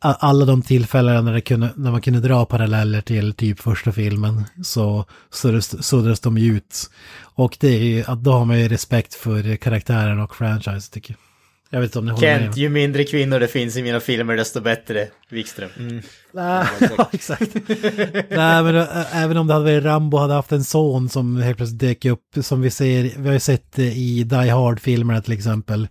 Alla 0.00 0.44
de 0.44 0.62
tillfällen 0.62 1.24
när, 1.24 1.40
kunde, 1.40 1.70
när 1.76 1.90
man 1.90 2.00
kunde 2.00 2.20
dra 2.20 2.44
paralleller 2.44 3.00
till 3.00 3.34
typ 3.34 3.60
första 3.60 3.92
filmen 3.92 4.44
så 4.62 5.04
suddades, 5.80 6.20
de 6.20 6.36
ut. 6.38 6.90
Och 7.22 7.56
det 7.60 7.68
är 7.68 7.78
ju, 7.82 8.04
då 8.16 8.32
har 8.32 8.44
man 8.44 8.60
ju 8.60 8.68
respekt 8.68 9.14
för 9.14 9.56
karaktären 9.56 10.20
och 10.20 10.36
franchise 10.36 10.92
tycker 10.92 11.10
jag. 11.14 11.18
Jag 11.72 11.80
vet 11.80 11.88
inte 11.88 11.98
om 11.98 12.04
ni 12.06 12.10
håller 12.12 12.38
Kent, 12.38 12.46
med. 12.46 12.56
ju 12.58 12.68
mindre 12.68 13.04
kvinnor 13.04 13.40
det 13.40 13.48
finns 13.48 13.76
i 13.76 13.82
mina 13.82 14.00
filmer 14.00 14.36
desto 14.36 14.60
bättre. 14.60 15.08
Wikström. 15.30 15.70
Nej, 16.32 16.66
ja, 16.80 17.08
exakt. 17.12 17.54
Nej, 18.30 18.62
men 18.62 18.74
ä- 18.76 19.06
även 19.12 19.36
om 19.36 19.46
det 19.46 19.52
hade 19.52 19.64
varit 19.64 19.84
Rambo 19.84 20.16
hade 20.18 20.34
haft 20.34 20.52
en 20.52 20.64
son 20.64 21.08
som 21.08 21.36
helt 21.36 21.56
plötsligt 21.56 21.80
dök 21.80 22.04
upp, 22.04 22.24
som 22.42 22.60
vi 22.60 22.70
ser, 22.70 23.02
vi 23.18 23.26
har 23.26 23.32
ju 23.34 23.40
sett 23.40 23.78
i 23.78 24.24
Die 24.24 24.48
Hard-filmerna 24.50 25.20
till 25.22 25.32
exempel. 25.32 25.88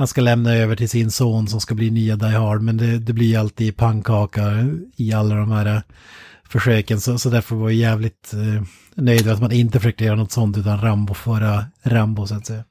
Han 0.00 0.06
ska 0.06 0.20
lämna 0.20 0.54
över 0.54 0.76
till 0.76 0.88
sin 0.88 1.10
son 1.10 1.48
som 1.48 1.60
ska 1.60 1.74
bli 1.74 1.90
nya 1.90 2.16
Die 2.16 2.26
Hard, 2.26 2.62
men 2.62 2.76
det, 2.76 2.98
det 2.98 3.12
blir 3.12 3.38
alltid 3.38 3.76
pannkaka 3.76 4.42
i 4.96 5.12
alla 5.12 5.34
de 5.34 5.52
här 5.52 5.66
eh, 5.66 5.80
försöken, 6.48 7.00
så, 7.00 7.18
så 7.18 7.30
därför 7.30 7.56
var 7.56 7.70
jag 7.70 7.78
jävligt 7.78 8.32
eh, 8.32 8.62
nöjd 8.94 9.24
med 9.24 9.34
att 9.34 9.40
man 9.40 9.52
inte 9.52 9.78
försökte 9.80 10.04
göra 10.04 10.16
något 10.16 10.32
sånt 10.32 10.58
utan 10.58 10.80
Rambo 10.80 11.14
föra 11.14 11.64
Rambo 11.82 12.26
så 12.26 12.34
att 12.34 12.46
säga. 12.46 12.64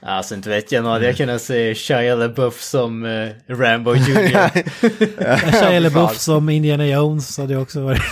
Alltså 0.00 0.34
inte 0.34 0.48
vet 0.48 0.72
jag, 0.72 0.84
nu 0.84 0.90
hade 0.90 1.06
jag 1.06 1.16
kunnat 1.16 1.42
se 1.42 1.74
Shia 1.74 2.14
LaBeouf 2.14 2.62
som 2.62 3.04
eh, 3.04 3.28
Rambo 3.46 3.94
Jr. 3.96 5.50
Shia 5.60 5.80
LaBeouf 5.80 6.18
som 6.18 6.48
Indiana 6.48 6.86
Jones 6.86 7.38
hade 7.38 7.52
jag 7.52 7.62
också 7.62 7.80
varit. 7.80 8.02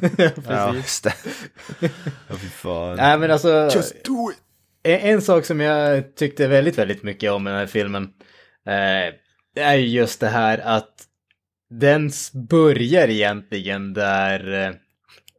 Ja, 0.48 0.74
just 0.74 1.04
det. 1.04 1.14
Ja, 2.28 2.36
fy 2.38 2.48
fan. 2.48 2.96
Nej 2.96 3.18
men 3.18 3.30
alltså, 3.30 3.70
Just 3.74 4.04
do 4.04 4.30
it! 4.32 4.49
En, 4.82 5.22
sak 5.22 5.44
som 5.44 5.60
jag 5.60 6.16
tyckte 6.16 6.46
väldigt, 6.46 6.78
väldigt 6.78 7.02
mycket 7.02 7.32
om 7.32 7.46
i 7.46 7.50
den 7.50 7.58
här 7.58 7.66
filmen 7.66 8.08
eh, 8.66 9.14
är 9.64 9.74
ju 9.74 9.86
just 9.86 10.20
det 10.20 10.28
här 10.28 10.58
att 10.58 11.06
den 11.70 12.10
börjar 12.32 13.08
egentligen 13.08 13.92
där 13.92 14.66
eh, 14.66 14.74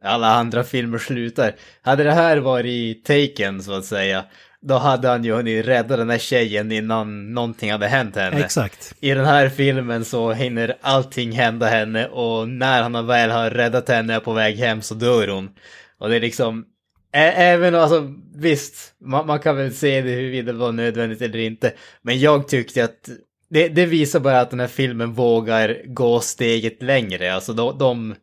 alla 0.04 0.26
andra 0.28 0.64
filmer 0.64 0.98
slutar. 0.98 1.54
Hade 1.82 2.04
det 2.04 2.12
här 2.12 2.36
varit 2.36 3.04
Taken 3.04 3.62
så 3.62 3.72
att 3.72 3.84
säga, 3.84 4.24
då 4.60 4.74
hade 4.74 5.08
han 5.08 5.24
ju 5.24 5.32
hunnit 5.32 5.66
rädda 5.66 5.96
den 5.96 6.10
här 6.10 6.18
tjejen 6.18 6.72
innan 6.72 7.34
någonting 7.34 7.72
hade 7.72 7.88
hänt 7.88 8.16
henne. 8.16 8.44
Exakt. 8.44 8.94
I 9.00 9.14
den 9.14 9.24
här 9.24 9.48
filmen 9.48 10.04
så 10.04 10.32
hinner 10.32 10.76
allting 10.80 11.32
hända 11.32 11.66
henne 11.66 12.06
och 12.06 12.48
när 12.48 12.82
han 12.82 13.06
väl 13.06 13.30
har 13.30 13.50
räddat 13.50 13.88
henne 13.88 14.20
på 14.20 14.32
väg 14.32 14.56
hem 14.56 14.82
så 14.82 14.94
dör 14.94 15.28
hon. 15.28 15.50
Och 15.98 16.08
det 16.08 16.16
är 16.16 16.20
liksom, 16.20 16.64
även 17.12 17.74
alltså 17.74 18.14
visst, 18.34 18.94
man, 19.00 19.26
man 19.26 19.40
kan 19.40 19.56
väl 19.56 19.74
se 19.74 20.00
det 20.00 20.10
huruvida 20.10 20.52
det 20.52 20.58
var 20.58 20.72
nödvändigt 20.72 21.22
eller 21.22 21.38
inte. 21.38 21.72
Men 22.02 22.20
jag 22.20 22.48
tyckte 22.48 22.84
att 22.84 23.08
det, 23.50 23.68
det 23.68 23.86
visar 23.86 24.20
bara 24.20 24.40
att 24.40 24.50
den 24.50 24.60
här 24.60 24.66
filmen 24.66 25.12
vågar 25.12 25.82
gå 25.86 26.20
steget 26.20 26.82
längre. 26.82 27.34
Alltså 27.34 27.52
de, 27.52 27.78
de, 27.78 28.14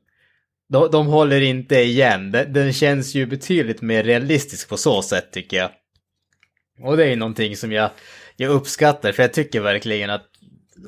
de, 0.70 0.92
de 0.92 1.08
håller 1.08 1.42
inte 1.42 1.80
igen. 1.80 2.32
Den, 2.32 2.54
den 2.54 2.74
känns 2.74 3.16
ju 3.16 3.26
betydligt 3.26 3.82
mer 3.82 4.04
realistisk 4.04 4.70
på 4.70 4.78
så 4.78 5.02
sätt 5.02 5.32
tycker 5.32 5.58
jag. 5.58 5.70
Och 6.84 6.98
det 6.98 7.06
är 7.06 7.16
någonting 7.16 7.58
som 7.58 7.72
jag, 7.72 7.90
jag 8.36 8.52
uppskattar, 8.52 9.12
för 9.12 9.24
jag 9.24 9.34
tycker 9.34 9.62
verkligen 9.62 10.10
att 10.10 10.26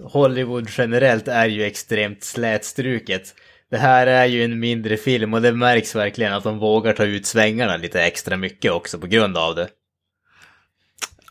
Hollywood 0.04 0.70
generellt 0.78 1.28
är 1.28 1.48
ju 1.48 1.64
extremt 1.64 2.24
slätstruket. 2.24 3.36
Det 3.72 3.78
här 3.78 4.08
är 4.08 4.26
ju 4.26 4.44
en 4.44 4.60
mindre 4.60 4.98
film 4.98 5.34
och 5.34 5.42
det 5.42 5.54
märks 5.54 5.96
verkligen 5.96 6.34
att 6.34 6.44
de 6.44 6.60
vågar 6.60 6.94
ta 6.94 7.04
ut 7.04 7.26
svängarna 7.26 7.78
lite 7.78 8.02
extra 8.04 8.38
mycket 8.38 8.72
också 8.72 9.00
på 9.00 9.08
grund 9.08 9.38
av 9.38 9.56
det. 9.56 9.70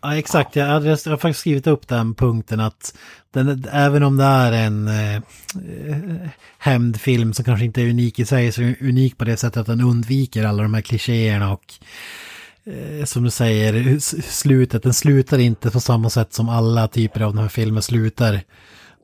Ja, 0.03 0.17
exakt. 0.17 0.57
Jag, 0.57 0.67
hade, 0.67 0.89
jag 0.89 0.97
har 1.07 1.17
faktiskt 1.17 1.41
skrivit 1.41 1.67
upp 1.67 1.89
den 1.89 2.15
punkten 2.15 2.61
att 2.61 2.95
den, 3.33 3.65
även 3.73 4.03
om 4.03 4.17
det 4.17 4.25
är 4.25 4.53
en 4.53 4.89
eh, 4.89 5.23
hämndfilm 6.59 7.33
som 7.33 7.45
kanske 7.45 7.65
inte 7.65 7.83
är 7.83 7.91
unik 7.91 8.19
i 8.19 8.25
sig, 8.25 8.53
så 8.53 8.63
är 8.63 8.67
den 8.67 8.89
unik 8.89 9.19
på 9.19 9.25
det 9.25 9.37
sättet 9.37 9.57
att 9.57 9.67
den 9.67 9.81
undviker 9.81 10.45
alla 10.45 10.63
de 10.63 10.75
här 10.75 10.83
klichéerna 10.83 11.53
och 11.53 11.75
eh, 12.65 13.05
som 13.05 13.23
du 13.23 13.31
säger, 13.31 13.99
slutet, 14.21 14.83
den 14.83 14.95
slutar 14.95 15.39
inte 15.39 15.71
på 15.71 15.81
samma 15.81 16.11
sätt 16.11 16.33
som 16.33 16.49
alla 16.49 16.89
typer 16.89 17.21
av 17.21 17.35
de 17.35 17.41
här 17.41 17.49
filmer 17.49 17.81
slutar. 17.81 18.41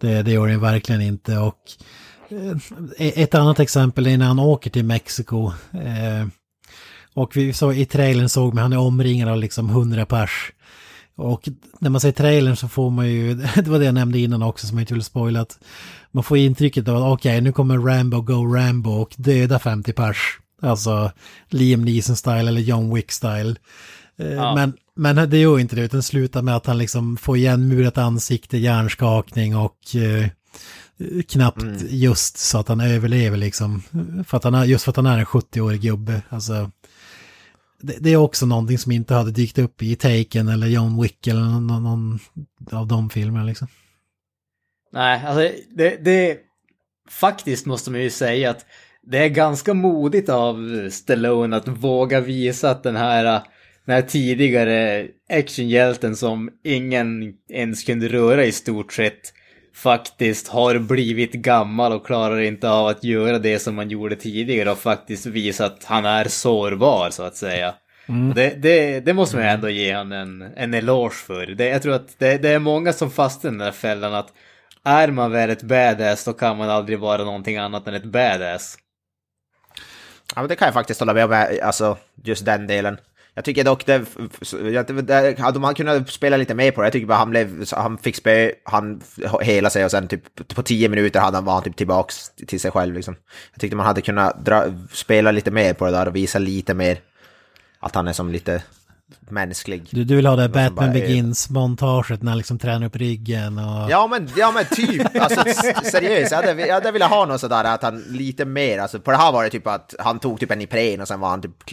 Det, 0.00 0.22
det 0.22 0.30
gör 0.30 0.46
den 0.46 0.60
verkligen 0.60 1.00
inte 1.00 1.38
och 1.38 1.60
ett 2.98 3.34
annat 3.34 3.60
exempel 3.60 4.06
är 4.06 4.18
när 4.18 4.26
han 4.26 4.38
åker 4.38 4.70
till 4.70 4.84
Mexiko. 4.84 5.52
Eh, 5.72 6.26
och 7.14 7.36
vi 7.36 7.52
så 7.52 7.72
i 7.72 7.86
trailern 7.86 8.28
såg 8.28 8.54
man 8.54 8.62
han 8.62 8.72
är 8.72 8.78
omringad 8.78 9.28
av 9.28 9.38
liksom 9.38 9.68
hundra 9.68 10.06
pers. 10.06 10.52
Och 11.16 11.48
när 11.80 11.90
man 11.90 12.00
ser 12.00 12.12
trailern 12.12 12.56
så 12.56 12.68
får 12.68 12.90
man 12.90 13.08
ju, 13.08 13.34
det 13.54 13.66
var 13.68 13.78
det 13.78 13.84
jag 13.84 13.94
nämnde 13.94 14.18
innan 14.18 14.42
också 14.42 14.66
som 14.66 14.78
jag 14.78 14.82
inte 14.82 14.94
ville 14.94 15.04
spoila, 15.04 15.40
att 15.40 15.58
man 16.12 16.24
får 16.24 16.38
intrycket 16.38 16.88
av 16.88 16.96
att 16.96 17.12
okej, 17.12 17.40
nu 17.40 17.52
kommer 17.52 17.78
Rambo 17.78 18.20
Go 18.20 18.54
Rambo 18.54 18.90
och 18.90 19.14
döda 19.16 19.58
50 19.58 19.92
pers. 19.92 20.38
Alltså 20.62 21.12
Liam 21.48 21.84
Neeson-style 21.84 22.48
eller 22.48 22.60
John 22.60 22.96
Wick-style. 22.96 23.56
Eh, 24.18 24.32
Ja. 24.32 24.54
Men, 24.54 24.72
men 24.96 25.30
det 25.30 25.38
gör 25.38 25.58
inte 25.58 25.76
det, 25.76 25.82
utan 25.82 26.02
slutar 26.02 26.42
med 26.42 26.56
att 26.56 26.66
han 26.66 26.78
liksom 26.78 27.16
får 27.16 27.36
igen 27.36 27.68
murat 27.68 27.98
ansikte, 27.98 28.58
hjärnskakning 28.58 29.56
och 29.56 29.96
eh, 29.96 30.28
knappt 31.28 31.82
just 31.88 32.38
så 32.38 32.58
att 32.58 32.68
han 32.68 32.80
överlever 32.80 33.36
liksom. 33.36 33.82
För 34.26 34.36
att 34.36 34.44
han 34.44 34.54
är, 34.54 34.64
just 34.64 34.84
för 34.84 34.90
att 34.90 34.96
han 34.96 35.06
är 35.06 35.18
en 35.18 35.24
70-årig 35.24 35.80
gubbe. 35.80 36.22
Alltså, 36.28 36.70
det, 37.80 37.96
det 38.00 38.10
är 38.10 38.16
också 38.16 38.46
någonting 38.46 38.78
som 38.78 38.92
inte 38.92 39.14
hade 39.14 39.30
dykt 39.30 39.58
upp 39.58 39.82
i 39.82 39.96
Taken 39.96 40.48
eller 40.48 40.66
John 40.66 41.02
Wick 41.02 41.26
eller 41.26 41.40
någon, 41.40 41.82
någon 41.82 42.18
av 42.72 42.86
de 42.86 43.10
filmerna 43.10 43.44
liksom. 43.44 43.68
Nej, 44.92 45.24
alltså 45.26 45.58
det, 45.76 46.04
det... 46.04 46.38
Faktiskt 47.10 47.66
måste 47.66 47.90
man 47.90 48.02
ju 48.02 48.10
säga 48.10 48.50
att 48.50 48.66
det 49.02 49.18
är 49.18 49.28
ganska 49.28 49.74
modigt 49.74 50.28
av 50.28 50.88
Stallone 50.90 51.56
att 51.56 51.68
våga 51.68 52.20
visa 52.20 52.70
att 52.70 52.82
den 52.82 52.96
här, 52.96 53.24
den 53.84 53.94
här 53.94 54.02
tidigare 54.02 55.06
actionhjälten 55.28 56.16
som 56.16 56.50
ingen 56.64 57.34
ens 57.48 57.84
kunde 57.84 58.08
röra 58.08 58.44
i 58.44 58.52
stort 58.52 58.92
sett 58.92 59.32
faktiskt 59.76 60.48
har 60.48 60.78
blivit 60.78 61.32
gammal 61.32 61.92
och 61.92 62.06
klarar 62.06 62.40
inte 62.40 62.70
av 62.70 62.86
att 62.86 63.04
göra 63.04 63.38
det 63.38 63.58
som 63.58 63.74
man 63.74 63.90
gjorde 63.90 64.16
tidigare 64.16 64.70
och 64.70 64.78
faktiskt 64.78 65.26
visa 65.26 65.66
att 65.66 65.84
han 65.84 66.04
är 66.04 66.24
sårbar 66.28 67.10
så 67.10 67.22
att 67.22 67.36
säga. 67.36 67.74
Och 68.28 68.34
Det, 68.34 68.62
det, 68.62 69.00
det 69.00 69.14
måste 69.14 69.36
man 69.36 69.46
ändå 69.46 69.68
ge 69.68 69.96
honom 69.96 70.12
en, 70.12 70.42
en 70.56 70.74
eloge 70.74 71.14
för. 71.14 71.46
Det, 71.46 71.68
jag 71.68 71.82
tror 71.82 71.94
att 71.94 72.18
det, 72.18 72.38
det 72.38 72.48
är 72.48 72.58
många 72.58 72.92
som 72.92 73.10
fastnar 73.10 73.50
i 73.50 73.52
den 73.52 73.58
där 73.58 73.72
fällan 73.72 74.14
att 74.14 74.32
är 74.84 75.08
man 75.08 75.32
väl 75.32 75.50
ett 75.50 75.62
badass 75.62 76.24
då 76.24 76.32
kan 76.32 76.56
man 76.56 76.70
aldrig 76.70 76.98
vara 76.98 77.24
någonting 77.24 77.56
annat 77.56 77.86
än 77.86 77.94
ett 77.94 78.04
badass. 78.04 78.78
Ja, 80.34 80.40
men 80.40 80.48
det 80.48 80.56
kan 80.56 80.66
jag 80.66 80.74
faktiskt 80.74 81.00
hålla 81.00 81.14
med 81.14 81.24
om, 81.24 81.32
eh, 81.32 81.66
alltså 81.66 81.98
just 82.24 82.44
den 82.44 82.66
delen. 82.66 82.98
Jag 83.36 83.44
tycker 83.44 83.64
dock 83.64 83.86
det, 83.86 84.04
det, 84.86 85.02
det 85.02 85.38
hade 85.38 85.58
man 85.58 85.74
kunnat 85.74 86.10
spela 86.10 86.36
lite 86.36 86.54
mer 86.54 86.70
på 86.70 86.80
det. 86.80 86.86
Jag 86.86 86.92
tycker 86.92 87.06
bara 87.06 87.18
han 87.18 87.30
blev, 87.30 87.64
han 87.72 87.98
fick 87.98 88.16
spö, 88.16 88.50
han 88.64 89.02
hela 89.42 89.70
sig 89.70 89.84
och 89.84 89.90
sen 89.90 90.08
typ 90.08 90.54
på 90.54 90.62
tio 90.62 90.88
minuter 90.88 91.20
hade 91.20 91.36
han, 91.36 91.44
var 91.44 91.54
han 91.54 91.62
typ 91.62 91.76
tillbaks 91.76 92.30
till 92.46 92.60
sig 92.60 92.70
själv 92.70 92.94
liksom. 92.94 93.16
Jag 93.52 93.60
tyckte 93.60 93.76
man 93.76 93.86
hade 93.86 94.00
kunnat 94.00 94.44
dra, 94.44 94.64
spela 94.92 95.30
lite 95.30 95.50
mer 95.50 95.74
på 95.74 95.84
det 95.84 95.90
där 95.90 96.08
och 96.08 96.16
visa 96.16 96.38
lite 96.38 96.74
mer 96.74 96.98
att 97.80 97.94
han 97.94 98.08
är 98.08 98.12
som 98.12 98.32
lite 98.32 98.62
mänsklig. 99.30 99.88
Du, 99.90 100.04
du 100.04 100.16
vill 100.16 100.26
ha 100.26 100.36
det 100.36 100.48
Batman 100.48 100.92
Begins-montaget 100.92 102.22
när 102.22 102.30
han 102.30 102.38
liksom 102.38 102.58
tränar 102.58 102.86
upp 102.86 102.96
ryggen 102.96 103.58
och... 103.58 103.90
Ja 103.90 104.06
men, 104.06 104.28
ja 104.36 104.52
men 104.52 104.64
typ, 104.64 105.22
alltså 105.22 105.44
seriöst, 105.84 106.32
jag 106.32 106.42
hade, 106.42 106.66
jag 106.66 106.74
hade 106.74 106.92
velat 106.92 107.10
ha 107.10 107.24
något 107.26 107.40
sådär 107.40 107.64
att 107.64 107.82
han 107.82 108.04
lite 108.08 108.44
mer, 108.44 108.78
alltså 108.78 109.00
på 109.00 109.10
det 109.10 109.16
här 109.16 109.32
var 109.32 109.44
det 109.44 109.50
typ 109.50 109.66
att 109.66 109.94
han 109.98 110.18
tog 110.18 110.40
typ 110.40 110.50
en 110.50 110.60
Ipren 110.60 111.00
och 111.00 111.08
sen 111.08 111.20
var 111.20 111.28
han 111.28 111.42
typ 111.42 111.70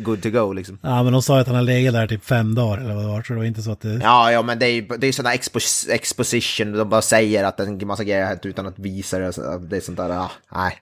good 0.00 0.22
to 0.22 0.30
go 0.30 0.52
liksom. 0.52 0.78
Ja, 0.82 1.02
men 1.02 1.12
de 1.12 1.22
sa 1.22 1.40
att 1.40 1.46
han 1.46 1.56
har 1.56 1.62
legat 1.62 1.94
där 1.94 2.06
typ 2.06 2.24
fem 2.24 2.54
dagar 2.54 2.78
eller 2.78 2.94
vad 2.94 3.04
det 3.04 3.08
var, 3.08 3.22
så 3.22 3.32
det 3.32 3.38
var 3.38 3.46
inte 3.46 3.62
så 3.62 3.72
att 3.72 3.80
det... 3.80 4.00
Ja, 4.02 4.32
ja 4.32 4.42
men 4.42 4.58
det 4.58 4.66
är 4.66 4.72
ju 4.72 4.86
det 4.98 5.06
är 5.06 5.12
sådana 5.12 5.34
expos 5.34 5.88
exposition, 5.90 6.72
de 6.72 6.88
bara 6.88 7.02
säger 7.02 7.44
att 7.44 7.60
en 7.60 7.86
massa 7.86 8.04
grejer 8.04 8.20
har 8.20 8.28
hänt 8.28 8.46
utan 8.46 8.66
att 8.66 8.78
visa 8.78 9.18
det, 9.18 9.32
det 9.68 9.76
är 9.76 9.80
sånt 9.80 9.98
där, 9.98 10.10
ah, 10.10 10.30
nej. 10.54 10.78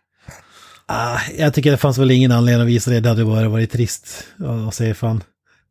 Ah, 0.87 1.19
jag 1.39 1.55
tycker 1.55 1.71
det 1.71 1.77
fanns 1.77 1.99
väl 1.99 2.11
ingen 2.11 2.33
anledning 2.33 2.63
att 2.63 2.69
visa 2.69 2.91
det, 2.91 3.01
det 3.01 3.09
hade 3.09 3.25
bara 3.25 3.49
varit 3.49 3.73
trist 3.73 4.27
att 4.69 4.75
se 4.75 4.95
fan. 4.95 5.23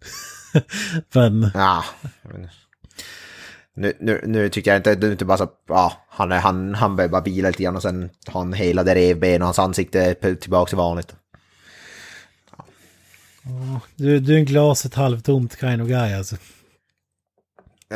Men, 1.14 1.52
Ja. 1.54 1.84
Nu, 3.76 3.94
nu, 4.00 4.22
nu 4.26 4.50
tycker 4.50 4.72
jag 4.72 4.80
inte, 4.80 4.92
är 4.92 5.12
inte 5.12 5.26
bara 5.26 5.38
så, 5.38 5.50
ja, 5.68 5.94
han, 6.10 6.32
han, 6.32 6.76
han 6.76 6.96
börjar 6.96 7.10
bara 7.10 7.22
vila 7.22 7.48
lite 7.48 7.64
grann 7.64 7.76
och 7.76 7.82
sen 7.82 8.10
har 8.28 8.40
han 8.42 8.54
hela 8.54 8.84
det 8.84 8.96
revben 8.96 9.42
och 9.42 9.48
hans 9.48 9.60
ansikte 9.60 10.14
tillbaka 10.36 10.70
till 10.70 10.78
vanligt. 10.78 11.16
du, 13.96 14.20
du 14.20 14.34
är 14.34 14.38
en 14.38 14.46
glaset 14.46 14.94
halvtomt 14.94 15.60
kind 15.60 15.82
of 15.82 15.88
guy 15.88 16.14
alltså. 16.14 16.36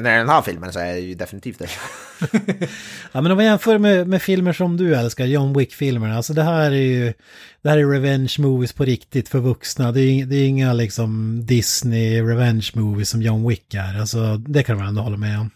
När 0.02 0.18
den 0.18 0.30
här 0.30 0.42
filmen 0.42 0.74
så 0.74 0.80
är 0.80 0.94
det 0.94 1.00
ju 1.00 1.16
definitivt 1.16 1.60
det. 1.60 1.70
Ja 3.12 3.22
men 3.22 3.32
om 3.32 3.36
man 3.36 3.46
jämför 3.46 3.78
med, 3.78 4.08
med 4.08 4.22
filmer 4.22 4.54
som 4.54 4.78
du 4.78 4.96
älskar, 4.96 5.26
John 5.26 5.54
Wick-filmerna, 5.58 6.16
alltså 6.16 6.34
det 6.34 6.44
här 6.44 6.72
är 6.72 6.76
ju, 6.76 7.14
det 7.62 7.70
här 7.70 7.78
är 7.78 7.86
revenge 7.86 8.36
movies 8.40 8.74
på 8.74 8.86
riktigt 8.86 9.30
för 9.30 9.40
vuxna. 9.40 9.92
Det 9.92 10.02
är, 10.02 10.26
det 10.26 10.36
är 10.36 10.48
inga 10.48 10.74
liksom 10.74 11.42
Disney 11.46 12.22
revenge 12.22 12.72
movies 12.74 13.10
som 13.10 13.22
John 13.22 13.48
Wick 13.48 13.74
är, 13.74 14.00
alltså 14.00 14.38
det 14.38 14.64
kan 14.64 14.78
man 14.78 14.88
ändå 14.88 15.02
hålla 15.02 15.18
med 15.18 15.40
om. 15.40 15.50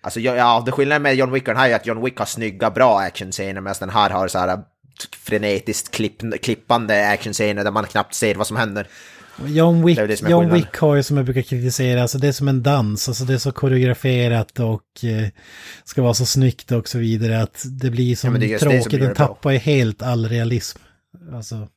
Alltså 0.00 0.20
ja, 0.20 0.62
det 0.66 0.72
skillnaden 0.72 1.02
med 1.02 1.14
John 1.14 1.32
Wick 1.32 1.48
och 1.48 1.54
den 1.54 1.62
här 1.62 1.70
är 1.70 1.74
att 1.74 1.86
John 1.86 2.04
Wick 2.04 2.18
har 2.18 2.26
snygga, 2.26 2.70
bra 2.70 2.98
actionscener 2.98 3.60
medan 3.60 3.76
den 3.80 3.90
här 3.90 4.10
har 4.10 4.28
så 4.28 4.38
här 4.38 4.58
frenetiskt 5.16 5.90
klipp, 5.90 6.42
klippande 6.42 7.08
actionscener 7.08 7.64
där 7.64 7.70
man 7.70 7.84
knappt 7.84 8.14
ser 8.14 8.34
vad 8.34 8.46
som 8.46 8.56
händer. 8.56 8.88
John 9.46 9.86
Wick, 9.86 9.96
Det 9.96 10.06
det 10.06 10.16
som 10.16 10.30
John. 10.30 10.54
Wick 10.54 10.76
har 10.76 10.96
ju 10.96 11.02
som 11.02 11.16
jag 11.16 11.26
brukar 11.26 11.42
kritisera, 11.42 12.02
alltså 12.02 12.18
det 12.18 12.28
är 12.28 12.32
som 12.32 12.48
en 12.48 12.62
dans, 12.62 13.08
alltså 13.08 13.24
det 13.24 13.34
är 13.34 13.38
så 13.38 13.52
koreograferat 13.52 14.60
och 14.60 15.04
eh, 15.04 15.28
ska 15.84 16.02
vara 16.02 16.14
så 16.14 16.26
snyggt 16.26 16.72
och 16.72 16.88
så 16.88 16.98
vidare 16.98 17.42
att 17.42 17.64
det 17.64 17.90
blir 17.90 18.16
som 18.16 18.32
men 18.32 18.40
det 18.40 18.58
som 18.58 18.70
tråkigt, 18.70 18.92
gör 18.92 19.00
den 19.00 19.14
tappar 19.14 19.50
ju 19.50 19.58
helt 19.58 20.02
all 20.02 20.28
realism. 20.28 20.78
Alltså, 21.34 21.68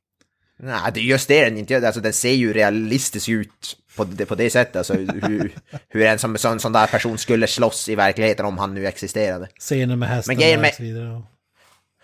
Nej, 0.64 0.91
det 0.93 0.99
är 0.99 1.03
just 1.03 1.28
det 1.28 1.45
den 1.45 1.57
inte 1.57 1.74
gör. 1.74 1.82
Alltså 1.82 2.01
den 2.01 2.14
ser 2.14 2.34
ju 2.34 2.53
realistisk 2.53 3.30
ut 3.30 3.78
på 3.95 4.03
det, 4.03 4.26
på 4.26 4.36
det 4.36 4.49
sättet. 4.49 4.76
Alltså 4.76 4.93
hur, 4.93 5.51
hur 5.89 6.01
en 6.01 6.20
sån, 6.20 6.38
sån, 6.38 6.60
sån 6.60 6.72
där 6.72 6.88
person 6.88 7.18
skulle 7.18 7.47
slåss 7.47 7.89
i 7.89 7.95
verkligheten 7.95 8.45
om 8.45 8.57
han 8.57 8.74
nu 8.74 8.88
existerade. 8.88 9.47
scener 9.60 9.95
med 9.95 10.10
hästarna 10.10 10.68
och 10.68 10.74
så 10.76 10.84
vidare. 10.84 11.22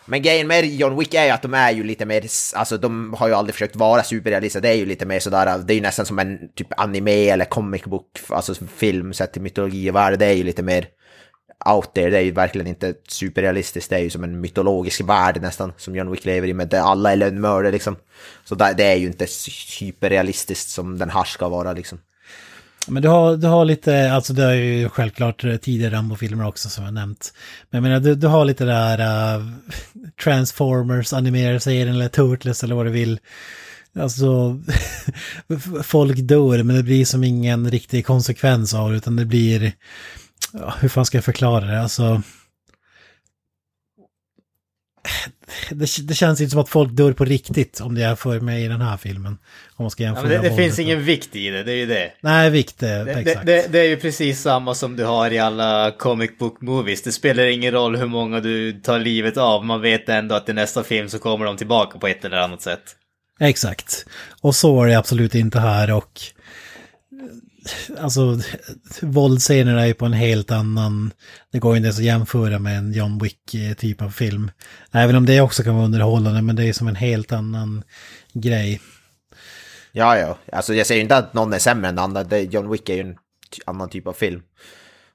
Men 0.06 0.22
grejen 0.22 0.48
med 0.48 0.66
John 0.66 1.00
Wick 1.00 1.14
är 1.14 1.26
ju 1.26 1.30
att 1.30 1.42
de 1.42 1.54
är 1.54 1.72
ju 1.72 1.84
lite 1.84 2.06
mer, 2.06 2.26
alltså 2.56 2.78
de 2.78 3.14
har 3.14 3.28
ju 3.28 3.34
aldrig 3.34 3.54
försökt 3.54 3.76
vara 3.76 4.04
superrealistiska, 4.04 4.62
det 4.62 4.70
är 4.70 4.74
ju 4.74 4.86
lite 4.86 5.06
mer 5.06 5.20
sådär, 5.20 5.58
det 5.58 5.74
är 5.74 5.76
ju 5.76 5.82
nästan 5.82 6.06
som 6.06 6.20
en 6.20 6.40
typ 6.56 6.80
anime 6.80 7.30
eller 7.30 7.46
comic 7.46 7.84
book, 7.84 8.20
alltså 8.30 8.54
film 8.68 9.14
sett 9.14 9.34
till 9.34 9.42
mytologi 9.42 9.92
och 9.92 9.96
värld, 9.96 10.20
det 10.20 10.26
är 10.26 10.34
ju 10.34 10.44
lite 10.44 10.64
mer 10.64 10.88
out 11.66 11.94
there, 11.94 12.10
det 12.10 12.18
är 12.18 12.22
ju 12.22 12.32
verkligen 12.32 12.68
inte 12.68 12.94
superrealistiskt, 13.08 13.90
det 13.90 13.96
är 13.96 14.00
ju 14.00 14.10
som 14.10 14.24
en 14.24 14.42
mytologisk 14.42 15.02
värld 15.02 15.42
nästan, 15.42 15.74
som 15.78 15.96
John 15.96 16.12
Wick 16.12 16.26
lever 16.26 16.48
i, 16.48 16.54
med 16.54 16.68
det 16.68 16.82
alla 16.82 17.12
är 17.12 17.16
lönnmördare 17.16 17.72
liksom. 17.72 17.96
Så 18.44 18.56
det 18.56 18.84
är 18.84 18.96
ju 18.96 19.08
inte 19.08 19.28
hyperrealistiskt 19.80 20.70
som 20.70 20.98
den 20.98 21.10
här 21.10 21.24
ska 21.24 21.50
vara 21.50 21.74
liksom. 21.74 22.00
Men 22.88 23.04
du 23.04 23.10
har, 23.10 23.38
du 23.38 23.48
har 23.48 23.66
lite, 23.66 24.12
alltså 24.12 24.34
det 24.34 24.44
är 24.44 24.54
ju 24.54 24.90
självklart 24.90 25.44
eh, 25.44 25.56
tidigare 25.56 25.96
Rambo-filmer 25.96 26.48
också 26.48 26.70
som 26.70 26.86
jag 26.86 26.94
nämnt. 26.94 27.34
Men 27.70 27.78
jag 27.78 27.90
menar, 27.90 28.00
du, 28.00 28.16
du 28.16 28.28
har 28.28 28.46
lite 28.46 28.66
där 28.66 29.00
uh, 29.00 29.36
eh, 29.36 29.52
Transformers, 30.24 31.14
animerade 31.14 31.60
serien 31.60 31.96
eller 31.96 32.10
Turtles 32.10 32.64
eller 32.64 32.76
vad 32.76 32.86
du 32.86 32.92
vill. 32.92 33.20
Alltså, 34.00 34.60
folk 35.84 36.18
dör 36.18 36.64
men 36.64 36.76
det 36.76 36.84
blir 36.84 37.06
som 37.06 37.24
ingen 37.24 37.72
riktig 37.72 38.06
konsekvens 38.06 38.74
av 38.74 38.92
det 38.92 38.98
utan 38.98 39.16
det 39.16 39.26
blir, 39.26 39.72
ja, 40.54 40.74
hur 40.80 40.90
fan 40.90 41.06
ska 41.06 41.18
jag 41.18 41.26
förklara 41.26 41.66
det? 41.66 41.82
Alltså, 41.82 42.22
det, 45.70 46.08
det 46.08 46.14
känns 46.14 46.42
inte 46.42 46.52
som 46.52 46.60
att 46.60 46.70
folk 46.70 46.92
dör 46.92 47.14
på 47.14 47.26
riktigt 47.26 47.80
om 47.80 47.96
det 47.96 48.04
är 48.04 48.16
för 48.16 48.40
mig 48.40 48.66
i 48.66 48.68
den 48.68 48.82
här 48.82 48.98
filmen. 48.98 49.38
Om 49.76 49.84
man 49.84 49.92
ska 49.92 50.04
Ja, 50.04 50.08
jämföra 50.08 50.28
men 50.28 50.42
det, 50.42 50.50
det 50.50 50.56
finns 50.56 50.80
ingen 50.80 51.04
vikt 51.04 51.36
i 51.36 51.50
det, 51.50 51.64
det 51.64 51.72
är 51.72 51.76
ju 51.76 51.86
det. 51.86 52.12
Nej, 52.22 52.50
vikt, 52.50 52.80
det, 52.80 52.88
Det, 52.88 53.04
det, 53.04 53.12
exakt. 53.12 53.46
det, 53.46 53.72
det 53.72 53.80
är 53.80 53.84
ju 53.88 53.98
precis 53.98 54.42
samma 54.42 54.76
som 54.76 54.96
du 54.96 55.06
har 55.06 55.32
i 55.32 55.40
alla 55.40 55.92
comic 55.92 56.32
book 56.40 56.62
movies. 56.62 57.04
Det 57.04 57.12
spelar 57.12 57.44
ingen 57.46 57.72
roll 57.72 57.96
hur 57.96 58.08
många 58.08 58.40
du 58.40 58.72
tar 58.72 59.00
livet 59.00 59.38
av, 59.38 59.66
man 59.66 59.82
vet 59.82 60.10
ändå 60.10 60.36
att 60.36 60.50
i 60.50 60.54
nästa 60.54 60.84
film 60.84 61.10
så 61.10 61.20
kommer 61.20 61.46
de 61.46 61.58
tillbaka 61.58 62.00
på 62.00 62.08
ett 62.08 62.26
eller 62.26 62.38
annat 62.38 62.62
sätt. 62.62 62.96
Exakt. 63.40 64.06
Och 64.42 64.56
så 64.56 64.84
är 64.84 64.88
det 64.88 64.98
absolut 64.98 65.36
inte 65.36 65.60
här 65.60 65.92
och 65.92 66.22
alltså 68.00 68.40
våldscenerna 69.02 69.82
är 69.82 69.86
ju 69.86 69.94
på 69.94 70.06
en 70.06 70.14
helt 70.14 70.52
annan, 70.52 71.14
det 71.52 71.60
går 71.60 71.74
ju 71.74 71.78
inte 71.78 71.86
ens 71.86 72.00
att 72.00 72.06
jämföra 72.06 72.60
med 72.60 72.78
en 72.78 72.94
John 72.94 73.20
Wick-typ 73.20 74.02
av 74.02 74.10
film. 74.10 74.52
Även 74.92 75.16
om 75.16 75.26
det 75.26 75.42
också 75.42 75.64
kan 75.64 75.76
vara 75.76 75.86
underhållande 75.86 76.42
men 76.42 76.56
det 76.56 76.66
är 76.66 76.74
som 76.74 76.88
en 76.88 76.96
helt 76.96 77.32
annan 77.32 77.84
grej. 78.34 78.82
Ja, 79.92 80.18
ja, 80.18 80.38
alltså 80.52 80.74
jag 80.74 80.88
säger 80.88 81.00
ju 81.00 81.04
inte 81.04 81.18
att 81.18 81.34
någon 81.34 81.54
är 81.54 81.60
sämre 81.60 81.90
än 81.90 81.96
den 81.96 82.04
andra, 82.04 82.40
John 82.40 82.72
Wick 82.72 82.90
är 82.90 82.94
ju 82.94 83.02
en 83.02 83.18
annan 83.66 83.90
typ 83.90 84.08
av 84.08 84.14
film. 84.14 84.42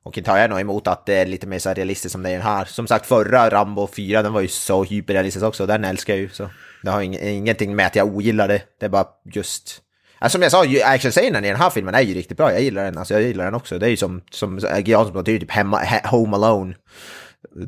Och 0.02 0.18
inte 0.18 0.30
har 0.30 0.38
jag 0.38 0.50
nog 0.50 0.60
emot 0.60 0.86
att 0.86 1.06
det 1.06 1.14
är 1.14 1.26
lite 1.26 1.46
mer 1.46 1.58
så 1.58 1.68
här 1.68 1.76
realistiskt 1.76 2.12
som 2.12 2.22
det 2.22 2.30
är 2.30 2.32
den 2.32 2.42
här. 2.42 2.64
Som 2.64 2.86
sagt, 2.86 3.06
förra 3.06 3.50
Rambo 3.50 3.88
4, 3.96 4.22
den 4.22 4.32
var 4.32 4.40
ju 4.40 4.48
så 4.48 4.84
hyperrealistisk 4.84 5.44
också, 5.44 5.66
den 5.66 5.84
älskar 5.84 6.14
jag 6.14 6.20
ju. 6.20 6.28
Så 6.28 6.50
det 6.82 6.90
har 6.90 7.02
ingenting 7.02 7.76
med 7.76 7.86
att 7.86 7.96
jag 7.96 8.06
ogillar 8.06 8.48
det, 8.48 8.62
det 8.80 8.86
är 8.86 8.90
bara 8.90 9.06
just... 9.34 9.82
Alltså, 10.20 10.36
som 10.36 10.42
jag 10.42 10.52
sa, 10.52 10.64
actionscenen 10.84 11.44
i 11.44 11.48
den 11.48 11.56
här 11.56 11.70
filmen 11.70 11.94
är 11.94 12.00
ju 12.00 12.14
riktigt 12.14 12.36
bra, 12.36 12.52
jag 12.52 12.62
gillar 12.62 12.84
den, 12.84 12.98
alltså 12.98 13.14
jag 13.14 13.22
gillar 13.22 13.44
den 13.44 13.54
också. 13.54 13.78
Det 13.78 13.86
är 13.86 13.90
ju 13.90 13.96
som, 13.96 14.22
som 14.30 14.58
Jansson 14.84 15.24
det 15.24 15.30
är 15.30 15.32
ju 15.32 15.38
typ 15.38 15.50
hemma, 15.50 15.78
he, 15.78 16.08
Home 16.08 16.36
Alone. 16.36 16.74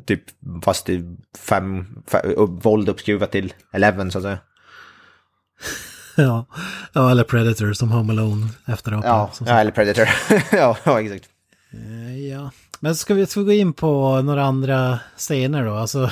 Typ, 0.05 0.23
fast 0.63 0.89
är 0.89 1.03
fem, 1.37 1.85
fem 2.07 2.21
våld 2.61 2.89
uppskruvat 2.89 3.31
till 3.31 3.53
11 3.71 4.09
så 4.09 4.17
att 4.17 4.23
säga. 4.23 4.37
ja. 6.17 6.45
ja, 6.93 7.11
eller 7.11 7.23
Predator 7.23 7.73
som 7.73 7.91
Home 7.91 8.13
Alone 8.13 8.47
efter 8.65 8.91
apan. 8.91 9.09
Ja, 9.09 9.29
som 9.33 9.47
ja 9.47 9.59
eller 9.59 9.71
Predator. 9.71 10.09
ja, 10.51 10.77
ja, 10.83 11.01
exakt. 11.01 11.29
Eh, 11.73 12.03
Ja, 12.17 12.51
men 12.79 12.95
ska 12.95 13.13
vi, 13.13 13.25
ska 13.25 13.39
vi 13.39 13.45
gå 13.45 13.51
in 13.51 13.73
på 13.73 14.21
några 14.21 14.43
andra 14.43 14.99
scener 15.17 15.65
då? 15.65 15.73
Alltså, 15.73 16.09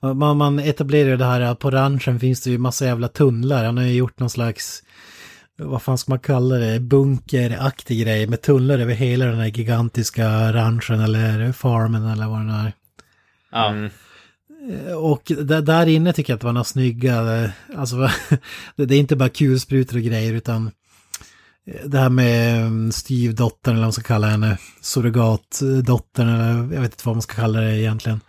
man, 0.14 0.36
man 0.36 0.58
etablerar 0.58 1.08
ju 1.08 1.16
det 1.16 1.24
här, 1.24 1.54
på 1.54 1.70
ranchen 1.70 2.20
finns 2.20 2.40
det 2.40 2.50
ju 2.50 2.58
massa 2.58 2.84
jävla 2.84 3.08
tunnlar. 3.08 3.64
Han 3.64 3.76
har 3.76 3.84
ju 3.84 3.94
gjort 3.94 4.18
någon 4.18 4.30
slags, 4.30 4.82
vad 5.58 5.82
fan 5.82 5.98
ska 5.98 6.12
man 6.12 6.18
kalla 6.18 6.54
det, 6.54 6.80
bunkeraktig 6.80 8.00
grej 8.00 8.26
med 8.26 8.42
tunnlar 8.42 8.78
över 8.78 8.94
hela 8.94 9.24
den 9.24 9.38
här 9.38 9.46
gigantiska 9.46 10.52
ranchen 10.52 11.00
eller 11.00 11.52
farmen 11.52 12.06
eller 12.06 12.26
vad 12.26 12.38
det 12.38 12.44
nu 12.44 12.52
är. 12.52 12.72
Ja. 13.52 13.70
Mm. 13.70 13.90
Och 14.98 15.32
där, 15.62 15.86
inne 15.86 16.12
tycker 16.12 16.32
jag 16.32 16.36
att 16.36 16.40
det 16.40 16.46
var 16.46 16.52
några 16.52 16.64
snygga, 16.64 17.42
eh, 17.42 17.50
alltså 17.76 17.96
det 18.76 18.94
är 18.94 18.98
inte 18.98 19.16
bara 19.16 19.28
kulsprutor 19.28 19.96
och 19.96 20.02
grejer 20.02 20.32
utan 20.32 20.70
det 21.84 21.98
här 21.98 22.08
med 22.08 22.62
mm, 22.62 22.92
styvdottern 22.92 23.74
eller 23.74 23.80
vad 23.80 23.86
man 23.86 23.92
ska 23.92 24.02
kalla 24.02 24.26
henne, 24.26 24.58
surrogatdottern 24.80 26.28
eller 26.28 26.74
jag 26.74 26.80
vet 26.80 26.92
inte 26.92 27.02
vad 27.06 27.16
man 27.16 27.22
ska 27.22 27.34
kalla 27.34 27.60
det 27.60 27.78
egentligen. 27.78 28.20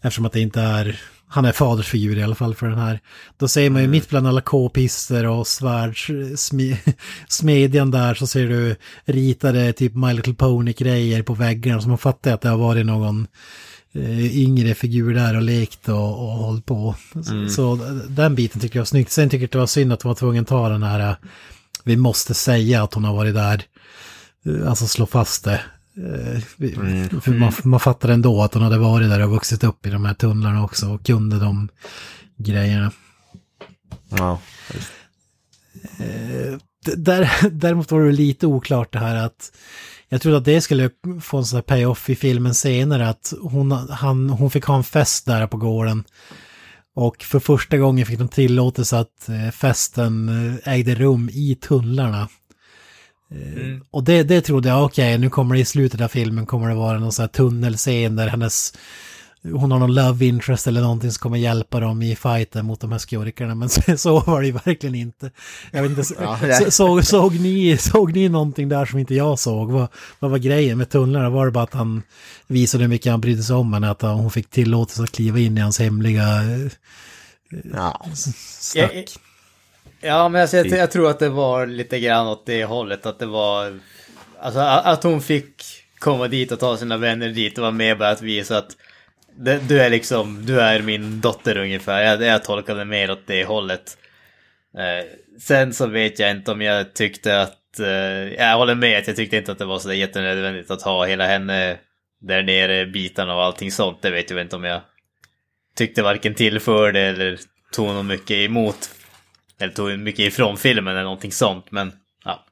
Eftersom 0.00 0.26
att 0.26 0.32
det 0.32 0.40
inte 0.40 0.60
är, 0.60 1.00
han 1.34 1.44
är 1.44 1.52
fadersfigur 1.52 2.18
i 2.18 2.22
alla 2.22 2.34
fall 2.34 2.54
för 2.54 2.66
den 2.66 2.78
här. 2.78 3.00
Då 3.36 3.48
ser 3.48 3.70
man 3.70 3.82
ju 3.82 3.88
mitt 3.88 4.08
bland 4.08 4.26
alla 4.26 4.40
k-pister 4.40 5.26
och 5.26 5.46
svärdsmedjan 5.46 7.90
där 7.96 8.14
så 8.14 8.26
ser 8.26 8.48
du 8.48 8.76
ritade 9.04 9.72
typ 9.72 9.94
My 9.94 10.12
Little 10.12 10.34
Pony-grejer 10.34 11.22
på 11.22 11.34
väggarna 11.34 11.80
så 11.80 11.88
man 11.88 11.98
fattar 11.98 12.32
att 12.32 12.40
det 12.40 12.48
har 12.48 12.56
varit 12.56 12.86
någon 12.86 13.26
eh, 13.92 14.36
yngre 14.36 14.74
figur 14.74 15.14
där 15.14 15.36
och 15.36 15.42
lekt 15.42 15.88
och, 15.88 16.24
och 16.24 16.30
hållit 16.30 16.66
på. 16.66 16.94
Så, 17.24 17.48
så 17.48 17.76
den 18.08 18.34
biten 18.34 18.60
tycker 18.60 18.76
jag 18.76 18.82
var 18.82 18.86
snyggt. 18.86 19.10
Sen 19.10 19.30
tycker 19.30 19.42
jag 19.42 19.50
det 19.50 19.58
var 19.58 19.66
synd 19.66 19.92
att 19.92 20.00
de 20.00 20.08
var 20.08 20.14
tvungen 20.14 20.42
att 20.42 20.48
ta 20.48 20.68
den 20.68 20.82
här, 20.82 21.10
eh, 21.10 21.16
vi 21.84 21.96
måste 21.96 22.34
säga 22.34 22.82
att 22.82 22.94
hon 22.94 23.04
har 23.04 23.14
varit 23.14 23.34
där, 23.34 23.64
Eh, 24.46 24.68
alltså 24.68 24.86
slå 24.86 25.06
fast 25.06 25.44
det. 25.44 25.60
Eh, 25.96 26.42
vi- 26.56 26.72
För 27.22 27.32
man, 27.38 27.52
man 27.64 27.80
fattar 27.80 28.08
ändå 28.08 28.42
att 28.42 28.54
hon 28.54 28.62
hade 28.62 28.78
varit 28.78 29.08
där 29.08 29.22
och 29.24 29.30
vuxit 29.30 29.64
upp 29.64 29.86
i 29.86 29.90
de 29.90 30.04
här 30.04 30.14
tunnlarna 30.14 30.64
också 30.64 30.88
och 30.90 31.06
kunde 31.06 31.38
de 31.38 31.68
grejerna. 32.36 32.92
Ja. 34.10 34.40
D- 36.84 36.94
Där, 36.96 37.30
däremot 37.50 37.90
var 37.90 38.00
det 38.00 38.12
lite 38.12 38.46
oklart 38.46 38.92
det 38.92 38.98
här 38.98 39.16
att 39.16 39.52
jag 40.08 40.22
trodde 40.22 40.36
att 40.38 40.44
det 40.44 40.60
skulle 40.60 40.90
få 41.22 41.38
en 41.38 41.44
sån 41.44 41.56
här 41.56 41.62
payoff 41.62 42.10
i 42.10 42.14
filmen 42.16 42.54
senare 42.54 43.08
att 43.08 43.32
hon, 43.40 43.72
han, 43.72 44.30
hon 44.30 44.50
fick 44.50 44.64
ha 44.64 44.76
en 44.76 44.84
fest 44.84 45.26
där 45.26 45.46
på 45.46 45.56
gården. 45.56 46.04
Och 46.96 47.22
för 47.22 47.40
första 47.40 47.78
gången 47.78 48.06
fick 48.06 48.18
de 48.18 48.28
tillåtelse 48.28 48.98
att 48.98 49.28
eh, 49.28 49.50
festen 49.50 50.28
eh, 50.66 50.72
ägde 50.74 50.94
rum 50.94 51.30
i 51.32 51.54
tunnlarna. 51.60 52.28
Eh, 53.30 53.80
Och 53.90 54.04
det, 54.04 54.22
det 54.22 54.40
trodde 54.40 54.68
jag, 54.68 54.84
okej, 54.84 55.18
nu 55.18 55.30
kommer 55.30 55.54
det 55.54 55.60
i 55.60 55.64
slutet 55.64 56.00
av 56.00 56.08
filmen 56.08 56.46
kommer 56.46 56.68
det 56.68 56.74
vara 56.74 56.98
någon 56.98 57.12
sån 57.12 57.22
här 57.22 57.28
tunnelscen 57.28 58.16
där 58.16 58.28
hennes 58.28 58.72
hon 59.52 59.72
har 59.72 59.78
någon 59.78 59.94
love 59.94 60.26
interest 60.26 60.66
eller 60.66 60.80
någonting 60.80 61.10
som 61.12 61.20
kommer 61.22 61.38
hjälpa 61.38 61.80
dem 61.80 62.02
i 62.02 62.16
fighten 62.16 62.66
mot 62.66 62.80
de 62.80 62.92
här 62.92 62.98
skurkarna. 62.98 63.54
Men 63.54 63.68
så, 63.68 63.80
så 63.96 64.20
var 64.20 64.40
det 64.40 64.46
ju 64.46 64.52
verkligen 64.52 64.94
inte. 64.94 65.30
Jag 65.70 65.82
vet 65.82 65.90
inte, 65.98 66.14
Ja, 66.20 66.38
så, 66.60 66.70
såg, 66.70 67.04
såg, 67.04 67.40
ni, 67.40 67.76
såg 67.78 68.12
ni 68.12 68.28
någonting 68.28 68.68
där 68.68 68.84
som 68.86 68.98
inte 68.98 69.14
jag 69.14 69.38
såg? 69.38 69.70
Vad, 69.70 69.88
vad 70.20 70.30
var 70.30 70.38
grejen 70.38 70.78
med 70.78 70.90
tunnlarna? 70.90 71.30
Var 71.30 71.46
det 71.46 71.52
bara 71.52 71.64
att 71.64 71.74
han 71.74 72.02
visade 72.46 72.84
hur 72.84 72.88
mycket 72.88 73.10
han 73.10 73.20
brydde 73.20 73.42
sig 73.42 73.56
om 73.56 73.72
henne? 73.72 73.90
Att 73.90 74.02
hon 74.02 74.30
fick 74.30 74.50
tillåtelse 74.50 75.02
att 75.02 75.12
kliva 75.12 75.38
in 75.38 75.58
i 75.58 75.60
hans 75.60 75.78
hemliga 75.78 76.22
eh, 76.42 76.70
Ja. 77.74 78.06
stack? 78.14 78.92
Ja, 78.94 79.02
Ja, 80.04 80.28
men 80.28 80.40
alltså, 80.42 80.56
jag, 80.56 80.66
jag 80.66 80.90
tror 80.90 81.10
att 81.10 81.18
det 81.18 81.28
var 81.28 81.66
lite 81.66 82.00
grann 82.00 82.26
åt 82.26 82.46
det 82.46 82.64
hållet. 82.64 83.06
Att 83.06 83.18
det 83.18 83.26
var... 83.26 83.78
Alltså 84.40 84.60
att 84.60 85.02
hon 85.02 85.22
fick 85.22 85.62
komma 85.98 86.28
dit 86.28 86.52
och 86.52 86.60
ta 86.60 86.76
sina 86.76 86.96
vänner 86.96 87.28
dit 87.28 87.58
och 87.58 87.62
vara 87.62 87.72
med 87.72 87.98
bara 87.98 88.08
att 88.08 88.22
visa 88.22 88.58
att 88.58 88.76
det, 89.36 89.68
du 89.68 89.80
är 89.80 89.90
liksom, 89.90 90.46
du 90.46 90.60
är 90.60 90.82
min 90.82 91.20
dotter 91.20 91.58
ungefär. 91.58 92.02
Jag, 92.02 92.22
jag 92.22 92.44
tolkade 92.44 92.84
mer 92.84 93.10
åt 93.10 93.26
det 93.26 93.44
hållet. 93.44 93.98
Eh, 94.78 95.06
sen 95.40 95.74
så 95.74 95.86
vet 95.86 96.18
jag 96.18 96.30
inte 96.30 96.52
om 96.52 96.60
jag 96.60 96.94
tyckte 96.94 97.40
att... 97.40 97.80
Eh, 97.80 97.88
jag 98.34 98.56
håller 98.56 98.74
med 98.74 98.98
att 98.98 99.06
jag 99.06 99.16
tyckte 99.16 99.36
inte 99.36 99.52
att 99.52 99.58
det 99.58 99.64
var 99.64 99.78
så 99.78 99.92
jättenödvändigt 99.92 100.70
att 100.70 100.82
ha 100.82 101.04
hela 101.04 101.26
henne 101.26 101.76
där 102.20 102.42
nere, 102.42 102.86
bitarna 102.86 103.34
och 103.34 103.42
allting 103.42 103.72
sånt. 103.72 104.02
Det 104.02 104.10
vet 104.10 104.30
jag 104.30 104.40
inte 104.40 104.56
om 104.56 104.64
jag 104.64 104.80
tyckte 105.76 106.02
varken 106.02 106.34
tillförde 106.34 107.00
eller 107.00 107.38
tog 107.72 107.86
något 107.86 108.06
mycket 108.06 108.36
emot. 108.36 108.90
Eller 109.58 109.72
tog 109.72 109.98
mycket 109.98 110.20
ifrån 110.20 110.56
filmen 110.56 110.92
eller 110.92 111.04
någonting 111.04 111.32
sånt, 111.32 111.70
men 111.70 111.92
ja. 112.24 112.44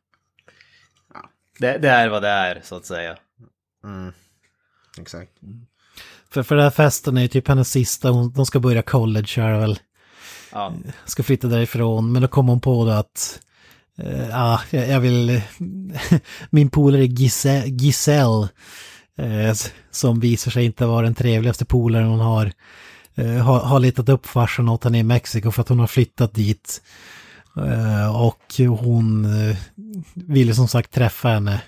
Det, 1.58 1.78
det 1.78 1.88
är 1.88 2.08
vad 2.08 2.22
det 2.22 2.28
är, 2.28 2.60
så 2.64 2.76
att 2.76 2.86
säga. 2.86 3.16
Mm. 3.84 4.12
Exakt. 5.00 5.32
För, 6.30 6.42
för 6.42 6.54
den 6.56 6.64
här 6.64 6.70
festen 6.70 7.16
är 7.16 7.22
ju 7.22 7.28
typ 7.28 7.48
hennes 7.48 7.70
sista, 7.70 8.10
hon, 8.10 8.32
de 8.32 8.46
ska 8.46 8.60
börja 8.60 8.82
college 8.82 9.32
här 9.36 9.58
väl. 9.58 9.78
Ja, 10.52 10.74
ska 11.04 11.22
flytta 11.22 11.48
därifrån. 11.48 12.12
Men 12.12 12.22
då 12.22 12.28
kom 12.28 12.48
hon 12.48 12.60
på 12.60 12.84
då 12.84 12.90
att 12.90 13.40
eh, 13.98 14.28
ja, 14.28 14.60
jag 14.70 14.88
jag 14.88 15.00
vill... 15.00 15.42
min 16.50 16.70
polare 16.70 17.04
Giselle, 17.04 17.66
Giselle 17.66 18.48
eh, 19.18 19.54
som 19.90 20.20
visar 20.20 20.50
sig 20.50 20.64
inte 20.64 20.86
vara 20.86 21.02
den 21.02 21.14
trevligaste 21.14 21.64
polaren 21.64 22.06
hon 22.06 22.20
har, 22.20 22.52
har, 23.16 23.60
har 23.60 23.80
letat 23.80 24.09
upp 24.09 24.26
farsan 24.26 24.68
åt 24.68 24.84
henne 24.84 24.98
i 24.98 25.02
Mexiko 25.02 25.51
för 25.51 25.62
att 25.62 25.68
hon 25.68 25.78
har 25.78 25.86
flyttat 25.86 26.34
dit. 26.34 26.82
Eh, 27.56 28.22
och 28.22 28.78
hon 28.78 29.24
eh, 29.24 29.56
ville 30.14 30.55
som 30.55 30.68
sagt 30.68 30.93
träffa 30.93 31.28
henne. 31.28 31.62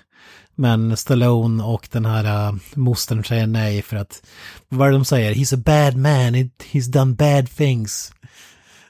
Men 0.55 0.97
Stallone 0.97 1.63
och 1.63 1.87
den 1.91 2.05
här 2.05 2.49
uh, 2.49 2.57
mostern 2.75 3.23
säger 3.23 3.47
nej 3.47 3.81
för 3.81 3.97
att, 3.97 4.21
vad 4.69 4.87
är 4.87 4.91
det 4.91 4.97
de 4.97 5.05
säger? 5.05 5.33
He's 5.33 5.55
a 5.55 5.61
bad 5.65 5.97
man, 5.97 6.35
He- 6.35 6.49
he's 6.71 6.91
done 6.91 7.13
bad 7.13 7.49
things. 7.49 8.13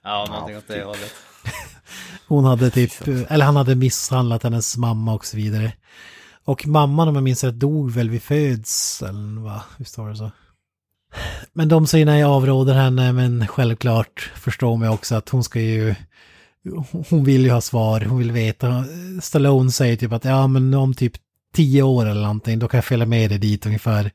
ja 0.04 0.26
någonting 0.30 0.58
åt 0.58 0.68
det 0.68 0.84
hållet. 0.84 1.14
Hon 2.28 2.46
hade 2.46 2.70
typ, 2.70 2.92
eller 3.30 3.46
han 3.46 3.56
hade 3.56 3.76
misshandlat 3.76 4.44
hennes 4.44 4.78
mamma 4.78 5.14
och 5.14 5.26
så 5.26 5.38
vidare. 5.38 5.74
Och 6.46 6.68
mamman 6.68 7.08
om 7.08 7.16
jag 7.16 7.24
minns 7.24 7.44
rätt 7.44 7.60
dog 7.60 7.92
väl 7.92 8.10
vid 8.10 8.24
födseln 8.24 9.44
va? 9.44 9.64
Visst 9.78 9.98
var 9.98 10.10
det 10.10 10.16
så? 10.16 10.32
Men 11.54 11.70
de 11.70 11.88
säger 11.88 12.06
nej, 12.06 12.24
avråder 12.24 12.74
henne, 12.74 13.14
men 13.14 13.48
självklart 13.48 14.32
förstår 14.36 14.78
man 14.78 14.90
också 14.90 15.16
att 15.16 15.30
hon 15.30 15.44
ska 15.44 15.60
ju... 15.60 15.96
Hon 17.10 17.24
vill 17.24 17.46
ju 17.46 17.52
ha 17.52 17.62
svar, 17.62 18.02
hon 18.02 18.18
vill 18.18 18.32
veta. 18.32 18.86
Stallone 19.22 19.72
säger 19.72 19.96
typ 19.96 20.12
att 20.12 20.26
ja 20.26 20.48
men 20.48 20.74
om 20.74 20.94
typ 20.94 21.14
tio 21.54 21.82
år 21.82 22.06
eller 22.06 22.22
någonting, 22.22 22.60
då 22.60 22.68
kan 22.68 22.78
jag 22.78 22.86
följa 22.86 23.06
med 23.06 23.30
dig 23.30 23.40
dit 23.40 23.66
ungefär. 23.66 24.12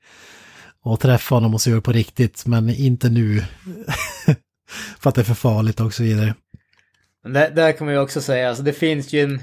Och 0.82 1.00
träffa 1.00 1.34
honom 1.34 1.54
och 1.54 1.60
se 1.60 1.70
hur 1.70 1.80
på 1.80 1.92
riktigt, 1.92 2.46
men 2.46 2.70
inte 2.70 3.08
nu. 3.08 3.44
för 5.00 5.08
att 5.08 5.14
det 5.14 5.20
är 5.20 5.24
för 5.24 5.34
farligt 5.34 5.80
och 5.80 5.94
så 5.94 6.02
vidare. 6.02 6.34
Där, 7.24 7.50
där 7.50 7.72
kan 7.72 7.84
man 7.84 7.94
ju 7.94 8.00
också 8.00 8.20
säga, 8.20 8.48
alltså 8.48 8.62
det 8.62 8.72
finns 8.72 9.12
ju 9.12 9.20
en, 9.20 9.40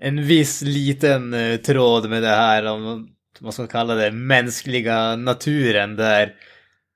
en 0.00 0.26
viss 0.26 0.62
liten 0.62 1.34
eh, 1.34 1.56
tråd 1.56 2.10
med 2.10 2.22
det 2.22 2.28
här 2.28 2.64
om, 2.64 3.08
vad 3.38 3.54
ska 3.54 3.62
man 3.62 3.68
kalla 3.68 3.94
det, 3.94 4.10
mänskliga 4.10 5.16
naturen 5.16 5.96
där 5.96 6.32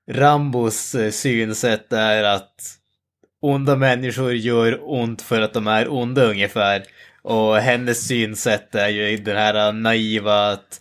Rambos 0.09 0.95
eh, 0.95 1.11
synsätt 1.11 1.93
är 1.93 2.23
att 2.23 2.55
onda 3.41 3.75
människor 3.75 4.33
gör 4.33 4.79
ont 4.81 5.21
för 5.21 5.41
att 5.41 5.53
de 5.53 5.67
är 5.67 5.93
onda 5.93 6.23
ungefär. 6.23 6.83
Och 7.21 7.57
hennes 7.57 8.07
synsätt 8.07 8.75
är 8.75 8.89
ju 8.89 9.17
den 9.17 9.37
här 9.37 9.71
naiva 9.71 10.49
att 10.49 10.79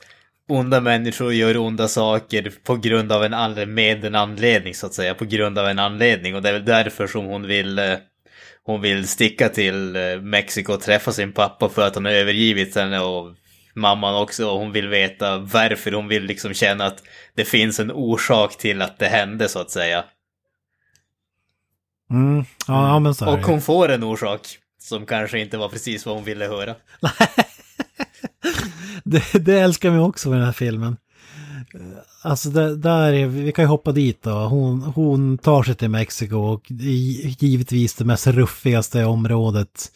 onda 0.48 0.80
människor 0.80 1.32
gör 1.32 1.56
onda 1.56 1.88
saker 1.88 2.52
på 2.64 2.76
grund 2.76 3.12
av 3.12 3.24
en 3.24 3.34
anledning, 3.34 3.74
med 3.74 4.04
en 4.04 4.14
anledning 4.14 4.74
så 4.74 4.86
att 4.86 4.94
säga, 4.94 5.14
på 5.14 5.24
grund 5.24 5.58
av 5.58 5.66
en 5.66 5.78
anledning. 5.78 6.34
Och 6.34 6.42
det 6.42 6.48
är 6.48 6.52
väl 6.52 6.64
därför 6.64 7.06
som 7.06 7.24
hon 7.24 7.46
vill 7.46 7.78
eh, 7.78 7.94
hon 8.68 8.80
vill 8.80 9.08
sticka 9.08 9.48
till 9.48 9.96
eh, 9.96 10.20
Mexiko 10.20 10.72
och 10.72 10.80
träffa 10.80 11.12
sin 11.12 11.32
pappa 11.32 11.68
för 11.68 11.86
att 11.86 11.94
han 11.94 12.04
har 12.04 12.12
övergivit 12.12 12.76
henne 12.76 13.00
och 13.00 13.34
mamman 13.78 14.14
också. 14.22 14.50
Och 14.50 14.58
hon 14.58 14.72
vill 14.72 14.88
veta 14.88 15.38
varför. 15.38 15.92
Hon 15.92 16.08
vill 16.08 16.22
liksom 16.24 16.54
känna 16.54 16.84
att 16.86 17.02
det 17.34 17.44
finns 17.44 17.80
en 17.80 17.92
orsak 17.92 18.58
till 18.58 18.82
att 18.82 18.98
det 18.98 19.06
hände 19.08 19.48
så 19.48 19.58
att 19.58 19.70
säga. 19.70 20.04
Mm, 22.10 22.44
ja, 22.66 22.98
men 22.98 23.14
så 23.14 23.32
Och 23.32 23.38
hon 23.46 23.60
får 23.60 23.88
en 23.88 24.04
orsak 24.04 24.40
som 24.80 25.06
kanske 25.06 25.38
inte 25.40 25.56
var 25.58 25.68
precis 25.68 26.06
vad 26.06 26.14
hon 26.14 26.24
ville 26.24 26.46
höra. 26.46 26.74
det, 29.04 29.44
det 29.44 29.60
älskar 29.60 29.90
vi 29.90 29.98
också 29.98 30.28
med 30.28 30.38
den 30.38 30.46
här 30.46 30.52
filmen. 30.52 30.96
Alltså 32.22 32.50
där, 32.50 33.12
är- 33.12 33.26
vi 33.26 33.52
kan 33.52 33.62
ju 33.64 33.68
hoppa 33.68 33.92
dit 33.92 34.22
då. 34.22 34.30
Hon, 34.30 34.82
hon 34.82 35.38
tar 35.38 35.62
sig 35.62 35.74
till 35.74 35.88
Mexiko 35.88 36.36
och 36.36 36.64
givetvis 36.68 37.94
det 37.94 38.04
mest 38.04 38.26
ruffigaste 38.26 39.04
området 39.04 39.92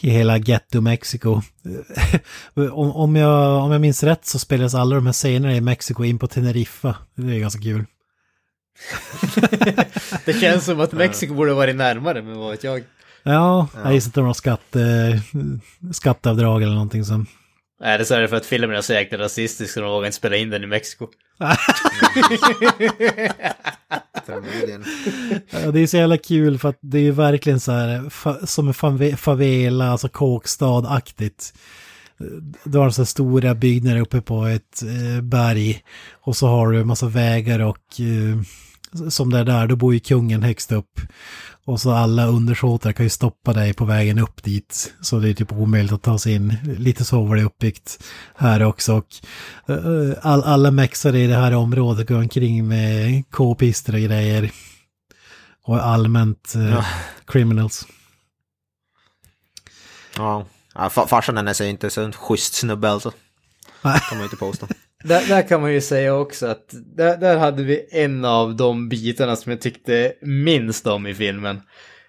i 0.00 0.10
hela 0.10 0.38
Ghetto 0.38 0.80
Mexiko. 0.80 1.42
om, 2.54 2.92
om, 2.92 3.16
jag, 3.16 3.64
om 3.64 3.72
jag 3.72 3.80
minns 3.80 4.02
rätt 4.02 4.26
så 4.26 4.38
spelas 4.38 4.74
alla 4.74 4.94
de 4.94 5.06
här 5.06 5.12
scenerna 5.12 5.56
i 5.56 5.60
Mexiko 5.60 6.04
in 6.04 6.18
på 6.18 6.26
Teneriffa. 6.26 6.96
Det 7.14 7.34
är 7.34 7.38
ganska 7.38 7.62
kul. 7.62 7.84
Det 10.24 10.32
känns 10.32 10.64
som 10.64 10.80
att 10.80 10.92
Mexiko 10.92 11.34
borde 11.34 11.54
varit 11.54 11.76
närmare, 11.76 12.22
men 12.22 12.38
vad 12.38 12.50
vet 12.50 12.64
jag. 12.64 12.84
Ja, 13.22 13.68
jag 13.84 13.94
gissar 13.94 14.08
att 14.08 14.14
det 14.14 14.20
var 14.20 14.28
något 14.28 14.36
skatte, 14.36 15.22
skatteavdrag 15.92 16.62
eller 16.62 16.74
någonting 16.74 17.04
som... 17.04 17.26
Nej, 17.80 17.98
det 17.98 18.04
så 18.04 18.14
är 18.14 18.20
det 18.20 18.28
för 18.28 18.36
att 18.36 18.46
filmen 18.46 18.76
är 18.76 18.80
så 18.80 18.92
jäkla 18.92 19.18
rasistisk 19.18 19.74
så 19.74 19.80
de 19.80 19.90
vågar 19.90 20.06
inte 20.06 20.16
spela 20.16 20.36
in 20.36 20.50
den 20.50 20.64
i 20.64 20.66
Mexiko. 20.66 21.06
Ja, 25.50 25.70
det 25.70 25.80
är 25.80 25.86
så 25.86 25.96
jävla 25.96 26.16
kul 26.18 26.58
för 26.58 26.68
att 26.68 26.78
det 26.80 26.98
är 26.98 27.12
verkligen 27.12 27.60
så 27.60 27.72
här 27.72 28.10
som 28.46 28.66
en 28.68 28.74
fave- 28.74 29.16
favela, 29.16 29.88
alltså 29.90 30.08
kåkstad-aktigt. 30.08 31.54
Du 32.64 32.78
har 32.78 32.90
så 32.90 33.02
här 33.02 33.06
stora 33.06 33.54
byggnader 33.54 34.00
uppe 34.00 34.20
på 34.20 34.44
ett 34.44 34.82
eh, 34.82 35.22
berg 35.22 35.80
och 36.12 36.36
så 36.36 36.46
har 36.46 36.70
du 36.70 36.80
en 36.80 36.86
massa 36.86 37.06
vägar 37.06 37.60
och 37.60 38.00
eh, 38.00 39.08
som 39.10 39.30
det 39.32 39.38
är 39.38 39.44
där, 39.44 39.66
då 39.66 39.76
bor 39.76 39.94
ju 39.94 40.00
kungen 40.00 40.42
högst 40.42 40.72
upp. 40.72 41.00
Och 41.66 41.80
så 41.80 41.90
alla 41.92 42.26
undersåtar 42.26 42.92
kan 42.92 43.06
ju 43.06 43.10
stoppa 43.10 43.52
dig 43.52 43.74
på 43.74 43.84
vägen 43.84 44.18
upp 44.18 44.42
dit. 44.42 44.92
Så 45.00 45.18
det 45.18 45.28
är 45.28 45.34
typ 45.34 45.52
omöjligt 45.52 45.92
att 45.92 46.02
ta 46.02 46.18
sig 46.18 46.34
in. 46.34 46.56
Lite 46.78 47.04
så 47.04 47.24
var 47.24 47.36
det 47.36 47.42
uppbyggt 47.44 48.04
här 48.36 48.62
också. 48.62 48.94
Och 48.94 49.06
eh, 49.74 50.14
all, 50.22 50.42
alla 50.42 50.70
mexare 50.70 51.18
i 51.20 51.26
det 51.26 51.36
här 51.36 51.54
området 51.54 52.08
går 52.08 52.18
omkring 52.18 52.68
med 52.68 53.24
k-pister 53.30 53.94
och 53.94 54.00
grejer. 54.00 54.50
Och 55.64 55.84
allmänt 55.86 56.54
eh, 56.54 56.70
Ja. 56.70 56.84
criminals. 57.26 57.86
Ja, 60.16 60.46
ja 60.74 60.88
fa- 60.88 61.06
farsan 61.06 61.38
är 61.38 61.62
inte 61.62 61.90
så 61.90 62.02
en 62.02 62.12
schysst 62.12 62.54
snubbe 62.54 62.90
alltså. 62.90 63.10
Kan 63.82 63.92
man 64.10 64.18
ju 64.18 64.24
inte 64.24 64.36
påstå. 64.36 64.66
Där, 65.04 65.28
där 65.28 65.48
kan 65.48 65.60
man 65.60 65.72
ju 65.72 65.80
säga 65.80 66.14
också 66.14 66.46
att 66.46 66.74
där, 66.96 67.16
där 67.16 67.36
hade 67.36 67.62
vi 67.62 67.86
en 67.90 68.24
av 68.24 68.56
de 68.56 68.88
bitarna 68.88 69.36
som 69.36 69.52
jag 69.52 69.60
tyckte 69.60 70.12
minst 70.20 70.86
om 70.86 71.06
i 71.06 71.14
filmen. 71.14 71.60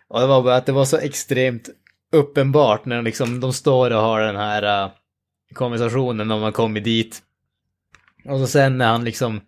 Och 0.07 0.19
det 0.19 0.27
var 0.27 0.41
bara 0.41 0.55
att 0.55 0.65
det 0.65 0.71
var 0.71 0.85
så 0.85 0.97
extremt 0.97 1.69
uppenbart 2.11 2.85
när 2.85 3.01
liksom, 3.01 3.39
de 3.39 3.53
står 3.53 3.91
och 3.91 4.01
har 4.01 4.21
den 4.21 4.35
här 4.35 4.85
uh, 4.85 4.91
konversationen 5.53 6.27
när 6.27 6.39
man 6.39 6.51
kommer 6.51 6.79
dit. 6.79 7.21
Och 8.25 8.39
så 8.39 8.47
sen 8.47 8.77
när 8.77 8.87
han 8.87 9.03
liksom, 9.03 9.41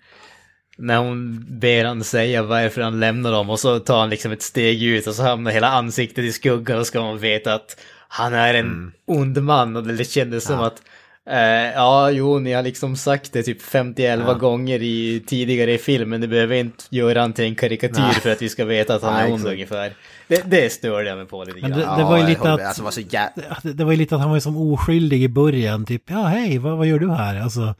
när 0.77 0.97
hon 0.97 1.45
ber 1.59 1.85
han 1.85 2.03
säga 2.03 2.43
varför 2.43 2.81
han 2.81 2.99
lämnar 2.99 3.31
dem 3.31 3.49
och 3.49 3.59
så 3.59 3.79
tar 3.79 3.99
han 3.99 4.09
liksom 4.09 4.31
ett 4.31 4.41
steg 4.41 4.83
ut 4.83 5.07
och 5.07 5.15
så 5.15 5.23
hamnar 5.23 5.51
hela 5.51 5.67
ansiktet 5.67 6.25
i 6.25 6.31
skuggan 6.31 6.79
och 6.79 6.87
ska 6.87 7.01
man 7.01 7.17
veta 7.17 7.53
att 7.53 7.79
han 8.07 8.33
är 8.33 8.53
en 8.53 8.91
ond 9.05 9.43
man 9.43 9.75
och 9.75 9.83
det 9.83 10.11
kändes 10.11 10.43
som 10.43 10.59
att 10.59 10.81
Eh, 11.29 11.71
ja, 11.75 12.11
jo, 12.11 12.39
ni 12.39 12.53
har 12.53 12.63
liksom 12.63 12.95
sagt 12.97 13.33
det 13.33 13.43
typ 13.43 13.61
51 13.61 14.39
gånger 14.39 14.81
i, 14.81 15.23
tidigare 15.27 15.73
i 15.73 15.77
filmen. 15.77 16.21
Det 16.21 16.27
behöver 16.27 16.55
inte 16.55 16.83
göra 16.89 17.21
han 17.21 17.33
till 17.33 17.45
en 17.45 17.55
karikatyr 17.55 18.01
Nej. 18.01 18.13
för 18.13 18.31
att 18.31 18.41
vi 18.41 18.49
ska 18.49 18.65
veta 18.65 18.95
att 18.95 19.01
han 19.01 19.13
Nej, 19.13 19.29
är 19.29 19.33
ond 19.33 19.47
ungefär. 19.47 19.93
Det, 20.27 20.41
det 20.51 20.73
störde 20.73 21.09
jag 21.09 21.17
mig 21.17 21.27
på 21.27 21.43
lite 21.43 21.59
grann. 21.59 21.71
det- 21.71 21.77
det 21.97 22.03
var 22.03 22.17
ju 22.17 22.25
lite 22.27 22.53
att-. 22.53 22.61
Alltså, 22.61 22.81
det 22.81 22.83
var 22.85 22.91
så 22.91 23.01
jä... 23.01 23.29
Ja, 23.35 23.57
Det, 23.63 23.73
det 23.73 23.83
var 23.83 23.91
ju 23.91 23.97
lite 23.97 24.15
att 24.15 24.21
han 24.21 24.29
var 24.31 24.39
som 24.39 24.57
oskyldig 24.57 25.23
i 25.23 25.27
början, 25.27 25.85
typ 25.85 26.03
ja 26.09 26.23
hej, 26.23 26.57
vad, 26.57 26.77
vad 26.77 26.87
gör 26.87 26.99
du 26.99 27.11
här? 27.11 27.41
Alltså, 27.41 27.75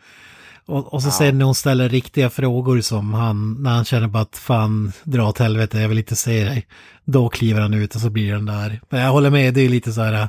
och, 0.68 0.94
och 0.94 1.03
så 1.03 1.11
sen 1.11 1.38
när 1.38 1.45
hon 1.45 1.56
ställer 1.56 1.89
riktiga 1.89 2.30
frågor 2.30 2.81
som 2.81 3.14
han, 3.14 3.64
när 3.64 3.72
han 3.72 3.85
känner 3.85 4.07
bara 4.07 4.23
att 4.23 4.38
fan, 4.38 4.91
dra 5.03 5.27
åt 5.27 5.39
helvete, 5.39 5.80
jag 5.80 5.89
vill 5.89 5.98
inte 5.98 6.15
se 6.15 6.44
dig. 6.44 6.68
Då 7.06 7.30
kliver 7.30 7.61
han 7.61 7.73
ut 7.73 7.95
och 7.95 8.02
så 8.02 8.10
blir 8.10 8.34
den 8.34 8.45
där. 8.45 8.81
Men 8.89 9.02
jag 9.02 9.11
håller 9.11 9.30
med, 9.30 9.53
det 9.53 9.61
är 9.61 9.69
lite 9.69 9.94
så 9.94 10.02
här 10.02 10.14
äh, 10.14 10.27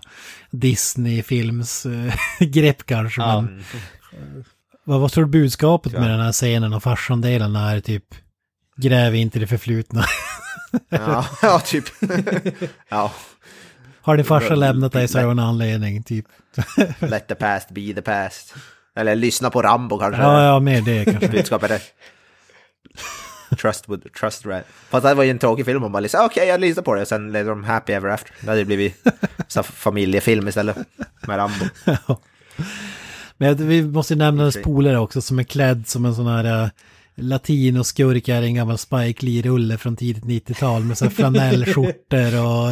Disney-films 0.50 1.86
äh, 1.86 2.14
grepp 2.46 2.86
kanske. 2.86 3.20
Ja. 3.20 3.40
Men, 3.40 3.64
vad, 4.84 5.00
vad 5.00 5.12
tror 5.12 5.24
du 5.24 5.30
budskapet 5.30 5.92
med 5.92 6.10
den 6.10 6.20
här 6.20 6.32
scenen 6.32 6.72
och 6.72 6.82
farsan-delen 6.82 7.56
är 7.56 7.80
typ 7.80 8.04
gräv 8.76 9.14
inte 9.14 9.38
det 9.38 9.46
förflutna. 9.46 10.04
Ja, 10.88 11.26
ja, 11.42 11.60
typ. 11.60 11.84
ja, 12.88 13.12
Har 14.00 14.16
din 14.16 14.24
farsa 14.24 14.54
lämnat 14.54 14.92
dig 14.92 15.08
så 15.08 15.20
av 15.20 15.30
en 15.30 15.38
anledning, 15.38 16.02
typ. 16.02 16.26
let 16.98 17.28
the 17.28 17.34
past 17.34 17.70
be 17.70 17.94
the 17.94 18.02
past. 18.02 18.54
Eller 18.98 19.14
lyssna 19.14 19.50
på 19.50 19.62
Rambo 19.62 19.98
kanske. 19.98 20.22
Ja, 20.22 20.44
ja, 20.44 20.60
med 20.60 20.84
det 20.84 21.04
kanske. 21.04 21.28
Budskapet 21.32 21.70
är. 21.70 21.80
Trust 23.56 23.88
with 23.88 24.08
trust 24.20 24.46
right. 24.46 24.66
Fast 24.90 25.06
det 25.06 25.14
var 25.14 25.24
ju 25.24 25.30
en 25.30 25.38
tråkig 25.38 25.64
film 25.64 25.84
om 25.84 25.92
man 25.92 26.02
liksom, 26.02 26.24
okej 26.24 26.48
jag 26.48 26.60
lyssnar 26.60 26.82
på 26.82 26.94
det 26.94 27.02
och 27.02 27.08
sen 27.08 27.32
levde 27.32 27.50
de 27.50 27.64
happy 27.64 27.92
ever 27.92 28.08
after. 28.08 28.32
Det 28.40 28.46
hade 28.46 28.58
ju 28.58 28.64
blivit 28.64 29.04
så 29.48 29.62
familjefilm 29.62 30.48
istället. 30.48 30.76
Med 31.26 31.38
Rambo. 31.38 31.64
Ja. 31.84 32.20
Men 33.36 33.68
vi 33.68 33.82
måste 33.82 34.14
ju 34.14 34.18
nämna 34.18 34.42
hennes 34.42 34.62
polare 34.62 34.98
också 34.98 35.20
som 35.20 35.38
är 35.38 35.44
klädd 35.44 35.88
som 35.88 36.04
en 36.04 36.14
sån 36.14 36.26
här 36.26 36.62
uh, 36.62 36.68
latinoskurk 37.14 38.28
är 38.28 38.42
en 38.42 38.54
gammal 38.54 38.78
Spike 38.78 39.26
Lee-rulle 39.26 39.78
från 39.78 39.96
tidigt 39.96 40.24
90-tal 40.24 40.84
med 40.84 40.98
så 40.98 41.04
här 41.04 41.12
flanellskjortor 41.12 42.40
och... 42.44 42.70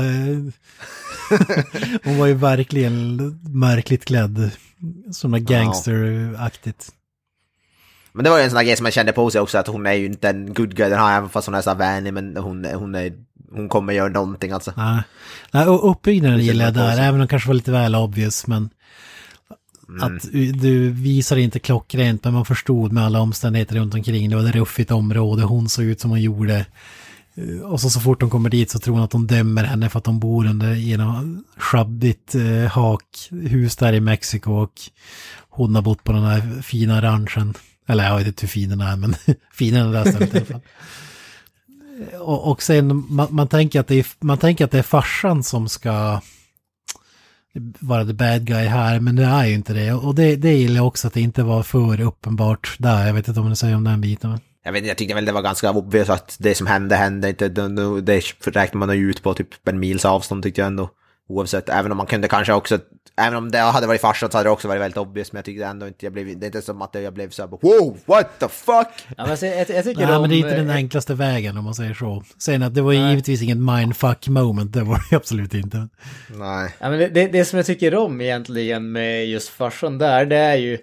hon 2.05 2.19
var 2.19 2.27
ju 2.27 2.35
verkligen 2.35 3.17
märkligt 3.43 4.05
klädd. 4.05 4.51
Något 5.25 5.41
gangsteraktigt. 5.41 6.93
Men 8.13 8.25
det 8.25 8.31
var 8.31 8.39
ju 8.39 8.45
en 8.45 8.51
sån 8.51 8.57
här 8.57 8.65
grej 8.65 8.77
som 8.77 8.85
man 8.85 8.93
kände 8.93 9.13
på 9.13 9.31
sig 9.31 9.41
också 9.41 9.59
att 9.59 9.67
hon 9.67 9.87
är 9.87 9.93
ju 9.93 10.07
inte 10.07 10.29
en 10.29 10.55
good 10.55 10.77
guy 10.77 10.89
den 10.89 10.99
här 10.99 11.19
även 11.19 11.29
fast 11.29 11.47
hon 11.47 11.55
är 11.55 11.63
så 11.63 11.71
här 11.71 11.77
vänlig 11.77 12.15
men 12.15 12.37
hon, 12.37 12.65
hon, 12.65 12.95
är, 12.95 13.13
hon 13.53 13.69
kommer 13.69 13.93
göra 13.93 14.09
någonting 14.09 14.53
alltså. 14.53 14.73
Nej, 14.77 15.03
Nej 15.51 15.67
och 15.67 15.91
uppbyggnaden 15.91 16.41
gillar 16.41 16.65
jag 16.65 16.75
där, 16.75 16.99
även 16.99 17.15
om 17.15 17.21
det 17.21 17.27
kanske 17.27 17.49
var 17.49 17.55
lite 17.55 17.73
väl 17.73 17.95
obvious, 17.95 18.47
men 18.47 18.71
att 20.01 20.33
du 20.33 20.91
visar 20.91 21.37
inte 21.37 21.59
klockrent, 21.59 22.25
men 22.25 22.33
man 22.33 22.45
förstod 22.45 22.93
med 22.93 23.05
alla 23.05 23.21
omständigheter 23.21 23.77
runt 23.77 23.95
omkring. 23.95 24.31
Det 24.31 24.37
var 24.37 24.49
ett 24.49 24.55
ruffigt 24.55 24.91
område, 24.91 25.43
hon 25.43 25.69
såg 25.69 25.85
ut 25.85 26.01
som 26.01 26.11
hon 26.11 26.21
gjorde. 26.21 26.67
Eh, 27.37 27.61
och 27.61 27.81
så, 27.81 27.91
så 27.91 28.01
fort 28.01 28.21
de 28.21 28.31
kommer 28.31 28.51
dit 28.51 28.71
så 28.71 28.79
tror 28.79 28.95
hon 28.95 29.05
att 29.05 29.11
de 29.11 29.27
dömer 29.27 29.65
henne 29.65 29.89
för 29.89 29.99
att 29.99 30.05
de 30.05 30.21
bor 30.21 30.47
under 30.47 30.75
i 30.75 30.97
något 30.97 31.25
sjabbigt 31.57 32.35
eh, 32.35 32.67
hakhus 32.71 33.77
där 33.77 33.93
i 33.93 34.01
Mexiko 34.01 34.53
och 34.53 34.73
hon 35.49 35.75
har 35.75 35.83
bott 35.83 36.05
på 36.05 36.13
den 36.13 36.25
här 36.25 36.63
fina 36.63 37.03
ranchen. 37.03 37.55
Eller 37.89 38.05
jag 38.05 38.17
vet 38.17 38.27
inte 38.27 38.43
hur 38.43 38.49
fin 38.49 38.69
den 38.69 38.81
är, 38.81 38.97
men 38.97 39.15
finare 39.53 39.83
än 39.83 39.93
den 39.93 40.05
där 40.05 40.11
stället 40.11 40.35
i 40.35 40.37
alla 40.37 40.47
fall. 40.47 40.61
Eh, 42.13 42.19
och, 42.21 42.51
och 42.51 42.63
sen 42.63 43.07
man, 43.09 43.29
man, 43.31 43.49
tänker 43.49 43.81
att 43.81 43.87
det 43.87 43.95
är, 43.95 44.07
man 44.21 44.39
tänker 44.39 44.65
att 44.65 44.71
det 44.71 44.79
är 44.79 44.83
farsan 44.83 45.43
som 45.43 45.69
ska 45.69 46.21
vara 47.79 48.05
the 48.05 48.13
bad 48.13 48.47
guy 48.47 48.67
här, 48.67 49.01
men 49.01 49.17
det 49.17 49.25
är 49.25 49.47
ju 49.47 49.55
inte 49.55 49.73
det. 49.73 49.93
Och 49.93 50.15
det, 50.15 50.37
det 50.37 50.53
gillar 50.53 50.77
jag 50.77 50.87
också 50.87 51.07
att 51.07 51.15
det 51.15 51.21
inte 51.21 51.43
var 51.43 51.63
för 51.63 52.01
uppenbart 52.01 52.77
där. 52.79 53.07
Jag 53.07 53.15
vet 53.15 53.29
inte 53.29 53.41
om 53.41 53.49
ni 53.49 53.57
säger 53.57 53.77
om 53.77 53.85
den 53.85 54.01
biten. 54.01 54.31
Men... 54.31 54.41
Jag 54.67 54.73
vet 54.73 54.79
inte, 54.79 54.89
jag 54.89 54.99
tyckte 54.99 55.15
väl 55.15 55.25
det 55.25 55.33
var 55.33 55.43
ganska 55.43 55.71
obvious 55.71 56.11
att 56.11 56.37
det 56.41 56.55
som 56.55 56.67
hände 56.67 56.97
hände 56.97 57.29
inte. 57.29 57.49
Det, 57.49 58.01
det, 58.01 58.21
räknar 58.47 58.79
man 58.79 58.99
ju 58.99 59.11
ut 59.11 59.23
på 59.23 59.35
typ 59.35 59.69
en 59.69 59.81
mils 59.81 60.05
avstånd 60.05 60.43
tyckte 60.43 60.61
jag 60.61 60.67
ändå. 60.67 60.91
Oavsett, 61.29 61.69
även 61.69 61.93
om 61.93 61.99
man 61.99 62.07
kunde 62.07 62.29
kanske 62.29 62.53
också, 62.53 62.79
även 63.17 63.39
om 63.39 63.51
det 63.51 63.59
hade 63.59 63.87
varit 63.87 64.01
farsan 64.01 64.31
så 64.31 64.39
hade 64.39 64.49
det 64.49 64.53
också 64.53 64.69
varit 64.69 64.81
väldigt 64.81 64.97
obvious. 64.97 65.33
Men 65.33 65.39
jag 65.39 65.45
tyckte 65.45 65.65
ändå 65.65 65.87
inte, 65.87 66.07
jag 66.07 66.13
blev, 66.13 66.39
det 66.39 66.45
är 66.45 66.49
inte 66.49 66.63
som 66.63 66.83
att 66.83 66.95
jag 66.95 67.15
blev 67.15 67.31
så 67.31 67.43
här, 67.43 67.49
wow, 67.49 67.99
what 68.07 68.39
the 68.39 68.49
fuck? 68.49 68.89
Ja, 69.17 69.27
men 69.27 69.37
jag, 69.41 69.59
jag, 69.59 69.71
jag 69.71 69.85
tycker 69.85 70.07
Nej, 70.07 70.17
om... 70.17 70.21
men 70.21 70.31
det 70.31 70.37
är 70.37 70.39
inte 70.39 70.57
den 70.57 70.71
eh, 70.71 70.77
enklaste 70.77 71.15
vägen 71.15 71.59
om 71.59 71.65
man 71.65 71.75
säger 71.75 71.95
så. 71.95 72.23
Sen 72.39 72.63
att 72.63 72.75
det 72.75 72.83
var 72.83 72.93
givetvis 72.93 73.43
inget 73.43 73.59
mindfuck 73.59 74.29
moment, 74.29 74.73
det 74.73 74.83
var 74.83 75.01
det 75.11 75.17
absolut 75.17 75.55
inte. 75.55 75.89
Nej. 76.29 76.75
Ja, 76.79 76.91
men 76.91 76.99
det, 76.99 77.09
det, 77.09 77.27
det 77.27 77.45
som 77.45 77.57
jag 77.57 77.67
tycker 77.67 77.95
om 77.95 78.21
egentligen 78.21 78.93
med 78.93 79.27
just 79.27 79.49
farsan 79.49 79.99
där, 79.99 80.27
det 80.27 80.37
är 80.37 80.57
ju 80.57 80.79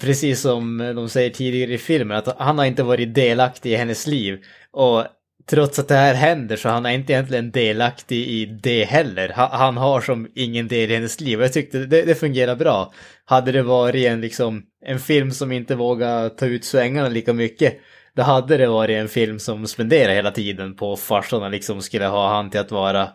precis 0.00 0.40
som 0.40 0.78
de 0.78 1.08
säger 1.08 1.30
tidigare 1.30 1.72
i 1.72 1.78
filmen, 1.78 2.16
att 2.16 2.38
han 2.38 2.58
har 2.58 2.64
inte 2.64 2.82
varit 2.82 3.14
delaktig 3.14 3.72
i 3.72 3.76
hennes 3.76 4.06
liv. 4.06 4.38
Och 4.70 5.04
trots 5.46 5.78
att 5.78 5.88
det 5.88 5.94
här 5.94 6.14
händer 6.14 6.56
så 6.56 6.68
han 6.68 6.86
är 6.86 6.90
inte 6.90 7.12
egentligen 7.12 7.50
delaktig 7.50 8.28
i 8.28 8.46
det 8.46 8.84
heller. 8.84 9.32
Han, 9.34 9.76
har 9.76 10.00
som 10.00 10.28
ingen 10.34 10.68
del 10.68 10.90
i 10.90 10.94
hennes 10.94 11.20
liv. 11.20 11.38
Och 11.38 11.44
jag 11.44 11.52
tyckte 11.52 11.78
det, 11.78 12.02
det 12.02 12.14
fungerar 12.14 12.56
bra. 12.56 12.92
Hade 13.24 13.52
det 13.52 13.62
varit 13.62 14.06
en, 14.06 14.20
liksom, 14.20 14.62
en 14.86 15.00
film 15.00 15.30
som 15.30 15.52
inte 15.52 15.74
vågar 15.74 16.28
ta 16.28 16.46
ut 16.46 16.64
svängarna 16.64 17.08
lika 17.08 17.32
mycket, 17.32 17.78
då 18.16 18.22
hade 18.22 18.56
det 18.56 18.66
varit 18.66 18.96
en 18.96 19.08
film 19.08 19.38
som 19.38 19.66
spenderar 19.66 20.14
hela 20.14 20.30
tiden 20.30 20.76
på 20.76 20.96
farsan 20.96 21.42
och 21.42 21.50
liksom 21.50 21.82
skulle 21.82 22.06
ha 22.06 22.28
han 22.34 22.50
till 22.50 22.60
att 22.60 22.70
vara 22.70 23.08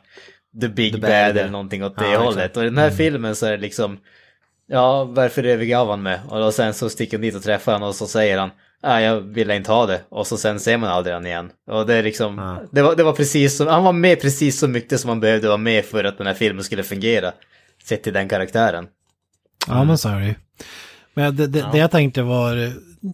the 0.61 0.67
big 0.67 0.93
The 0.93 0.99
bad, 0.99 1.09
bad, 1.09 1.29
eller 1.29 1.41
ja. 1.41 1.51
någonting 1.51 1.83
åt 1.83 1.93
Ja, 1.97 2.03
det 2.03 2.09
exakt. 2.09 2.25
hållet. 2.25 2.57
Och 2.57 2.63
i 2.63 2.65
den 2.65 2.77
här 2.77 2.89
filmen 2.89 3.35
så 3.35 3.45
är 3.45 3.51
det 3.51 3.57
liksom, 3.57 3.97
ja 4.69 5.03
varför 5.03 5.43
övergav 5.43 5.89
han 5.89 6.01
mig? 6.01 6.19
Och 6.29 6.39
då 6.39 6.51
sen 6.51 6.73
så 6.73 6.89
sticker 6.89 7.17
han 7.17 7.21
dit 7.21 7.35
och 7.35 7.43
träffar 7.43 7.73
honom 7.73 7.89
och 7.89 7.95
så 7.95 8.07
säger 8.07 8.37
han, 8.37 8.49
nej 8.83 9.03
jag 9.05 9.21
ville 9.21 9.55
inte 9.55 9.71
ha 9.71 9.85
det. 9.85 10.01
Och 10.09 10.27
så 10.27 10.37
sen 10.37 10.59
ser 10.59 10.77
man 10.77 10.89
aldrig 10.89 11.13
han 11.13 11.25
igen. 11.25 11.49
Och 11.71 11.85
det 11.85 11.93
är 11.95 12.03
liksom, 12.03 12.37
Ja. 12.37 12.61
det, 12.71 12.81
var, 12.81 12.95
det 12.95 13.03
var 13.03 13.13
precis 13.13 13.57
som, 13.57 13.67
han 13.67 13.83
var 13.83 13.93
med 13.93 14.21
precis 14.21 14.59
så 14.59 14.67
mycket 14.67 14.99
som 14.99 15.09
han 15.09 15.19
behövde 15.19 15.47
vara 15.47 15.57
med 15.57 15.85
för 15.85 16.03
att 16.03 16.17
den 16.17 16.27
här 16.27 16.33
filmen 16.33 16.63
skulle 16.63 16.83
fungera. 16.83 17.31
Sett 17.83 18.03
till 18.03 18.13
den 18.13 18.29
karaktären. 18.29 18.87
Ja, 19.67 19.83
men 19.83 19.97
så 19.97 20.09
är 20.09 20.19
det 20.19 20.25
ju. 20.27 20.35
Men 21.13 21.35
det, 21.35 21.47
det, 21.47 21.65
det 21.71 21.77
jag 21.77 21.91
tänkte 21.91 22.21
var 22.21 22.73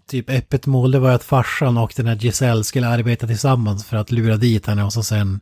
typ 0.10 0.30
öppet 0.30 0.66
mål, 0.66 0.92
det 0.92 1.00
var 1.00 1.12
att 1.12 1.24
farsan 1.24 1.78
och 1.78 1.94
den 1.96 2.08
här 2.08 2.16
Giselle 2.16 2.64
skulle 2.64 2.88
arbeta 2.88 3.28
tillsammans 3.28 3.86
för 3.86 3.98
att 3.98 4.12
lura 4.12 4.38
dit 4.38 4.68
henne 4.68 4.84
och 4.84 4.94
så 4.94 5.04
sen 5.04 5.40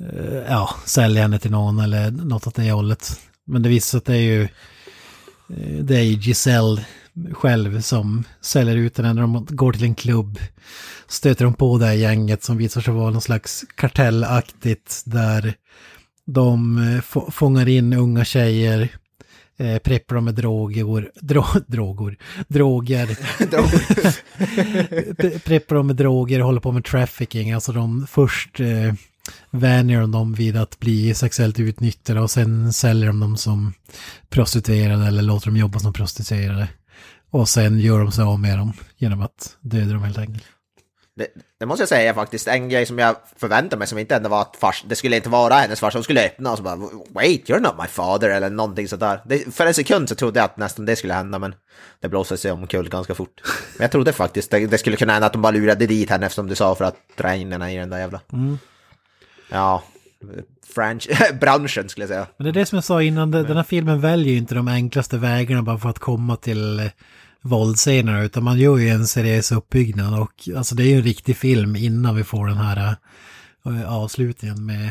eh, 0.00 0.42
ja, 0.48 0.70
sälja 0.84 1.22
henne 1.22 1.38
till 1.38 1.50
någon 1.50 1.78
eller 1.78 2.10
något 2.10 2.46
åt 2.46 2.54
det 2.54 2.70
hållet. 2.70 3.20
Men 3.46 3.62
det 3.62 3.68
visar 3.68 3.90
sig 3.90 3.98
att 3.98 4.04
det 4.04 4.14
är 4.16 4.22
ju 4.22 4.48
det 5.82 5.96
är 5.96 6.02
Giselle 6.02 6.84
själv 7.32 7.80
som 7.80 8.24
säljer 8.40 8.76
ut 8.76 8.96
henne 8.96 9.12
när 9.12 9.22
de 9.22 9.46
går 9.50 9.72
till 9.72 9.84
en 9.84 9.94
klubb. 9.94 10.38
Stöter 11.08 11.44
de 11.44 11.54
på 11.54 11.78
det 11.78 11.86
här 11.86 11.92
gänget 11.92 12.44
som 12.44 12.56
visar 12.56 12.80
sig 12.80 12.94
vara 12.94 13.10
någon 13.10 13.20
slags 13.20 13.64
kartellaktigt 13.74 15.02
där 15.04 15.54
De 16.26 16.78
eh, 16.94 17.00
få- 17.00 17.30
fångar 17.30 17.68
in 17.68 17.92
unga 17.92 18.24
tjejer, 18.24 18.88
eh, 19.58 19.78
preppar 19.78 20.14
dem 20.14 20.24
med 20.24 20.34
droger, 20.34 21.10
dro, 21.20 21.44
droger, 21.66 22.16
droger. 22.48 23.06
Pre- 25.18 25.38
preppar 25.38 25.76
dem 25.76 25.86
med 25.86 25.96
droger, 25.96 26.40
håller 26.40 26.60
på 26.60 26.72
med 26.72 26.84
trafficking. 26.84 27.52
Alltså 27.52 27.72
de 27.72 28.06
först 28.10 28.60
eh, 28.60 28.94
vänjer 29.50 30.00
de 30.00 30.12
dem 30.12 30.34
vid 30.34 30.56
att 30.56 30.78
bli 30.80 31.14
sexuellt 31.14 31.60
utnyttjade 31.60 32.20
och 32.20 32.30
sen 32.30 32.72
säljer 32.72 33.06
de 33.06 33.20
dem 33.20 33.36
som 33.36 33.72
prostituerade 34.28 35.06
eller 35.06 35.22
låter 35.22 35.46
dem 35.46 35.56
jobba 35.56 35.78
som 35.78 35.92
prostituerade. 35.92 36.68
Och 37.30 37.48
sen 37.48 37.78
gör 37.78 37.98
de 37.98 38.12
sig 38.12 38.24
av 38.24 38.40
med 38.40 38.58
dem 38.58 38.72
genom 38.96 39.22
att 39.22 39.56
döda 39.60 39.92
dem 39.92 40.02
helt 40.02 40.18
enkelt. 40.18 40.44
Det, 41.16 41.26
det 41.58 41.66
måste 41.66 41.82
jag 41.82 41.88
säga 41.88 42.14
faktiskt, 42.14 42.48
en 42.48 42.68
grej 42.68 42.86
som 42.86 42.98
jag 42.98 43.16
förväntade 43.36 43.76
mig 43.76 43.86
som 43.86 43.98
inte 43.98 44.16
ändå 44.16 44.28
var 44.28 44.42
att 44.42 44.56
fars, 44.56 44.84
det 44.88 44.96
skulle 44.96 45.16
inte 45.16 45.28
vara 45.28 45.54
hennes 45.54 45.80
farsa, 45.80 45.98
hon 45.98 46.04
skulle 46.04 46.26
öppna 46.26 46.50
och 46.50 46.56
så 46.56 46.62
bara 46.62 46.76
Wait, 47.08 47.48
you're 47.48 47.60
not 47.60 47.74
my 47.78 47.86
father 47.86 48.28
eller 48.28 48.50
någonting 48.50 48.88
sådär. 48.88 49.20
Det, 49.26 49.54
för 49.54 49.66
en 49.66 49.74
sekund 49.74 50.08
så 50.08 50.14
trodde 50.14 50.38
jag 50.40 50.44
att 50.44 50.56
nästan 50.56 50.86
det 50.86 50.96
skulle 50.96 51.14
hända 51.14 51.38
men 51.38 51.54
det 52.00 52.08
blåste 52.08 52.36
sig 52.36 52.52
omkull 52.52 52.88
ganska 52.88 53.14
fort. 53.14 53.40
Men 53.76 53.84
jag 53.84 53.90
trodde 53.90 54.12
faktiskt 54.12 54.50
det, 54.50 54.66
det 54.66 54.78
skulle 54.78 54.96
kunna 54.96 55.12
hända 55.12 55.26
att 55.26 55.32
de 55.32 55.42
bara 55.42 55.52
lurade 55.52 55.86
dit 55.86 56.10
henne 56.10 56.26
eftersom 56.26 56.46
du 56.46 56.54
sa 56.54 56.74
för 56.74 56.84
att 56.84 56.96
dra 57.16 57.34
in 57.34 57.52
henne 57.52 57.72
i 57.72 57.76
den 57.76 57.90
där 57.90 57.98
jävla... 57.98 58.20
Ja, 59.50 59.82
franch 60.74 61.08
branschen 61.40 61.88
skulle 61.88 62.02
jag 62.02 62.08
säga. 62.08 62.26
Men 62.36 62.44
det 62.44 62.50
är 62.50 62.60
det 62.60 62.66
som 62.66 62.76
jag 62.76 62.84
sa 62.84 63.02
innan, 63.02 63.30
den 63.30 63.56
här 63.56 63.62
filmen 63.62 64.00
väljer 64.00 64.32
ju 64.32 64.38
inte 64.38 64.54
de 64.54 64.68
enklaste 64.68 65.18
vägarna 65.18 65.62
bara 65.62 65.78
för 65.78 65.88
att 65.88 65.98
komma 65.98 66.36
till 66.36 66.80
eh, 66.80 66.86
våldscener 67.42 68.22
utan 68.22 68.44
man 68.44 68.58
gör 68.58 68.78
ju 68.78 68.88
en 68.88 69.06
seriös 69.06 69.52
uppbyggnad 69.52 70.20
och 70.20 70.48
alltså 70.56 70.74
det 70.74 70.82
är 70.82 70.86
ju 70.86 70.96
en 70.96 71.02
riktig 71.02 71.36
film 71.36 71.76
innan 71.76 72.16
vi 72.16 72.24
får 72.24 72.46
den 72.46 72.56
här 72.56 72.96
äh, 73.66 73.92
avslutningen 73.92 74.66
med, 74.66 74.90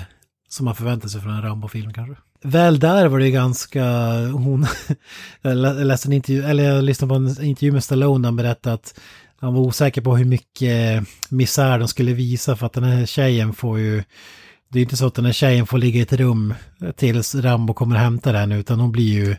som 0.50 0.66
man 0.66 0.76
förväntar 0.76 1.08
sig 1.08 1.22
från 1.22 1.34
en 1.34 1.42
Rambo-film 1.42 1.94
kanske. 1.94 2.16
Väl 2.44 2.80
där 2.80 3.08
var 3.08 3.20
det 3.20 3.32
ganska, 3.32 3.84
hon, 4.34 4.66
jag 5.42 5.58
läste 5.58 6.10
en 6.10 6.14
intervju, 6.14 6.44
eller 6.44 6.64
jag 6.64 6.84
lyssnade 6.84 7.10
på 7.10 7.16
en 7.16 7.46
intervju 7.46 7.72
med 7.72 7.84
Stallone 7.84 8.24
där 8.24 8.28
han 8.28 8.36
berättade 8.36 8.74
att 8.74 9.00
han 9.40 9.54
var 9.54 9.62
osäker 9.62 10.02
på 10.02 10.18
hur 10.18 10.26
mycket 10.26 10.98
eh, 10.98 11.04
misär 11.30 11.80
de 11.80 11.88
skulle 11.88 12.14
visa 12.14 12.56
för 12.56 12.66
att 12.66 12.74
den 12.74 12.84
här 12.84 13.06
tjejen 13.06 13.54
får 13.54 13.80
ju 13.80 14.04
det 14.70 14.80
är 14.80 14.84
inte 14.84 14.98
så 14.98 15.08
att 15.08 15.16
den 15.16 15.26
här 15.26 15.34
tjejen 15.34 15.68
får 15.68 15.78
ligga 15.78 16.00
i 16.00 16.04
ett 16.04 16.14
rum 16.14 16.54
tills 16.96 17.36
Rambo 17.36 17.74
kommer 17.74 17.96
och 17.96 18.02
hämtar 18.02 18.34
den 18.34 18.52
utan 18.52 18.80
hon 18.80 18.92
blir 18.92 19.14
ju 19.14 19.36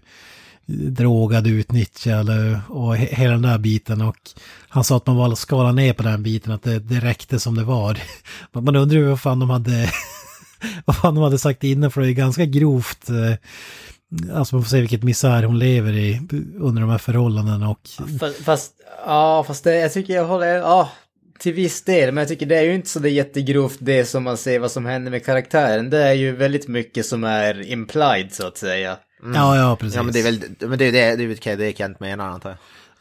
drogad, 0.90 1.46
utnyttjad 1.46 2.30
och 2.68 2.96
hela 2.96 3.32
den 3.32 3.42
där 3.42 3.58
biten 3.58 4.00
och 4.00 4.16
han 4.68 4.84
sa 4.84 4.96
att 4.96 5.06
man 5.06 5.16
var 5.16 5.34
skala 5.34 5.72
ner 5.72 5.92
på 5.92 6.02
den 6.02 6.22
biten 6.22 6.52
att 6.52 6.62
det, 6.62 6.78
det 6.78 7.00
räckte 7.00 7.38
som 7.38 7.54
det 7.54 7.64
var. 7.64 7.98
Man 8.60 8.76
undrar 8.76 8.98
ju 8.98 9.08
vad 9.08 9.20
fan 9.20 9.38
de 9.40 9.50
hade 9.50 9.90
vad 10.84 10.96
fan 10.96 11.14
de 11.14 11.24
hade 11.24 11.38
sagt 11.38 11.64
innan 11.64 11.90
för 11.90 12.00
det 12.00 12.08
är 12.08 12.12
ganska 12.12 12.44
grovt 12.44 13.10
eh, 13.10 13.34
Alltså 14.34 14.56
man 14.56 14.64
får 14.64 14.70
se 14.70 14.80
vilket 14.80 15.02
misär 15.02 15.42
hon 15.42 15.58
lever 15.58 15.92
i 15.92 16.20
under 16.58 16.80
de 16.80 16.90
här 16.90 16.98
förhållandena 16.98 17.68
och 17.68 17.88
Fast, 18.20 18.44
fast 18.44 18.72
ja, 19.06 19.44
fast 19.46 19.64
det, 19.64 19.74
jag 19.74 19.92
tycker 19.92 20.14
jag 20.14 20.26
håller, 20.26 20.54
ja, 20.54 20.90
till 21.40 21.52
viss 21.54 21.82
del, 21.82 22.12
men 22.14 22.22
jag 22.22 22.28
tycker 22.28 22.46
det 22.46 22.56
är 22.58 22.62
ju 22.62 22.74
inte 22.74 22.88
så 22.88 22.98
det 22.98 23.10
jättegrovt 23.10 23.76
det 23.80 24.04
som 24.04 24.24
man 24.24 24.36
ser 24.36 24.58
vad 24.58 24.70
som 24.70 24.86
händer 24.86 25.10
med 25.10 25.24
karaktären. 25.24 25.90
Det 25.90 26.02
är 26.02 26.12
ju 26.12 26.36
väldigt 26.36 26.68
mycket 26.68 27.06
som 27.06 27.24
är 27.24 27.70
implied 27.72 28.32
så 28.32 28.46
att 28.46 28.58
säga. 28.58 28.96
ja, 29.34 29.56
ja 29.56 29.76
precis. 29.76 29.96
Ja 29.96 30.02
men 30.02 30.12
det 30.12 30.18
är 30.20 30.22
väl 30.24 30.40
men 30.60 30.78
det, 30.78 30.84
är 30.84 30.92
det, 30.92 31.16
det, 31.16 31.24
är 31.24 31.56
det, 31.56 31.64
det 31.64 31.76
Kent 31.78 32.00
menar 32.00 32.28
antar 32.28 32.50
jag. 32.50 32.58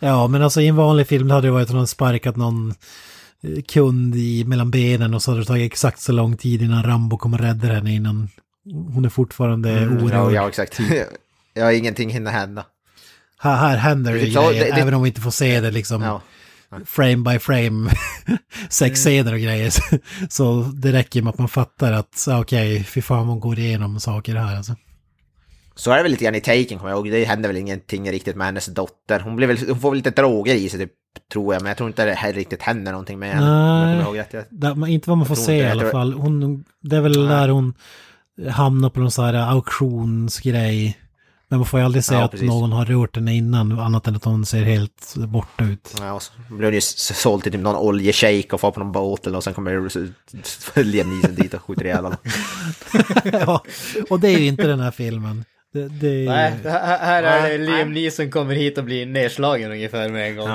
Ja, 0.09 0.27
men 0.27 0.41
alltså 0.43 0.61
i 0.61 0.67
en 0.67 0.75
vanlig 0.75 1.07
film 1.07 1.29
hade 1.29 1.47
det 1.47 1.51
varit 1.51 1.69
att 1.69 1.75
hade 1.75 1.87
sparkat 1.87 2.35
någon 2.35 2.73
eh, 3.43 3.61
kund 3.67 4.15
i 4.15 4.43
mellan 4.47 4.71
benen 4.71 5.13
och 5.13 5.21
så 5.23 5.31
hade 5.31 5.41
det 5.41 5.45
tagit 5.47 5.71
exakt 5.71 5.99
så 6.01 6.11
lång 6.11 6.37
tid 6.37 6.61
innan 6.61 6.83
Rambo 6.83 7.17
kommer 7.17 7.37
rädda 7.37 7.67
henne 7.67 7.93
innan 7.95 8.29
hon 8.93 9.05
är 9.05 9.09
fortfarande 9.09 9.69
Ja, 9.71 9.87
orörd. 10.05 10.33
ja 10.33 10.47
exakt. 10.47 10.79
ja, 11.53 11.71
ingenting 11.71 12.09
hinner 12.09 12.31
hända. 12.31 12.65
Här, 13.41 13.55
här 13.55 13.77
händer 13.77 14.13
det, 14.13 14.19
Det 14.19 14.25
grejer, 14.25 14.53
det- 14.53 14.59
det- 14.75 14.81
även 14.81 14.93
om 14.93 15.01
vi 15.03 15.09
inte 15.09 15.21
får 15.21 15.31
se 15.31 15.61
det 15.61 15.71
liksom 15.71 16.01
Ja. 16.01 16.21
Frame 16.85 17.31
by 17.33 17.39
frame, 17.39 17.89
sexscener 18.69 19.33
och 19.33 19.39
grejer. 19.39 19.73
Så 20.29 20.61
det 20.61 20.91
räcker 20.93 21.21
med 21.21 21.31
att 21.31 21.37
man 21.39 21.47
fattar 21.49 21.91
att 21.91 22.27
okej, 22.29 22.83
fy 22.83 23.01
fan 23.01 23.27
hon 23.27 23.39
går 23.39 23.59
igenom 23.59 23.99
saker 23.99 24.35
här 24.35 24.55
alltså. 24.57 24.75
Så 25.75 25.91
är 25.91 25.97
det 25.97 26.03
väl 26.03 26.11
lite 26.11 26.23
grann 26.23 26.35
i 26.35 26.41
Taken 26.41 26.77
kommer 26.77 26.89
jag 26.89 26.97
ihåg. 26.97 27.11
Det 27.11 27.25
hände 27.25 27.47
väl 27.47 27.57
ingenting 27.57 28.11
riktigt 28.11 28.35
med 28.35 28.47
hennes 28.47 28.65
dotter. 28.65 29.19
Hon, 29.19 29.35
blir 29.35 29.47
väl, 29.47 29.57
hon 29.67 29.79
får 29.79 29.89
väl 29.91 29.97
lite 29.97 30.11
droger 30.11 30.55
i 30.55 30.69
sig 30.69 30.79
typ, 30.79 30.91
tror 31.33 31.53
jag. 31.53 31.61
Men 31.61 31.67
jag 31.69 31.77
tror 31.77 31.89
inte 31.89 32.05
det 32.05 32.13
här 32.13 32.33
riktigt 32.33 32.61
händer 32.61 32.91
någonting 32.91 33.19
med 33.19 33.29
henne. 33.29 33.45
jag 33.45 34.25
Nej. 34.33 34.45
Jag- 34.61 34.77
men 34.77 34.89
inte 34.89 35.09
vad 35.09 35.17
man 35.17 35.27
får 35.27 35.35
se 35.35 35.57
i 35.57 35.69
alla 35.69 35.83
Jag 35.83 35.91
fall. 35.91 36.13
Hon, 36.13 36.63
det 36.81 36.95
är 36.95 37.01
väl 37.01 37.27
där 37.27 37.49
hon 37.49 37.73
hamnar 38.49 38.89
på 38.89 38.99
någon 38.99 39.11
sån 39.11 39.25
här 39.25 39.33
auktionsgrej. 39.33 40.97
Men 41.51 41.59
man 41.59 41.65
får 41.65 41.79
ju 41.79 41.85
aldrig 41.85 42.03
se 42.03 42.15
Ja, 42.15 42.23
att 42.23 42.31
precis. 42.31 42.47
någon 42.47 42.71
har 42.71 42.85
rört 42.85 43.15
henne 43.15 43.35
innan, 43.35 43.79
annat 43.79 44.07
än 44.07 44.15
att 44.15 44.23
hon 44.25 44.45
ser 44.45 44.63
helt 44.63 45.15
borta 45.17 45.63
ut. 45.63 45.95
Ja, 45.99 46.13
och 46.13 46.21
så 46.21 46.31
blir 46.49 46.65
hon 46.67 46.73
ju 46.73 46.81
såld 46.81 47.43
till 47.43 47.51
typ 47.51 47.61
någon 47.61 47.75
oljeshejk 47.75 48.53
och 48.53 48.61
får 48.61 48.71
på 48.71 48.79
någon 48.79 48.91
båt 48.91 49.27
eller 49.27 49.37
och 49.37 49.43
sen 49.43 49.53
kommer 49.53 50.83
Liam 50.83 51.09
Neeson 51.09 51.35
dit 51.35 51.53
och 51.53 51.61
skjuter 51.61 51.85
ihjäl 51.85 52.03
honom. 52.03 52.17
ja, 53.23 53.63
och 54.09 54.19
det 54.19 54.27
är 54.29 54.39
ju 54.39 54.45
inte 54.45 54.67
den 54.67 54.79
här 54.79 54.91
filmen. 54.91 55.45
Det, 55.73 55.87
det 55.87 56.07
är, 56.07 56.25
Nej, 56.25 56.53
här, 56.63 56.97
här 56.99 57.23
är 57.23 57.49
det 57.57 57.65
Liam 57.65 57.93
Neeson 57.93 58.31
kommer 58.31 58.55
hit 58.55 58.77
och 58.77 58.83
blir 58.83 59.05
nedslagen 59.05 59.71
ungefär 59.71 60.09
med 60.09 60.27
en 60.29 60.35
gång. 60.35 60.49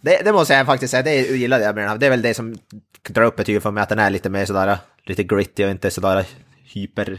Det, 0.00 0.22
det 0.24 0.32
måste 0.32 0.54
jag 0.54 0.66
faktiskt 0.66 0.90
säga, 0.90 1.02
det 1.02 1.14
gillade 1.14 1.64
jag 1.64 1.74
med 1.74 1.84
den 1.84 1.90
här. 1.90 1.98
Det 1.98 2.06
är 2.06 2.10
väl 2.10 2.22
det 2.22 2.34
som 2.34 2.58
drar 3.08 3.22
upp 3.24 3.36
betyg 3.36 3.62
för 3.62 3.70
mig, 3.70 3.82
att 3.82 3.88
den 3.88 3.98
är 3.98 4.10
lite 4.10 4.30
mer 4.30 4.44
sådär, 4.44 4.78
lite 5.06 5.22
gritty 5.24 5.64
och 5.64 5.70
inte 5.70 5.90
sådär 5.90 6.26
hyper 6.64 7.18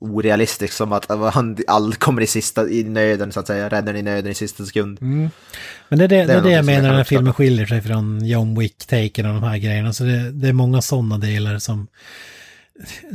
orealistisk 0.00 0.72
som 0.72 0.92
att 0.92 1.32
han 1.34 1.56
all 1.66 1.94
kommer 1.94 2.22
i 2.22 2.26
sista 2.26 2.68
i 2.68 2.84
nöden 2.84 3.32
så 3.32 3.40
att 3.40 3.46
säga, 3.46 3.68
räddar 3.68 3.96
i 3.96 4.02
nöden 4.02 4.32
i 4.32 4.34
sista 4.34 4.66
sekund. 4.66 4.98
Men 5.00 5.98
det 5.98 6.04
är 6.04 6.08
det, 6.08 6.24
det, 6.24 6.32
är 6.32 6.42
det 6.42 6.50
jag 6.50 6.64
menar, 6.64 6.88
den 6.88 6.96
här 6.96 7.04
filmen 7.04 7.34
skiljer 7.34 7.66
sig 7.66 7.82
från 7.82 8.26
John 8.26 8.60
Wick-taken 8.60 9.26
och 9.26 9.34
de 9.34 9.42
här 9.42 9.58
grejerna. 9.58 9.92
Så 9.92 10.04
det, 10.04 10.30
det 10.30 10.48
är 10.48 10.52
många 10.52 10.82
sådana 10.82 11.18
delar 11.18 11.58
som, 11.58 11.86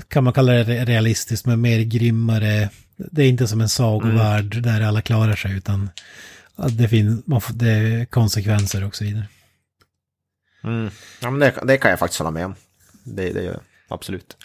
kan 0.07 0.23
man 0.23 0.33
kalla 0.33 0.51
det 0.51 0.63
re- 0.63 0.85
realistiskt, 0.85 1.45
men 1.45 1.61
mer 1.61 1.79
grymmare. 1.79 2.69
Det 2.97 3.23
är 3.23 3.27
inte 3.27 3.47
som 3.47 3.61
en 3.61 3.69
sagovärld 3.69 4.61
där 4.61 4.81
alla 4.81 5.01
klarar 5.01 5.35
sig, 5.35 5.57
utan 5.57 5.89
det, 6.69 6.87
finns, 6.87 7.27
man 7.27 7.41
får, 7.41 7.53
det 7.53 7.69
är 7.69 8.05
konsekvenser 8.05 8.83
och 8.83 8.95
så 8.95 9.03
vidare. 9.03 9.27
Mm. 10.63 10.89
Ja 11.21 11.31
men 11.31 11.39
det, 11.39 11.53
det 11.63 11.77
kan 11.77 11.91
jag 11.91 11.99
faktiskt 11.99 12.19
hålla 12.19 12.31
med 12.31 12.45
om. 12.45 12.55
Det, 13.03 13.33
det 13.33 13.43
gör 13.43 13.51
jag, 13.51 13.61
absolut. 13.87 14.37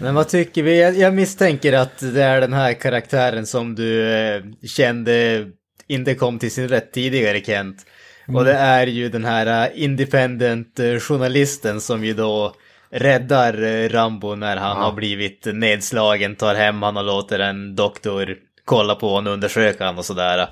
Men 0.00 0.14
vad 0.14 0.28
tycker 0.28 0.62
vi? 0.62 0.80
Jag, 0.80 0.96
jag 0.96 1.14
misstänker 1.14 1.72
att 1.72 1.98
det 1.98 2.22
är 2.22 2.40
den 2.40 2.52
här 2.52 2.72
karaktären 2.72 3.46
som 3.46 3.74
du 3.74 4.12
eh, 4.12 4.42
kände 4.66 5.46
inte 5.86 6.14
kom 6.14 6.38
till 6.38 6.50
sin 6.50 6.68
rätt 6.68 6.92
tidigare 6.92 7.40
Kent. 7.40 7.86
Och 8.34 8.44
det 8.44 8.54
är 8.54 8.86
ju 8.86 9.08
den 9.08 9.24
här 9.24 9.66
eh, 9.66 9.82
independent 9.84 10.78
eh, 10.78 10.98
journalisten 10.98 11.80
som 11.80 12.04
ju 12.04 12.14
då 12.14 12.54
räddar 12.90 13.88
Rambo 13.88 14.34
när 14.34 14.56
han 14.56 14.76
har 14.76 14.92
blivit 14.92 15.46
nedslagen, 15.54 16.36
tar 16.36 16.54
hem 16.54 16.82
han 16.82 16.96
och 16.96 17.04
låter 17.04 17.38
en 17.38 17.76
doktor 17.76 18.36
kolla 18.64 18.94
på 18.94 19.08
honom, 19.08 19.32
undersöka 19.32 19.84
honom 19.84 19.98
och 19.98 20.04
sådär. 20.04 20.48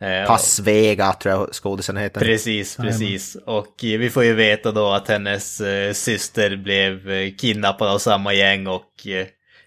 Eh, 0.00 0.20
och- 0.22 0.26
Pass 0.26 0.58
Vega 0.60 1.12
tror 1.12 1.34
jag 1.34 1.48
skådisen 1.54 1.96
heter. 1.96 2.20
Precis, 2.20 2.76
precis. 2.76 3.36
Och 3.46 3.84
eh, 3.84 3.98
vi 3.98 4.10
får 4.10 4.24
ju 4.24 4.34
veta 4.34 4.72
då 4.72 4.88
att 4.92 5.08
hennes 5.08 5.60
eh, 5.60 5.92
syster 5.92 6.56
blev 6.56 7.10
eh, 7.10 7.34
kidnappad 7.38 7.88
av 7.88 7.98
samma 7.98 8.32
gäng 8.34 8.66
och 8.66 8.92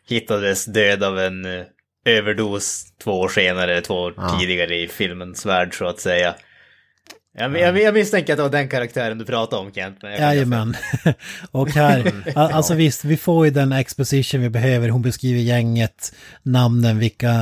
hittades 0.07 0.65
död 0.65 1.03
av 1.03 1.19
en 1.19 1.45
överdos 2.05 2.83
två 3.03 3.19
år 3.19 3.29
senare, 3.29 3.81
två 3.81 3.93
år 3.93 4.13
Ja. 4.17 4.37
tidigare 4.39 4.75
i 4.75 4.87
filmens 4.87 5.45
värld 5.45 5.77
så 5.77 5.85
att 5.87 5.99
säga. 5.99 6.35
Jag, 7.37 7.59
jag, 7.59 7.79
jag 7.81 7.93
misstänker 7.93 8.33
att 8.33 8.37
det 8.37 8.43
var 8.43 8.49
den 8.49 8.69
karaktären 8.69 9.17
du 9.17 9.25
pratade 9.25 9.61
om 9.61 9.71
Kent. 9.71 9.97
Men 10.01 10.11
Jajamän. 10.11 10.75
och 11.51 11.69
här, 11.69 12.11
a- 12.35 12.49
alltså 12.53 12.73
visst, 12.73 13.05
vi 13.05 13.17
får 13.17 13.45
ju 13.45 13.51
den 13.51 13.71
exposition 13.71 14.41
vi 14.41 14.49
behöver. 14.49 14.89
Hon 14.89 15.01
beskriver 15.01 15.39
gänget, 15.39 16.13
namnen, 16.43 16.99
vilka, 16.99 17.33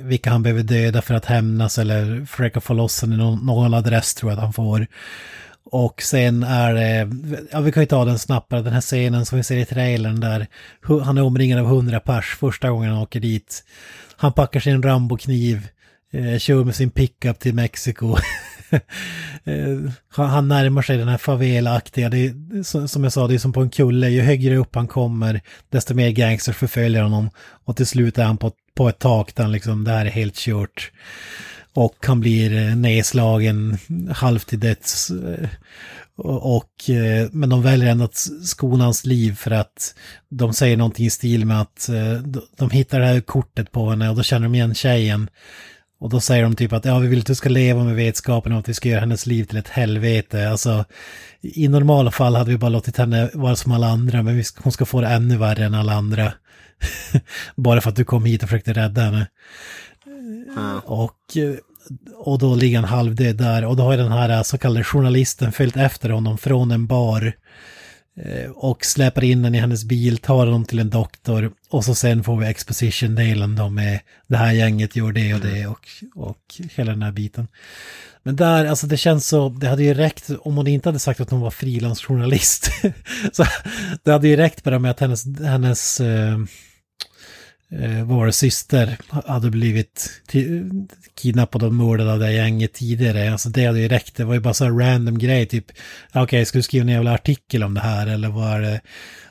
vilka 0.00 0.30
han 0.30 0.42
behöver 0.42 0.62
döda 0.62 1.02
för 1.02 1.14
att 1.14 1.24
hämnas 1.24 1.78
eller 1.78 2.24
försöka 2.24 2.60
få 2.60 2.74
loss 2.74 3.00
henne. 3.02 3.16
Någon, 3.16 3.46
någon 3.46 3.74
adress 3.74 4.14
tror 4.14 4.32
jag 4.32 4.36
att 4.36 4.44
han 4.44 4.52
får. 4.52 4.86
Och 5.70 6.02
sen 6.02 6.42
är 6.42 6.74
det, 6.74 7.10
ja 7.52 7.60
vi 7.60 7.72
kan 7.72 7.82
ju 7.82 7.86
ta 7.86 8.04
den 8.04 8.18
snabbare, 8.18 8.62
den 8.62 8.72
här 8.72 8.80
scenen 8.80 9.26
som 9.26 9.38
vi 9.38 9.44
ser 9.44 9.56
i 9.56 9.64
trailern 9.64 10.20
där 10.20 10.46
han 11.04 11.18
är 11.18 11.22
omringad 11.22 11.60
av 11.60 11.66
hundra 11.66 12.00
pers 12.00 12.36
första 12.40 12.70
gången 12.70 12.90
han 12.92 13.02
åker 13.02 13.20
dit. 13.20 13.64
Han 14.16 14.32
packar 14.32 14.60
sin 14.60 14.82
Rambo-kniv, 14.82 15.68
eh, 16.12 16.38
kör 16.38 16.64
med 16.64 16.74
sin 16.74 16.90
pickup 16.90 17.38
till 17.38 17.54
Mexiko. 17.54 18.16
Eh, 19.44 19.90
han, 20.08 20.48
närmar 20.48 20.82
sig 20.82 20.96
den 20.96 21.08
här 21.08 21.18
favela-aktiga, 21.18 22.08
det 22.08 22.18
är, 22.18 22.62
som- 22.86 23.04
jag 23.04 23.12
sa, 23.12 23.26
det 23.26 23.34
är 23.34 23.38
som 23.38 23.52
på 23.52 23.60
en 23.60 23.70
kulle, 23.70 24.08
ju 24.08 24.20
högre 24.20 24.56
upp 24.56 24.74
han 24.74 24.86
kommer, 24.88 25.40
desto 25.72 25.94
mer 25.94 26.10
gangsters 26.10 26.56
förföljer 26.56 27.02
honom. 27.02 27.30
Och 27.64 27.76
till 27.76 27.86
slut 27.86 28.18
är 28.18 28.24
han 28.24 28.36
på, 28.36 28.52
på 28.74 28.88
ett 28.88 28.98
tak 28.98 29.34
där 29.34 29.42
han 29.44 29.52
liksom, 29.52 29.84
det 29.84 29.90
här 29.90 30.06
är 30.06 30.10
helt 30.10 30.34
kört. 30.34 30.90
Och 31.74 31.96
han 32.06 32.20
blir 32.20 32.56
eh, 32.68 32.76
nedslagen 32.76 33.78
halvt 34.12 34.46
till 34.48 34.60
döds. 34.60 35.10
Eh, 35.10 35.48
och, 36.18 36.70
men 37.30 37.48
de 37.48 37.62
väljer 37.62 37.90
ändå 37.90 38.04
att 38.04 38.16
skona 38.44 38.84
hans 38.84 39.04
liv 39.04 39.34
för 39.36 39.50
att 39.50 39.94
de 40.28 40.52
säger 40.54 40.76
någonting 40.76 41.06
i 41.06 41.10
stil 41.10 41.44
med 41.46 41.60
att 41.60 41.90
de 42.56 42.70
hittar 42.70 43.00
det 43.00 43.06
här 43.06 43.20
kortet 43.20 43.72
på 43.72 43.90
henne 43.90 44.08
och 44.10 44.16
då 44.16 44.22
känner 44.22 44.46
de 44.46 44.54
igen 44.54 44.74
tjejen. 44.74 45.28
Och 46.00 46.10
då 46.10 46.20
säger 46.20 46.42
de 46.42 46.56
typ 46.56 46.72
att 46.72 46.84
ja, 46.84 46.98
vi 46.98 47.08
vill 47.08 47.18
att 47.18 47.26
du 47.26 47.34
ska 47.34 47.48
leva 47.48 47.84
med 47.84 47.94
vetskapen 47.96 48.52
om 48.52 48.58
att 48.58 48.68
vi 48.68 48.74
ska 48.74 48.88
göra 48.88 49.00
hennes 49.00 49.26
liv 49.26 49.44
till 49.44 49.56
ett 49.58 49.68
helvete. 49.68 50.50
Alltså, 50.50 50.84
i 51.40 51.68
normala 51.68 52.10
fall 52.10 52.34
hade 52.34 52.50
vi 52.50 52.58
bara 52.58 52.68
låtit 52.68 52.96
henne 52.96 53.30
vara 53.34 53.56
som 53.56 53.72
alla 53.72 53.86
andra, 53.86 54.22
men 54.22 54.44
ska- 54.44 54.60
hon 54.62 54.72
ska 54.72 54.84
få 54.86 55.00
det 55.00 55.08
ännu 55.08 55.36
värre 55.36 55.64
än 55.64 55.74
alla 55.74 55.92
andra. 55.92 56.32
bara 57.56 57.80
för 57.80 57.90
att 57.90 57.96
du 57.96 58.04
kom 58.04 58.24
hit 58.24 58.42
och 58.42 58.48
försökte 58.48 58.72
rädda 58.72 59.00
henne. 59.00 59.26
Och, 60.84 61.36
eh, 61.36 61.54
och 62.16 62.38
då 62.38 62.54
ligger 62.54 62.76
han 62.80 62.88
halvdöd 62.88 63.36
där. 63.36 63.64
Och 63.64 63.76
då 63.76 63.82
har 63.82 63.96
den 63.96 64.12
här 64.12 64.42
så 64.42 64.58
kallade 64.58 64.84
journalisten 64.84 65.52
följt 65.52 65.76
efter 65.76 66.10
honom 66.10 66.38
från 66.38 66.70
en 66.70 66.86
bar. 66.86 67.32
Eh, 68.24 68.50
Och 68.50 68.84
släpar 68.84 69.24
in 69.24 69.42
den 69.42 69.54
i 69.54 69.58
hennes 69.58 69.84
bil, 69.84 70.18
tar 70.18 70.46
honom 70.46 70.64
till 70.64 70.78
en 70.78 70.90
doktor. 70.90 71.52
Och 71.68 71.84
så 71.84 71.94
sen 71.94 72.24
får 72.24 72.36
vi 72.36 72.46
exposition-delen 72.46 73.56
då 73.56 73.68
med 73.68 74.00
det 74.26 74.36
här 74.36 74.52
gänget 74.52 74.96
gör 74.96 75.12
det 75.12 75.34
och 75.34 75.40
det 75.40 75.66
och, 75.66 75.88
och 76.14 76.38
hela 76.74 76.92
den 76.92 77.02
här 77.02 77.12
biten. 77.12 77.48
Men 78.22 78.36
där, 78.36 78.64
alltså 78.64 78.86
det 78.86 78.96
känns 78.96 79.28
så, 79.28 79.48
det 79.48 79.68
hade 79.68 79.82
ju 79.82 79.94
räckt 79.94 80.30
om 80.40 80.56
hon 80.56 80.66
inte 80.66 80.88
hade 80.88 80.98
sagt 80.98 81.20
att 81.20 81.30
hon 81.30 81.40
var 81.40 81.50
frilansjournalist. 81.50 82.70
så 83.32 83.44
det 84.02 84.12
hade 84.12 84.28
ju 84.28 84.36
räckt 84.36 84.64
bara 84.64 84.78
med 84.78 84.90
att 84.90 85.00
hennes, 85.00 85.40
hennes 85.40 86.00
eh, 87.72 88.04
vår 88.04 88.30
syster 88.30 88.96
hade 89.26 89.50
blivit 89.50 90.10
kidnappad 91.14 91.62
och 91.62 91.74
mördad 91.74 92.08
av 92.08 92.18
det 92.18 92.32
gänget 92.32 92.72
tidigare. 92.74 93.32
Alltså 93.32 93.48
det 93.48 93.66
hade 93.66 93.80
ju 93.80 93.88
räckt. 93.88 94.16
Det 94.16 94.24
var 94.24 94.34
ju 94.34 94.40
bara 94.40 94.54
så 94.54 94.64
här 94.64 94.72
random 94.72 95.18
grej, 95.18 95.46
typ 95.46 95.64
ja, 96.12 96.22
okej, 96.22 96.44
ska 96.44 96.58
du 96.58 96.62
skriva 96.62 96.82
en 96.82 96.88
jävla 96.88 97.14
artikel 97.14 97.62
om 97.62 97.74
det 97.74 97.80
här 97.80 98.06
eller 98.06 98.28
vad 98.28 98.52
är 98.52 98.60
det? 98.60 98.80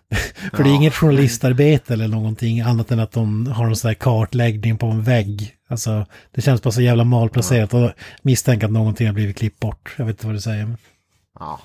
För 0.54 0.64
det 0.64 0.70
är 0.70 0.76
inget 0.76 0.94
journalistarbete 0.96 1.94
eller 1.94 2.08
någonting 2.08 2.62
annat 2.62 2.92
än 2.92 3.00
att 3.00 3.12
de 3.12 3.48
har 3.48 3.68
en 3.68 3.76
sån 3.76 3.88
här 3.88 3.96
kartläggning 3.96 4.78
på 4.78 4.86
en 4.86 5.04
vägg. 5.04 5.52
Alltså 5.70 6.06
det 6.36 6.42
känns 6.42 6.62
bara 6.62 6.72
så 6.72 6.82
jävla 6.82 7.04
malplacerat 7.04 7.74
och 7.74 7.92
misstänker 8.22 8.66
att 8.68 8.72
någonting 8.74 9.08
har 9.08 9.14
blivit 9.14 9.38
klippt 9.38 9.60
bort. 9.60 9.96
Jag 9.98 10.06
vet 10.06 10.14
inte 10.14 10.26
vad 10.26 10.36
du 10.36 10.42
säger. 10.42 10.66
men- 10.66 10.78
Ja. 11.40 11.60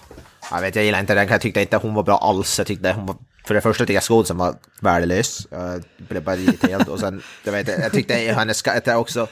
Jag 0.51 0.61
vet, 0.61 0.77
jag 0.77 0.85
gillar 0.85 1.01
inte 1.01 1.15
den. 1.15 1.29
Jag 1.29 1.41
tyckte 1.41 1.61
inte 1.61 1.77
hon 1.77 1.95
var 1.95 2.03
bra 2.03 2.19
alls. 2.19 2.59
Jag 2.59 2.67
tyckte 2.67 2.93
hon 2.93 3.07
var... 3.07 3.17
För 3.51 3.55
det 3.55 3.60
första 3.60 3.82
tyckte 3.85 3.93
jag 3.93 4.02
skådisen 4.02 4.36
var 4.36 4.55
värdelös. 4.81 5.47
Jag 5.51 5.82
blev 5.98 6.22
bara 6.24 6.36
irriterad. 6.36 6.89
Och 6.89 7.01
sen, 7.01 7.22
jag 7.44 7.52
vet 7.52 7.68
jag 7.68 7.93
tyckte 7.93 8.14
hennes 8.14 8.56
skatt 8.56 8.89
också... 8.89 9.27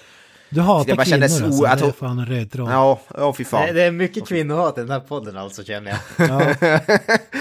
Du 0.50 0.60
hatar 0.60 0.84
Det 0.90 0.94
bara 0.96 1.04
kvinnor 1.04 1.24
o- 1.24 1.44
alltså, 1.44 1.64
att 1.64 1.78
det 1.78 1.86
är 1.86 1.92
fan 1.92 2.18
en 2.18 2.26
röd 2.26 2.50
tråd. 2.52 2.70
Ja, 2.70 3.00
ja 3.14 3.32
fy 3.32 3.44
Det, 3.44 3.48
fan. 3.50 3.74
det 3.74 3.82
är 3.82 3.90
mycket 3.90 4.28
kvinnohat 4.28 4.78
i 4.78 4.80
den 4.80 4.90
här 4.90 5.00
podden 5.00 5.36
alltså 5.36 5.64
känner 5.64 5.90
jag. 5.90 6.28
Ja. 6.30 6.54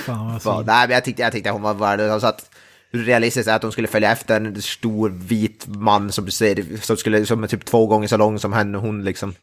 Fan 0.05 0.31
vad 0.31 0.41
Fan, 0.41 0.63
nej, 0.65 0.87
men 0.87 0.93
jag 0.93 1.03
tyckte, 1.03 1.21
jag 1.21 1.31
tyckte 1.31 1.49
hon 1.49 1.61
var 1.61 1.73
värdelös. 1.73 2.11
Alltså 2.11 2.27
att 2.27 2.49
hur 2.91 3.03
realistiskt 3.05 3.47
är 3.49 3.55
att 3.55 3.63
hon 3.63 3.71
skulle 3.71 3.87
följa 3.87 4.11
efter 4.11 4.35
en 4.35 4.61
stor 4.61 5.09
vit 5.09 5.65
man 5.67 6.11
som, 6.11 6.31
ser, 6.31 6.81
som, 6.81 6.97
skulle, 6.97 7.25
som 7.25 7.43
är 7.43 7.47
typ 7.47 7.65
två 7.65 7.87
gånger 7.87 8.07
så 8.07 8.17
lång 8.17 8.39
som 8.39 8.53
henne, 8.53 8.77
hon 8.77 9.03
liksom. 9.03 9.33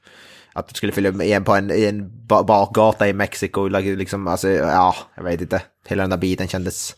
Att 0.52 0.68
du 0.68 0.74
skulle 0.74 0.92
följa 0.92 1.12
med 1.12 1.26
en 1.26 1.44
på 1.44 1.54
en, 1.54 1.70
i 1.70 1.84
en 1.84 2.26
ba- 2.26 2.42
bakgata 2.42 3.08
i 3.08 3.12
Mexiko, 3.12 3.68
liksom, 3.68 4.28
alltså, 4.28 4.48
ja, 4.48 4.96
jag 5.14 5.24
vet 5.24 5.40
inte. 5.40 5.62
Hela 5.88 6.02
den 6.02 6.10
där 6.10 6.16
biten 6.16 6.48
kändes... 6.48 6.94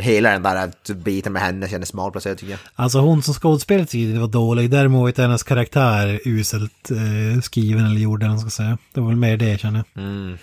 Hela 0.00 0.30
den 0.30 0.42
där 0.42 0.94
biten 0.94 1.32
med 1.32 1.42
henne 1.42 1.68
kändes 1.68 1.92
malplacerad 1.92 2.38
tycker 2.38 2.50
jag. 2.50 2.60
Alltså 2.74 2.98
hon 2.98 3.22
som 3.22 3.34
skådespelare 3.34 4.18
var 4.18 4.28
dålig, 4.28 4.70
däremot 4.70 5.18
är 5.18 5.22
hennes 5.22 5.42
karaktär 5.42 6.20
uselt 6.24 6.90
eh, 6.90 7.40
skriven 7.42 7.84
eller 7.86 8.00
gjord, 8.00 8.22
eller 8.22 8.36
ska 8.36 8.50
säga. 8.50 8.78
Det 8.94 9.00
var 9.00 9.08
väl 9.08 9.16
mer 9.16 9.36
det 9.36 9.60
känner 9.60 9.84
jag. 9.94 10.38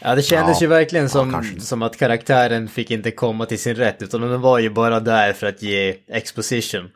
Ja, 0.00 0.14
det 0.14 0.22
kändes 0.22 0.60
Ja. 0.60 0.64
ju 0.64 0.66
verkligen 0.66 1.08
som, 1.08 1.32
kanske. 1.32 1.60
som 1.60 1.82
att 1.82 1.98
karaktären 1.98 2.68
fick 2.68 2.90
inte 2.90 3.10
komma 3.10 3.46
till 3.46 3.58
sin 3.58 3.74
rätt, 3.74 4.02
utan 4.02 4.20
den 4.20 4.40
var 4.40 4.58
ju 4.58 4.70
bara 4.70 5.00
där 5.00 5.32
för 5.32 5.46
att 5.46 5.62
ge 5.62 5.96
exposition. 6.08 6.88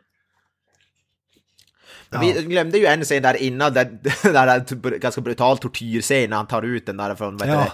Men 2.09 2.21
Vi 2.21 2.31
glömde 2.43 2.77
ju 2.77 2.85
en 2.85 3.03
scen 3.03 3.23
där 3.23 3.35
innan, 3.41 3.73
där, 3.73 3.85
där, 4.23 4.45
där 4.45 4.59
typ 4.59 4.81
ganska 5.01 5.21
brutal 5.21 5.57
tortyrscen 5.57 6.29
när 6.29 6.37
han 6.37 6.47
tar 6.47 6.61
ut 6.63 6.85
den 6.85 6.97
där 6.97 7.15
från, 7.15 7.37
vad 7.37 7.47
heter 7.47 7.61
Ja. 7.61 7.65
det? 7.65 7.71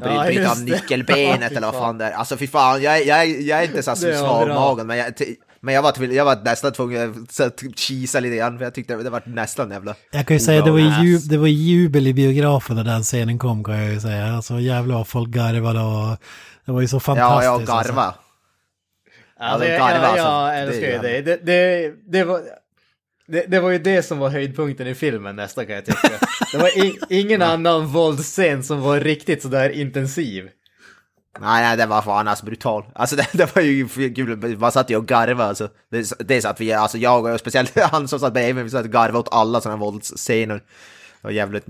Ja, 0.00 0.06
Bry- 0.06 0.26
bryter 0.26 0.50
av 0.50 0.56
det. 0.56 0.62
nyckelbenet 0.72 1.40
Ja, 1.52 1.56
eller 1.56 1.72
vad 1.72 1.74
fan. 1.74 1.98
det 1.98 2.04
är. 2.04 2.12
Alltså 2.12 2.36
fy 2.36 2.46
fan, 2.46 2.82
jag, 2.82 3.06
jag, 3.06 3.28
jag 3.40 3.58
är 3.58 3.64
inte 3.64 3.82
så 3.82 3.94
Det 3.94 4.12
var 4.12 4.18
svag 4.18 4.46
bra. 4.46 4.54
magen 4.54 4.86
men 4.86 4.98
jag, 4.98 5.12
men 5.60 5.74
jag 5.74 5.82
var, 5.82 6.02
jag 6.12 6.24
var 6.24 6.36
nästan 6.44 6.72
tvungen 6.72 7.26
att 7.40 7.62
kisa 7.78 8.20
lite 8.20 8.36
grann 8.36 8.58
för 8.58 8.64
jag 8.64 8.74
tyckte 8.74 8.96
det 8.96 9.10
var 9.10 9.22
nästan 9.26 9.70
jävla... 9.70 9.94
Jag 10.10 10.26
kan 10.26 10.36
ju 10.36 10.40
säga 10.40 10.62
det 10.64 10.70
var, 10.70 10.78
ju 11.04 11.18
det 11.18 11.36
var 11.36 11.46
jubel 11.46 12.06
i 12.06 12.14
biografen 12.14 12.76
när 12.76 12.84
den 12.84 13.02
scenen 13.02 13.38
kom 13.38 13.64
kan 13.64 13.78
jag 13.78 13.92
ju 13.92 14.00
säga. 14.00 14.26
Alltså 14.36 14.60
jävlar 14.60 14.94
vad 14.94 15.08
folk 15.08 15.28
garvade 15.28 15.80
och 15.80 16.16
det 16.66 16.72
var 16.72 16.80
ju 16.80 16.88
så 16.88 16.96
Ja, 16.96 17.00
fantastiskt. 17.00 17.44
jag 17.44 17.54
alltså. 17.70 17.92
garva. 17.92 18.14
Alltså, 19.40 19.58
det 19.68 19.72
jag, 19.72 19.78
garvar, 19.80 20.16
jag, 20.16 20.26
alltså. 20.26 20.54
jag 20.56 20.68
Det 20.68 20.72
älskar 20.72 20.88
är 21.08 21.14
ju 21.16 21.22
det. 21.22 21.36
Det, 21.36 21.46
det, 21.46 21.92
det, 22.18 22.24
var, 22.24 22.40
det. 23.28 23.46
det 23.48 23.60
var 23.60 23.70
ju 23.70 23.78
det 23.78 24.02
som 24.02 24.18
var 24.18 24.30
höjdpunkten 24.30 24.86
i 24.86 24.94
filmen 24.94 25.36
nästan 25.36 25.66
kan 25.66 25.74
jag 25.74 25.84
tycka. 25.84 26.08
Det 26.52 26.58
var 26.58 26.78
i, 26.78 26.98
ingen 27.08 27.42
annan 27.42 27.86
våldsscen 27.86 28.62
som 28.62 28.80
var 28.80 29.00
riktigt 29.00 29.42
sådär 29.42 29.70
intensiv. 29.70 30.48
Nej, 31.40 31.62
nej, 31.62 31.76
det 31.76 31.86
var 31.86 32.02
fan 32.02 32.28
alltså 32.28 32.44
brutal. 32.44 32.84
Alltså 32.94 33.16
det, 33.16 33.26
det 33.32 33.56
var 33.56 33.62
ju 33.62 33.88
kul, 33.88 34.56
man 34.58 34.72
satt 34.72 34.90
ju 34.90 34.96
och 34.96 35.06
garvade 35.06 35.48
alltså. 35.48 35.68
Det, 35.90 36.12
det 36.18 36.36
är 36.36 36.40
så 36.40 36.48
att 36.48 36.60
vi, 36.60 36.72
alltså 36.72 36.98
jag 36.98 37.24
och 37.24 37.40
speciellt 37.40 37.78
han 37.92 38.08
som 38.08 38.20
satt 38.20 38.32
bredvid 38.32 38.54
mig, 38.54 38.64
vi 38.64 38.70
satt 38.70 38.84
och 38.84 38.92
garvade 38.92 39.18
åt 39.18 39.34
alla 39.34 39.60
sådana 39.60 39.80
våldsscener. 39.80 40.62
Det 41.22 41.28
var 41.28 41.32
jävligt 41.32 41.64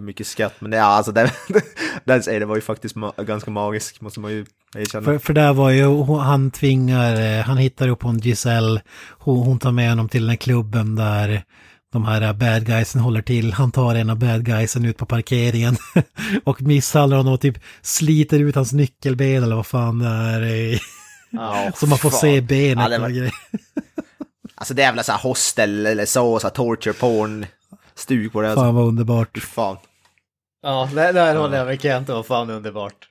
mycket 0.00 0.26
skratt, 0.26 0.54
men 0.58 0.72
ja, 0.72 0.84
alltså 0.84 1.12
den, 1.12 1.28
den 2.04 2.22
scenen 2.22 2.48
var 2.48 2.54
ju 2.56 2.60
faktiskt 2.62 2.96
ma- 2.96 3.24
ganska 3.24 3.50
magisk, 3.50 4.00
måste 4.00 4.20
man 4.20 4.30
ju 4.30 4.46
erkänna. 4.76 5.04
För, 5.04 5.18
för 5.18 5.32
där 5.32 5.52
var 5.52 5.70
ju, 5.70 6.04
han 6.04 6.50
tvingar, 6.50 7.20
eh, 7.38 7.44
han 7.44 7.56
hittar 7.56 7.88
upp 7.88 8.02
hon 8.02 8.18
Giselle, 8.18 8.80
hon, 9.10 9.38
hon 9.46 9.58
tar 9.58 9.72
med 9.72 9.88
honom 9.88 10.08
till 10.08 10.20
den 10.20 10.30
här 10.30 10.36
klubben 10.36 10.94
där 10.96 11.42
de 11.92 12.04
här 12.04 12.32
bad 12.32 12.66
guysen 12.66 13.00
håller 13.00 13.22
till. 13.22 13.52
Han 13.52 13.72
tar 13.72 13.94
en 13.94 14.10
av 14.10 14.18
bad 14.18 14.44
guysen 14.44 14.84
ut 14.84 14.96
på 14.96 15.06
parkeringen 15.06 15.76
och 16.44 16.62
misshandlar 16.62 17.16
honom 17.16 17.32
och 17.32 17.40
typ 17.40 17.58
sliter 17.82 18.38
ut 18.38 18.54
hans 18.54 18.72
nyckelben 18.72 19.42
eller 19.42 19.56
vad 19.56 19.66
fan 19.66 19.98
det 19.98 20.06
är. 20.08 20.42
eh, 20.72 20.78
Ja, 21.30 21.70
Så 21.76 21.86
man 21.86 21.98
får 21.98 22.10
fan. 22.10 22.20
se 22.20 22.40
benet 22.40 22.90
Ja, 22.92 22.98
var- 22.98 23.06
och 23.06 23.12
grejer. 23.12 23.32
Alltså 24.54 24.74
det 24.74 24.82
är 24.82 24.92
väl 24.94 25.04
så 25.04 25.12
här 25.12 25.18
hostel 25.18 25.86
eller 25.86 26.06
så, 26.06 26.38
så 26.38 26.46
här 26.46 26.54
torture 26.54 26.92
porn 26.94 27.46
stuk 27.98 28.32
på 28.32 28.40
det. 28.40 28.48
Alltså. 28.48 28.64
Fan 28.64 28.74
vad 28.74 28.86
underbart. 28.86 29.38
Fan. 29.38 29.76
Ja, 30.62 30.90
där, 30.94 31.12
där 31.12 31.36
håller 31.36 31.58
jag 31.58 31.66
med 31.66 31.80
Kent, 31.80 32.06
det 32.06 32.12
var 32.12 32.22
fan 32.22 32.50
underbart. 32.50 33.08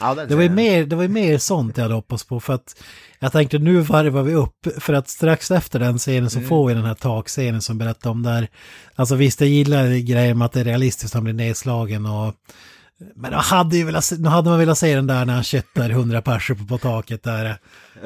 Ja, 0.00 0.14
Det 0.14 0.34
var, 0.34 0.42
ju 0.42 0.48
mer, 0.48 0.84
det 0.84 0.96
var 0.96 1.02
ju 1.02 1.08
mer 1.08 1.38
sånt 1.38 1.76
jag 1.76 1.84
hade 1.84 1.94
hoppats 1.94 2.24
på 2.24 2.40
för 2.40 2.52
att 2.52 2.82
jag 3.18 3.32
tänkte 3.32 3.58
nu 3.58 3.80
varvar 3.80 4.22
vi 4.22 4.34
upp 4.34 4.66
för 4.78 4.92
att 4.92 5.08
strax 5.08 5.50
efter 5.50 5.78
den 5.78 5.98
scenen 5.98 6.30
så 6.30 6.40
får 6.40 6.68
vi 6.68 6.74
den 6.74 6.84
här 6.84 6.94
takscenen 6.94 7.62
som 7.62 7.78
berättar 7.78 8.10
om 8.10 8.22
där. 8.22 8.48
Alltså 8.94 9.14
visst 9.14 9.40
jag 9.40 9.50
gillar 9.50 9.88
grejen 9.88 10.38
med 10.38 10.46
att 10.46 10.52
det 10.52 10.60
är 10.60 10.64
realistiskt, 10.64 11.14
han 11.14 11.24
blir 11.24 11.34
nedslagen 11.34 12.06
och 12.06 12.34
men 13.14 13.32
jag 13.32 13.38
hade 13.38 13.76
ju 13.76 13.84
velat, 13.84 14.12
nu 14.18 14.28
hade 14.28 14.50
man 14.50 14.58
velat 14.58 14.78
se 14.78 14.94
den 14.94 15.06
där 15.06 15.24
när 15.24 15.34
han 15.34 15.42
köttar 15.44 15.90
hundra 15.90 16.22
personer 16.22 16.58
på, 16.60 16.66
på 16.66 16.78
taket 16.78 17.22
där. 17.22 17.58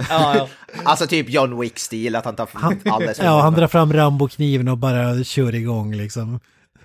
Ja, 0.08 0.34
ja. 0.36 0.48
Alltså 0.84 1.06
typ 1.06 1.30
John 1.30 1.60
Wick-stil, 1.60 2.16
att 2.16 2.24
han 2.24 2.36
tar 2.36 2.48
alldeles 2.84 3.18
för 3.18 3.24
Ja, 3.24 3.40
han 3.40 3.54
drar 3.54 3.66
fram 3.66 3.92
Rambo-kniven 3.92 4.68
och 4.68 4.78
bara 4.78 5.24
kör 5.24 5.54
igång 5.54 5.94
liksom. 5.94 6.40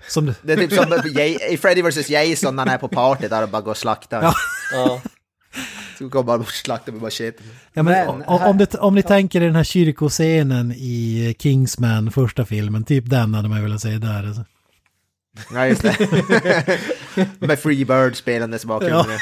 Som, 0.08 0.34
Det 0.42 0.52
är 0.52 0.56
typ 0.56 0.72
som 0.72 1.02
Ja- 1.14 1.24
i 1.50 1.56
Freddy 1.56 1.82
vs 1.82 2.10
Jason 2.10 2.56
när 2.56 2.66
han 2.66 2.74
är 2.74 2.78
på 2.78 2.88
party 2.88 3.28
där 3.28 3.42
och 3.42 3.48
bara 3.48 3.62
går 3.62 3.70
och 3.70 3.76
slaktar. 3.76 4.22
Ja. 4.22 4.34
ja. 4.72 5.00
Så 5.98 6.10
kommer 6.10 6.22
bara 6.22 6.38
och 6.38 6.48
slaktar 6.48 6.92
med 6.92 7.02
machete. 7.02 7.42
ja, 7.72 7.82
men, 7.82 7.84
Men 7.84 8.08
om, 8.08 8.42
om, 8.42 8.58
det, 8.58 8.74
om 8.74 8.94
ni 8.94 9.02
tänker 9.02 9.40
den 9.40 9.56
här 9.56 9.64
kyrkoscenen 9.64 10.72
i 10.72 11.34
Kingsman, 11.38 12.10
första 12.10 12.44
filmen, 12.44 12.84
typ 12.84 13.10
den 13.10 13.34
hade 13.34 13.48
man 13.48 13.62
velat 13.62 13.80
se 13.80 13.98
där. 13.98 14.26
Alltså. 14.26 14.44
Ja, 15.52 15.66
just 15.68 15.82
det. 15.82 15.96
med 17.38 17.58
Freebird 17.58 18.16
spelandes 18.16 18.64
i 18.64 18.66
bakgrunden. 18.66 19.18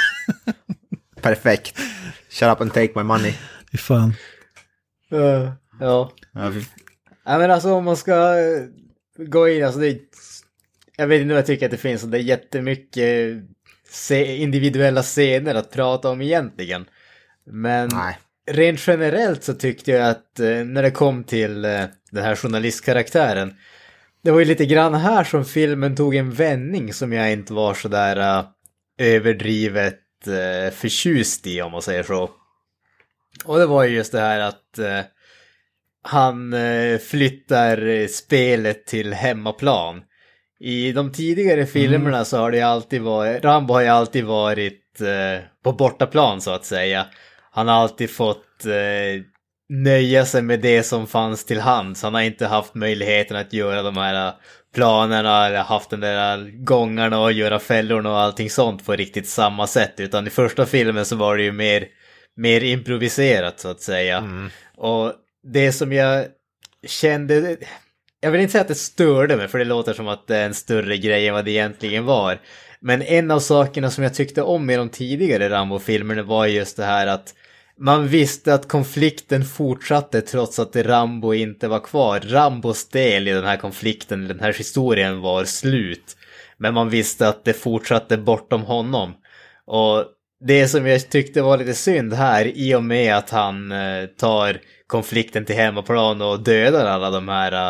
Perfekt. 1.23 1.79
Shut 2.31 2.49
up 2.49 2.61
and 2.61 2.75
take 2.75 2.93
my 2.97 3.03
money. 3.03 3.33
Fy 3.73 3.79
fan. 3.79 4.15
Uh, 5.13 5.53
ja. 5.81 6.13
Ja, 6.33 6.53
fy- 6.53 6.65
Ja 7.25 7.39
men 7.39 7.51
alltså 7.51 7.73
om 7.73 7.85
man 7.85 7.97
ska 7.97 8.39
eh, 8.39 8.67
gå 9.27 9.49
in, 9.49 9.65
alltså 9.65 9.81
det 9.81 9.99
Jag 10.97 11.07
vet 11.07 11.21
inte 11.21 11.29
vad 11.35 11.39
jag 11.39 11.47
tycker 11.47 11.67
att 11.67 11.71
det 11.71 11.77
finns, 11.77 12.03
det 12.03 12.19
är 12.19 12.23
jättemycket 12.23 13.43
se, 13.89 14.37
individuella 14.37 15.03
scener 15.03 15.55
att 15.55 15.71
prata 15.71 16.09
om 16.11 16.23
egentligen. 16.23 16.85
Men 17.47 17.89
Nej. 17.93 18.19
rent 18.51 18.87
generellt 18.87 19.45
så 19.45 19.55
tyckte 19.55 19.91
jag 19.91 20.09
att 20.11 20.41
eh, 20.41 20.65
när 20.65 20.83
det 20.83 20.91
kom 20.91 21.25
till 21.25 21.65
eh, 21.65 21.85
den 22.11 22.25
här 22.25 22.37
journalistkaraktären, 22.37 23.55
det 24.23 24.31
var 24.31 24.39
ju 24.39 24.45
lite 24.45 24.67
grann 24.67 24.95
här 24.95 25.25
som 25.25 25.45
filmen 25.45 25.97
tog 25.97 26.15
en 26.15 26.31
vändning 26.31 26.93
som 26.93 27.13
jag 27.13 27.33
inte 27.33 27.53
var 27.53 27.75
sådär 27.75 28.39
uh, 28.39 28.47
överdrivet 28.99 30.01
uh, 30.27 30.75
förtjust 30.75 31.47
i 31.47 31.63
om 31.63 31.73
man 31.73 31.83
säger 31.83 32.03
så. 32.03 32.31
Och 33.45 33.59
det 33.59 33.67
var 33.67 33.85
ju 33.85 33.95
just 33.97 34.13
det 34.13 34.21
här 34.21 34.41
att 34.41 34.79
eh, 34.79 35.01
han 36.03 36.53
eh, 36.53 36.99
flyttar 36.99 38.07
spelet 38.07 38.87
till 38.87 39.15
hemmaplan. 39.15 40.03
I 40.61 40.93
de 40.93 41.13
tidigare 41.13 41.67
filmerna 41.67 42.25
så 42.25 42.37
har 42.37 42.51
det 42.51 42.61
alltid 42.61 43.03
varit, 43.03 43.45
Rambo 43.45 43.75
har 43.75 43.81
ju 43.81 43.89
alltid 43.89 44.25
varit 44.25 45.01
på 45.65 45.73
bortaplan 45.73 46.41
så 46.41 46.51
att 46.51 46.65
säga. 46.65 47.07
Han 47.51 47.69
har 47.69 47.75
alltid 47.75 48.11
fått 48.11 48.65
eh, 48.65 49.23
nöja 49.73 50.27
sig 50.27 50.43
med 50.43 50.61
det 50.61 50.83
som 50.83 51.07
fanns 51.07 51.45
till 51.45 51.61
hands. 51.61 52.03
Han 52.03 52.15
har 52.15 52.21
inte 52.21 52.47
haft 52.47 52.75
möjligheten 52.75 53.37
att 53.37 53.53
göra 53.53 53.83
de 53.83 53.97
här 53.97 54.27
eh, 54.27 54.35
planerna 54.75 55.47
eller 55.47 55.59
haft 55.59 55.91
den 55.91 56.01
där 56.01 56.65
gångarna 56.65 57.21
och 57.21 57.33
göra 57.33 57.59
fällorna 57.59 58.11
och 58.11 58.19
allting 58.19 58.51
sånt 58.51 58.87
på 58.87 58.93
riktigt 58.93 59.29
samma 59.29 59.67
sätt. 59.67 59.95
Utan 59.97 60.27
i 60.27 60.31
första 60.31 60.67
filmen 60.67 61.05
så 61.05 61.17
var 61.17 61.37
det 61.37 61.43
ju 61.43 61.53
mer, 61.53 61.87
mer 62.37 62.65
improviserat 62.65 63.61
så 63.61 63.69
att 63.69 63.81
säga. 63.81 64.19
Och 64.77 65.13
det 65.53 65.73
som 65.73 65.93
jag 65.93 66.27
kände, 66.87 67.57
jag 68.21 68.31
vill 68.31 68.41
inte 68.41 68.53
säga 68.53 68.63
att 68.63 68.69
det 68.69 68.75
störde 68.75 69.37
mig 69.37 69.49
för 69.49 69.59
det 69.59 69.65
låter 69.65 69.93
som 69.93 70.09
att 70.09 70.27
det 70.27 70.37
är 70.37 70.47
en 70.47 70.55
större 70.55 70.97
grej 70.97 71.29
än 71.29 71.35
vad 71.35 71.45
det 71.45 71.51
egentligen 71.51 72.05
var. 72.05 72.39
Men 72.81 73.03
en 73.03 73.31
av 73.31 73.41
sakerna 73.41 73.91
som 73.91 74.05
jag 74.05 74.15
tyckte 74.15 74.43
om 74.43 74.71
i 74.71 74.77
de 74.77 74.89
tidigare 74.89 75.51
Rambo-filmerna 75.51 76.23
var 76.23 76.47
just 76.47 76.77
det 76.77 76.85
här 76.85 77.07
att 77.07 77.35
man 77.83 78.09
visste 78.09 78.55
att 78.55 78.69
konflikten 78.69 79.45
fortsatte 79.45 80.21
trots 80.21 80.59
att 80.59 80.77
Rambo 80.77 81.35
inte 81.35 81.69
var 81.69 81.81
kvar. 81.81 82.21
Rambos 82.21 82.89
del 82.89 83.29
i 83.29 83.33
den 83.33 83.45
här 83.45 83.57
konflikten, 83.57 84.29
den 84.29 84.41
här 84.41 84.53
historien 84.53 85.21
var 85.21 85.45
slut. 85.45 86.17
Men 86.57 86.75
man 86.75 86.91
visste 86.91 87.29
att 87.29 87.45
det 87.45 87.53
fortsatte 87.53 88.17
bortom 88.17 88.63
honom. 88.63 89.15
Och 89.67 90.05
det 90.47 90.69
som 90.69 90.87
jag 90.87 91.11
tyckte 91.11 91.43
var 91.43 91.59
lite 91.59 91.75
synd 91.75 92.13
här, 92.13 92.47
i 92.55 92.75
och 92.75 92.85
med 92.85 93.17
att 93.17 93.31
han 93.31 93.73
eh, 93.73 94.07
tar 94.07 94.61
konflikten 94.87 95.45
till 95.45 95.57
hemmaplan 95.57 96.23
och 96.23 96.43
dödar 96.43 96.87
alla 96.87 97.11
de 97.11 97.29
här 97.29 97.67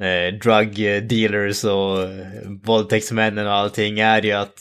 eh, 0.00 0.34
drug 0.34 0.74
dealers 1.08 1.64
och 1.64 2.02
eh, 2.02 2.08
våldtäktsmännen 2.64 3.46
och 3.46 3.52
allting, 3.52 4.00
är 4.00 4.22
ju 4.22 4.32
att 4.32 4.54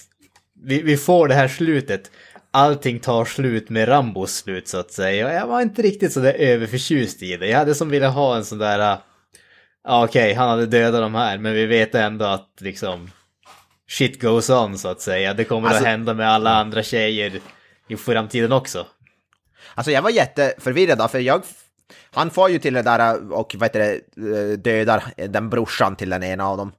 vi, 0.64 0.82
vi 0.82 0.98
får 0.98 1.28
det 1.28 1.34
här 1.34 1.48
slutet. 1.48 2.12
Allting 2.54 3.00
tar 3.00 3.26
slut 3.26 3.70
med 3.70 3.88
Rambos 3.88 4.36
slut 4.36 4.68
så 4.68 4.78
att 4.78 4.92
säga. 4.92 5.34
Jag 5.34 5.48
var 5.48 5.62
inte 5.62 5.82
riktigt 5.82 6.14
sådär 6.14 6.34
överförtjust 6.34 7.24
i 7.24 7.38
det. 7.38 7.48
Jag 7.48 7.58
hade 7.60 7.76
som 7.76 7.90
ville 7.90 8.08
ha 8.08 8.36
en 8.36 8.46
sån 8.46 8.58
där... 8.58 8.98
Ja 9.84 10.06
okej, 10.06 10.34
han 10.34 10.50
hade 10.50 10.66
dödat 10.66 11.02
de 11.02 11.16
här, 11.16 11.38
men 11.38 11.54
vi 11.54 11.66
vet 11.66 11.96
ändå 11.96 12.26
att 12.26 12.50
liksom... 12.60 13.12
Shit 13.90 14.22
goes 14.22 14.50
on 14.50 14.78
så 14.78 14.88
att 14.88 15.02
säga. 15.02 15.34
Det 15.34 15.44
kommer 15.44 15.68
Alltså- 15.68 15.84
att 15.84 15.90
hända 15.90 16.14
med 16.14 16.30
alla 16.30 16.56
andra 16.56 16.84
tjejer 16.84 17.40
i 17.88 17.96
framtiden 17.98 18.52
också. 18.52 18.88
Alltså 19.76 19.92
jag 19.92 20.02
var 20.02 20.10
jätteförvirrad 20.10 20.98
då, 20.98 21.08
för 21.08 21.20
jag... 21.20 21.42
Han 22.12 22.30
får 22.30 22.50
ju 22.50 22.60
till 22.60 22.74
det 22.74 22.82
där 22.82 23.32
och 23.34 23.56
vad 23.58 23.70
heter 23.70 23.80
det, 23.80 24.52
eh, 24.52 24.58
dödar 24.58 25.04
den 25.28 25.50
brorsan 25.50 25.96
till 25.96 26.10
den 26.10 26.24
ena 26.24 26.48
av 26.48 26.58
dem. 26.58 26.72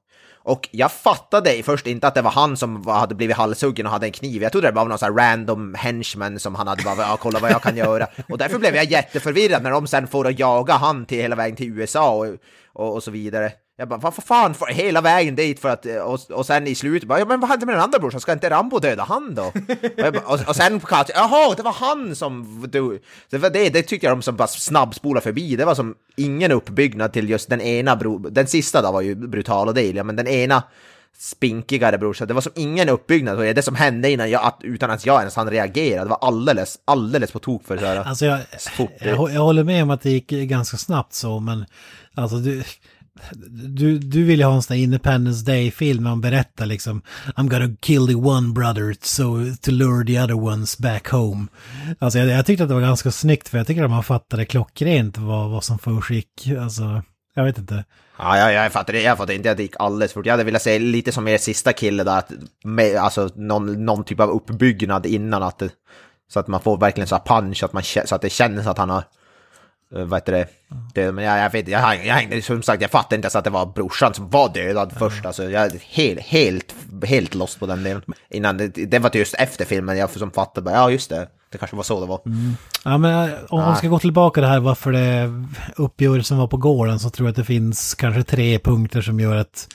Och 0.45 0.69
jag 0.73 0.93
fattade 0.93 1.63
först 1.63 1.87
inte 1.87 2.07
att 2.07 2.15
det 2.15 2.23
var 2.23 2.31
han 2.31 2.57
som 2.57 2.87
hade 2.87 3.15
blivit 3.15 3.37
halshuggen 3.37 3.87
och 3.87 3.93
hade 3.93 4.07
en 4.07 4.13
kniv. 4.13 4.43
Jag 4.43 4.53
trodde 4.53 4.69
det 4.69 4.75
var 4.75 4.85
någon 4.85 4.99
sån 4.99 5.19
här 5.19 5.31
random 5.31 5.75
henchman 5.75 6.39
som 6.39 6.55
han 6.55 6.69
hade 6.69 6.83
bara, 6.83 6.97
ja 6.97 7.17
kolla 7.21 7.39
vad 7.39 7.51
jag 7.51 7.63
kan 7.63 7.77
göra. 7.77 8.07
Och 8.29 8.39
därför 8.39 8.59
blev 8.59 8.77
jag 8.77 8.85
jätteförvirrad 8.85 9.63
när 9.63 9.71
de 9.71 9.87
sen 9.87 10.07
får 10.07 10.27
att 10.27 10.39
jaga 10.39 10.75
han 10.75 11.07
till 11.07 11.19
hela 11.19 11.37
vägen 11.37 11.57
till 11.57 11.79
USA 11.79 12.11
och, 12.11 12.27
och, 12.73 12.95
och 12.95 13.03
så 13.03 13.11
vidare. 13.11 13.53
Jag 13.83 13.89
bara, 13.89 13.99
vad 13.99 14.15
fan, 14.15 14.55
för, 14.55 14.67
hela 14.67 15.01
vägen 15.01 15.37
dit 15.37 15.61
för 15.61 15.69
att, 15.69 15.87
och, 15.87 16.31
och 16.31 16.47
sen 16.47 16.67
i 16.67 16.75
slutet 16.75 17.09
bara, 17.09 17.19
ja 17.19 17.25
men 17.25 17.41
vad 17.41 17.51
hände 17.51 17.67
med 17.67 17.75
den 17.75 17.83
andra 17.83 17.99
brorsan, 17.99 18.21
ska 18.21 18.33
inte 18.33 18.51
Rambo 18.51 18.79
döda 18.79 19.03
han 19.03 19.35
då? 19.35 19.43
och, 19.43 20.13
bara, 20.13 20.23
och, 20.27 20.49
och 20.49 20.57
sen, 20.57 20.81
jaha, 20.91 21.55
det 21.57 21.63
var 21.63 21.73
han 21.73 22.17
som 22.17 22.65
dog. 22.73 22.99
Det 23.31 23.39
var 23.39 23.51
det, 23.51 23.69
det 23.69 23.83
tyckte 23.83 24.07
jag 24.07 24.17
de 24.17 24.23
som 24.23 24.37
bara 24.37 24.49
snabbspolar 24.49 25.21
förbi, 25.21 25.57
det 25.57 25.65
var 25.65 25.75
som 25.75 25.95
ingen 26.17 26.53
uppbyggnad 26.53 27.13
till 27.13 27.31
just 27.31 27.51
den 27.51 27.61
ena 27.61 27.97
bror, 27.97 28.31
den 28.31 28.47
sista 28.47 28.83
då 28.83 28.93
var 28.93 29.01
ju 29.01 29.15
brutal 29.15 29.69
och 29.69 29.75
del, 29.75 29.97
ja, 29.97 30.05
men 30.05 30.17
den 30.17 30.29
ena 30.29 30.63
spinkigare 31.19 31.99
brorsan, 31.99 32.29
det 32.29 32.35
var 32.35 32.41
som 32.41 32.53
ingen 32.55 32.89
uppbyggnad 32.89 33.37
på 33.37 33.43
det, 33.43 33.63
som 33.63 33.75
hände 33.75 34.11
innan 34.11 34.31
jag, 34.31 34.53
utan 34.61 34.91
att 34.91 35.07
jag 35.07 35.19
ens 35.19 35.37
hann 35.37 35.51
reagera, 35.51 36.05
det 36.05 36.11
var 36.11 36.19
alldeles, 36.21 36.79
alldeles 36.85 37.31
på 37.31 37.39
tok 37.39 37.65
för 37.65 37.79
så 37.79 37.85
här. 37.85 37.97
Alltså 37.97 38.27
jag, 38.27 38.41
jag, 39.01 39.33
jag 39.33 39.41
håller 39.41 39.65
med 39.65 39.83
om 39.83 39.91
att 39.91 40.03
det 40.03 40.11
gick 40.11 40.29
ganska 40.29 40.77
snabbt 40.77 41.15
så, 41.15 41.41
men 41.41 41.65
alltså 42.15 42.37
du, 42.37 42.63
du, 43.51 43.99
du 43.99 44.25
vill 44.25 44.41
ju 44.41 44.47
ha 44.47 44.55
en 44.55 44.63
sån 44.63 44.77
där 44.77 44.83
Independence 44.83 45.45
Day-film 45.45 46.05
man 46.05 46.21
berättar 46.21 46.67
liksom 46.67 47.03
I'm 47.37 47.49
gonna 47.49 47.77
kill 47.81 48.07
the 48.07 48.15
one 48.15 48.53
brother 48.53 48.97
so 49.03 49.25
to 49.63 49.71
lure 49.71 50.07
the 50.07 50.21
other 50.21 50.45
ones 50.45 50.79
back 50.79 51.09
home. 51.09 51.47
Alltså 51.99 52.19
jag, 52.19 52.29
jag 52.29 52.47
tyckte 52.47 52.63
att 52.63 52.69
det 52.69 52.75
var 52.75 52.83
ganska 52.83 53.11
snyggt 53.11 53.49
för 53.49 53.59
jag 53.59 53.67
tycker 53.67 53.85
att 53.85 53.91
man 53.91 54.05
fattade 54.05 54.45
klockrent 54.45 55.19
vad, 55.19 55.51
vad 55.51 55.65
som 55.65 55.79
försiggick. 55.79 56.49
Alltså, 56.61 57.03
jag 57.35 57.45
vet 57.45 57.59
inte. 57.59 57.85
Ja, 58.19 58.39
jag, 58.39 58.53
jag 58.53 58.73
fattar 58.73 58.93
det. 58.93 59.03
Jag 59.03 59.19
fattar 59.19 59.35
inte 59.35 59.51
att 59.51 59.57
det 59.57 59.63
gick 59.63 59.77
alldeles 59.79 60.13
fort. 60.13 60.27
Jag 60.27 60.33
hade 60.33 60.45
velat 60.45 60.63
säga 60.63 60.79
lite 60.79 61.13
som 61.13 61.29
er 61.29 61.39
sista 61.39 61.73
kille 61.73 62.05
där, 62.05 62.19
att 62.19 62.33
med, 62.65 62.97
alltså 62.97 63.29
någon, 63.35 63.85
någon 63.85 64.05
typ 64.05 64.21
av 64.21 64.31
uppbyggnad 64.31 65.07
innan 65.07 65.43
att 65.43 65.59
det, 65.59 65.71
så 66.33 66.41
att 66.41 66.49
man 66.49 66.61
får 66.61 66.79
verkligen 66.79 67.09
så 67.09 67.17
här 67.17 67.41
punch, 67.41 67.63
att 67.63 67.73
man, 67.73 67.83
så 67.83 68.15
att 68.15 68.23
det 68.23 68.31
känns 68.31 68.67
att 68.67 68.79
han 68.79 68.91
har, 68.91 69.05
vad 69.93 70.15
heter 70.15 70.33
det, 70.33 70.47
det 70.95 71.13
men 71.13 71.25
jag, 71.25 71.39
jag 71.39 71.51
vet 71.51 71.69
jag, 71.69 72.07
jag 72.07 72.15
hängde, 72.15 72.43
som 72.43 72.63
sagt, 72.63 72.83
jag 72.83 72.91
fattade 72.91 73.15
inte 73.15 73.27
ens 73.27 73.37
att 73.37 73.45
det 73.45 73.51
var 73.51 73.67
brorsan 73.67 74.15
som 74.15 74.31
var 74.31 74.49
dödad 74.55 74.93
först, 74.99 75.27
alltså 75.27 75.51
jag 75.51 75.67
är 75.67 75.81
helt, 75.91 76.21
helt, 76.21 76.75
helt 77.05 77.35
lost 77.35 77.61
på 77.61 77.67
den 77.67 77.83
delen. 77.83 78.03
Innan, 78.31 78.57
det, 78.57 78.69
det 78.69 78.99
var 78.99 79.11
just 79.15 79.35
efter 79.35 79.65
filmen 79.65 79.97
jag 79.97 80.11
som 80.11 80.31
fattade, 80.31 80.65
bara, 80.65 80.75
ja 80.75 80.91
just 80.91 81.11
det, 81.11 81.29
det 81.53 81.59
kanske 81.59 81.77
var 81.77 81.83
så 81.83 82.01
det 82.01 82.07
var. 82.07 82.21
Ja, 82.85 82.99
men 82.99 83.31
eh, 83.31 83.39
om 83.49 83.61
man 83.61 83.77
ska 83.77 83.89
gå 83.89 83.99
tillbaka 83.99 84.41
det 84.41 84.47
här 84.47 84.61
varför 84.61 84.93
det 84.93 85.31
uppgörelsen 85.77 86.39
var 86.39 86.47
på 86.47 86.57
gården 86.57 86.99
så 86.99 87.11
tror 87.11 87.29
jag 87.29 87.31
att 87.31 87.37
det 87.37 87.45
finns 87.45 87.95
kanske 87.95 88.23
tre 88.23 88.59
punkter 88.59 89.03
som 89.03 89.21
gör 89.21 89.37
att 89.37 89.69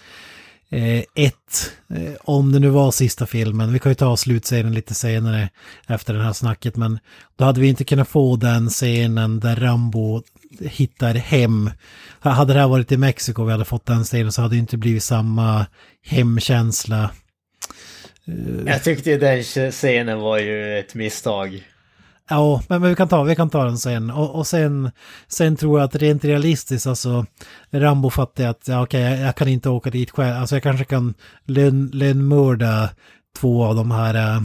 eh, 0.72 1.04
ett, 1.16 1.72
eh, 1.96 2.14
om 2.22 2.52
det 2.52 2.60
nu 2.60 2.70
var 2.70 2.92
sista 2.92 3.26
filmen, 3.26 3.74
vi 3.74 3.80
kan 3.80 3.92
ju 3.92 3.96
ta 3.96 4.18
slutscenen 4.18 4.74
lite 4.74 4.94
senare 4.94 5.50
efter 5.88 6.14
det 6.14 6.24
här 6.24 6.34
snacket, 6.34 6.76
men 6.76 7.00
då 7.36 7.46
hade 7.46 7.62
vi 7.62 7.68
inte 7.68 7.84
kunnat 7.84 8.08
få 8.08 8.36
den 8.36 8.70
scenen 8.70 9.40
där 9.40 9.56
Rambo 9.56 10.24
hittar 10.62 11.14
hem. 11.16 11.72
Hade 12.20 12.54
det 12.54 12.60
här 12.60 12.68
varit 12.68 12.92
i 12.92 12.98
Mexiko 12.98 13.44
vi 13.46 13.52
hade 13.52 13.66
fått 13.66 13.86
den 13.86 14.04
scenen 14.04 14.32
så 14.32 14.42
hade 14.42 14.56
det 14.56 14.60
inte 14.60 14.78
blivit 14.78 15.04
samma 15.04 15.66
hemkänsla. 16.06 17.12
Eh, 18.28 18.66
Jag 18.66 18.84
tyckte 18.84 19.10
ju 19.10 19.18
den 19.18 19.44
scenen 19.72 20.20
var 20.20 20.38
ju 20.40 20.80
ett 20.80 20.96
misstag. 20.96 21.64
Ja, 22.30 22.62
men, 22.68 22.82
men 22.82 22.90
vi, 22.90 22.96
kan 22.96 23.08
ta, 23.08 23.24
vi 23.24 23.36
kan 23.36 23.50
ta 23.50 23.64
den 23.66 23.78
sen. 23.78 24.12
Och, 24.12 24.36
och 24.36 24.48
sen, 24.48 24.92
sen 25.28 25.56
tror 25.56 25.80
jag 25.80 25.86
att 25.86 25.96
rent 25.96 26.26
realistiskt, 26.26 26.88
alltså 26.88 27.26
Rambo 27.72 28.10
fattar 28.10 28.48
att 28.48 28.68
ja, 28.68 28.84
okej, 28.84 29.02
jag, 29.02 29.20
jag 29.20 29.36
kan 29.36 29.48
inte 29.48 29.70
åka 29.70 29.90
dit 29.90 30.12
själv. 30.12 30.38
Alltså 30.38 30.56
jag 30.56 30.64
kanske 30.64 30.86
kan 30.86 31.14
lön- 31.46 31.90
lönnmörda 31.94 32.90
två 33.38 33.64
av 33.66 33.76
de 33.76 33.92
här, 33.92 34.16
eh, 34.36 34.42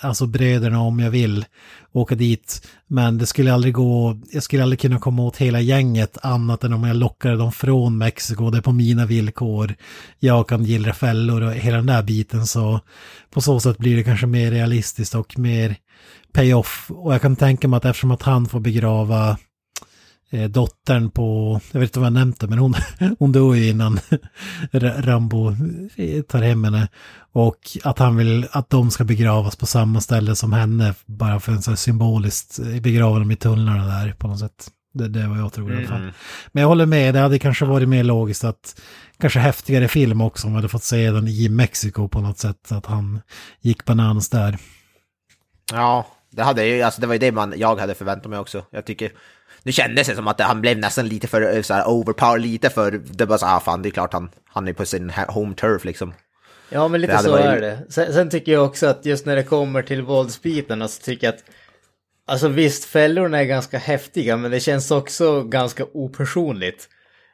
alltså 0.00 0.26
bröderna 0.26 0.80
om 0.80 1.00
jag 1.00 1.10
vill 1.10 1.44
åka 1.92 2.14
dit. 2.14 2.66
Men 2.86 3.18
det 3.18 3.26
skulle 3.26 3.52
aldrig 3.52 3.74
gå, 3.74 4.20
jag 4.32 4.42
skulle 4.42 4.62
aldrig 4.62 4.80
kunna 4.80 4.98
komma 4.98 5.22
åt 5.22 5.36
hela 5.36 5.60
gänget 5.60 6.18
annat 6.22 6.64
än 6.64 6.72
om 6.72 6.84
jag 6.84 6.96
lockade 6.96 7.36
dem 7.36 7.52
från 7.52 7.98
Mexiko. 7.98 8.50
Det 8.50 8.58
är 8.58 8.62
på 8.62 8.72
mina 8.72 9.06
villkor. 9.06 9.74
Jag 10.18 10.48
kan 10.48 10.64
gillra 10.64 10.92
fällor 10.92 11.42
och 11.42 11.52
hela 11.52 11.76
den 11.76 11.86
där 11.86 12.02
biten. 12.02 12.46
Så 12.46 12.80
på 13.30 13.40
så 13.40 13.60
sätt 13.60 13.78
blir 13.78 13.96
det 13.96 14.04
kanske 14.04 14.26
mer 14.26 14.50
realistiskt 14.50 15.14
och 15.14 15.38
mer 15.38 15.76
payoff. 16.32 16.90
Och 16.90 17.14
jag 17.14 17.22
kan 17.22 17.36
tänka 17.36 17.68
mig 17.68 17.76
att 17.76 17.84
eftersom 17.84 18.10
att 18.10 18.22
han 18.22 18.46
får 18.46 18.60
begrava 18.60 19.38
eh, 20.30 20.50
dottern 20.50 21.10
på, 21.10 21.60
jag 21.72 21.80
vet 21.80 21.88
inte 21.88 21.98
om 21.98 22.04
jag 22.04 22.12
nämnt 22.12 22.40
det, 22.40 22.46
men 22.46 22.58
hon, 22.58 22.74
hon 23.18 23.32
dog 23.32 23.56
ju 23.56 23.68
innan 23.68 24.00
Rambo 24.72 25.50
eh, 25.96 26.22
tar 26.22 26.42
hem 26.42 26.64
henne. 26.64 26.88
Och 27.32 27.58
att 27.84 27.98
han 27.98 28.16
vill 28.16 28.46
att 28.50 28.70
de 28.70 28.90
ska 28.90 29.04
begravas 29.04 29.56
på 29.56 29.66
samma 29.66 30.00
ställe 30.00 30.36
som 30.36 30.52
henne, 30.52 30.94
bara 31.06 31.40
för 31.40 31.52
en 31.52 31.62
så 31.62 31.70
här 31.70 31.76
symboliskt 31.76 32.58
eh, 32.58 32.80
begrava 32.80 33.18
dem 33.18 33.30
i 33.30 33.36
tunnlarna 33.36 33.86
där 33.86 34.12
på 34.12 34.28
något 34.28 34.38
sätt. 34.38 34.70
Det, 34.92 35.08
det 35.08 35.20
är 35.20 35.28
vad 35.28 35.38
jag 35.38 35.52
tror 35.52 35.72
i 35.72 35.76
alla 35.76 35.88
fall. 35.88 36.12
Men 36.52 36.60
jag 36.60 36.68
håller 36.68 36.86
med, 36.86 37.14
det 37.14 37.20
hade 37.20 37.38
kanske 37.38 37.64
varit 37.64 37.88
mer 37.88 38.04
logiskt 38.04 38.44
att 38.44 38.80
kanske 39.18 39.38
häftigare 39.38 39.88
film 39.88 40.20
också 40.20 40.46
om 40.46 40.52
vi 40.52 40.56
hade 40.56 40.68
fått 40.68 40.82
se 40.82 41.10
den 41.10 41.28
i 41.28 41.48
Mexiko 41.48 42.08
på 42.08 42.20
något 42.20 42.38
sätt, 42.38 42.72
att 42.72 42.86
han 42.86 43.20
gick 43.60 43.84
bananas 43.84 44.28
där. 44.28 44.58
Ja, 45.72 46.06
det, 46.30 46.42
hade 46.42 46.66
ju, 46.66 46.82
alltså 46.82 47.00
det 47.00 47.06
var 47.06 47.14
ju 47.14 47.18
det 47.18 47.32
man, 47.32 47.54
jag 47.56 47.76
hade 47.80 47.94
förväntat 47.94 48.30
mig 48.30 48.38
också. 48.38 48.64
Jag 48.70 48.84
tycker, 48.84 49.12
nu 49.62 49.72
kändes 49.72 50.08
det 50.08 50.16
som 50.16 50.28
att 50.28 50.40
han 50.40 50.60
blev 50.60 50.78
nästan 50.78 51.08
lite 51.08 51.28
för 51.28 51.56
eh, 51.56 51.62
så 51.62 51.74
här, 51.74 51.88
overpower, 51.88 52.38
lite 52.38 52.70
för, 52.70 52.90
det 52.90 53.24
var 53.24 53.38
så 53.38 53.46
ah 53.46 53.60
fan 53.60 53.82
det 53.82 53.88
är 53.88 53.90
klart 53.90 54.12
han, 54.12 54.30
han 54.44 54.68
är 54.68 54.72
på 54.72 54.86
sin 54.86 55.10
home 55.10 55.54
turf 55.54 55.84
liksom. 55.84 56.14
Ja, 56.70 56.88
men 56.88 57.00
lite 57.00 57.18
så 57.18 57.30
varit- 57.30 57.44
är 57.44 57.60
det. 57.60 57.78
Sen, 57.88 58.12
sen 58.12 58.30
tycker 58.30 58.52
jag 58.52 58.64
också 58.64 58.86
att 58.86 59.04
just 59.06 59.26
när 59.26 59.36
det 59.36 59.42
kommer 59.42 59.82
till 59.82 60.02
våldsbitarna 60.02 60.88
så 60.88 61.02
tycker 61.02 61.26
jag 61.26 61.34
att 61.34 61.44
Alltså 62.26 62.48
visst, 62.48 62.84
fällorna 62.84 63.38
är 63.38 63.44
ganska 63.44 63.78
häftiga, 63.78 64.36
men 64.36 64.50
det 64.50 64.60
känns 64.60 64.90
också 64.90 65.42
ganska 65.42 65.84
opersonligt. 65.92 66.88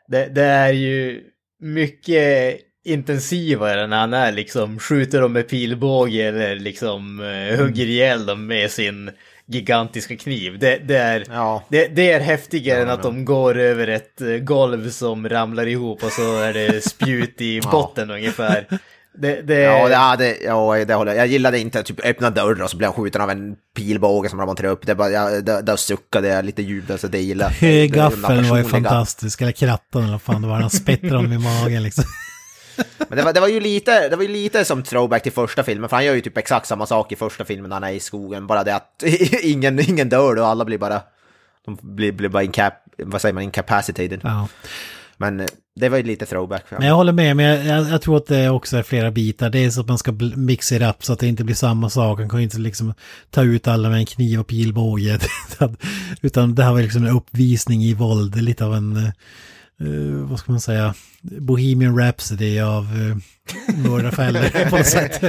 Det, 0.09 0.27
det 0.27 0.43
är 0.43 0.73
ju 0.73 1.23
mycket 1.61 2.57
intensivare 2.87 3.87
när 3.87 3.97
han 4.01 4.15
är 4.15 4.33
liksom 4.33 4.79
skjuter 4.79 5.21
dem 5.21 5.33
med 5.33 5.49
pilbåge 5.49 6.23
eller 6.29 6.57
liksom 6.57 7.21
eh, 7.21 7.59
hugger 7.59 7.87
ihjäl 7.87 8.27
dem 8.27 8.47
med 8.47 8.71
sin 8.71 9.11
gigantiska 9.49 10.17
kniv. 10.17 10.59
Det, 10.59 10.77
det, 10.85 10.97
är, 10.99 11.25
Ja. 11.31 11.65
det, 11.69 11.87
det 11.87 12.13
är 12.13 12.21
häftigare 12.21 12.79
Ja, 12.79 12.85
än 12.85 12.91
att 12.91 13.03
de 13.03 13.25
går 13.25 13.59
över 13.59 13.87
ett 13.89 14.21
eh, 14.21 14.29
golv 14.29 14.91
som 14.91 15.29
ramlar 15.29 15.67
ihop 15.67 16.03
och 16.05 16.13
så 16.13 16.41
är 16.41 16.53
det 16.53 16.85
spjut 16.89 17.41
i 17.41 17.61
botten 17.61 18.11
ungefär. 18.11 18.67
Det, 19.19 19.43
det, 19.43 19.55
Ja, 19.61 19.87
det, 19.89 19.93
ja, 19.95 20.17
det, 20.17 20.37
ja, 20.45 20.85
det 20.85 20.95
håller 20.95 21.13
jag. 21.13 21.21
Jag 21.21 21.27
gillade 21.27 21.59
inte 21.59 21.83
typ 21.83 22.05
öppna 22.05 22.31
dörrar 22.31 22.63
och 22.63 22.71
så 22.71 22.77
blev 22.77 22.91
han 22.91 23.05
skjuten 23.05 23.21
av 23.21 23.31
en 23.31 23.57
pilbåge 23.77 24.29
som 24.29 24.39
de 24.39 24.47
monterade 24.47 24.73
upp. 24.73 24.87
Det 24.87 24.95
bara, 24.95 25.11
jag, 25.11 25.45
där, 25.45 25.63
där 25.63 25.77
suckade 25.77 26.29
jag 26.29 26.45
lite 26.45 26.63
ljud, 26.63 26.91
alltså 26.91 27.09
det 27.09 27.35
det- 27.35 27.87
Gaffeln 27.87 28.49
var 28.49 28.59
ju 28.59 28.65
fantastisk, 28.65 29.41
eller 29.43 29.53
krattan 29.53 30.03
eller 30.03 30.13
vad 30.13 30.23
fan 30.23 30.43
det 30.43 30.49
var, 30.49 30.61
han 30.61 30.71
spettrade 30.71 31.17
honom 31.17 31.33
i 31.33 31.39
magen 31.39 31.83
liksom. 31.83 32.05
Men 33.09 33.19
det 33.19 33.25
var, 33.25 33.33
det 33.33 33.41
var 33.41 33.49
ju 33.49 33.61
lite, 33.61 34.09
det 34.09 34.17
var 34.17 34.23
ju 34.23 34.29
lite 34.29 34.65
som 34.65 34.83
throwback 34.83 35.23
till 35.23 35.33
första 35.33 35.63
filmen, 35.63 35.89
för 35.89 35.97
han 35.97 36.05
gör 36.05 36.15
ju 36.15 36.21
typ 36.21 36.39
exakt 36.39 36.67
samma 36.67 36.87
sak 36.87 37.13
i 37.13 37.17
första 37.17 37.45
filmen 37.45 37.69
när 37.69 37.77
han 37.77 37.85
är 37.85 37.93
i 37.93 38.01
skogen, 38.01 38.47
bara 38.47 38.65
det 38.65 38.75
att 38.75 39.03
ingen, 39.43 39.91
ingen 39.91 40.09
dör 40.09 40.35
då, 40.35 40.45
alla 40.45 40.65
blir 40.65 40.79
bara, 40.79 41.01
de 41.65 41.79
blir, 41.83 42.13
blir 42.13 42.29
bara 42.29 42.43
incap, 42.43 42.75
vad 42.99 43.21
säger 43.21 43.33
man, 43.33 43.43
incapacitated. 43.43 44.21
Ja. 44.23 44.49
Men 45.17 45.41
eh, 45.41 45.47
det 45.77 45.89
var 45.89 45.97
ju 45.97 46.03
lite 46.03 46.27
throwback. 46.27 46.65
Men 46.71 46.89
jag 46.89 46.95
håller 46.95 47.13
med, 47.13 47.37
men 47.37 47.47
jag, 47.47 47.67
jag, 47.67 47.91
jag 47.91 48.03
tror 48.03 48.17
att 48.17 48.27
det 48.27 48.51
också 48.51 48.77
är 48.77 48.83
flera 48.83 49.11
bitar. 49.11 49.51
Det 49.51 49.65
är 49.65 49.71
så 49.71 49.81
att 49.81 49.89
man 49.89 49.99
ska 49.99 50.13
mixa 50.37 50.79
det 50.79 50.89
upp 50.89 51.05
så 51.05 51.13
att 51.13 51.19
det 51.19 51.27
inte 51.27 51.45
blir 51.45 51.55
samma 51.55 51.91
sak. 51.91 52.19
Man 52.19 52.29
kan 52.29 52.39
ju 52.39 52.45
inte 52.45 52.59
liksom 52.59 52.95
ta 53.31 53.43
ut 53.43 53.69
alla 53.69 53.89
med 53.89 53.99
en 53.99 54.07
kniv 54.07 54.41
och 54.41 54.47
pilbåge. 54.47 55.19
Utan 56.23 56.55
det 56.55 56.63
här 56.63 56.73
var 56.73 56.83
liksom 56.83 57.05
en 57.05 57.17
uppvisning 57.17 57.83
i 57.83 57.95
våld, 57.95 58.43
lite 58.43 58.65
av 58.65 58.75
en, 58.75 59.13
eh, 59.81 59.87
eh, 59.87 60.29
vad 60.31 60.39
ska 60.39 60.53
man 60.53 60.61
säga, 60.61 60.95
Bohemian 61.23 61.99
Rhapsody 61.99 62.61
av 62.61 62.85
uh, 62.85 63.17
mördarfällor 63.89 64.71
på 64.71 64.77
något 64.77 64.87
sätt. 64.87 65.23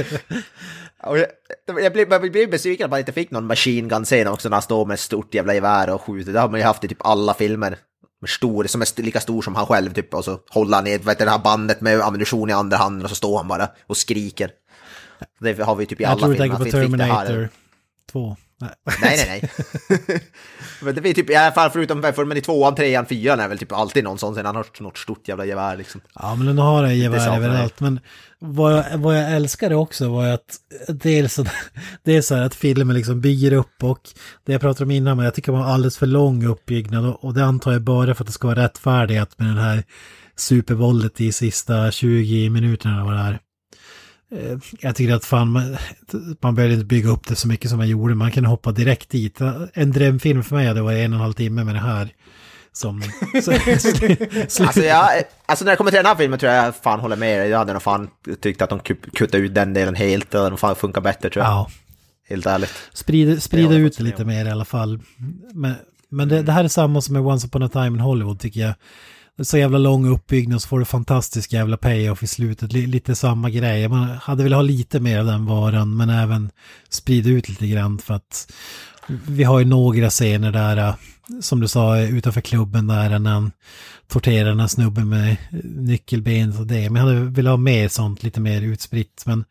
Jag, 1.02 1.26
jag, 1.66 1.92
blev, 1.92 2.12
jag 2.12 2.32
blev 2.32 2.50
besviken 2.50 2.84
att 2.84 2.90
man 2.90 2.98
inte 2.98 3.12
fick 3.12 3.30
någon 3.30 3.46
machine 3.46 3.88
gun 3.88 4.04
scen 4.04 4.28
också 4.28 4.48
när 4.48 4.56
han 4.56 4.62
står 4.62 4.86
med 4.86 4.94
ett 4.94 5.00
stort 5.00 5.34
jävla 5.34 5.54
gevär 5.54 5.90
och 5.90 6.02
skjuter. 6.02 6.32
Det 6.32 6.40
har 6.40 6.48
man 6.48 6.60
ju 6.60 6.66
haft 6.66 6.84
i 6.84 6.88
typ 6.88 7.06
alla 7.06 7.34
filmer. 7.34 7.78
Stor, 8.26 8.64
som 8.64 8.82
är 8.82 9.02
lika 9.02 9.20
stor 9.20 9.42
som 9.42 9.54
han 9.54 9.66
själv 9.66 9.92
typ 9.92 10.14
och 10.14 10.24
så 10.24 10.38
håller 10.50 10.76
han 10.76 10.86
i 10.86 10.98
vet, 10.98 11.18
det 11.18 11.30
här 11.30 11.38
bandet 11.38 11.80
med 11.80 12.00
ammunition 12.00 12.50
i 12.50 12.52
andra 12.52 12.76
handen 12.76 13.04
och 13.04 13.10
så 13.10 13.16
står 13.16 13.36
han 13.38 13.48
bara 13.48 13.68
och 13.86 13.96
skriker. 13.96 14.50
Det 15.40 15.62
har 15.62 15.76
vi 15.76 15.86
typ 15.86 16.00
i 16.00 16.02
Jag 16.02 16.12
alla 16.12 16.20
tror 16.20 16.30
du 16.30 16.36
filmer. 16.36 16.56
tänker 16.56 16.70
på. 16.72 16.78
Terminator 16.78 17.48
2. 18.12 18.36
Nej. 18.60 18.70
Nej, 19.02 19.16
nej, 19.16 19.50
nej. 20.08 20.20
Men 20.82 20.94
det 20.94 21.00
blir 21.00 21.14
typ, 21.14 21.30
i 21.30 21.34
alla 21.34 21.52
fall 21.52 21.70
förutom 21.70 22.02
för, 22.02 22.24
men 22.24 22.36
i 22.36 22.40
tvåan, 22.40 22.74
trean, 22.74 23.06
fyran 23.06 23.40
är 23.40 23.48
väl 23.48 23.58
typ 23.58 23.72
alltid 23.72 24.04
någon 24.04 24.18
sån, 24.18 24.34
sen 24.34 24.46
han 24.46 24.56
har 24.56 24.66
något 24.80 24.98
stort 24.98 25.28
jävla 25.28 25.44
gevär 25.44 25.76
liksom. 25.76 26.00
Ja, 26.14 26.34
men 26.34 26.46
den 26.46 26.58
har 26.58 26.82
det 26.82 26.94
gevär 26.94 27.36
överallt. 27.36 27.80
Men 27.80 28.00
vad 28.38 28.72
jag, 28.72 28.98
vad 28.98 29.18
jag 29.18 29.32
älskade 29.32 29.74
också 29.74 30.08
var 30.08 30.28
att 30.28 30.56
dels 30.88 31.38
att, 31.38 31.48
det 32.02 32.16
är 32.16 32.22
så 32.22 32.34
här 32.34 32.42
att 32.42 32.54
filmen 32.54 32.96
liksom 32.96 33.20
bygger 33.20 33.52
upp 33.52 33.84
och 33.84 34.00
det 34.46 34.52
jag 34.52 34.60
pratade 34.60 34.84
om 34.84 34.90
innan, 34.90 35.16
men 35.16 35.24
jag 35.24 35.34
tycker 35.34 35.52
man 35.52 35.62
har 35.62 35.72
alldeles 35.72 35.98
för 35.98 36.06
lång 36.06 36.46
uppbyggnad 36.46 37.06
och, 37.06 37.24
och 37.24 37.34
det 37.34 37.44
antar 37.44 37.72
jag 37.72 37.82
bara 37.82 38.14
för 38.14 38.24
att 38.24 38.28
det 38.28 38.32
ska 38.32 38.48
vara 38.48 38.64
rättfärdigt 38.64 39.38
med 39.38 39.48
den 39.48 39.58
här 39.58 39.84
supervåldet 40.36 41.20
i 41.20 41.32
sista 41.32 41.90
20 41.90 42.50
minuterna 42.50 42.94
eller 42.94 43.04
vad 43.04 43.14
det 43.14 43.20
är. 43.20 43.38
Eh, 44.32 44.58
Jag 44.80 44.96
tycker 44.96 45.14
att 45.14 45.24
fan, 45.24 45.50
man, 45.50 45.76
man 46.40 46.54
behöver 46.54 46.74
inte 46.74 46.86
bygga 46.86 47.08
upp 47.10 47.26
det 47.26 47.36
så 47.36 47.48
mycket 47.48 47.70
som 47.70 47.78
man 47.78 47.88
gjorde, 47.88 48.14
man 48.14 48.30
kan 48.30 48.44
hoppa 48.44 48.72
direkt 48.72 49.08
dit. 49.10 49.38
En 49.74 49.92
drömfilm 49.92 50.42
för 50.44 50.56
mig 50.56 50.66
hade 50.66 50.82
varit 50.82 50.98
en 51.04 51.12
och 51.12 51.16
en 51.16 51.22
halv 51.22 51.32
timme 51.32 51.64
med 51.64 51.74
det 51.74 51.80
här. 51.80 52.08
Som... 52.72 53.02
Så, 54.48 54.64
Alltså, 54.64 54.82
jag, 54.84 55.08
alltså 55.46 55.64
när 55.64 55.72
det 55.72 55.76
kommer 55.76 55.90
till 55.90 55.96
den 55.96 56.06
här 56.06 56.14
filmen 56.14 56.38
tror 56.38 56.52
jag 56.52 56.66
jag 56.66 56.76
fan 56.76 57.00
håller 57.00 57.16
med 57.16 57.40
dig. 57.40 57.48
Jag 57.48 57.58
hade 57.58 57.72
nog 57.72 57.82
fan 57.82 58.08
tyckt 58.40 58.62
att 58.62 58.70
de 58.70 58.80
ku- 58.80 59.10
kuttade 59.14 59.42
ut 59.44 59.54
den 59.54 59.72
delen 59.74 59.94
helt. 59.94 60.34
Hade 60.34 60.50
nog 60.50 60.58
fan 60.58 60.76
funkat 60.76 61.02
bättre 61.02 61.30
tror 61.30 61.44
jag. 61.44 61.52
ja. 61.52 61.70
Helt 62.28 62.46
ärligt. 62.46 62.72
Sprida, 62.92 63.40
sprida 63.40 63.74
ut 63.74 63.96
det 63.96 64.02
lite 64.04 64.24
mer 64.24 64.44
i 64.46 64.50
alla 64.50 64.64
fall. 64.64 65.00
Men, 65.54 65.74
men 66.08 66.28
det, 66.28 66.42
det 66.42 66.52
här 66.52 66.64
är 66.64 66.68
samma 66.68 67.00
som 67.00 67.12
med 67.12 67.22
Once 67.22 67.46
upon 67.46 67.62
a 67.62 67.68
time 67.68 67.86
in 67.86 68.00
Hollywood 68.00 68.40
tycker 68.40 68.60
jag. 68.60 68.74
Så 69.42 69.58
jävla 69.58 69.78
lång 69.78 70.06
uppbyggnad 70.06 70.62
så 70.62 70.68
får 70.68 70.78
du 70.78 70.84
fantastisk 70.84 71.52
jävla 71.52 71.76
payoff 71.76 72.22
i 72.22 72.26
slutet. 72.26 72.72
Lite 72.72 73.14
samma 73.14 73.50
grej. 73.50 73.88
Man 73.88 74.08
hade 74.22 74.42
velat 74.42 74.56
ha 74.56 74.62
lite 74.62 75.00
mer 75.00 75.18
av 75.18 75.26
den 75.26 75.46
varan 75.46 75.96
men 75.96 76.10
även 76.10 76.50
sprida 76.88 77.30
ut 77.30 77.48
lite 77.48 77.66
grann 77.66 77.98
för 77.98 78.14
att 78.14 78.52
vi 79.26 79.44
har 79.44 79.58
ju 79.58 79.64
några 79.64 80.10
scener 80.10 80.52
där, 80.52 80.76
äh, 80.76 80.94
som 81.40 81.60
du 81.60 81.68
sa, 81.68 81.98
utanför 81.98 82.40
klubben 82.40 82.86
där 82.86 83.18
när 83.18 83.30
han 83.30 83.50
torterar 84.08 84.48
den 84.48 84.60
här 84.60 84.66
snubben 84.66 85.08
med 85.08 85.36
nyckelben 85.64 86.58
och 86.58 86.66
det. 86.66 86.90
Men 86.90 87.02
jag 87.02 87.08
hade 87.08 87.30
velat 87.30 87.50
ha 87.50 87.56
mer 87.56 87.88
sånt, 87.88 88.22
lite 88.22 88.40
mer 88.40 88.62
utspritt. 88.62 89.22
Men 89.26 89.44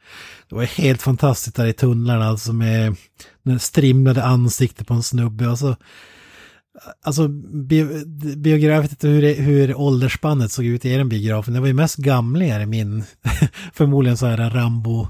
det 0.49 0.55
var 0.55 0.63
helt 0.63 1.01
fantastiskt 1.01 1.55
där 1.55 1.65
i 1.65 1.73
tunnlarna, 1.73 2.27
alltså 2.27 2.53
med 2.53 2.95
den 3.43 3.59
strimlade 3.59 4.23
ansiktet 4.23 4.87
på 4.87 4.93
en 4.93 5.03
snubbe 5.03 5.49
Alltså, 5.49 5.75
Alltså 7.01 7.27
biograf, 8.37 8.83
vet 8.83 8.91
inte 8.91 9.07
hur, 9.07 9.21
det, 9.21 9.33
hur 9.33 9.75
åldersspannet 9.75 10.51
såg 10.51 10.65
ut 10.65 10.85
i 10.85 10.91
er 10.91 11.03
biograf, 11.03 11.47
men 11.47 11.53
det 11.53 11.59
var 11.59 11.67
ju 11.67 11.73
mest 11.73 11.95
gamlingar 11.95 12.59
i 12.59 12.65
min, 12.65 13.03
förmodligen 13.73 14.17
så 14.17 14.25
här 14.25 14.49
Rambo 14.49 15.07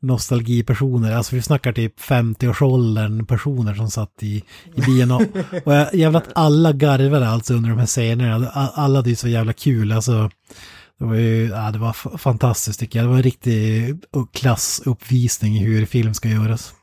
nostalgipersoner, 0.00 1.12
alltså 1.12 1.36
vi 1.36 1.42
snackar 1.42 1.72
typ 1.72 2.00
50-årsåldern 2.00 3.26
personer 3.26 3.74
som 3.74 3.90
satt 3.90 4.22
i, 4.22 4.44
i 4.74 4.80
bion 4.80 5.10
och, 5.10 5.22
och 5.64 5.74
jag, 5.74 5.94
jävlar 5.94 6.20
att 6.20 6.30
alla 6.34 6.72
garvade 6.72 7.28
alltså 7.28 7.54
under 7.54 7.70
de 7.70 7.78
här 7.78 7.86
scenerna, 7.86 8.48
alla 8.50 8.98
hade 8.98 9.10
ju 9.10 9.16
så 9.16 9.28
jävla 9.28 9.52
kul, 9.52 9.92
alltså 9.92 10.30
det 10.98 11.04
var 11.04 11.14
ju, 11.14 11.48
ja, 11.48 11.70
det 11.70 11.78
var 11.78 12.18
fantastiskt 12.18 12.80
tycker 12.80 12.98
jag, 12.98 13.06
det 13.06 13.10
var 13.10 13.16
en 13.16 13.22
riktig 13.22 13.96
klassuppvisning 14.32 15.56
i 15.56 15.64
hur 15.64 15.86
film 15.86 16.14
ska 16.14 16.28
göras. 16.28 16.74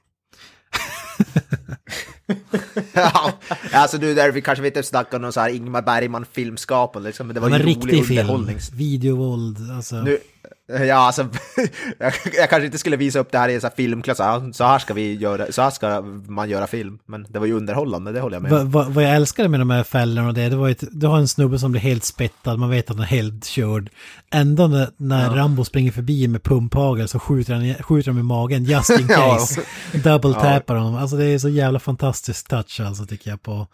ja, 2.93 3.33
alltså 3.71 3.97
du, 3.97 4.13
där 4.13 4.31
vi 4.31 4.41
kanske 4.41 4.61
vet 4.61 4.77
inte 4.77 4.87
snackar 4.87 5.17
om 5.17 5.21
någon 5.21 5.33
så 5.33 5.39
här 5.39 5.49
Ingmar 5.49 5.81
Bergman 5.81 6.25
filmskapande 6.31 7.09
liksom, 7.09 7.27
men 7.27 7.33
det 7.33 7.39
var 7.39 7.49
var 7.49 7.57
ju 7.57 7.61
en 7.61 7.67
rolig 7.67 7.93
riktig 7.93 8.05
film, 8.07 8.19
underhållning. 8.19 8.57
videovåld, 8.73 9.71
alltså. 9.71 9.95
Nu, 9.95 10.19
ja, 10.67 10.95
alltså, 10.95 11.21
jag, 11.97 12.13
jag 12.37 12.49
kanske 12.49 12.65
inte 12.65 12.77
skulle 12.77 12.97
visa 12.97 13.19
upp 13.19 13.31
det 13.31 13.37
här 13.37 13.49
i 13.49 13.55
en 13.55 13.61
filmklass, 13.77 14.19
ja, 14.19 14.43
så 14.53 14.63
här 14.63 14.79
ska 14.79 14.93
vi 14.93 15.13
göra, 15.15 15.51
så 15.51 15.61
här 15.61 15.69
ska 15.69 16.01
man 16.27 16.49
göra 16.49 16.67
film, 16.67 16.99
men 17.05 17.25
det 17.29 17.39
var 17.39 17.45
ju 17.45 17.53
underhållande, 17.53 18.11
det 18.11 18.19
håller 18.19 18.35
jag 18.35 18.41
med 18.43 18.51
Va, 18.51 18.61
om. 18.61 18.71
va, 18.71 18.85
vad 18.89 19.03
jag 19.03 19.15
älskade 19.15 19.49
med 19.49 19.59
de 19.59 19.69
här 19.69 19.83
fällorna 19.83 20.27
och 20.27 20.33
det, 20.33 20.49
det 20.49 20.55
var 20.55 20.67
ju 20.67 20.71
att 20.71 20.83
du 20.91 21.07
har 21.07 21.17
en 21.17 21.27
snubbe 21.27 21.59
som 21.59 21.71
blir 21.71 21.81
helt 21.81 22.03
spettad, 22.03 22.57
man 22.57 22.69
vet 22.69 22.89
att 22.89 22.95
han 22.95 23.03
är 23.03 23.07
helt 23.09 23.45
körd. 23.45 23.89
Ändå 24.31 24.67
när, 24.67 24.89
när 24.97 25.29
Rambo 25.29 25.65
springer 25.65 25.91
förbi 25.91 26.27
med 26.27 26.43
pumphagel 26.43 27.07
så 27.07 27.19
skjuter 27.19 27.53
han, 27.53 27.73
skjuter 27.83 28.11
han 28.11 28.19
i 28.19 28.23
magen 28.23 28.63
just 28.63 28.89
in 28.89 29.07
Ja. 29.09 29.37
case. 29.37 29.61
Double 29.93 30.33
tappar 30.33 30.75
honom. 30.75 30.95
Alltså 30.95 31.15
det 31.17 31.25
är 31.25 31.39
så 31.39 31.49
jävla 31.49 31.79
fantastisk 31.79 32.47
touch 32.47 32.79
alltså 32.85 33.05
tycker 33.05 33.29
jag 33.29 33.43
på... 33.43 33.67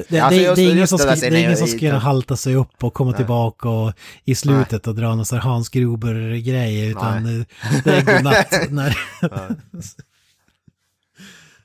Det, 0.08 0.20
Alltså, 0.20 0.40
det, 0.40 0.54
det 0.54 0.62
är 0.62 0.72
ingen 0.72 0.88
som 0.88 0.98
ska, 0.98 1.14
det 1.14 1.26
är 1.26 1.36
ingen 1.36 1.56
som 1.56 1.66
ska 1.66 1.78
kunna 1.78 1.98
halta 1.98 2.36
sig 2.36 2.54
upp 2.56 2.84
och 2.84 2.94
komma 2.94 3.12
tillbaka 3.12 3.68
och 3.68 3.92
i 4.24 4.34
slutet 4.34 4.86
och 4.86 4.94
dra 4.94 5.13
någon 5.14 5.26
sån 5.26 5.38
här 5.38 5.48
Hans 5.48 5.68
Gruber-grej 5.68 6.88
utan 6.90 7.22
Nej. 7.22 7.46
det 7.84 7.96
är 7.96 8.02
godnatt. 8.02 8.52
när, 8.70 8.98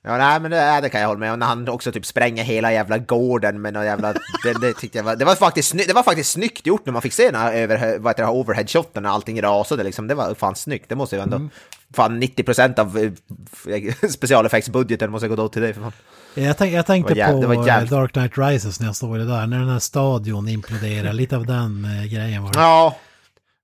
Ja, 0.01 0.17
nej, 0.17 0.39
men 0.39 0.51
det, 0.51 0.79
det 0.81 0.89
kan 0.89 1.01
jag 1.01 1.07
hålla 1.07 1.19
med 1.19 1.33
om. 1.33 1.39
När 1.39 1.45
han 1.45 1.69
också 1.69 1.91
typ 1.91 2.05
spränger 2.05 2.43
hela 2.43 2.73
jävla 2.73 2.97
gården 2.97 3.61
med 3.61 3.73
någon 3.73 3.85
jävla... 3.85 4.13
Det, 4.43 4.53
det 4.61 4.73
tyckte 4.73 4.97
jag 4.97 5.05
var... 5.05 5.15
Det 5.15 5.25
var 5.25 5.35
faktiskt, 5.35 5.69
sny, 5.69 5.83
det 5.87 5.93
var 5.93 6.03
faktiskt 6.03 6.31
snyggt 6.31 6.65
gjort 6.65 6.85
när 6.85 6.93
man 6.93 7.01
fick 7.01 7.13
se 7.13 7.31
den 7.31 7.41
här, 7.41 7.53
över, 7.53 7.99
vad 7.99 8.11
heter 8.11 8.23
det, 8.23 8.29
overhead-shoten 8.29 9.03
när 9.03 9.09
allting 9.09 9.41
rasade 9.41 9.83
liksom. 9.83 10.07
Det 10.07 10.15
var 10.15 10.33
fan 10.33 10.55
snyggt, 10.55 10.89
det 10.89 10.95
måste 10.95 11.15
ju 11.15 11.21
ändå... 11.21 11.49
Fan 11.93 12.23
90% 12.23 12.79
av 12.79 12.97
eh, 12.97 14.09
specialeffektsbudgeten 14.09 15.11
måste 15.11 15.27
gå 15.27 15.35
då 15.35 15.49
till 15.49 15.61
det 15.61 15.73
för 15.73 15.81
fan. 15.81 15.91
Jag, 16.33 16.57
tänk, 16.57 16.73
jag 16.73 16.85
tänkte 16.85 17.13
på 17.13 17.19
jävligt. 17.19 17.91
eh, 17.91 17.97
Dark 17.97 18.11
Knight 18.11 18.37
Rises 18.37 18.79
när 18.79 18.87
jag 18.87 18.95
såg 18.95 19.17
det 19.17 19.25
där, 19.25 19.47
när 19.47 19.59
den 19.59 19.69
här 19.69 19.79
stadion 19.79 20.47
imploderar, 20.47 21.13
lite 21.13 21.37
av 21.37 21.45
den 21.45 21.85
eh, 21.85 22.05
grejen 22.05 22.43
var 22.43 22.53
det. 22.53 22.59
Ja, 22.59 22.95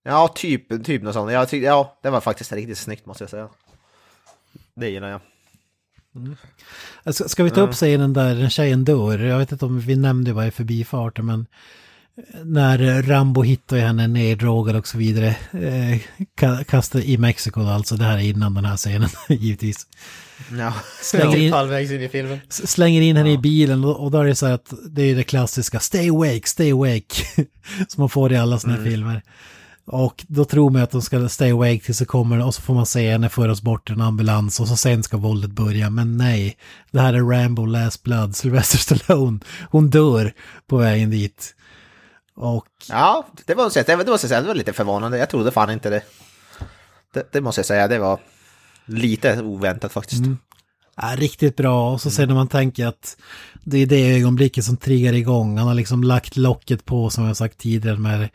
ja 0.05 0.27
typ, 0.35 0.85
typ 0.85 1.01
något 1.03 1.13
sånt. 1.13 1.31
Jag 1.31 1.49
tyckte, 1.49 1.65
ja, 1.65 1.97
det 2.03 2.09
var 2.09 2.21
faktiskt 2.21 2.51
riktigt 2.51 2.77
snyggt 2.77 3.05
måste 3.05 3.23
jag 3.23 3.29
säga. 3.31 3.49
Det 4.75 4.89
gillar 4.89 5.09
jag. 5.09 5.21
Alltså, 7.03 7.29
Ska 7.29 7.43
vi 7.43 7.51
ta 7.51 7.61
upp 7.61 7.73
scenen 7.73 8.13
där 8.13 8.49
tjejen 8.49 8.85
dör? 8.85 9.19
Jag 9.19 9.37
vet 9.37 9.51
inte 9.51 9.65
om 9.65 9.79
vi 9.79 9.95
nämnde 9.95 10.33
vad 10.33 10.47
i 10.47 10.51
förbifarten, 10.51 11.25
men 11.25 11.45
när 12.43 13.01
Rambo 13.01 13.41
hittar 13.41 13.77
henne 13.77 14.07
neddrogad 14.07 14.75
och 14.75 14.87
så 14.87 14.97
vidare. 14.97 15.27
Eh, 15.51 15.99
ka- 16.39 16.63
kastar 16.63 16.99
i 16.99 17.17
Mexiko 17.17 17.61
alltså, 17.61 17.95
det 17.95 18.03
här 18.03 18.17
är 18.17 18.21
innan 18.21 18.53
den 18.53 18.65
här 18.65 18.77
scenen 18.77 19.09
givetvis. 19.29 19.87
Ja. 20.59 20.73
Slänger 21.01 21.37
in, 21.37 21.53
Halvvägs 21.53 21.91
in 21.91 22.01
i 22.01 22.09
filmen. 22.09 22.39
Slänger 22.49 23.01
in 23.01 23.17
henne 23.17 23.31
i 23.31 23.37
bilen 23.37 23.85
och, 23.85 24.03
och 24.03 24.11
då 24.11 24.17
är 24.19 24.25
det 24.25 24.35
så 24.35 24.45
här 24.45 24.53
att 24.53 24.73
det 24.89 25.01
är 25.01 25.15
det 25.15 25.23
klassiska 25.23 25.79
stay 25.79 26.09
awake, 26.09 26.41
stay 26.47 26.71
awake 26.71 27.15
som 27.87 28.01
man 28.01 28.09
får 28.09 28.31
i 28.33 28.37
alla 28.37 28.59
såna 28.59 28.73
här 28.75 28.83
filmer. 28.83 29.21
Och 29.87 30.25
då 30.27 30.45
tror 30.45 30.69
man 30.69 30.81
att 30.81 30.91
de 30.91 31.01
ska 31.01 31.29
stay 31.29 31.51
awake 31.51 31.79
tills 31.79 31.99
det 31.99 32.05
kommer 32.05 32.45
och 32.45 32.55
så 32.55 32.61
får 32.61 32.73
man 32.73 32.85
se 32.85 33.11
henne 33.11 33.29
föras 33.29 33.61
bort 33.61 33.89
i 33.89 33.93
en 33.93 34.01
ambulans 34.01 34.59
och 34.59 34.67
så 34.67 34.77
sen 34.77 35.03
ska 35.03 35.17
våldet 35.17 35.51
börja. 35.51 35.89
Men 35.89 36.17
nej, 36.17 36.57
det 36.91 36.99
här 36.99 37.13
är 37.13 37.21
Rambo 37.21 37.65
Last 37.65 38.03
Blood, 38.03 38.35
Sylvester 38.35 38.77
Stallone. 38.77 39.39
Hon 39.69 39.89
dör 39.89 40.33
på 40.67 40.77
vägen 40.77 41.09
dit. 41.09 41.55
Och 42.35 42.67
Ja, 42.89 43.27
det 43.45 43.53
jag 43.53 43.71
säga. 43.71 43.97
Det, 43.97 44.11
måste 44.11 44.25
jag 44.25 44.29
säga. 44.29 44.41
det 44.41 44.47
var 44.47 44.55
lite 44.55 44.73
förvånande. 44.73 45.17
Jag 45.17 45.29
trodde 45.29 45.51
fan 45.51 45.69
inte 45.69 45.89
det. 45.89 46.01
Det, 47.13 47.29
det 47.31 47.41
måste 47.41 47.59
jag 47.59 47.65
säga, 47.65 47.87
det 47.87 47.99
var 47.99 48.19
lite 48.85 49.41
oväntat 49.41 49.91
faktiskt. 49.91 50.21
är 50.95 51.17
riktigt 51.17 51.55
bra. 51.55 51.93
Och 51.93 52.01
så 52.01 52.11
sen 52.11 52.27
när 52.27 52.35
man 52.35 52.47
tänker 52.47 52.87
att 52.87 53.17
det 53.63 53.77
är 53.77 53.85
det 53.85 54.15
ögonblicket 54.17 54.65
som 54.65 54.77
triggar 54.77 55.13
igång. 55.13 55.57
Han 55.57 55.67
har 55.67 55.73
liksom 55.73 56.03
lagt 56.03 56.37
locket 56.37 56.85
på 56.85 57.09
som 57.09 57.25
jag 57.25 57.37
sagt 57.37 57.57
tidigare 57.57 57.97
med 57.97 58.29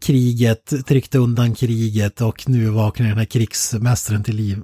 kriget, 0.00 0.86
tryckt 0.86 1.14
undan 1.14 1.54
kriget 1.54 2.20
och 2.20 2.48
nu 2.48 2.66
vaknar 2.68 3.06
den 3.08 3.18
här 3.18 3.24
krigsmästaren 3.24 4.24
till 4.24 4.36
liv. 4.36 4.58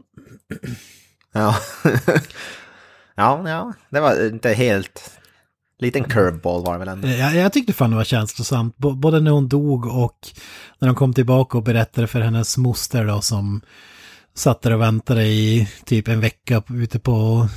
Ja. 1.32 1.56
ja, 3.16 3.48
ja, 3.48 3.72
det 3.90 4.00
var 4.00 4.26
inte 4.28 4.48
helt... 4.52 5.10
Liten 5.78 6.04
curveball 6.04 6.64
var 6.64 6.72
det 6.72 6.78
väl 6.78 6.88
ändå. 6.88 7.08
Jag, 7.08 7.34
jag 7.36 7.52
tyckte 7.52 7.72
fan 7.72 7.90
det 7.90 7.96
var 7.96 8.04
känslosamt, 8.04 8.74
B- 8.78 8.88
både 8.96 9.20
när 9.20 9.30
hon 9.30 9.48
dog 9.48 9.86
och 9.86 10.18
när 10.78 10.88
de 10.88 10.94
kom 10.94 11.14
tillbaka 11.14 11.58
och 11.58 11.64
berättade 11.64 12.06
för 12.06 12.20
hennes 12.20 12.56
moster 12.58 13.04
då 13.06 13.20
som 13.20 13.60
satt 14.34 14.62
där 14.62 14.72
och 14.72 14.80
väntade 14.80 15.24
i 15.26 15.68
typ 15.84 16.08
en 16.08 16.20
vecka 16.20 16.62
ute 16.68 16.98
på, 16.98 17.48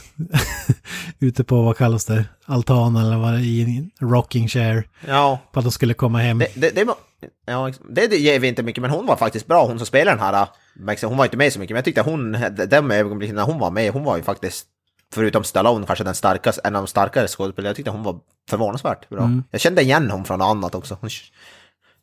ute 1.20 1.44
på 1.44 1.62
vad 1.62 1.78
kallas 1.78 2.06
det, 2.06 2.26
altan 2.46 2.96
eller 2.96 3.18
vad 3.18 3.34
det 3.34 3.40
är, 3.40 3.44
i 3.44 3.90
rocking 4.00 4.48
chair. 4.48 4.88
Ja, 5.08 5.40
På 5.52 5.60
att 5.60 5.66
de 5.66 5.72
skulle 5.72 5.94
komma 5.94 6.20
hem. 6.20 6.40
det, 6.40 6.48
det, 6.56 6.70
det, 6.76 6.84
var- 6.84 6.96
ja, 7.46 7.72
det, 7.90 8.16
ger 8.16 8.40
vi 8.40 8.48
inte 8.48 8.64
mycket, 8.64 8.82
men 8.82 8.92
hon 8.92 9.06
var 9.06 9.16
faktiskt 9.16 9.48
bra, 9.48 9.66
hon 9.66 9.78
som 9.80 9.86
spelar 9.86 10.12
den 10.12 10.22
här. 10.22 10.48
Max, 10.76 11.04
Hon 11.04 11.18
var 11.18 11.26
inte 11.26 11.38
med 11.38 11.54
så 11.54 11.60
mycket, 11.60 11.74
men 11.74 11.78
jag 11.78 11.86
tyckte 11.86 12.02
hon, 12.02 12.38
de 12.68 12.92
ögonblicken 12.92 13.36
när 13.36 13.44
hon 13.44 13.60
var 13.60 13.72
med, 13.72 13.94
hon 13.94 14.04
var 14.04 14.18
ju 14.18 14.24
faktiskt, 14.24 14.68
förutom 15.14 15.44
Stallone, 15.44 15.86
kanske 15.86 16.04
den 16.04 16.16
starkaste, 16.16 16.62
en 16.64 16.76
av 16.76 16.82
de 16.82 16.88
starkare 16.88 17.28
skådespelarna. 17.28 17.70
Jag 17.70 17.76
tyckte 17.76 17.92
hon 17.92 18.04
var 18.04 18.20
förvånansvärt 18.50 19.10
bra. 19.10 19.32
Jag 19.52 19.62
kände 19.62 19.82
igen 19.82 20.12
hon 20.12 20.26
från 20.26 20.42
annat 20.42 20.76
också. 20.76 20.98
Hon, 21.02 21.10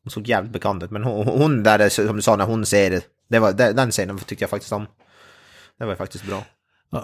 hon 0.05 0.10
såg 0.10 0.28
jävligt 0.28 0.52
bekant 0.52 0.82
ut, 0.82 0.90
men 0.90 1.05
hon, 1.05 1.26
hon 1.26 1.62
där, 1.62 1.88
som 1.88 2.16
du 2.16 2.22
sa, 2.22 2.36
när 2.36 2.44
hon 2.44 2.66
ser 2.66 3.02
det, 3.28 3.38
var, 3.38 3.52
den 3.52 3.76
den 3.76 3.90
scenen 3.90 4.18
tyckte 4.18 4.42
jag 4.42 4.51
faktiskt 4.51 4.72
om. 4.72 4.86
Det 5.78 5.84
var 5.84 5.94
faktiskt 5.94 6.24
bra. 6.24 6.42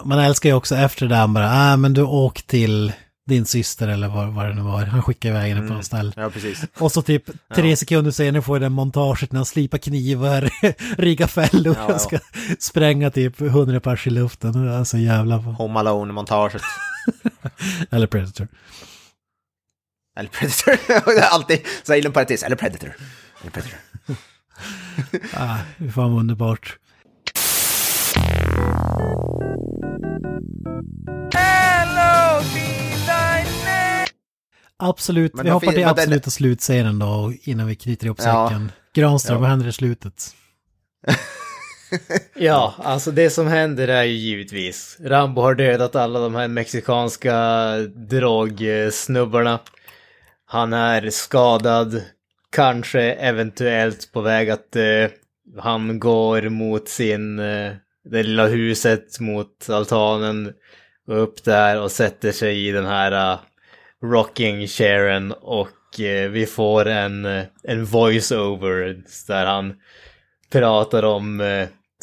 Man 0.05 0.19
älskar 0.19 0.49
ju 0.49 0.55
också 0.55 0.75
efter 0.75 1.07
det 1.07 1.15
där 1.15 1.27
bara, 1.27 1.73
äh, 1.73 1.77
men 1.77 1.95
du 1.95 2.03
åk 2.03 2.43
till 2.43 2.93
din 3.27 3.47
syster 3.47 3.89
eller 3.89 4.09
vad, 4.09 4.29
vad 4.33 4.47
det 4.47 4.55
nu 4.55 4.61
var. 4.61 4.85
Han 4.85 5.03
skickar 5.03 5.29
iväg 5.29 5.55
henne 5.55 5.69
på 5.69 5.75
något 5.75 5.85
ställe. 5.85 6.13
Ja, 6.17 6.31
precis. 6.31 6.65
Och 6.79 6.93
så 6.93 7.03
typ 7.03 7.31
tre 7.55 7.77
sekunder 7.77 8.11
senare 8.11 8.43
får 8.43 8.61
den 8.61 8.73
montaget 8.73 9.33
när 9.33 9.39
han 9.39 9.47
slipar 9.47 9.79
knivar, 9.79 10.51
riggar 11.03 11.27
fällor 11.27 11.77
Ja, 11.77 11.85
och 11.85 11.91
ja. 11.93 11.99
ska 11.99 12.19
spränga 12.59 13.11
typ 13.11 13.39
hundra 13.41 13.81
pers 13.81 14.07
i 14.07 14.11
luften. 14.11 14.65
Det 14.67 14.73
är 14.73 14.85
så 14.85 14.99
jävla... 14.99 15.37
Home 15.37 15.81
Alone-montaget. 15.81 16.63
Eller 17.91 18.07
Predator. 18.07 18.49
Eller 20.19 20.31
Predator. 20.31 21.21
Alltid 21.31 21.61
så 21.83 21.95
inom 21.95 22.13
parentes, 22.13 22.43
eller 22.43 22.57
Predator. 22.57 22.97
Eller 23.41 23.51
Predator. 23.51 23.79
Ah, 25.35 25.57
fan 25.95 26.13
vad 26.13 26.21
underbart. 26.21 26.79
Absolut, 34.79 35.35
Men 35.35 35.45
vi 35.45 35.51
hoppar 35.51 35.67
till 35.67 35.75
men 35.77 35.83
den- 35.83 35.91
absoluta 35.91 36.31
slutscenen 36.31 36.99
då 36.99 37.33
innan 37.43 37.67
vi 37.67 37.75
knyter 37.75 38.07
ihop 38.07 38.19
Ja. 38.21 38.49
säcken. 38.49 38.73
Granström, 38.95 39.35
Ja. 39.35 39.41
vad 39.41 39.51
händer 39.51 39.69
i 39.69 39.73
slutet? 39.73 40.31
Ja, 42.35 42.75
alltså 42.79 43.11
det 43.11 43.31
som 43.31 43.47
händer 43.47 43.89
är 43.89 44.03
ju 44.03 44.13
givetvis. 44.15 44.97
Rambo 45.01 45.41
har 45.43 45.55
dödat 45.55 45.97
alla 45.97 46.21
de 46.21 46.35
här 46.35 46.49
mexikanska 46.49 47.35
drogsnubbarna. 47.95 49.59
Han 50.47 50.73
är 50.73 51.11
skadad, 51.11 52.03
kanske 52.53 53.01
eventuellt 53.03 54.13
på 54.13 54.21
väg 54.21 54.51
att 54.51 54.77
eh, 54.77 54.83
han 55.59 55.99
går 55.99 56.49
mot 56.49 56.89
sin, 56.89 57.39
eh, 57.39 57.73
det 58.11 58.23
lilla 58.23 58.47
huset 58.47 59.21
mot 59.21 59.71
altanen 59.71 60.53
upp 61.07 61.45
där 61.45 61.81
och 61.81 61.93
sätter 61.93 62.33
sig 62.33 62.69
i 62.69 62.73
den 62.73 62.87
här 62.87 63.33
uh, 63.33 63.41
rocking 64.03 64.67
chairen 64.67 65.33
och 65.33 66.01
eh, 66.01 66.31
vi 66.31 66.47
får 66.47 66.87
en, 66.87 67.25
eh, 67.25 67.45
en 67.63 67.85
voice-over 67.85 69.03
där 69.27 69.47
han 69.47 69.75
pratar 70.53 71.03
om 71.03 71.43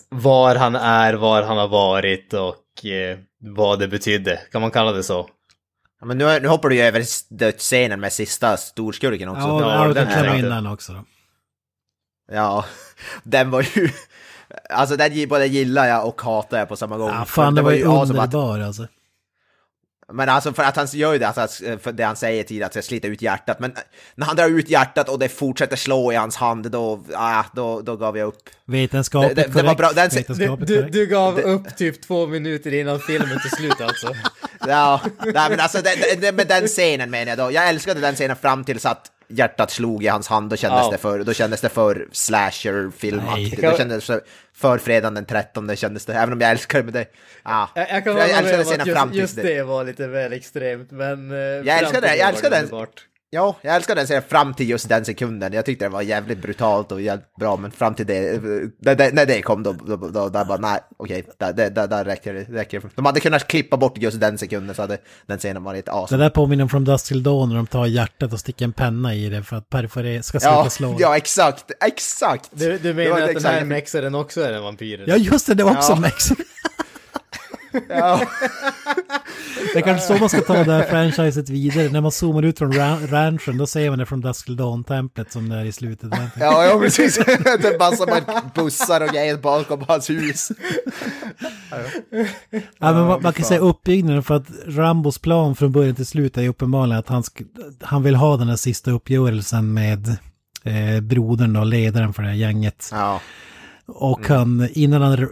var 0.10 0.56
han 0.56 0.76
är, 0.76 1.14
var 1.14 1.44
han 1.44 1.58
har 1.58 1.68
varit 1.68 2.34
och 2.34 2.86
vad 3.40 3.80
det 3.80 3.88
betydde. 3.88 4.40
Kan 4.52 4.62
man 4.62 4.72
kalla 4.72 4.92
det 4.92 5.04
så? 5.04 5.30
Ja, 6.04 6.08
men 6.08 6.18
nu, 6.18 6.40
nu 6.40 6.48
hoppar 6.48 6.70
du 6.70 6.76
ju 6.76 6.82
över 6.82 7.04
dödsscenen 7.30 8.00
med 8.00 8.14
sista 8.14 8.58
storskurken 8.58 9.30
också. 9.30 9.48
Ja, 9.48 9.62
ja, 9.62 9.88
ja, 9.88 9.94
den 9.94 10.08
den 10.08 10.50
den 10.50 10.68
också 10.68 10.94
då. 10.94 11.06
Ja, 12.32 12.66
den 13.24 13.52
var 13.52 13.62
ju... 13.62 13.90
Alltså 14.70 14.96
den 14.96 15.28
både 15.30 15.46
gillar 15.48 15.88
jag 15.88 16.08
och 16.08 16.22
hatar 16.22 16.60
jag 16.60 16.70
på 16.70 16.76
samma 16.76 16.98
gång. 16.98 17.10
Ja, 17.10 17.26
fan 17.26 17.56
det 17.56 17.62
var 17.62 17.72
ju 17.72 17.84
som 17.84 17.98
att- 17.98 18.10
underbar 18.10 18.60
alltså. 18.60 18.88
Men 20.14 20.30
alltså 20.30 20.54
för 20.54 20.64
att 20.64 20.76
han 20.76 20.88
gör 20.94 21.14
ju 21.14 21.20
det, 21.20 21.28
alltså, 21.28 21.78
för 21.80 21.92
det 21.92 22.04
han 22.04 22.16
säger 22.16 22.44
tidigare, 22.44 22.80
att 22.80 22.86
slita 22.86 23.08
ut 23.08 23.22
hjärtat. 23.22 23.60
Men 23.60 23.74
när 24.16 24.26
han 24.26 24.36
drar 24.36 24.50
ut 24.50 24.70
hjärtat 24.70 25.10
och 25.10 25.20
det 25.20 25.30
fortsätter 25.30 25.76
slå 25.76 26.12
i 26.12 26.16
hans 26.16 26.36
hand, 26.36 26.72
då, 26.72 27.04
ah, 27.16 27.44
då, 27.56 27.82
då 27.82 27.96
gav 27.96 28.18
jag 28.18 28.28
upp. 28.28 28.50
Vetenskapligt 28.66 29.36
Det- 29.36 29.42
det- 29.42 29.48
det 29.48 29.54
var 29.54 29.76
korrekt. 29.76 29.78
bra. 29.78 29.92
Den- 29.92 30.10
Du, 30.10 30.16
Vetenskapligt 30.18 30.68
du, 30.68 30.76
korrekt. 30.78 30.94
du 30.94 31.06
gav 31.06 31.40
upp 31.40 31.76
typ 31.78 32.02
två 32.08 32.28
minuter 32.28 32.74
innan 32.74 33.00
filmen 33.00 33.30
tog 33.42 33.52
slut 33.60 33.82
alltså. 33.82 34.08
Ja, 34.68 35.02
nej 35.26 35.50
men 35.50 35.60
alltså 35.60 35.78
det, 35.82 36.22
det, 36.22 36.32
med 36.32 36.48
den 36.48 36.68
scenen 36.68 37.10
menar 37.12 37.30
jag 37.30 37.38
då. 37.38 37.52
Jag 37.52 37.70
älskade 37.70 38.00
den 38.00 38.16
scenen 38.16 38.36
fram 38.36 38.64
tills 38.64 38.86
att 38.86 39.12
hjärtat 39.38 39.72
slog 39.72 40.03
i 40.03 40.07
hans 40.07 40.27
hand, 40.27 40.49
då 40.49 40.55
kändes 40.55 40.80
Ja. 40.85 40.91
det 40.91 40.97
för, 40.97 41.23
då 41.23 41.34
kändes 41.34 41.61
det 41.61 41.69
för 41.69 42.07
slasher-filmaktigt. 42.11 43.61
Nej. 43.61 43.72
Då 43.72 43.77
kändes 43.77 44.07
det 44.07 44.22
för 44.55 44.77
fredagen 44.77 45.14
den 45.14 45.26
13, 45.26 45.68
det 45.68 45.76
kändes 45.76 46.05
det, 46.05 46.14
även 46.14 46.34
om 46.34 46.41
jag 46.41 46.51
älskar 46.51 46.77
det, 46.80 46.84
men 46.84 46.93
det, 46.93 47.05
ja. 47.43 47.69
Jag, 47.76 47.89
jag 47.89 48.03
kan 48.03 48.14
hålla 48.14 48.27
med 48.27 48.53
om 48.97 49.10
att 49.10 49.15
just, 49.15 49.15
just 49.15 49.35
det 49.35 49.64
var 49.64 49.84
lite 49.84 50.07
väl 50.07 50.34
extremt, 50.34 50.91
men... 50.91 51.31
eh, 51.31 51.38
Jag 51.38 51.77
älskar 51.80 52.01
det, 52.01 52.15
jag 52.15 52.30
älskar 52.30 52.49
den. 52.49 52.60
underbart. 52.64 53.05
Ja, 53.34 53.55
jag 53.61 53.76
älskar 53.76 53.95
den 53.95 54.07
serien 54.07 54.23
fram 54.27 54.53
till 54.53 54.69
just 54.69 54.89
den 54.89 55.05
sekunden. 55.05 55.53
Jag 55.53 55.65
tyckte 55.65 55.85
det 55.85 55.89
var 55.89 56.01
jävligt 56.01 56.41
brutalt 56.41 56.91
och 56.91 57.01
jävligt 57.01 57.35
bra, 57.35 57.57
men 57.57 57.72
fram 57.72 57.93
till 57.95 58.05
det, 58.05 58.41
när 58.80 58.95
det, 58.95 59.14
när 59.14 59.26
det 59.26 59.41
kom 59.41 59.64
då, 59.64 59.73
då, 59.73 59.95
då 59.95 60.30
där 60.30 60.45
bara 60.45 60.57
nej, 60.57 60.80
okej, 60.97 61.23
där, 61.38 61.53
där, 61.53 61.69
där, 61.69 61.88
där 61.88 62.05
räcker 62.05 62.34
det. 62.34 62.41
Räcker. 62.43 62.80
det. 62.80 62.88
De 62.95 63.05
hade 63.05 63.19
kunnat 63.19 63.47
klippa 63.47 63.77
bort 63.77 63.97
just 63.97 64.19
den 64.19 64.38
sekunden 64.38 64.76
så 64.76 64.81
hade 64.81 64.97
den 65.26 65.38
scenen 65.38 65.64
varit 65.64 65.85
Det 65.85 65.91
awesome. 65.91 66.23
där 66.23 66.30
påminner 66.30 66.64
om 66.64 66.69
från 66.69 66.84
Dust 66.85 67.05
till 67.05 67.23
Dawn 67.23 67.49
när 67.49 67.55
de 67.55 67.68
tar 67.68 67.85
hjärtat 67.85 68.34
och 68.34 68.39
sticker 68.39 68.65
en 68.65 68.73
penna 68.73 69.14
i 69.15 69.30
det 69.30 69.43
för 69.43 69.55
att 69.55 69.69
perforera 69.69 70.23
ska 70.23 70.39
sluta 70.39 70.55
Ja, 70.55 70.69
slå. 70.69 70.95
ja, 70.99 71.18
exakt, 71.18 71.72
exakt. 71.85 72.49
Du, 72.53 72.72
du 72.72 72.77
Det 72.77 72.93
menar 72.93 73.22
att 73.22 73.34
den 73.34 73.45
här 73.45 73.65
mexaren 73.65 74.15
också 74.15 74.41
är 74.41 74.53
en 74.53 74.64
vampyr? 74.64 75.03
Ja 75.07 75.15
just 75.15 75.47
det, 75.47 75.53
det 75.53 75.64
var 75.64 75.72
också 75.72 75.91
Ja. 75.91 75.99
Mex. 75.99 76.30
Ja, 77.90 78.22
Det 79.74 79.80
är 79.80 79.82
kanske 79.82 80.08
så 80.08 80.18
man 80.20 80.30
ska 80.30 80.41
ta 80.41 80.54
det 80.64 80.72
här 80.74 80.84
franchiset 80.84 81.50
vidare. 81.50 81.90
När 81.90 82.02
man 82.02 82.12
zoomar 82.12 82.44
ut 82.44 82.58
från 82.60 82.72
ran- 82.74 83.08
ranchen 83.08 83.58
då 83.58 83.68
ser 83.68 83.90
man 83.90 84.00
det 84.00 84.06
från 84.06 84.22
Dusk 84.22 84.48
Dawn-templet 84.48 85.32
som 85.32 85.50
det 85.50 85.56
är 85.56 85.66
i 85.66 85.72
slutet. 85.72 86.12
ja, 86.40 86.66
ja 86.66 86.80
precis. 86.80 87.16
Det 87.26 87.32
är 87.32 88.06
med 88.12 88.41
bussar 88.56 89.02
och 89.02 89.10
grejer 89.10 89.38
bakom 89.38 89.86
hans 89.88 90.10
hus. 90.10 90.52
Ja, 92.80 92.94
men 92.94 93.06
man, 93.06 93.22
man 93.22 93.34
kan 93.34 93.45
säga 93.45 93.60
uppbyggnaden 93.60 94.24
för 94.24 94.36
att 94.36 94.48
Rambos 94.68 95.18
plan 95.20 95.56
från 95.56 95.72
början 95.72 95.95
till 95.95 96.06
slut 96.06 96.38
är 96.38 96.48
uppenbarligen 96.50 97.00
att 97.00 97.10
han, 97.10 97.24
han 97.82 98.04
vill 98.04 98.16
ha 98.16 98.38
den 98.38 98.48
här 98.50 98.56
sista 98.56 98.91
uppgörelsen 98.91 99.74
med 99.74 100.08
eh, 100.64 101.02
brodern 101.02 101.56
och 101.56 101.66
ledaren 101.66 102.14
för 102.14 102.22
det 102.24 102.30
här 102.30 102.36
gänget. 102.36 102.90
Ja, 102.91 103.20
Och 103.85 104.27
han, 104.27 104.68
innan 104.72 105.01
han 105.01 105.27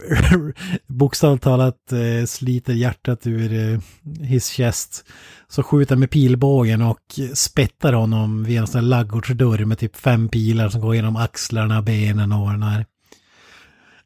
bokstavligt 0.86 1.44
talat 1.44 1.92
eh, 1.92 2.26
sliter 2.26 2.72
hjärtat 2.72 3.26
ur 3.26 3.52
eh, 3.52 3.80
his 4.24 4.50
chest 4.50 5.04
så 5.48 5.62
skjuter 5.62 5.94
han 5.94 6.00
med 6.00 6.10
pilbågen 6.10 6.82
och 6.82 7.20
spettar 7.34 7.92
honom 7.92 8.44
vid 8.44 8.58
en 8.58 8.66
sån 8.66 8.80
här 8.80 8.88
laggårdsdörr 8.88 9.64
med 9.64 9.78
typ 9.78 9.96
fem 9.96 10.28
pilar 10.28 10.68
som 10.68 10.80
går 10.80 10.94
genom 10.94 11.16
axlarna, 11.16 11.82
benen 11.82 12.32
och 12.32 12.50
den 12.50 12.62
här. 12.62 12.86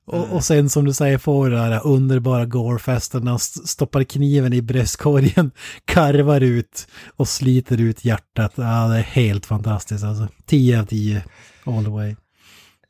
Och, 0.06 0.32
och 0.32 0.44
sen 0.44 0.68
som 0.68 0.84
du 0.84 0.92
säger 0.92 1.18
får 1.18 1.50
det 1.50 1.58
här 1.58 1.86
underbara 1.86 2.44
gorefesten 2.46 3.24
när 3.24 3.30
han 3.30 3.36
st- 3.36 3.66
stoppar 3.66 4.04
kniven 4.04 4.52
i 4.52 4.62
bröstkorgen, 4.62 5.50
karvar 5.84 6.40
ut 6.40 6.86
och 7.16 7.28
sliter 7.28 7.80
ut 7.80 8.04
hjärtat. 8.04 8.52
Ja, 8.54 8.88
det 8.88 8.98
är 8.98 9.02
helt 9.02 9.46
fantastiskt 9.46 10.04
alltså. 10.04 10.28
10 10.46 10.80
av 10.80 10.84
10 10.84 11.24
all 11.64 11.84
the 11.84 11.90
way. 11.90 12.16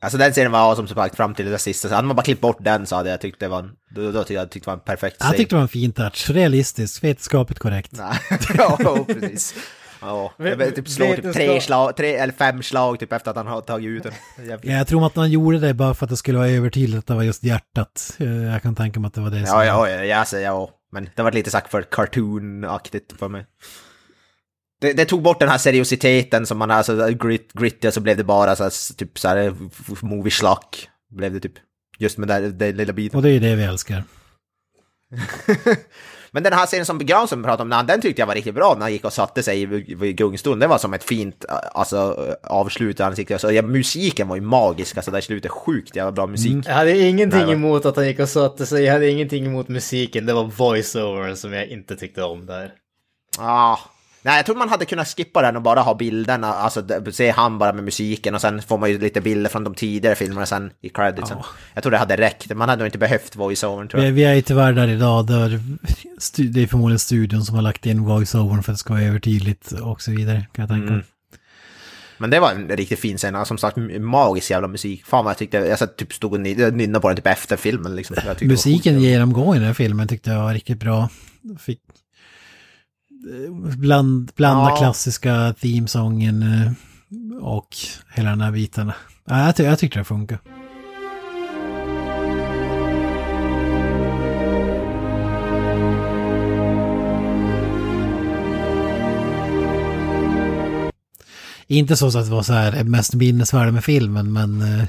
Alltså 0.01 0.17
den 0.17 0.31
scenen 0.31 0.51
var 0.51 0.75
som 0.75 0.87
sagt 0.87 1.15
fram 1.15 1.33
till 1.35 1.51
det 1.51 1.57
sista. 1.57 1.89
Så 1.89 1.95
hade 1.95 2.07
man 2.07 2.15
bara 2.15 2.23
klippt 2.23 2.41
bort 2.41 2.57
den 2.59 2.85
så 2.85 2.95
hade 2.95 3.09
jag 3.09 3.21
tyckt 3.21 3.39
det 3.39 3.47
var 3.47 3.59
en, 3.59 3.71
då, 3.95 4.11
då 4.11 4.19
tyckte 4.23 4.33
jag 4.33 4.49
tyckte 4.51 4.65
det 4.69 4.71
var 4.71 4.77
en 4.77 4.85
perfekt 4.85 5.15
scen. 5.17 5.27
Jag 5.27 5.37
tyckte 5.37 5.55
det 5.55 5.57
var 5.57 5.61
en 5.63 5.67
fin 5.67 5.91
touch, 5.91 6.29
realistisk, 6.29 7.03
vetenskapligt 7.03 7.59
korrekt. 7.59 7.91
Nej, 7.91 8.17
ja, 8.57 9.05
precis. 9.07 9.55
Ja, 10.01 10.31
jag 10.37 10.75
typ 10.75 10.87
slår 10.89 11.15
typ 11.15 11.33
tre 11.33 11.61
slag, 11.61 11.95
tre 11.97 12.15
eller 12.15 12.33
fem 12.33 12.63
slag 12.63 12.99
typ 12.99 13.13
efter 13.13 13.31
att 13.31 13.37
han 13.37 13.47
har 13.47 13.61
tagit 13.61 13.87
ut 13.87 14.03
den. 14.03 14.13
Ja, 14.47 14.57
jag 14.77 14.87
tror 14.87 15.05
att 15.05 15.15
man 15.15 15.29
gjorde 15.31 15.59
det 15.59 15.73
bara 15.73 15.93
för 15.93 16.05
att 16.05 16.09
det 16.09 16.17
skulle 16.17 16.37
vara 16.37 16.49
övertydligt 16.49 16.99
att 16.99 17.07
det 17.07 17.13
var 17.15 17.23
just 17.23 17.43
hjärtat. 17.43 18.15
Eh, 18.19 18.43
Jag 18.43 18.61
kan 18.61 18.75
tänka 18.75 18.99
mig 18.99 19.07
att 19.07 19.13
det 19.13 19.21
var 19.21 19.29
det 19.29 19.45
som... 19.47 19.57
Ja, 19.57 19.65
ja, 19.65 19.89
ja, 19.89 20.03
ja, 20.03 20.17
alltså, 20.17 20.37
ja, 20.39 20.69
men 20.91 21.09
det 21.15 21.23
var 21.23 21.31
lite 21.31 21.51
sagt 21.51 21.71
för 21.71 21.81
cartoon-aktigt 21.81 23.19
för 23.19 23.27
mig. 23.29 23.45
Det, 24.79 24.93
det 24.93 25.05
tog 25.05 25.21
bort 25.21 25.39
den 25.39 25.49
här 25.49 25.57
seriositeten 25.57 26.45
som 26.45 26.57
man 26.57 26.69
har, 26.69 26.77
alltså 26.77 27.07
grit, 27.09 27.53
gritty, 27.53 27.91
så 27.91 28.01
blev 28.01 28.17
det 28.17 28.23
bara 28.23 28.55
så 28.55 28.63
här, 28.63 28.95
typ 28.95 29.19
så 29.19 29.27
här 29.27 29.55
movie 30.01 30.31
slack 30.31 30.89
blev 31.09 31.33
det 31.33 31.39
typ. 31.39 31.53
Just 31.99 32.17
med 32.17 32.27
den, 32.27 32.57
den 32.57 32.77
lilla 32.77 32.93
biten. 32.93 33.17
Och 33.17 33.23
det 33.23 33.29
är 33.29 33.33
ju 33.33 33.39
det 33.39 33.55
vi 33.55 33.63
älskar. 33.63 34.03
Men 36.31 36.43
den 36.43 36.53
här 36.53 36.65
scenen 36.65 36.85
som 36.85 36.99
Granström 36.99 37.43
pratade 37.43 37.75
om, 37.75 37.87
den 37.87 38.01
tyckte 38.01 38.21
jag 38.21 38.27
var 38.27 38.35
riktigt 38.35 38.55
bra 38.55 38.73
när 38.73 38.81
han 38.81 38.91
gick 38.91 39.05
och 39.05 39.13
satte 39.13 39.43
sig 39.43 39.61
i, 39.61 40.05
i 40.05 40.13
gungstolen. 40.13 40.59
Det 40.59 40.67
var 40.67 40.77
som 40.77 40.93
ett 40.93 41.03
fint 41.03 41.45
alltså, 41.73 42.27
avslut. 42.43 42.99
Han 42.99 43.15
tyckte, 43.15 43.33
alltså, 43.33 43.51
ja, 43.51 43.61
musiken 43.61 44.27
var 44.27 44.35
ju 44.35 44.41
magisk, 44.41 44.97
alltså 44.97 45.11
där 45.11 45.19
i 45.19 45.21
slutet 45.21 45.51
sjukt 45.51 45.95
jävla 45.95 46.11
bra 46.11 46.27
musik. 46.27 46.65
Jag 46.65 46.73
hade 46.73 46.97
ingenting 46.97 47.39
Nej, 47.39 47.47
va? 47.47 47.53
emot 47.53 47.85
att 47.85 47.95
han 47.95 48.07
gick 48.07 48.19
och 48.19 48.29
satte 48.29 48.65
sig, 48.65 48.83
jag 48.83 48.93
hade 48.93 49.09
ingenting 49.09 49.45
emot 49.45 49.67
musiken, 49.67 50.25
det 50.25 50.33
var 50.33 50.43
voice-overn 50.43 51.35
som 51.35 51.53
jag 51.53 51.67
inte 51.67 51.95
tyckte 51.95 52.23
om 52.23 52.45
där. 52.45 52.73
Ah. 53.39 53.77
Nej, 54.27 54.35
jag 54.35 54.45
tror 54.45 54.55
man 54.55 54.69
hade 54.69 54.85
kunnat 54.85 55.07
skippa 55.07 55.41
den 55.41 55.55
och 55.55 55.61
bara 55.61 55.81
ha 55.81 55.95
bilderna, 55.95 56.47
alltså 56.47 56.83
se 57.11 57.29
han 57.29 57.57
bara 57.57 57.73
med 57.73 57.83
musiken 57.83 58.35
och 58.35 58.41
sen 58.41 58.61
får 58.61 58.77
man 58.77 58.89
ju 58.89 58.99
lite 58.99 59.21
bilder 59.21 59.49
från 59.49 59.63
de 59.63 59.75
tidigare 59.75 60.15
filmerna 60.15 60.45
sen 60.45 60.71
i 60.81 60.89
creditsen. 60.89 61.37
Jag 61.73 61.83
tror 61.83 61.91
det 61.91 61.97
hade 61.97 62.17
räckt, 62.17 62.55
man 62.55 62.69
hade 62.69 62.79
nog 62.79 62.87
inte 62.87 62.97
behövt 62.97 63.35
voice-overn 63.35 63.87
tror 63.87 64.01
Vi, 64.01 64.07
jag. 64.07 64.13
vi 64.13 64.23
är 64.23 64.33
ju 64.33 64.41
tyvärr 64.41 64.73
där 64.73 64.87
idag 64.87 65.25
där 65.27 65.61
det 66.53 66.63
är 66.63 66.67
förmodligen 66.67 66.99
studion 66.99 67.45
som 67.45 67.55
har 67.55 67.61
lagt 67.61 67.85
in 67.85 68.05
voice-overn 68.05 68.63
för 68.63 68.71
att 68.71 68.77
det 68.77 68.79
ska 68.79 68.93
vara 68.93 69.03
övertydligt 69.03 69.71
och 69.71 70.01
så 70.01 70.11
vidare 70.11 70.45
kan 70.53 70.63
jag 70.63 70.69
tänka. 70.69 70.93
Mm. 70.93 71.03
Men 72.17 72.29
det 72.29 72.39
var 72.39 72.51
en 72.51 72.69
riktigt 72.69 72.99
fin 72.99 73.17
scen, 73.17 73.45
som 73.45 73.57
sagt 73.57 73.77
magisk 73.99 74.51
jävla 74.51 74.67
musik. 74.67 75.05
Fan 75.05 75.25
vad 75.25 75.31
jag 75.31 75.37
tyckte, 75.37 75.57
jag 75.57 75.79
satt 75.79 75.97
typ 75.97 76.13
stod 76.13 76.33
och 76.33 76.39
nynnade 76.39 76.99
på 76.99 77.07
den 77.07 77.17
typ 77.17 77.27
efter 77.27 77.57
filmen 77.57 77.95
liksom. 77.95 78.15
Musiken 78.41 79.01
genomgående 79.01 79.55
i 79.55 79.59
den 79.59 79.67
här 79.67 79.73
filmen 79.73 80.07
tyckte 80.07 80.29
jag 80.29 80.43
var 80.43 80.53
riktigt 80.53 80.79
bra. 80.79 81.09
Fick 81.59 81.79
bland, 83.77 84.31
blanda 84.35 84.69
Ja. 84.69 84.75
klassiska 84.77 85.53
themesången 85.61 86.41
eh, 86.41 86.71
och 87.41 87.67
hela 88.15 88.29
den 88.29 88.41
här 88.41 88.51
biten. 88.51 88.91
Ja, 89.25 89.45
jag, 89.45 89.55
ty 89.55 89.63
jag 89.63 89.79
tyckte 89.79 89.99
det 89.99 90.03
funkar. 90.03 90.39
Inte 101.67 101.95
så 101.95 102.07
att 102.07 102.13
det 102.13 102.31
var 102.31 102.43
så 102.43 102.53
här 102.53 102.83
mest 102.83 103.13
minnesvärda 103.13 103.71
med 103.71 103.83
filmen, 103.83 104.33
men 104.33 104.61
eh, 104.61 104.83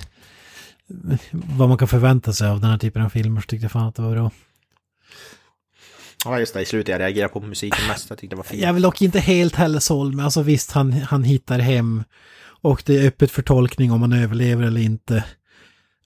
vad 1.32 1.69
man 1.69 1.78
kan 1.78 1.89
förvänta 1.89 2.32
sig 2.32 2.48
av 2.48 2.60
den 2.60 2.70
här 2.70 2.78
typen 2.78 3.02
av 3.02 3.09
filmer 3.09 3.40
så 3.40 3.47
tyckte 3.47 3.65
jag 3.65 3.73
fan 3.73 3.86
att 3.89 3.94
det 3.94 4.02
var 4.02 4.10
bra. 4.10 4.31
Ja 6.24 6.38
just 6.40 6.54
det, 6.54 6.60
i 6.62 6.64
slutet 6.64 6.88
jag 6.92 7.00
reagerade 7.00 7.32
på 7.32 7.40
musiken 7.40 7.86
mest, 7.88 8.10
jag 8.10 8.18
tyckte 8.18 8.34
det 8.34 8.38
var 8.38 8.44
fint. 8.44 8.62
Jag 8.62 8.72
vill 8.72 8.82
dock 8.82 9.02
inte 9.02 9.20
helt 9.20 9.54
heller 9.54 9.80
såld 9.80 10.14
men 10.14 10.24
alltså 10.24 10.42
visst 10.42 10.72
han, 10.72 10.92
han 10.92 11.24
hittar 11.24 11.58
hem 11.58 12.04
och 12.62 12.82
det 12.86 12.96
är 12.98 13.06
öppet 13.08 13.30
för 13.30 13.42
tolkning 13.42 13.92
om 13.92 14.00
man 14.00 14.12
överlever 14.12 14.62
eller 14.64 14.80
inte. 14.80 15.24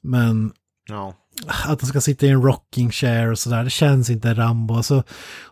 Men 0.03 0.53
Ja. 0.89 1.15
att 1.47 1.81
han 1.81 1.89
ska 1.89 2.01
sitta 2.01 2.27
i 2.27 2.29
en 2.29 2.43
rocking 2.43 2.91
chair 2.91 3.31
och 3.31 3.39
sådär, 3.39 3.65
det 3.65 3.71
känns 3.71 4.11
inte 4.11 4.35
Rambo. 4.35 4.75
Alltså, 4.75 5.03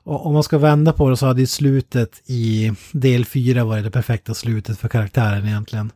om 0.04 0.32
man 0.34 0.42
ska 0.42 0.58
vända 0.58 0.92
på 0.92 1.10
det 1.10 1.16
så 1.16 1.26
hade 1.26 1.40
ju 1.40 1.46
slutet 1.46 2.22
i 2.30 2.72
del 2.92 3.24
4 3.24 3.64
varit 3.64 3.84
det 3.84 3.90
perfekta 3.90 4.34
slutet 4.34 4.78
för 4.78 4.88
karaktären 4.88 5.46
egentligen. 5.46 5.92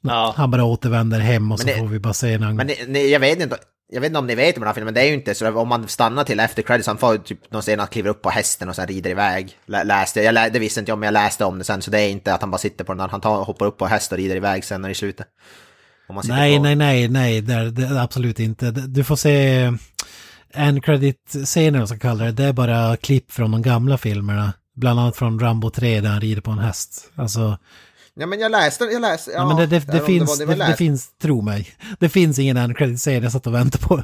Ja. 0.00 0.34
Han 0.36 0.50
bara 0.50 0.64
återvänder 0.64 1.20
hem 1.20 1.52
och 1.52 1.60
så 1.60 1.66
Men 1.66 1.74
det- 1.74 1.80
får 1.80 1.88
vi 1.88 1.98
bara 1.98 2.12
se 2.12 2.32
en 2.32 2.56
Men 2.56 2.70
ni, 2.88 3.10
jag 3.12 3.20
vet 3.20 3.40
inte, 3.40 3.56
jag 3.92 4.00
vet 4.00 4.08
inte 4.08 4.18
om 4.18 4.26
ni 4.26 4.34
vet 4.34 4.56
om 4.56 4.60
den 4.60 4.66
här 4.66 4.74
filmen, 4.74 4.84
men 4.84 4.94
det 4.94 5.00
är 5.00 5.08
ju 5.08 5.14
inte 5.14 5.34
så 5.34 5.52
om 5.58 5.68
man 5.68 5.88
stannar 5.88 6.24
till 6.24 6.40
efter 6.40 6.62
credits, 6.62 6.86
han 6.86 6.98
får 6.98 7.16
typ 7.18 7.50
någon 7.52 7.62
scen 7.62 7.80
att 7.80 7.90
kliva 7.90 8.10
upp 8.10 8.22
på 8.22 8.30
hästen 8.30 8.68
och 8.68 8.76
sen 8.76 8.86
rider 8.86 9.10
iväg. 9.10 9.56
Lä, 9.66 9.84
läste, 9.84 10.22
jag 10.22 10.34
lä, 10.34 10.48
det 10.48 10.58
visste 10.58 10.80
inte 10.80 10.90
jag 10.92 10.98
men 10.98 11.06
jag 11.06 11.12
läste 11.12 11.44
om 11.44 11.58
det 11.58 11.64
sen, 11.64 11.82
så 11.82 11.90
det 11.90 12.00
är 12.00 12.08
inte 12.08 12.34
att 12.34 12.40
han 12.40 12.50
bara 12.50 12.58
sitter 12.58 12.84
på 12.84 12.92
den, 12.92 12.98
där, 12.98 13.08
han 13.08 13.20
tar, 13.20 13.44
hoppar 13.44 13.66
upp 13.66 13.78
på 13.78 13.86
häst 13.86 14.12
och 14.12 14.18
rider 14.18 14.36
iväg 14.36 14.64
sen 14.64 14.82
när 14.82 14.88
i 14.88 14.94
slutet. 14.94 15.26
Om 16.08 16.14
man 16.14 16.24
sitter 16.24 16.36
Nej, 16.36 16.56
på, 16.56 16.62
nej, 16.62 16.76
nej, 16.76 17.08
nej, 17.08 17.40
det 17.40 17.54
är, 17.54 17.64
det 17.64 17.82
är 17.82 17.98
absolut 17.98 18.40
inte. 18.40 18.70
Det- 18.70 18.86
Du 18.86 19.04
får 19.04 19.16
se 19.16 19.72
en 20.54 20.80
credit-scener, 20.80 21.78
vad 21.78 21.88
ska 21.88 21.94
jag 21.94 22.02
kalla 22.02 22.24
det. 22.24 22.32
Det 22.32 22.44
är 22.44 22.52
bara 22.52 22.96
klipp 22.96 23.32
från 23.32 23.50
de 23.50 23.62
gamla 23.62 23.98
filmerna. 23.98 24.52
Bland 24.76 25.00
annat 25.00 25.16
från 25.16 25.38
Rambo 25.40 25.70
3 25.70 26.00
där 26.00 26.08
han 26.10 26.20
rider 26.20 26.40
på 26.42 26.50
en 26.50 26.58
häst. 26.58 27.10
Alltså, 27.14 27.58
Ja 28.14 28.26
men 28.26 28.40
jag 28.40 28.50
läste, 28.52 28.84
jag 28.84 29.00
läste, 29.00 29.30
ja. 29.30 29.36
ja, 29.36 29.46
men 29.46 29.56
det, 29.56 29.66
det, 29.66 29.92
det, 29.92 30.00
finns, 30.00 30.40
var 30.40 30.46
det, 30.46 30.66
det, 30.66 30.76
finns, 30.76 31.10
tro 31.22 31.42
mig. 31.42 31.68
Det 31.98 32.08
finns 32.08 32.38
ingen 32.38 32.56
end 32.56 32.76
credit-scen 32.76 33.22
jag 33.22 33.32
satt 33.32 33.46
och 33.46 33.54
väntade 33.54 33.84
på. 33.84 34.02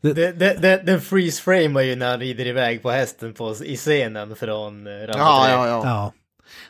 Det, 0.00 0.12
det, 0.12 0.54
det, 0.62 0.82
den 0.86 1.00
freeze 1.00 1.42
frame 1.42 1.82
ju 1.82 1.96
när 1.96 2.10
han 2.10 2.20
rider 2.20 2.46
iväg 2.46 2.82
på 2.82 2.90
hästen 2.90 3.34
på, 3.34 3.54
i 3.64 3.76
scenen 3.76 4.36
från 4.36 4.86
eh, 4.86 4.90
Rambo 4.90 5.18
Ja, 5.18 5.44
3. 5.44 5.52
ja, 5.52 5.68
ja. 5.68 5.82
Ja. 5.84 6.12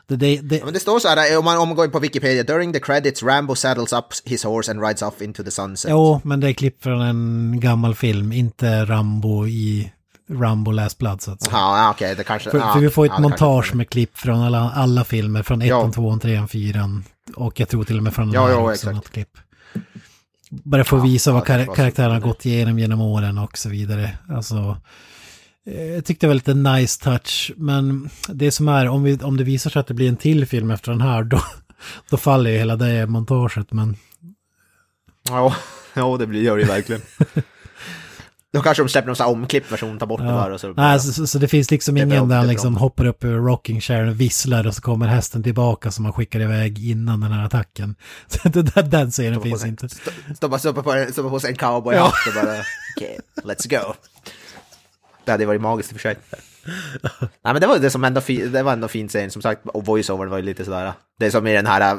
Det, 0.06 0.16
det, 0.16 0.40
det, 0.40 0.56
Ja, 0.56 0.64
men 0.64 0.74
det 0.74 0.80
står 0.80 0.98
så 0.98 1.08
här, 1.08 1.38
om 1.38 1.44
man, 1.44 1.58
om 1.58 1.68
man 1.68 1.76
går 1.76 1.84
in 1.84 1.90
på 1.90 1.98
Wikipedia, 1.98 2.42
during 2.42 2.72
the 2.72 2.80
credits 2.80 3.22
Rambo 3.22 3.54
saddles 3.54 3.92
up 3.92 4.04
his 4.24 4.44
horse 4.44 4.70
and 4.70 4.82
rides 4.82 5.02
off 5.02 5.22
into 5.22 5.44
the 5.44 5.50
sunset. 5.50 5.90
jo, 5.90 6.20
men 6.24 6.40
det 6.40 6.48
är 6.48 6.52
klipp 6.52 6.82
från 6.82 7.00
en 7.00 7.60
gammal 7.60 7.94
film, 7.94 8.32
inte 8.32 8.84
Rambo 8.84 9.46
i 9.46 9.92
Rambo 10.30 10.70
Last 10.70 10.98
Blood 10.98 11.22
så 11.22 11.30
att 11.30 11.42
säga. 11.42 11.56
Ja, 11.56 11.90
okej, 11.90 12.14
det 12.16 12.24
kanske... 12.24 12.50
För, 12.50 12.58
ja, 12.58 12.72
för 12.72 12.80
vi 12.80 12.90
får 12.90 13.06
ett 13.06 13.12
ja, 13.14 13.20
montage 13.20 13.74
med 13.74 13.90
klipp 13.90 14.18
från 14.18 14.40
alla, 14.40 14.70
alla 14.70 15.04
filmer, 15.04 15.42
från 15.42 15.62
1, 15.62 15.68
Ja. 15.68 15.90
2, 15.94 16.18
3, 16.18 16.46
4 16.46 16.90
och 17.36 17.60
jag 17.60 17.68
tror 17.68 17.84
till 17.84 17.96
och 17.96 18.02
med 18.02 18.14
från 18.14 18.26
den 18.26 18.34
Ja, 18.34 18.46
här 18.46 18.52
ja, 18.54 18.70
också, 18.72 18.90
något 18.92 19.10
klipp. 19.12 19.38
Bara 20.50 20.84
Ja, 20.90 20.96
visa 20.96 21.32
vad 21.32 21.46
kar 21.46 22.20
så- 22.20 22.26
gått 22.26 22.46
igenom 22.46 22.78
genom 22.78 23.00
åren 23.00 23.38
och 23.38 23.58
så 23.58 23.68
vidare. 23.68 24.18
Alltså, 24.28 24.76
eh, 25.66 25.84
jag 25.84 26.04
tyckte 26.04 26.26
det 26.26 26.28
var 26.28 26.34
lite 26.34 26.54
nice 26.54 27.04
touch, 27.04 27.52
men 27.56 28.10
det 28.28 28.50
som 28.50 28.68
är, 28.68 28.88
om, 28.88 29.02
vi, 29.02 29.18
om 29.18 29.36
det 29.36 29.44
visar 29.44 29.70
sig 29.70 29.80
att 29.80 29.86
det 29.86 29.94
blir 29.94 30.08
en 30.08 30.16
till 30.16 30.46
film 30.46 30.70
efter 30.70 30.92
den 30.92 31.00
här, 31.00 31.22
då, 31.24 31.40
då 32.10 32.16
faller 32.16 32.50
ju 32.50 32.58
hela 32.58 32.76
det 32.76 33.06
montaget, 33.06 33.72
men 33.72 33.96
Ja, 35.28 35.54
ja 35.94 36.16
det 36.18 36.26
blir, 36.26 36.42
gör 36.42 36.56
det 36.56 36.62
ju 36.62 36.68
verkligen. 36.68 37.02
Då 38.54 38.62
kanske 38.62 38.82
de 38.82 38.88
släpper 38.88 39.06
någon 39.06 39.16
sån 39.16 39.26
här 39.26 39.32
omklippt 39.32 39.72
version, 39.72 39.98
tar 39.98 40.06
bort 40.06 40.20
det 40.20 40.26
bara 40.26 40.54
och 40.54 40.60
så... 40.60 40.72
Nej, 40.72 41.00
så, 41.00 41.12
så, 41.12 41.26
så 41.26 41.38
det 41.38 41.48
finns 41.48 41.70
liksom 41.70 41.94
Det 41.94 42.00
är 42.00 42.06
bra, 42.06 42.16
ingen 42.16 42.28
där 42.28 42.36
han 42.36 42.46
liksom 42.46 42.76
hoppar 42.76 43.06
upp 43.06 43.24
ur 43.24 43.36
rocking 43.38 43.80
chair 43.80 44.06
och 44.08 44.20
visslar 44.20 44.66
och 44.66 44.74
så 44.74 44.82
kommer 44.82 45.06
hästen 45.06 45.42
tillbaka 45.42 45.90
som 45.90 46.02
man 46.02 46.12
skickar 46.12 46.40
iväg 46.40 46.90
innan 46.90 47.20
den 47.20 47.32
här 47.32 47.46
attacken. 47.46 47.94
Så 48.26 48.48
det 48.48 48.62
där, 48.62 48.82
den 48.82 49.34
på 49.36 49.40
finns 49.42 49.60
sig- 49.60 49.70
inte. 49.70 49.86
st- 49.86 50.10
Stoppa, 50.36 50.58
stoppa, 50.58 50.82
på, 50.82 51.06
stoppa 51.12 51.30
på 51.30 51.40
sig 51.40 51.50
en 51.50 51.56
cowboyhatt 51.56 52.12
och 52.28 52.44
bara 52.44 52.54
okej, 52.96 53.18
let's 53.44 53.68
go. 53.70 53.94
Det 55.24 55.30
hade 55.32 55.46
varit 55.46 55.60
magiskt 55.60 55.92
i 55.92 55.96
och 55.96 56.00
för 56.00 56.08
sig. 56.08 56.16
Nej 57.20 57.30
men 57.52 57.60
det 57.60 57.66
var 57.66 57.78
det 57.78 57.90
som 57.90 58.04
ändå, 58.04 58.20
det 58.52 58.62
var 58.62 58.72
ändå 58.72 58.88
fint 58.88 59.10
scen, 59.10 59.30
som 59.30 59.42
sagt, 59.42 59.60
och 59.66 59.86
voiceover 59.86 60.26
var 60.26 60.36
ju 60.36 60.42
lite 60.42 60.64
sådär. 60.64 60.92
Det 61.18 61.26
är 61.26 61.30
som 61.30 61.46
i 61.46 61.52
den 61.52 61.66
här 61.66 61.94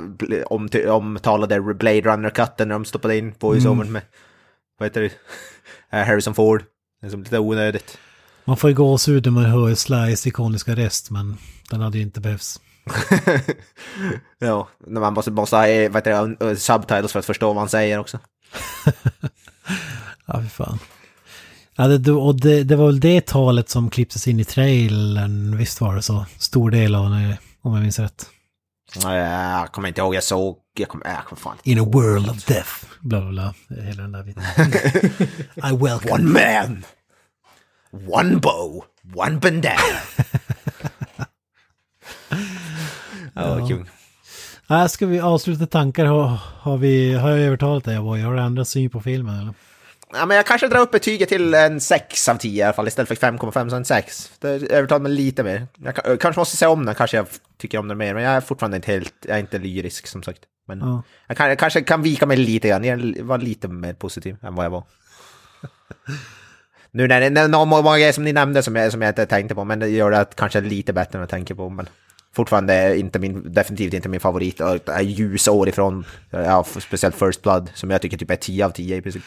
om, 0.47 0.69
omtalade 0.87 1.61
Blade 1.61 2.01
Runner-cutten 2.01 2.67
när 2.67 2.75
de 2.75 2.85
stoppade 2.85 3.17
in 3.17 3.33
voiceovern 3.39 3.91
med, 3.91 4.01
vad 4.79 4.85
heter 4.89 5.01
det, 5.01 5.11
Harrison 6.03 6.35
Ford. 6.35 6.63
Det 7.01 7.07
är 7.07 7.11
som 7.11 7.23
lite 7.23 7.39
onödigt. 7.39 7.97
Man 8.45 8.57
får 8.57 8.69
ju 8.69 8.75
gåshud 8.75 9.25
när 9.25 9.31
man 9.31 9.45
hör 9.45 9.75
Slice 9.75 10.29
ikoniska 10.29 10.75
röst, 10.75 11.11
men 11.11 11.37
den 11.69 11.81
hade 11.81 11.97
ju 11.97 12.03
inte 12.03 12.21
behövts. 12.21 12.61
ja, 14.39 14.67
när 14.87 15.01
man 15.01 15.13
måste, 15.13 15.31
måste 15.31 15.55
ha 15.55 15.67
eh, 15.67 15.91
vad 15.91 16.07
heter 16.07 16.35
det, 16.39 16.55
subtitles 16.55 17.11
för 17.11 17.19
att 17.19 17.25
förstå 17.25 17.47
vad 17.47 17.57
han 17.57 17.69
säger 17.69 17.99
också. 17.99 18.19
Ja, 20.27 20.41
fy 20.41 20.49
fan. 20.49 20.79
Ja, 21.75 21.87
det, 21.87 22.11
och 22.11 22.35
det, 22.35 22.63
det 22.63 22.75
var 22.75 22.85
väl 22.85 22.99
det 22.99 23.25
talet 23.25 23.69
som 23.69 23.89
klipptes 23.89 24.27
in 24.27 24.39
i 24.39 24.45
trailern, 24.45 25.57
visst 25.57 25.81
var 25.81 25.95
det 25.95 26.01
så? 26.01 26.25
Stor 26.37 26.71
del 26.71 26.95
av 26.95 27.09
det, 27.09 27.37
om 27.61 27.73
jag 27.73 27.81
minns 27.81 27.99
rätt. 27.99 28.29
Jag 29.03 29.71
kommer 29.71 29.87
inte 29.87 30.01
ihåg, 30.01 30.15
jag 30.15 30.23
såg, 30.23 30.57
jag 30.77 30.89
kommer, 30.89 31.07
jag 31.07 31.25
kommer 31.25 31.39
fan 31.39 31.57
In 31.63 31.79
a 31.79 31.83
world 31.83 32.29
of 32.29 32.45
death, 32.45 32.71
bla 33.01 33.21
bla 33.21 33.29
bla, 33.29 33.53
hela 33.83 34.01
den 34.01 34.11
där 34.11 34.23
biten. 34.23 34.43
I 35.71 35.71
welcome. 35.83 36.11
One 36.11 36.23
man, 36.23 36.85
one 38.07 38.35
bow, 38.35 38.83
one 39.15 39.39
bandana. 39.39 39.79
ja, 43.33 43.67
kul. 43.67 43.85
Äh, 44.69 44.87
ska 44.87 45.05
vi 45.05 45.19
avsluta 45.19 45.65
tankar? 45.67 46.05
Har, 46.05 46.39
har, 46.59 46.77
vi, 46.77 47.13
har 47.13 47.29
jag 47.29 47.39
övertalat 47.39 47.83
dig? 47.83 47.95
Har 47.95 48.33
du 48.33 48.41
ändrat 48.41 48.67
syn 48.67 48.89
på 48.89 49.01
filmen 49.01 49.39
eller? 49.39 49.53
Ja, 50.13 50.25
men 50.25 50.37
jag 50.37 50.45
kanske 50.45 50.67
drar 50.67 50.79
upp 50.79 50.91
betyget 50.91 51.29
till 51.29 51.53
en 51.53 51.81
6 51.81 52.29
av 52.29 52.35
10 52.37 52.59
i 52.59 52.63
alla 52.63 52.73
fall, 52.73 52.87
istället 52.87 53.07
för 53.07 53.15
5,5 53.15 53.69
så 53.69 53.75
en 53.75 53.85
6. 53.85 54.31
Det 54.39 54.47
övertalar 54.71 54.99
mig 54.99 55.11
lite 55.11 55.43
mer. 55.43 55.67
Jag 55.77 55.95
ka- 55.95 56.17
kanske 56.17 56.39
måste 56.41 56.57
se 56.57 56.65
om 56.65 56.85
den, 56.85 56.95
kanske 56.95 57.17
jag 57.17 57.27
tycker 57.57 57.77
om 57.77 57.87
den 57.87 57.97
mer, 57.97 58.13
men 58.13 58.23
jag 58.23 58.33
är 58.33 58.41
fortfarande 58.41 58.77
inte 58.77 58.91
helt, 58.91 59.13
jag 59.27 59.35
är 59.35 59.39
inte 59.39 59.57
lyrisk 59.59 60.07
som 60.07 60.23
sagt. 60.23 60.39
Men 60.67 60.79
Ja. 60.79 61.03
jag, 61.27 61.37
kan, 61.37 61.49
jag 61.49 61.59
kanske 61.59 61.81
kan 61.81 62.01
vika 62.01 62.25
mig 62.25 62.37
lite 62.37 62.67
grann, 62.67 62.83
jag 62.83 63.23
var 63.23 63.37
lite 63.37 63.67
mer 63.67 63.93
positiv 63.93 64.37
än 64.43 64.55
vad 64.55 64.65
jag 64.65 64.69
var. 64.69 64.83
Nu 66.91 67.07
när 67.07 67.19
det 67.29 67.41
är 67.41 67.65
många 67.65 67.97
grejer 67.97 68.11
som 68.11 68.23
ni 68.23 68.33
nämnde 68.33 68.63
som 68.63 68.75
jag, 68.75 68.91
som 68.91 69.01
jag 69.01 69.09
inte 69.11 69.25
tänkte 69.25 69.55
på, 69.55 69.63
men 69.63 69.79
det 69.79 69.87
gör 69.89 70.11
det 70.11 70.19
att 70.19 70.35
kanske 70.35 70.61
lite 70.61 70.93
bättre 70.93 71.17
än 71.17 71.21
jag 71.21 71.29
tänker 71.29 71.55
på. 71.55 71.69
Men 71.69 71.89
fortfarande 72.35 72.97
inte 72.97 73.19
min, 73.19 73.53
definitivt 73.53 73.93
inte 73.93 74.09
min 74.09 74.19
favorit. 74.19 74.61
Och 74.61 74.79
det 74.85 74.91
är 74.91 75.01
ljusår 75.01 75.69
ifrån, 75.69 76.05
ja, 76.29 76.65
speciellt 76.79 77.15
First 77.15 77.41
Blood, 77.41 77.69
som 77.73 77.89
jag 77.89 78.01
tycker 78.01 78.17
typ 78.17 78.31
är 78.31 78.35
10 78.35 78.65
av 78.65 78.69
10 78.69 78.97
i 78.97 79.01
princip. 79.01 79.23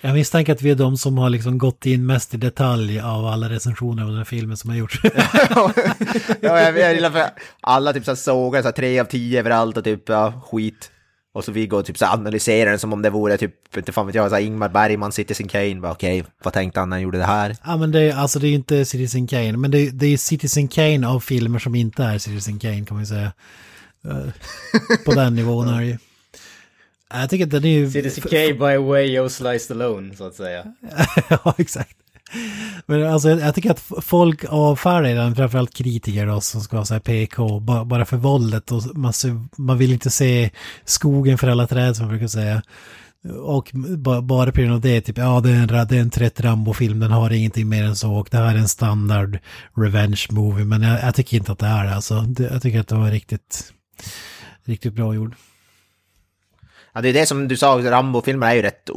Jag 0.00 0.14
misstänker 0.14 0.52
att 0.52 0.62
vi 0.62 0.70
är 0.70 0.74
de 0.74 0.96
som 0.96 1.18
har 1.18 1.30
liksom 1.30 1.58
gått 1.58 1.86
in 1.86 2.06
mest 2.06 2.34
i 2.34 2.36
detalj 2.36 3.00
av 3.00 3.26
alla 3.26 3.48
recensioner 3.48 4.02
av 4.02 4.08
den 4.08 4.18
här 4.18 4.24
filmen 4.24 4.56
som 4.56 4.70
har 4.70 4.76
gjorts. 4.76 5.00
ja, 5.58 5.72
jag, 6.40 6.78
jag 6.78 6.94
gillar 6.94 7.10
för 7.10 7.24
alla 7.60 7.92
typ 7.92 8.04
så 8.04 8.10
här 8.10 8.16
sågar, 8.16 8.62
så 8.62 8.68
här 8.68 8.72
3 8.72 9.00
av 9.00 9.04
10 9.04 9.40
överallt 9.40 9.76
och 9.76 9.84
typ 9.84 10.08
ja, 10.08 10.42
skit. 10.50 10.90
Och 11.34 11.44
så 11.44 11.52
vi 11.52 11.66
går 11.66 11.82
typ 11.82 11.98
så 11.98 12.06
analyserar 12.06 12.70
den 12.70 12.78
som 12.78 12.92
om 12.92 13.02
det 13.02 13.10
vore 13.10 13.36
typ, 13.36 13.76
inte 13.76 13.92
fan 13.92 14.06
vet 14.06 14.14
jag, 14.14 14.28
så 14.28 14.34
här 14.34 14.42
Ingmar 14.42 14.68
Bergman, 14.68 15.12
Citizen 15.12 15.48
Kane, 15.48 15.74
bara 15.74 15.92
okej, 15.92 16.24
vad 16.42 16.52
tänkte 16.52 16.80
han 16.80 16.88
när 16.88 16.96
han 16.96 17.02
gjorde 17.02 17.18
det 17.18 17.24
här? 17.24 17.56
Ja 17.64 17.76
men 17.76 17.92
det 17.92 18.00
är, 18.00 18.16
alltså 18.16 18.38
det 18.38 18.46
är 18.46 18.48
ju 18.48 18.54
inte 18.54 18.84
Citizen 18.84 19.26
Kane, 19.26 19.56
men 19.56 19.70
det, 19.70 19.90
det 19.90 20.06
är 20.06 20.16
Citizen 20.16 20.68
Kane 20.68 21.08
av 21.08 21.20
filmer 21.20 21.58
som 21.58 21.74
inte 21.74 22.04
är 22.04 22.18
Citizen 22.18 22.58
Kane 22.58 22.84
kan 22.84 22.94
man 22.94 23.02
ju 23.02 23.06
säga. 23.06 23.32
Eh, 24.08 24.32
På 25.04 25.14
den 25.14 25.34
nivån 25.34 25.68
är 25.68 25.80
det 25.80 25.86
ju. 25.86 25.98
Jag 27.10 27.30
tycker 27.30 27.44
att 27.44 27.50
den 27.50 27.64
är 27.64 27.68
ju... 27.68 27.90
Citizen 27.90 28.22
K 28.22 28.66
by 28.66 28.76
way 28.76 29.18
of 29.18 29.32
Sly 29.32 29.58
Stallone, 29.58 30.16
så 30.16 30.26
att 30.26 30.34
säga. 30.34 30.74
ja, 31.28 31.54
exakt. 31.58 31.96
Men 32.86 33.06
alltså 33.06 33.28
jag, 33.28 33.40
jag 33.40 33.54
tycker 33.54 33.70
att 33.70 33.82
folk 34.02 34.44
avfärdar 34.48 35.14
den, 35.14 35.34
framförallt 35.34 35.74
kritiker 35.74 36.26
då, 36.26 36.40
som 36.40 36.60
ska 36.60 36.76
vara 36.76 36.84
så 36.84 36.94
här 36.94 37.00
PK, 37.00 37.60
ba, 37.60 37.84
bara 37.84 38.04
för 38.04 38.16
våldet 38.16 38.72
och 38.72 38.82
man, 38.96 39.12
man 39.56 39.78
vill 39.78 39.92
inte 39.92 40.10
se 40.10 40.50
skogen 40.84 41.38
för 41.38 41.48
alla 41.48 41.66
träd 41.66 41.96
som 41.96 42.06
man 42.06 42.10
brukar 42.10 42.28
säga. 42.28 42.62
Och 43.42 43.70
ba, 43.74 44.20
bara 44.20 44.52
på 44.52 44.60
grund 44.60 44.72
av 44.72 44.80
det, 44.80 45.00
typ, 45.00 45.18
ja 45.18 45.40
det 45.40 45.50
är 45.50 45.54
en, 45.54 45.88
det 45.88 45.96
är 45.96 46.00
en 46.00 46.10
trött 46.10 46.40
Rambo-film, 46.40 47.00
den 47.00 47.10
har 47.10 47.32
ingenting 47.32 47.68
mer 47.68 47.84
än 47.84 47.96
så 47.96 48.12
och 48.12 48.28
det 48.30 48.36
här 48.36 48.54
är 48.54 48.58
en 48.58 48.68
standard 48.68 49.38
revenge 49.76 50.26
movie, 50.30 50.64
men 50.64 50.82
jag, 50.82 51.02
jag 51.02 51.14
tycker 51.14 51.36
inte 51.36 51.52
att 51.52 51.58
det 51.58 51.66
är 51.66 51.84
det 51.84 51.94
alltså. 51.94 52.20
Det, 52.20 52.42
jag 52.42 52.62
tycker 52.62 52.80
att 52.80 52.88
det 52.88 52.94
var 52.94 53.10
riktigt, 53.10 53.72
riktigt 54.64 54.92
bra 54.92 55.14
gjord. 55.14 55.34
Ja, 56.96 57.02
det 57.02 57.08
är 57.08 57.12
det 57.12 57.26
som 57.26 57.48
du 57.48 57.56
sa, 57.56 57.78
Rambo-filmer 57.78 58.46
är 58.46 58.54
ju 58.54 58.62
rätt, 58.62 58.90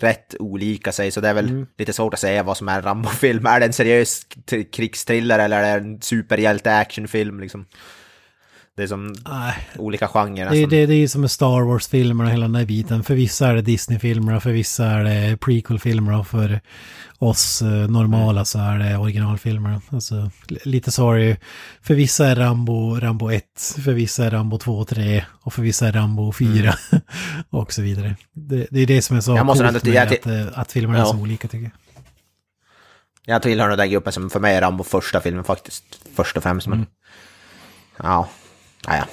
rätt 0.00 0.34
olika 0.38 0.92
sig, 0.92 1.10
så 1.10 1.20
det 1.20 1.28
är 1.28 1.34
väl 1.34 1.66
lite 1.78 1.92
svårt 1.92 2.14
att 2.14 2.20
säga 2.20 2.42
vad 2.42 2.56
som 2.56 2.68
är 2.68 2.76
en 2.76 2.82
Rambo-film. 2.82 3.46
Är 3.46 3.60
det 3.60 3.66
en 3.66 3.72
seriös 3.72 4.26
krigstriller 4.72 5.38
eller 5.38 5.62
är 5.62 5.80
det 5.80 5.86
en 5.86 6.00
superhjälte-actionfilm 6.00 7.40
liksom? 7.40 7.66
Det 8.80 8.84
är 8.84 8.88
som 8.88 9.14
Nej, 9.28 9.54
olika 9.78 10.08
genrer 10.08 10.50
Det, 10.50 10.66
det, 10.66 10.86
det 10.86 10.94
är 10.94 11.08
som 11.08 11.20
med 11.20 11.30
Star 11.30 11.60
Wars-filmer 11.62 12.24
och 12.24 12.30
hela 12.30 12.42
den 12.42 12.52
där 12.52 12.64
biten. 12.64 13.04
För 13.04 13.14
vissa 13.14 13.48
är 13.48 13.54
det 13.54 13.62
Disney-filmer 13.62 14.34
och 14.36 14.42
för 14.42 14.50
vissa 14.50 14.86
är 14.86 15.04
det 15.04 15.36
prequel-filmer 15.36 16.18
och 16.18 16.26
för 16.26 16.60
oss 17.18 17.62
eh, 17.62 17.68
normala 17.68 18.44
så 18.44 18.58
är 18.58 18.78
det 18.78 18.96
originalfilmer. 18.96 19.80
Alltså, 19.90 20.30
li- 20.48 20.58
lite 20.64 20.90
så 20.90 21.12
är 21.12 21.18
det 21.18 21.24
ju. 21.24 21.36
För 21.82 21.94
vissa 21.94 22.26
är 22.26 22.36
Rambo, 22.36 22.94
Rambo 23.00 23.30
1, 23.30 23.44
för 23.84 23.92
vissa 23.92 24.24
är 24.24 24.30
Rambo 24.30 24.58
2 24.58 24.78
och 24.78 24.88
3 24.88 25.24
och 25.42 25.52
för 25.54 25.62
vissa 25.62 25.88
är 25.88 25.92
Rambo 25.92 26.32
4 26.32 26.74
och 27.50 27.72
så 27.72 27.82
vidare. 27.82 28.16
Det, 28.32 28.66
det 28.70 28.80
är 28.80 28.86
det 28.86 29.02
som 29.02 29.16
är 29.16 29.20
så 29.20 29.36
Jag 29.36 29.46
måste 29.46 29.64
coolt 29.68 29.84
med 29.84 29.94
jag- 29.94 30.12
att, 30.12 30.26
eh, 30.26 30.58
att 30.58 30.72
filmerna 30.72 30.98
är 31.00 31.04
så 31.04 31.16
Ja. 31.16 31.20
olika 31.22 31.48
tycker 31.48 31.64
jag. 31.64 31.72
Jag 33.34 33.42
tillhör 33.42 33.76
den 33.76 33.90
gruppen 33.90 34.12
som 34.12 34.30
för 34.30 34.40
mig 34.40 34.54
är 34.56 34.60
Rambo 34.60 34.84
första 34.84 35.20
filmen 35.20 35.44
faktiskt. 35.44 35.84
Först 36.14 36.36
och 36.36 36.42
främst, 36.42 36.66
men... 36.66 36.78
Mm. 36.78 36.88
Ja, 38.02 38.28
naja. 38.86 39.08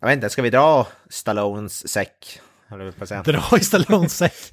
Jag 0.00 0.08
vet 0.08 0.14
inte, 0.16 0.30
ska 0.30 0.42
vi 0.42 0.50
dra 0.50 0.86
Stallones 1.10 1.88
säck? 1.88 2.40
Dra 3.24 3.58
i 3.58 3.60
Stallones 3.60 4.16
säck. 4.16 4.52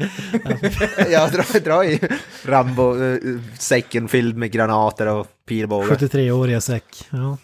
Ja, 1.10 1.28
dra, 1.28 1.60
dra 1.60 1.86
i 1.86 2.00
Rambo-säcken 2.46 4.08
fylld 4.08 4.38
med 4.38 4.52
granater 4.52 5.08
och 5.08 5.28
pilbågar. 5.46 5.96
73-åriga 5.96 6.62
säck. 6.62 7.08
Ja. 7.10 7.38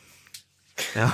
Ja. 0.96 1.12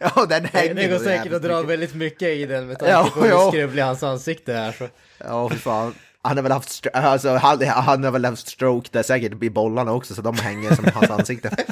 ja, 0.00 0.26
den 0.28 0.44
hänger 0.44 0.74
Det 0.74 0.86
går 0.86 0.94
nog 0.94 1.00
säkert 1.00 1.32
att 1.32 1.42
dra 1.42 1.62
väldigt 1.62 1.94
mycket 1.94 2.28
i 2.28 2.46
den 2.46 2.66
med 2.66 2.78
tanke 2.78 2.92
Ja, 2.92 3.10
på 3.14 3.20
hur 3.22 3.30
ja. 3.30 3.48
skrubblig 3.50 3.82
hans 3.82 4.02
ansikte 4.02 4.54
är. 4.54 4.72
Så. 4.72 4.88
Ja, 5.18 5.48
för 5.48 5.56
fan. 5.56 5.94
Han 6.22 6.36
har 6.36 6.42
väl 6.42 6.52
haft, 6.52 6.86
alltså, 6.92 7.36
han, 7.36 7.62
han 7.66 8.04
har 8.04 8.10
väl 8.10 8.24
haft 8.24 8.48
stroke 8.48 8.88
där 8.92 9.02
säkert 9.02 9.42
i 9.42 9.50
bollarna 9.50 9.92
också, 9.92 10.14
så 10.14 10.22
de 10.22 10.36
hänger 10.36 10.74
som 10.74 10.84
hans 10.94 11.10
ansikte. 11.10 11.50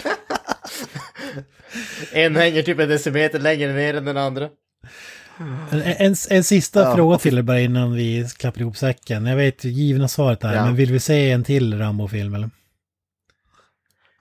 En 2.13 2.37
hänger 2.37 2.63
typ 2.63 2.79
en 2.81 2.89
decimeter 2.89 3.39
längre 3.39 3.73
ner 3.73 3.95
än 3.97 4.05
den 4.05 4.17
andra. 4.17 4.49
En, 5.71 5.83
en, 5.83 6.15
en 6.31 6.45
sista 6.45 6.81
Ja, 6.81 6.95
fråga 6.97 7.19
till 7.19 7.39
er 7.39 7.43
bara 7.43 7.61
innan 7.61 7.93
vi 7.95 8.29
klappar 8.39 8.61
ihop 8.61 8.77
säcken. 8.77 9.27
Jag 9.27 9.37
vet 9.37 9.65
givna 9.65 10.09
svaret 10.09 10.43
här, 10.43 10.55
Ja. 10.55 10.65
men 10.65 10.77
vill 10.77 10.93
vi 10.93 11.01
se 11.01 11.31
en 11.31 11.45
till 11.45 11.79
Rambo-film 11.79 12.35
eller? 12.35 12.51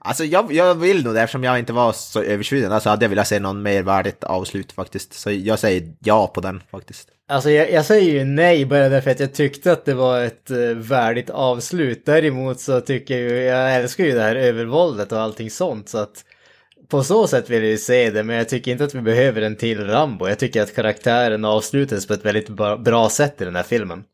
Alltså 0.00 0.24
jag, 0.24 0.52
jag 0.52 0.74
vill 0.74 1.04
nog 1.04 1.14
det, 1.14 1.20
eftersom 1.20 1.44
jag 1.44 1.58
inte 1.58 1.72
var 1.72 1.92
så 1.92 2.22
översviden, 2.22 2.72
alltså 2.72 2.88
hade 2.88 3.04
jag 3.04 3.10
velat 3.10 3.28
se 3.28 3.38
någon 3.38 3.62
mer 3.62 3.82
värdigt 3.82 4.24
avslut 4.24 4.72
faktiskt. 4.72 5.12
Så 5.14 5.30
jag 5.30 5.58
säger 5.58 5.92
ja 5.98 6.26
på 6.26 6.40
den 6.40 6.62
faktiskt. 6.70 7.08
Alltså 7.28 7.50
jag, 7.50 7.72
jag 7.72 7.84
säger 7.84 8.12
ju 8.12 8.24
nej 8.24 8.64
bara 8.64 8.88
därför 8.88 9.10
att 9.10 9.20
jag 9.20 9.34
tyckte 9.34 9.72
att 9.72 9.84
det 9.84 9.94
var 9.94 10.22
ett 10.22 10.50
uh, 10.50 10.76
värdigt 10.76 11.30
avslut. 11.30 12.06
Däremot 12.06 12.60
så 12.60 12.80
tycker 12.80 13.18
jag 13.18 13.30
ju, 13.30 13.36
jag 13.36 13.74
älskar 13.74 14.04
ju 14.04 14.12
det 14.12 14.22
här 14.22 14.36
övervåldet 14.36 15.12
och 15.12 15.20
allting 15.20 15.50
sånt 15.50 15.88
så 15.88 15.98
att 15.98 16.24
på 16.88 17.02
så 17.04 17.26
sätt 17.26 17.50
vill 17.50 17.62
jag 17.62 17.70
ju 17.70 17.78
se 17.78 18.10
det 18.10 18.22
men 18.22 18.36
jag 18.36 18.48
tycker 18.48 18.72
inte 18.72 18.84
att 18.84 18.94
vi 18.94 19.00
behöver 19.00 19.42
en 19.42 19.56
till 19.56 19.86
Rambo. 19.86 20.28
Jag 20.28 20.38
tycker 20.38 20.62
att 20.62 20.74
karaktären 20.74 21.44
avslutades 21.44 22.06
på 22.06 22.14
ett 22.14 22.24
väldigt 22.24 22.48
bra, 22.48 22.76
bra 22.76 23.08
sätt 23.08 23.40
i 23.40 23.44
den 23.44 23.56
här 23.56 23.62
filmen. 23.62 24.04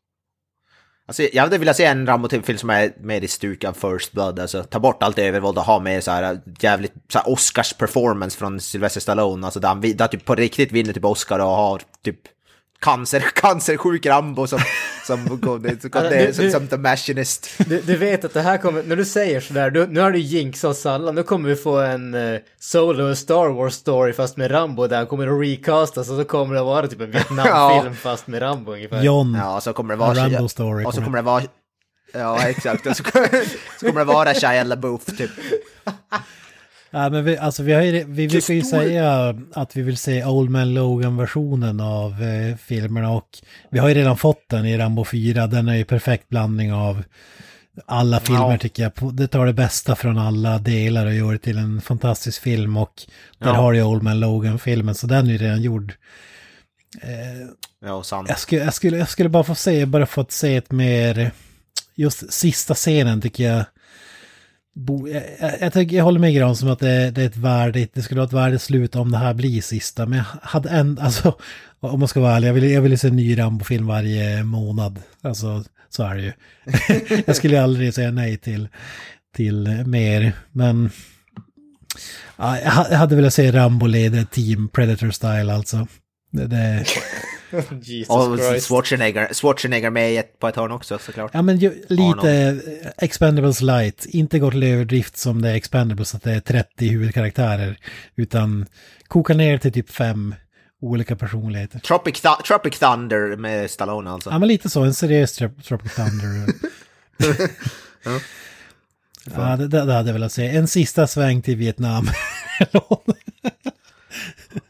Alltså 1.07 1.23
jag 1.33 1.43
hade 1.43 1.57
velat 1.57 1.75
se 1.75 1.85
en 1.85 2.07
Rambo-film 2.07 2.57
som 2.57 2.69
är 2.69 2.93
mer 2.99 3.21
i 3.21 3.27
stuk 3.27 3.63
av 3.63 3.73
First 3.73 4.11
Blood, 4.11 4.39
alltså 4.39 4.63
ta 4.63 4.79
bort 4.79 5.03
allt 5.03 5.19
övervåld 5.19 5.57
och 5.57 5.63
ha 5.63 5.79
mer 5.79 6.01
så 6.01 6.11
här 6.11 6.33
äh, 6.33 6.39
jävligt 6.59 6.93
så 7.09 7.19
här 7.19 7.29
Oscars 7.29 7.73
performance 7.73 8.37
från 8.37 8.59
Sylvester 8.59 9.01
Stallone, 9.01 9.47
alltså 9.47 9.59
där 9.59 9.67
han, 9.67 9.81
där 9.81 10.07
typ 10.07 10.25
på 10.25 10.35
riktigt 10.35 10.71
vinner 10.71 10.93
typ 10.93 11.05
Oscar 11.05 11.39
och 11.39 11.45
har 11.45 11.81
typ 12.03 12.19
cancer, 12.79 13.19
cancersjuk 13.35 14.05
Rambo 14.05 14.47
som, 14.47 14.59
som, 15.05 15.27
som, 15.27 15.65
Alltså, 15.91 16.33
som, 16.33 16.45
du- 16.45 16.51
som 16.51 16.67
The 16.67 16.77
Machinist. 16.77 17.49
Du, 17.57 17.81
du 17.81 17.97
vet 17.97 18.25
att 18.25 18.33
det 18.33 18.41
här 18.41 18.57
kommer, 18.57 18.83
när 18.83 18.95
du 18.95 19.05
säger 19.05 19.41
sådär, 19.41 19.69
du, 19.71 19.87
nu 19.87 19.99
har 19.99 20.11
du 20.11 20.19
jinxat 20.19 20.71
oss 20.71 20.85
alla, 20.85 21.11
nu 21.11 21.23
kommer 21.23 21.49
vi 21.49 21.55
få 21.55 21.77
en 21.79 22.13
uh, 22.13 22.39
solo 22.59 23.15
Star 23.15 23.47
Wars 23.49 23.73
story 23.73 24.13
fast 24.13 24.37
med 24.37 24.51
Rambo 24.51 24.87
där 24.87 24.97
han 24.97 25.07
kommer 25.07 25.27
att 25.27 25.41
recastas 25.47 26.09
och 26.09 26.15
så 26.17 26.23
kommer 26.25 26.55
det 26.55 26.61
vara 26.61 26.87
typ 26.87 27.01
en 27.01 27.11
Vietnamfilm 27.11 27.95
fast 27.95 28.27
med 28.27 28.41
Rambo 28.41 28.73
ungefär. 28.73 29.03
John, 29.03 29.35
Ja, 29.43 29.61
så 29.61 29.73
kommer 29.73 29.93
det 29.93 29.99
vara... 29.99 30.13
Rambo 30.13 30.47
story 30.47 30.85
Och 30.85 30.93
så 30.93 31.01
kommer. 31.01 31.05
kommer 31.05 31.17
det 31.17 31.23
vara... 31.25 31.43
Ja, 32.13 32.47
exakt. 32.47 32.85
Och 32.87 32.97
så, 32.97 33.03
så 33.79 33.85
kommer 33.85 33.99
det 33.99 34.03
vara 34.05 34.33
Shia 34.33 34.63
LaBeouf, 34.63 35.05
typ. 35.05 35.31
Ja, 36.95 37.09
men 37.09 37.23
vi, 37.25 37.37
alltså 37.37 37.63
vi, 37.63 37.73
har 37.73 37.81
ju, 37.81 38.03
vi 38.07 38.27
brukar 38.27 38.53
ju 38.53 38.61
säga 38.63 39.35
att 39.53 39.75
vi 39.77 39.81
vill 39.81 39.97
se 39.97 40.25
Old 40.25 40.49
Man 40.49 40.73
Logan-versionen 40.73 41.79
av 41.79 42.23
eh, 42.23 42.55
filmerna 42.57 43.09
och 43.11 43.29
vi 43.71 43.79
har 43.79 43.87
ju 43.89 43.95
redan 43.95 44.17
fått 44.17 44.49
den 44.49 44.65
i 44.65 44.77
Rambo 44.77 45.05
4. 45.05 45.47
Den 45.47 45.67
är 45.67 45.75
ju 45.75 45.85
perfekt 45.85 46.29
blandning 46.29 46.73
av 46.73 47.03
alla 47.85 48.19
filmer 48.19 48.51
Ja. 48.51 48.57
tycker 48.57 48.83
jag. 48.83 49.13
Det 49.15 49.27
tar 49.27 49.45
det 49.45 49.53
bästa 49.53 49.95
från 49.95 50.17
alla 50.17 50.57
delar 50.59 51.05
och 51.05 51.13
gör 51.13 51.31
det 51.31 51.37
till 51.39 51.57
en 51.57 51.81
fantastisk 51.81 52.41
film 52.41 52.77
och 52.77 52.93
där 53.39 53.47
Ja. 53.47 53.53
har 53.55 53.73
du 53.73 53.83
Old 53.83 54.03
Man 54.03 54.19
Logan-filmen 54.19 54.95
så 54.95 55.07
den 55.07 55.27
är 55.27 55.31
ju 55.31 55.37
redan 55.37 55.61
gjord. 55.61 55.93
Ja, 57.85 58.03
sant. 58.03 58.29
Jag 58.29 58.39
skulle, 58.39 58.61
jag, 58.63 58.73
skulle, 58.73 58.97
jag 58.97 59.09
skulle 59.09 59.29
bara 59.29 59.43
få 59.43 59.55
se, 59.55 59.85
bara 59.85 60.05
få 60.05 60.25
se 60.29 60.55
ett 60.55 60.71
mer, 60.71 61.31
just 61.95 62.33
sista 62.33 62.73
scenen 62.75 63.21
tycker 63.21 63.43
jag, 63.51 63.65
bo, 64.75 65.07
jag, 65.07 65.23
jag, 65.39 65.51
jag, 65.59 65.73
tycker, 65.73 65.97
jag 65.97 66.03
håller 66.03 66.19
med 66.19 66.33
Gran 66.33 66.55
som 66.55 66.69
att 66.69 66.79
det, 66.79 67.11
det 67.11 67.21
är 67.21 67.25
ett 67.25 67.37
värdigt, 67.37 67.93
det 67.93 68.01
skulle 68.01 68.19
vara 68.19 68.27
ett 68.27 68.33
värdigt 68.33 68.61
slut 68.61 68.95
om 68.95 69.11
det 69.11 69.17
här 69.17 69.33
blir 69.33 69.61
sista, 69.61 70.05
men 70.05 70.17
jag 70.17 70.25
hade 70.41 70.69
en, 70.69 70.99
alltså, 70.99 71.37
om 71.79 71.99
man 71.99 72.07
ska 72.07 72.19
vara 72.19 72.35
ärlig, 72.35 72.47
jag 72.47 72.53
vill, 72.53 72.71
jag 72.71 72.81
vill 72.81 72.99
se 72.99 73.07
en 73.07 73.15
ny 73.15 73.37
Rambo-film 73.37 73.87
varje 73.87 74.43
månad, 74.43 75.01
alltså 75.21 75.63
så 75.89 76.03
är 76.03 76.15
det 76.15 76.21
ju. 76.21 76.33
jag 77.25 77.35
skulle 77.35 77.63
aldrig 77.63 77.93
säga 77.93 78.11
nej 78.11 78.37
till, 78.37 78.67
till 79.35 79.83
mer, 79.85 80.33
men 80.51 80.89
ja, 82.37 82.59
jag 82.59 82.97
hade 82.97 83.15
velat 83.15 83.33
se 83.33 83.51
Rambo 83.51 83.85
leda 83.85 84.25
team, 84.25 84.69
Predator-style 84.73 85.53
alltså. 85.53 85.87
Det, 86.31 86.47
det, 86.47 86.85
Jesus 87.81 88.09
Och 88.09 88.37
Christ. 88.39 88.67
Schwarzenegger, 88.67 89.33
Schwarzenegger 89.33 89.89
med 89.89 90.19
ett, 90.19 90.39
på 90.39 90.47
ett 90.47 90.55
hörn 90.55 90.71
också 90.71 90.97
såklart. 90.97 91.31
Ja 91.33 91.41
men 91.41 91.57
ju, 91.57 91.83
lite 91.87 92.31
eh, 92.83 92.91
Expendables 92.97 93.61
light, 93.61 94.05
inte 94.05 94.39
gå 94.39 94.51
till 94.51 94.63
överdrift 94.63 95.17
som 95.17 95.41
det 95.41 95.49
är 95.49 95.53
Expendables 95.55 96.15
att 96.15 96.23
det 96.23 96.31
är 96.33 96.39
30 96.39 96.87
huvudkaraktärer. 96.87 97.77
Utan 98.15 98.65
koka 99.07 99.33
ner 99.33 99.57
till 99.57 99.73
typ 99.73 99.89
fem 99.89 100.35
olika 100.81 101.15
personligheter. 101.15 101.79
Tropic, 101.79 102.23
Thu- 102.23 102.41
Tropic 102.41 102.79
Thunder 102.79 103.35
med 103.37 103.71
Stallone 103.71 104.09
alltså. 104.09 104.29
Ja 104.29 104.39
men 104.39 104.47
lite 104.47 104.69
så, 104.69 104.83
en 104.83 104.93
seriös 104.93 105.39
Trop- 105.41 105.63
Tropic 105.63 105.95
Thunder. 105.95 106.53
ja, 109.35 109.55
det, 109.57 109.67
det, 109.67 109.85
det 109.85 109.93
hade 109.93 110.09
jag 110.09 110.13
velat 110.13 110.31
se. 110.31 110.47
En 110.47 110.67
sista 110.67 111.07
sväng 111.07 111.41
till 111.41 111.55
Vietnam. 111.55 112.09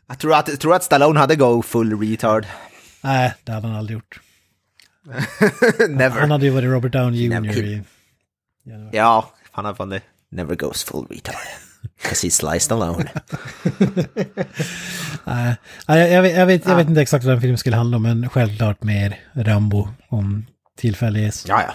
Jag 0.07 0.19
tror 0.19 0.33
att, 0.33 0.47
jag 0.47 0.59
tror 0.59 0.75
att 0.75 0.83
Stallone 0.83 1.19
hade 1.19 1.35
go 1.35 1.61
full 1.61 1.99
retard. 1.99 2.45
Nej, 3.06 3.34
det 3.44 3.52
hade 3.52 3.68
han 3.68 3.76
aldrig 3.77 3.94
gjort. 3.95 4.19
Never. 5.90 6.19
Han 6.19 6.32
hade 6.32 6.45
ju 6.45 6.52
varit 6.52 6.69
Robert 6.69 6.91
Downey 6.91 7.30
Never 7.30 7.48
Jr. 7.48 7.53
keep- 7.53 7.84
i... 8.65 8.98
Ja, 8.98 9.32
han 9.52 9.65
har 9.65 9.73
fan 9.73 9.90
det. 9.90 10.02
Never 10.30 10.56
goes 10.56 10.84
full 10.84 11.07
retard. 11.10 11.36
Cause 12.02 12.27
he's 12.27 12.30
sliced 12.30 12.72
alone. 12.72 13.10
Nej, 15.23 15.56
jag, 15.88 16.10
jag, 16.11 16.22
vet, 16.22 16.36
jag, 16.36 16.45
vet, 16.45 16.65
jag 16.65 16.76
vet 16.76 16.88
inte 16.90 17.02
exakt 17.02 17.26
vad 17.26 17.34
den 17.34 17.41
filmen 17.41 17.57
skulle 17.57 17.76
handla 17.76 17.98
om, 17.98 18.03
men 18.03 18.30
självklart 18.30 18.84
mer 18.84 19.19
Rambo 19.34 19.88
om 20.07 20.45
tillfälle 20.77 21.19
ges. 21.19 21.45
Ja, 21.48 21.61
ja. 21.61 21.73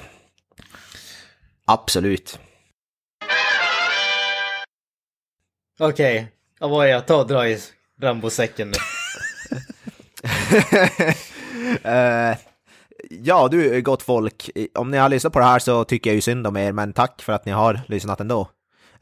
Absolut. 1.65 2.39
Okej, 5.79 6.33
Avoya, 6.61 7.01
ta 7.01 7.17
och 7.17 7.27
dra 7.27 7.49
i 7.49 7.59
Rambo-säcken 8.01 8.69
nu 8.69 8.75
uh, 11.85 12.37
ja, 13.23 13.49
du 13.49 13.83
gott 13.83 14.03
folk, 14.03 14.51
om 14.75 14.91
ni 14.91 14.99
har 14.99 15.09
lyssnat 15.09 15.33
på 15.33 15.39
det 15.39 15.45
här 15.45 15.59
så 15.59 15.85
tycker 15.85 16.11
jag 16.11 16.15
ju 16.15 16.21
synd 16.21 16.47
om 16.47 16.57
er, 16.57 16.73
men 16.73 16.93
tack 16.93 17.23
för 17.23 17.33
att 17.33 17.47
ni 17.47 17.53
har 17.53 17.81
lyssnat 17.87 18.21
ändå. 18.21 18.49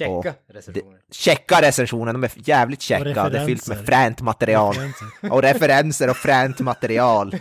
Checka 0.07 0.35
recensioner. 0.49 0.99
Checka 1.13 1.63
recensionerna, 1.63 2.13
de 2.13 2.25
är 2.25 2.31
jävligt 2.35 2.83
checka. 2.83 3.29
Det 3.29 3.39
är 3.39 3.47
fyllt 3.47 3.69
med 3.69 3.87
fränt 3.87 4.21
material. 4.21 4.75
Referenser. 4.75 5.33
Och 5.33 5.43
referenser 5.43 6.11
och 6.11 6.17
fränt 6.17 6.61
material. 6.61 7.37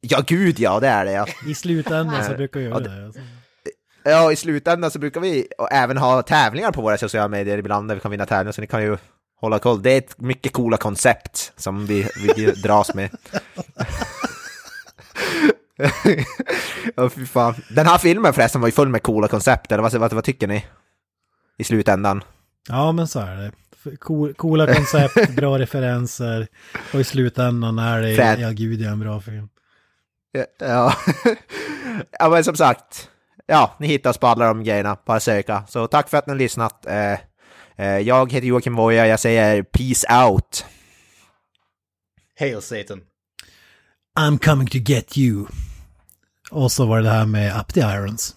Ja, 0.00 0.22
gud 0.26 0.58
ja, 0.60 0.80
det 0.80 0.88
är 0.88 1.04
det 1.04 1.12
ja. 1.12 1.26
I 1.46 1.54
slutändan 1.54 2.24
så 2.24 2.34
brukar 2.34 2.60
jag 2.60 2.72
Ja, 2.72 2.80
göra 2.80 2.98
det. 2.98 3.04
Alltså. 3.06 3.20
Ja, 4.04 4.32
i 4.32 4.36
slutändan 4.36 4.90
så 4.90 4.98
brukar 4.98 5.20
vi 5.20 5.46
och 5.58 5.72
även 5.72 5.96
ha 5.96 6.22
tävlingar 6.22 6.72
på 6.72 6.82
våra 6.82 6.98
sociala 6.98 7.28
medier 7.28 7.58
ibland 7.58 7.88
där 7.88 7.94
vi 7.94 8.00
kan 8.00 8.10
vinna 8.10 8.26
tävlingar, 8.26 8.52
så 8.52 8.60
ni 8.60 8.66
kan 8.66 8.82
ju 8.82 8.96
hålla 9.40 9.58
koll. 9.58 9.82
Det 9.82 9.90
är 9.90 9.98
ett 9.98 10.20
mycket 10.20 10.52
coola 10.52 10.76
koncept 10.76 11.52
som 11.56 11.86
vi, 11.86 12.08
vi 12.36 12.46
dras 12.46 12.94
med. 12.94 13.10
Åh 16.96 17.08
fy 17.08 17.26
fan. 17.26 17.54
Den 17.70 17.86
här 17.86 17.98
filmen 17.98 18.32
förresten 18.32 18.60
var 18.60 18.68
ju 18.68 18.72
full 18.72 18.88
med 18.88 19.02
coola 19.02 19.28
koncept, 19.28 19.72
eller 19.72 19.82
vad, 19.82 19.94
vad, 19.94 20.12
vad 20.12 20.24
tycker 20.24 20.46
ni? 20.46 20.64
I 21.58 21.64
slutändan. 21.64 22.24
Ja, 22.68 22.92
men 22.92 23.08
så 23.08 23.20
är 23.20 23.36
det. 23.36 23.52
Cool, 23.96 24.34
coola 24.34 24.74
koncept, 24.74 25.30
bra 25.36 25.58
referenser 25.58 26.48
och 26.94 27.00
i 27.00 27.04
slutändan 27.04 27.78
är 27.78 28.02
det, 28.02 28.16
Frän. 28.16 28.40
ja 28.40 28.50
gud, 28.50 28.78
det 28.78 28.84
är 28.84 28.90
en 28.90 29.00
bra 29.00 29.20
film. 29.20 29.48
Ja. 30.58 30.94
ja, 32.18 32.28
men 32.28 32.44
som 32.44 32.56
sagt. 32.56 33.10
Ja, 33.46 33.76
ni 33.80 33.86
hittar 33.86 34.10
oss 34.10 34.18
på 34.18 34.26
alla 34.26 34.46
de 34.46 34.64
grejerna. 34.64 34.96
Bara 35.06 35.20
söka. 35.20 35.64
Så 35.68 35.86
tack 35.86 36.08
för 36.08 36.16
att 36.16 36.26
ni 36.26 36.30
har 36.30 36.38
lyssnat. 36.38 36.86
Eh, 36.86 37.12
eh, 37.76 37.98
jag 37.98 38.32
heter 38.32 38.46
Joakim 38.46 38.74
Voja. 38.74 39.06
Jag 39.06 39.20
säger 39.20 39.62
peace 39.62 40.24
out. 40.24 40.66
Hail 42.38 42.62
Satan. 42.62 43.00
I'm 44.18 44.38
coming 44.38 44.66
to 44.66 44.78
get 44.78 45.18
you. 45.18 45.46
Och 46.50 46.72
så 46.72 46.86
var 46.86 46.96
det 46.96 47.02
det 47.02 47.10
här 47.10 47.26
med 47.26 47.60
Up 47.60 47.74
the 47.74 47.80
Irons. 47.80 48.36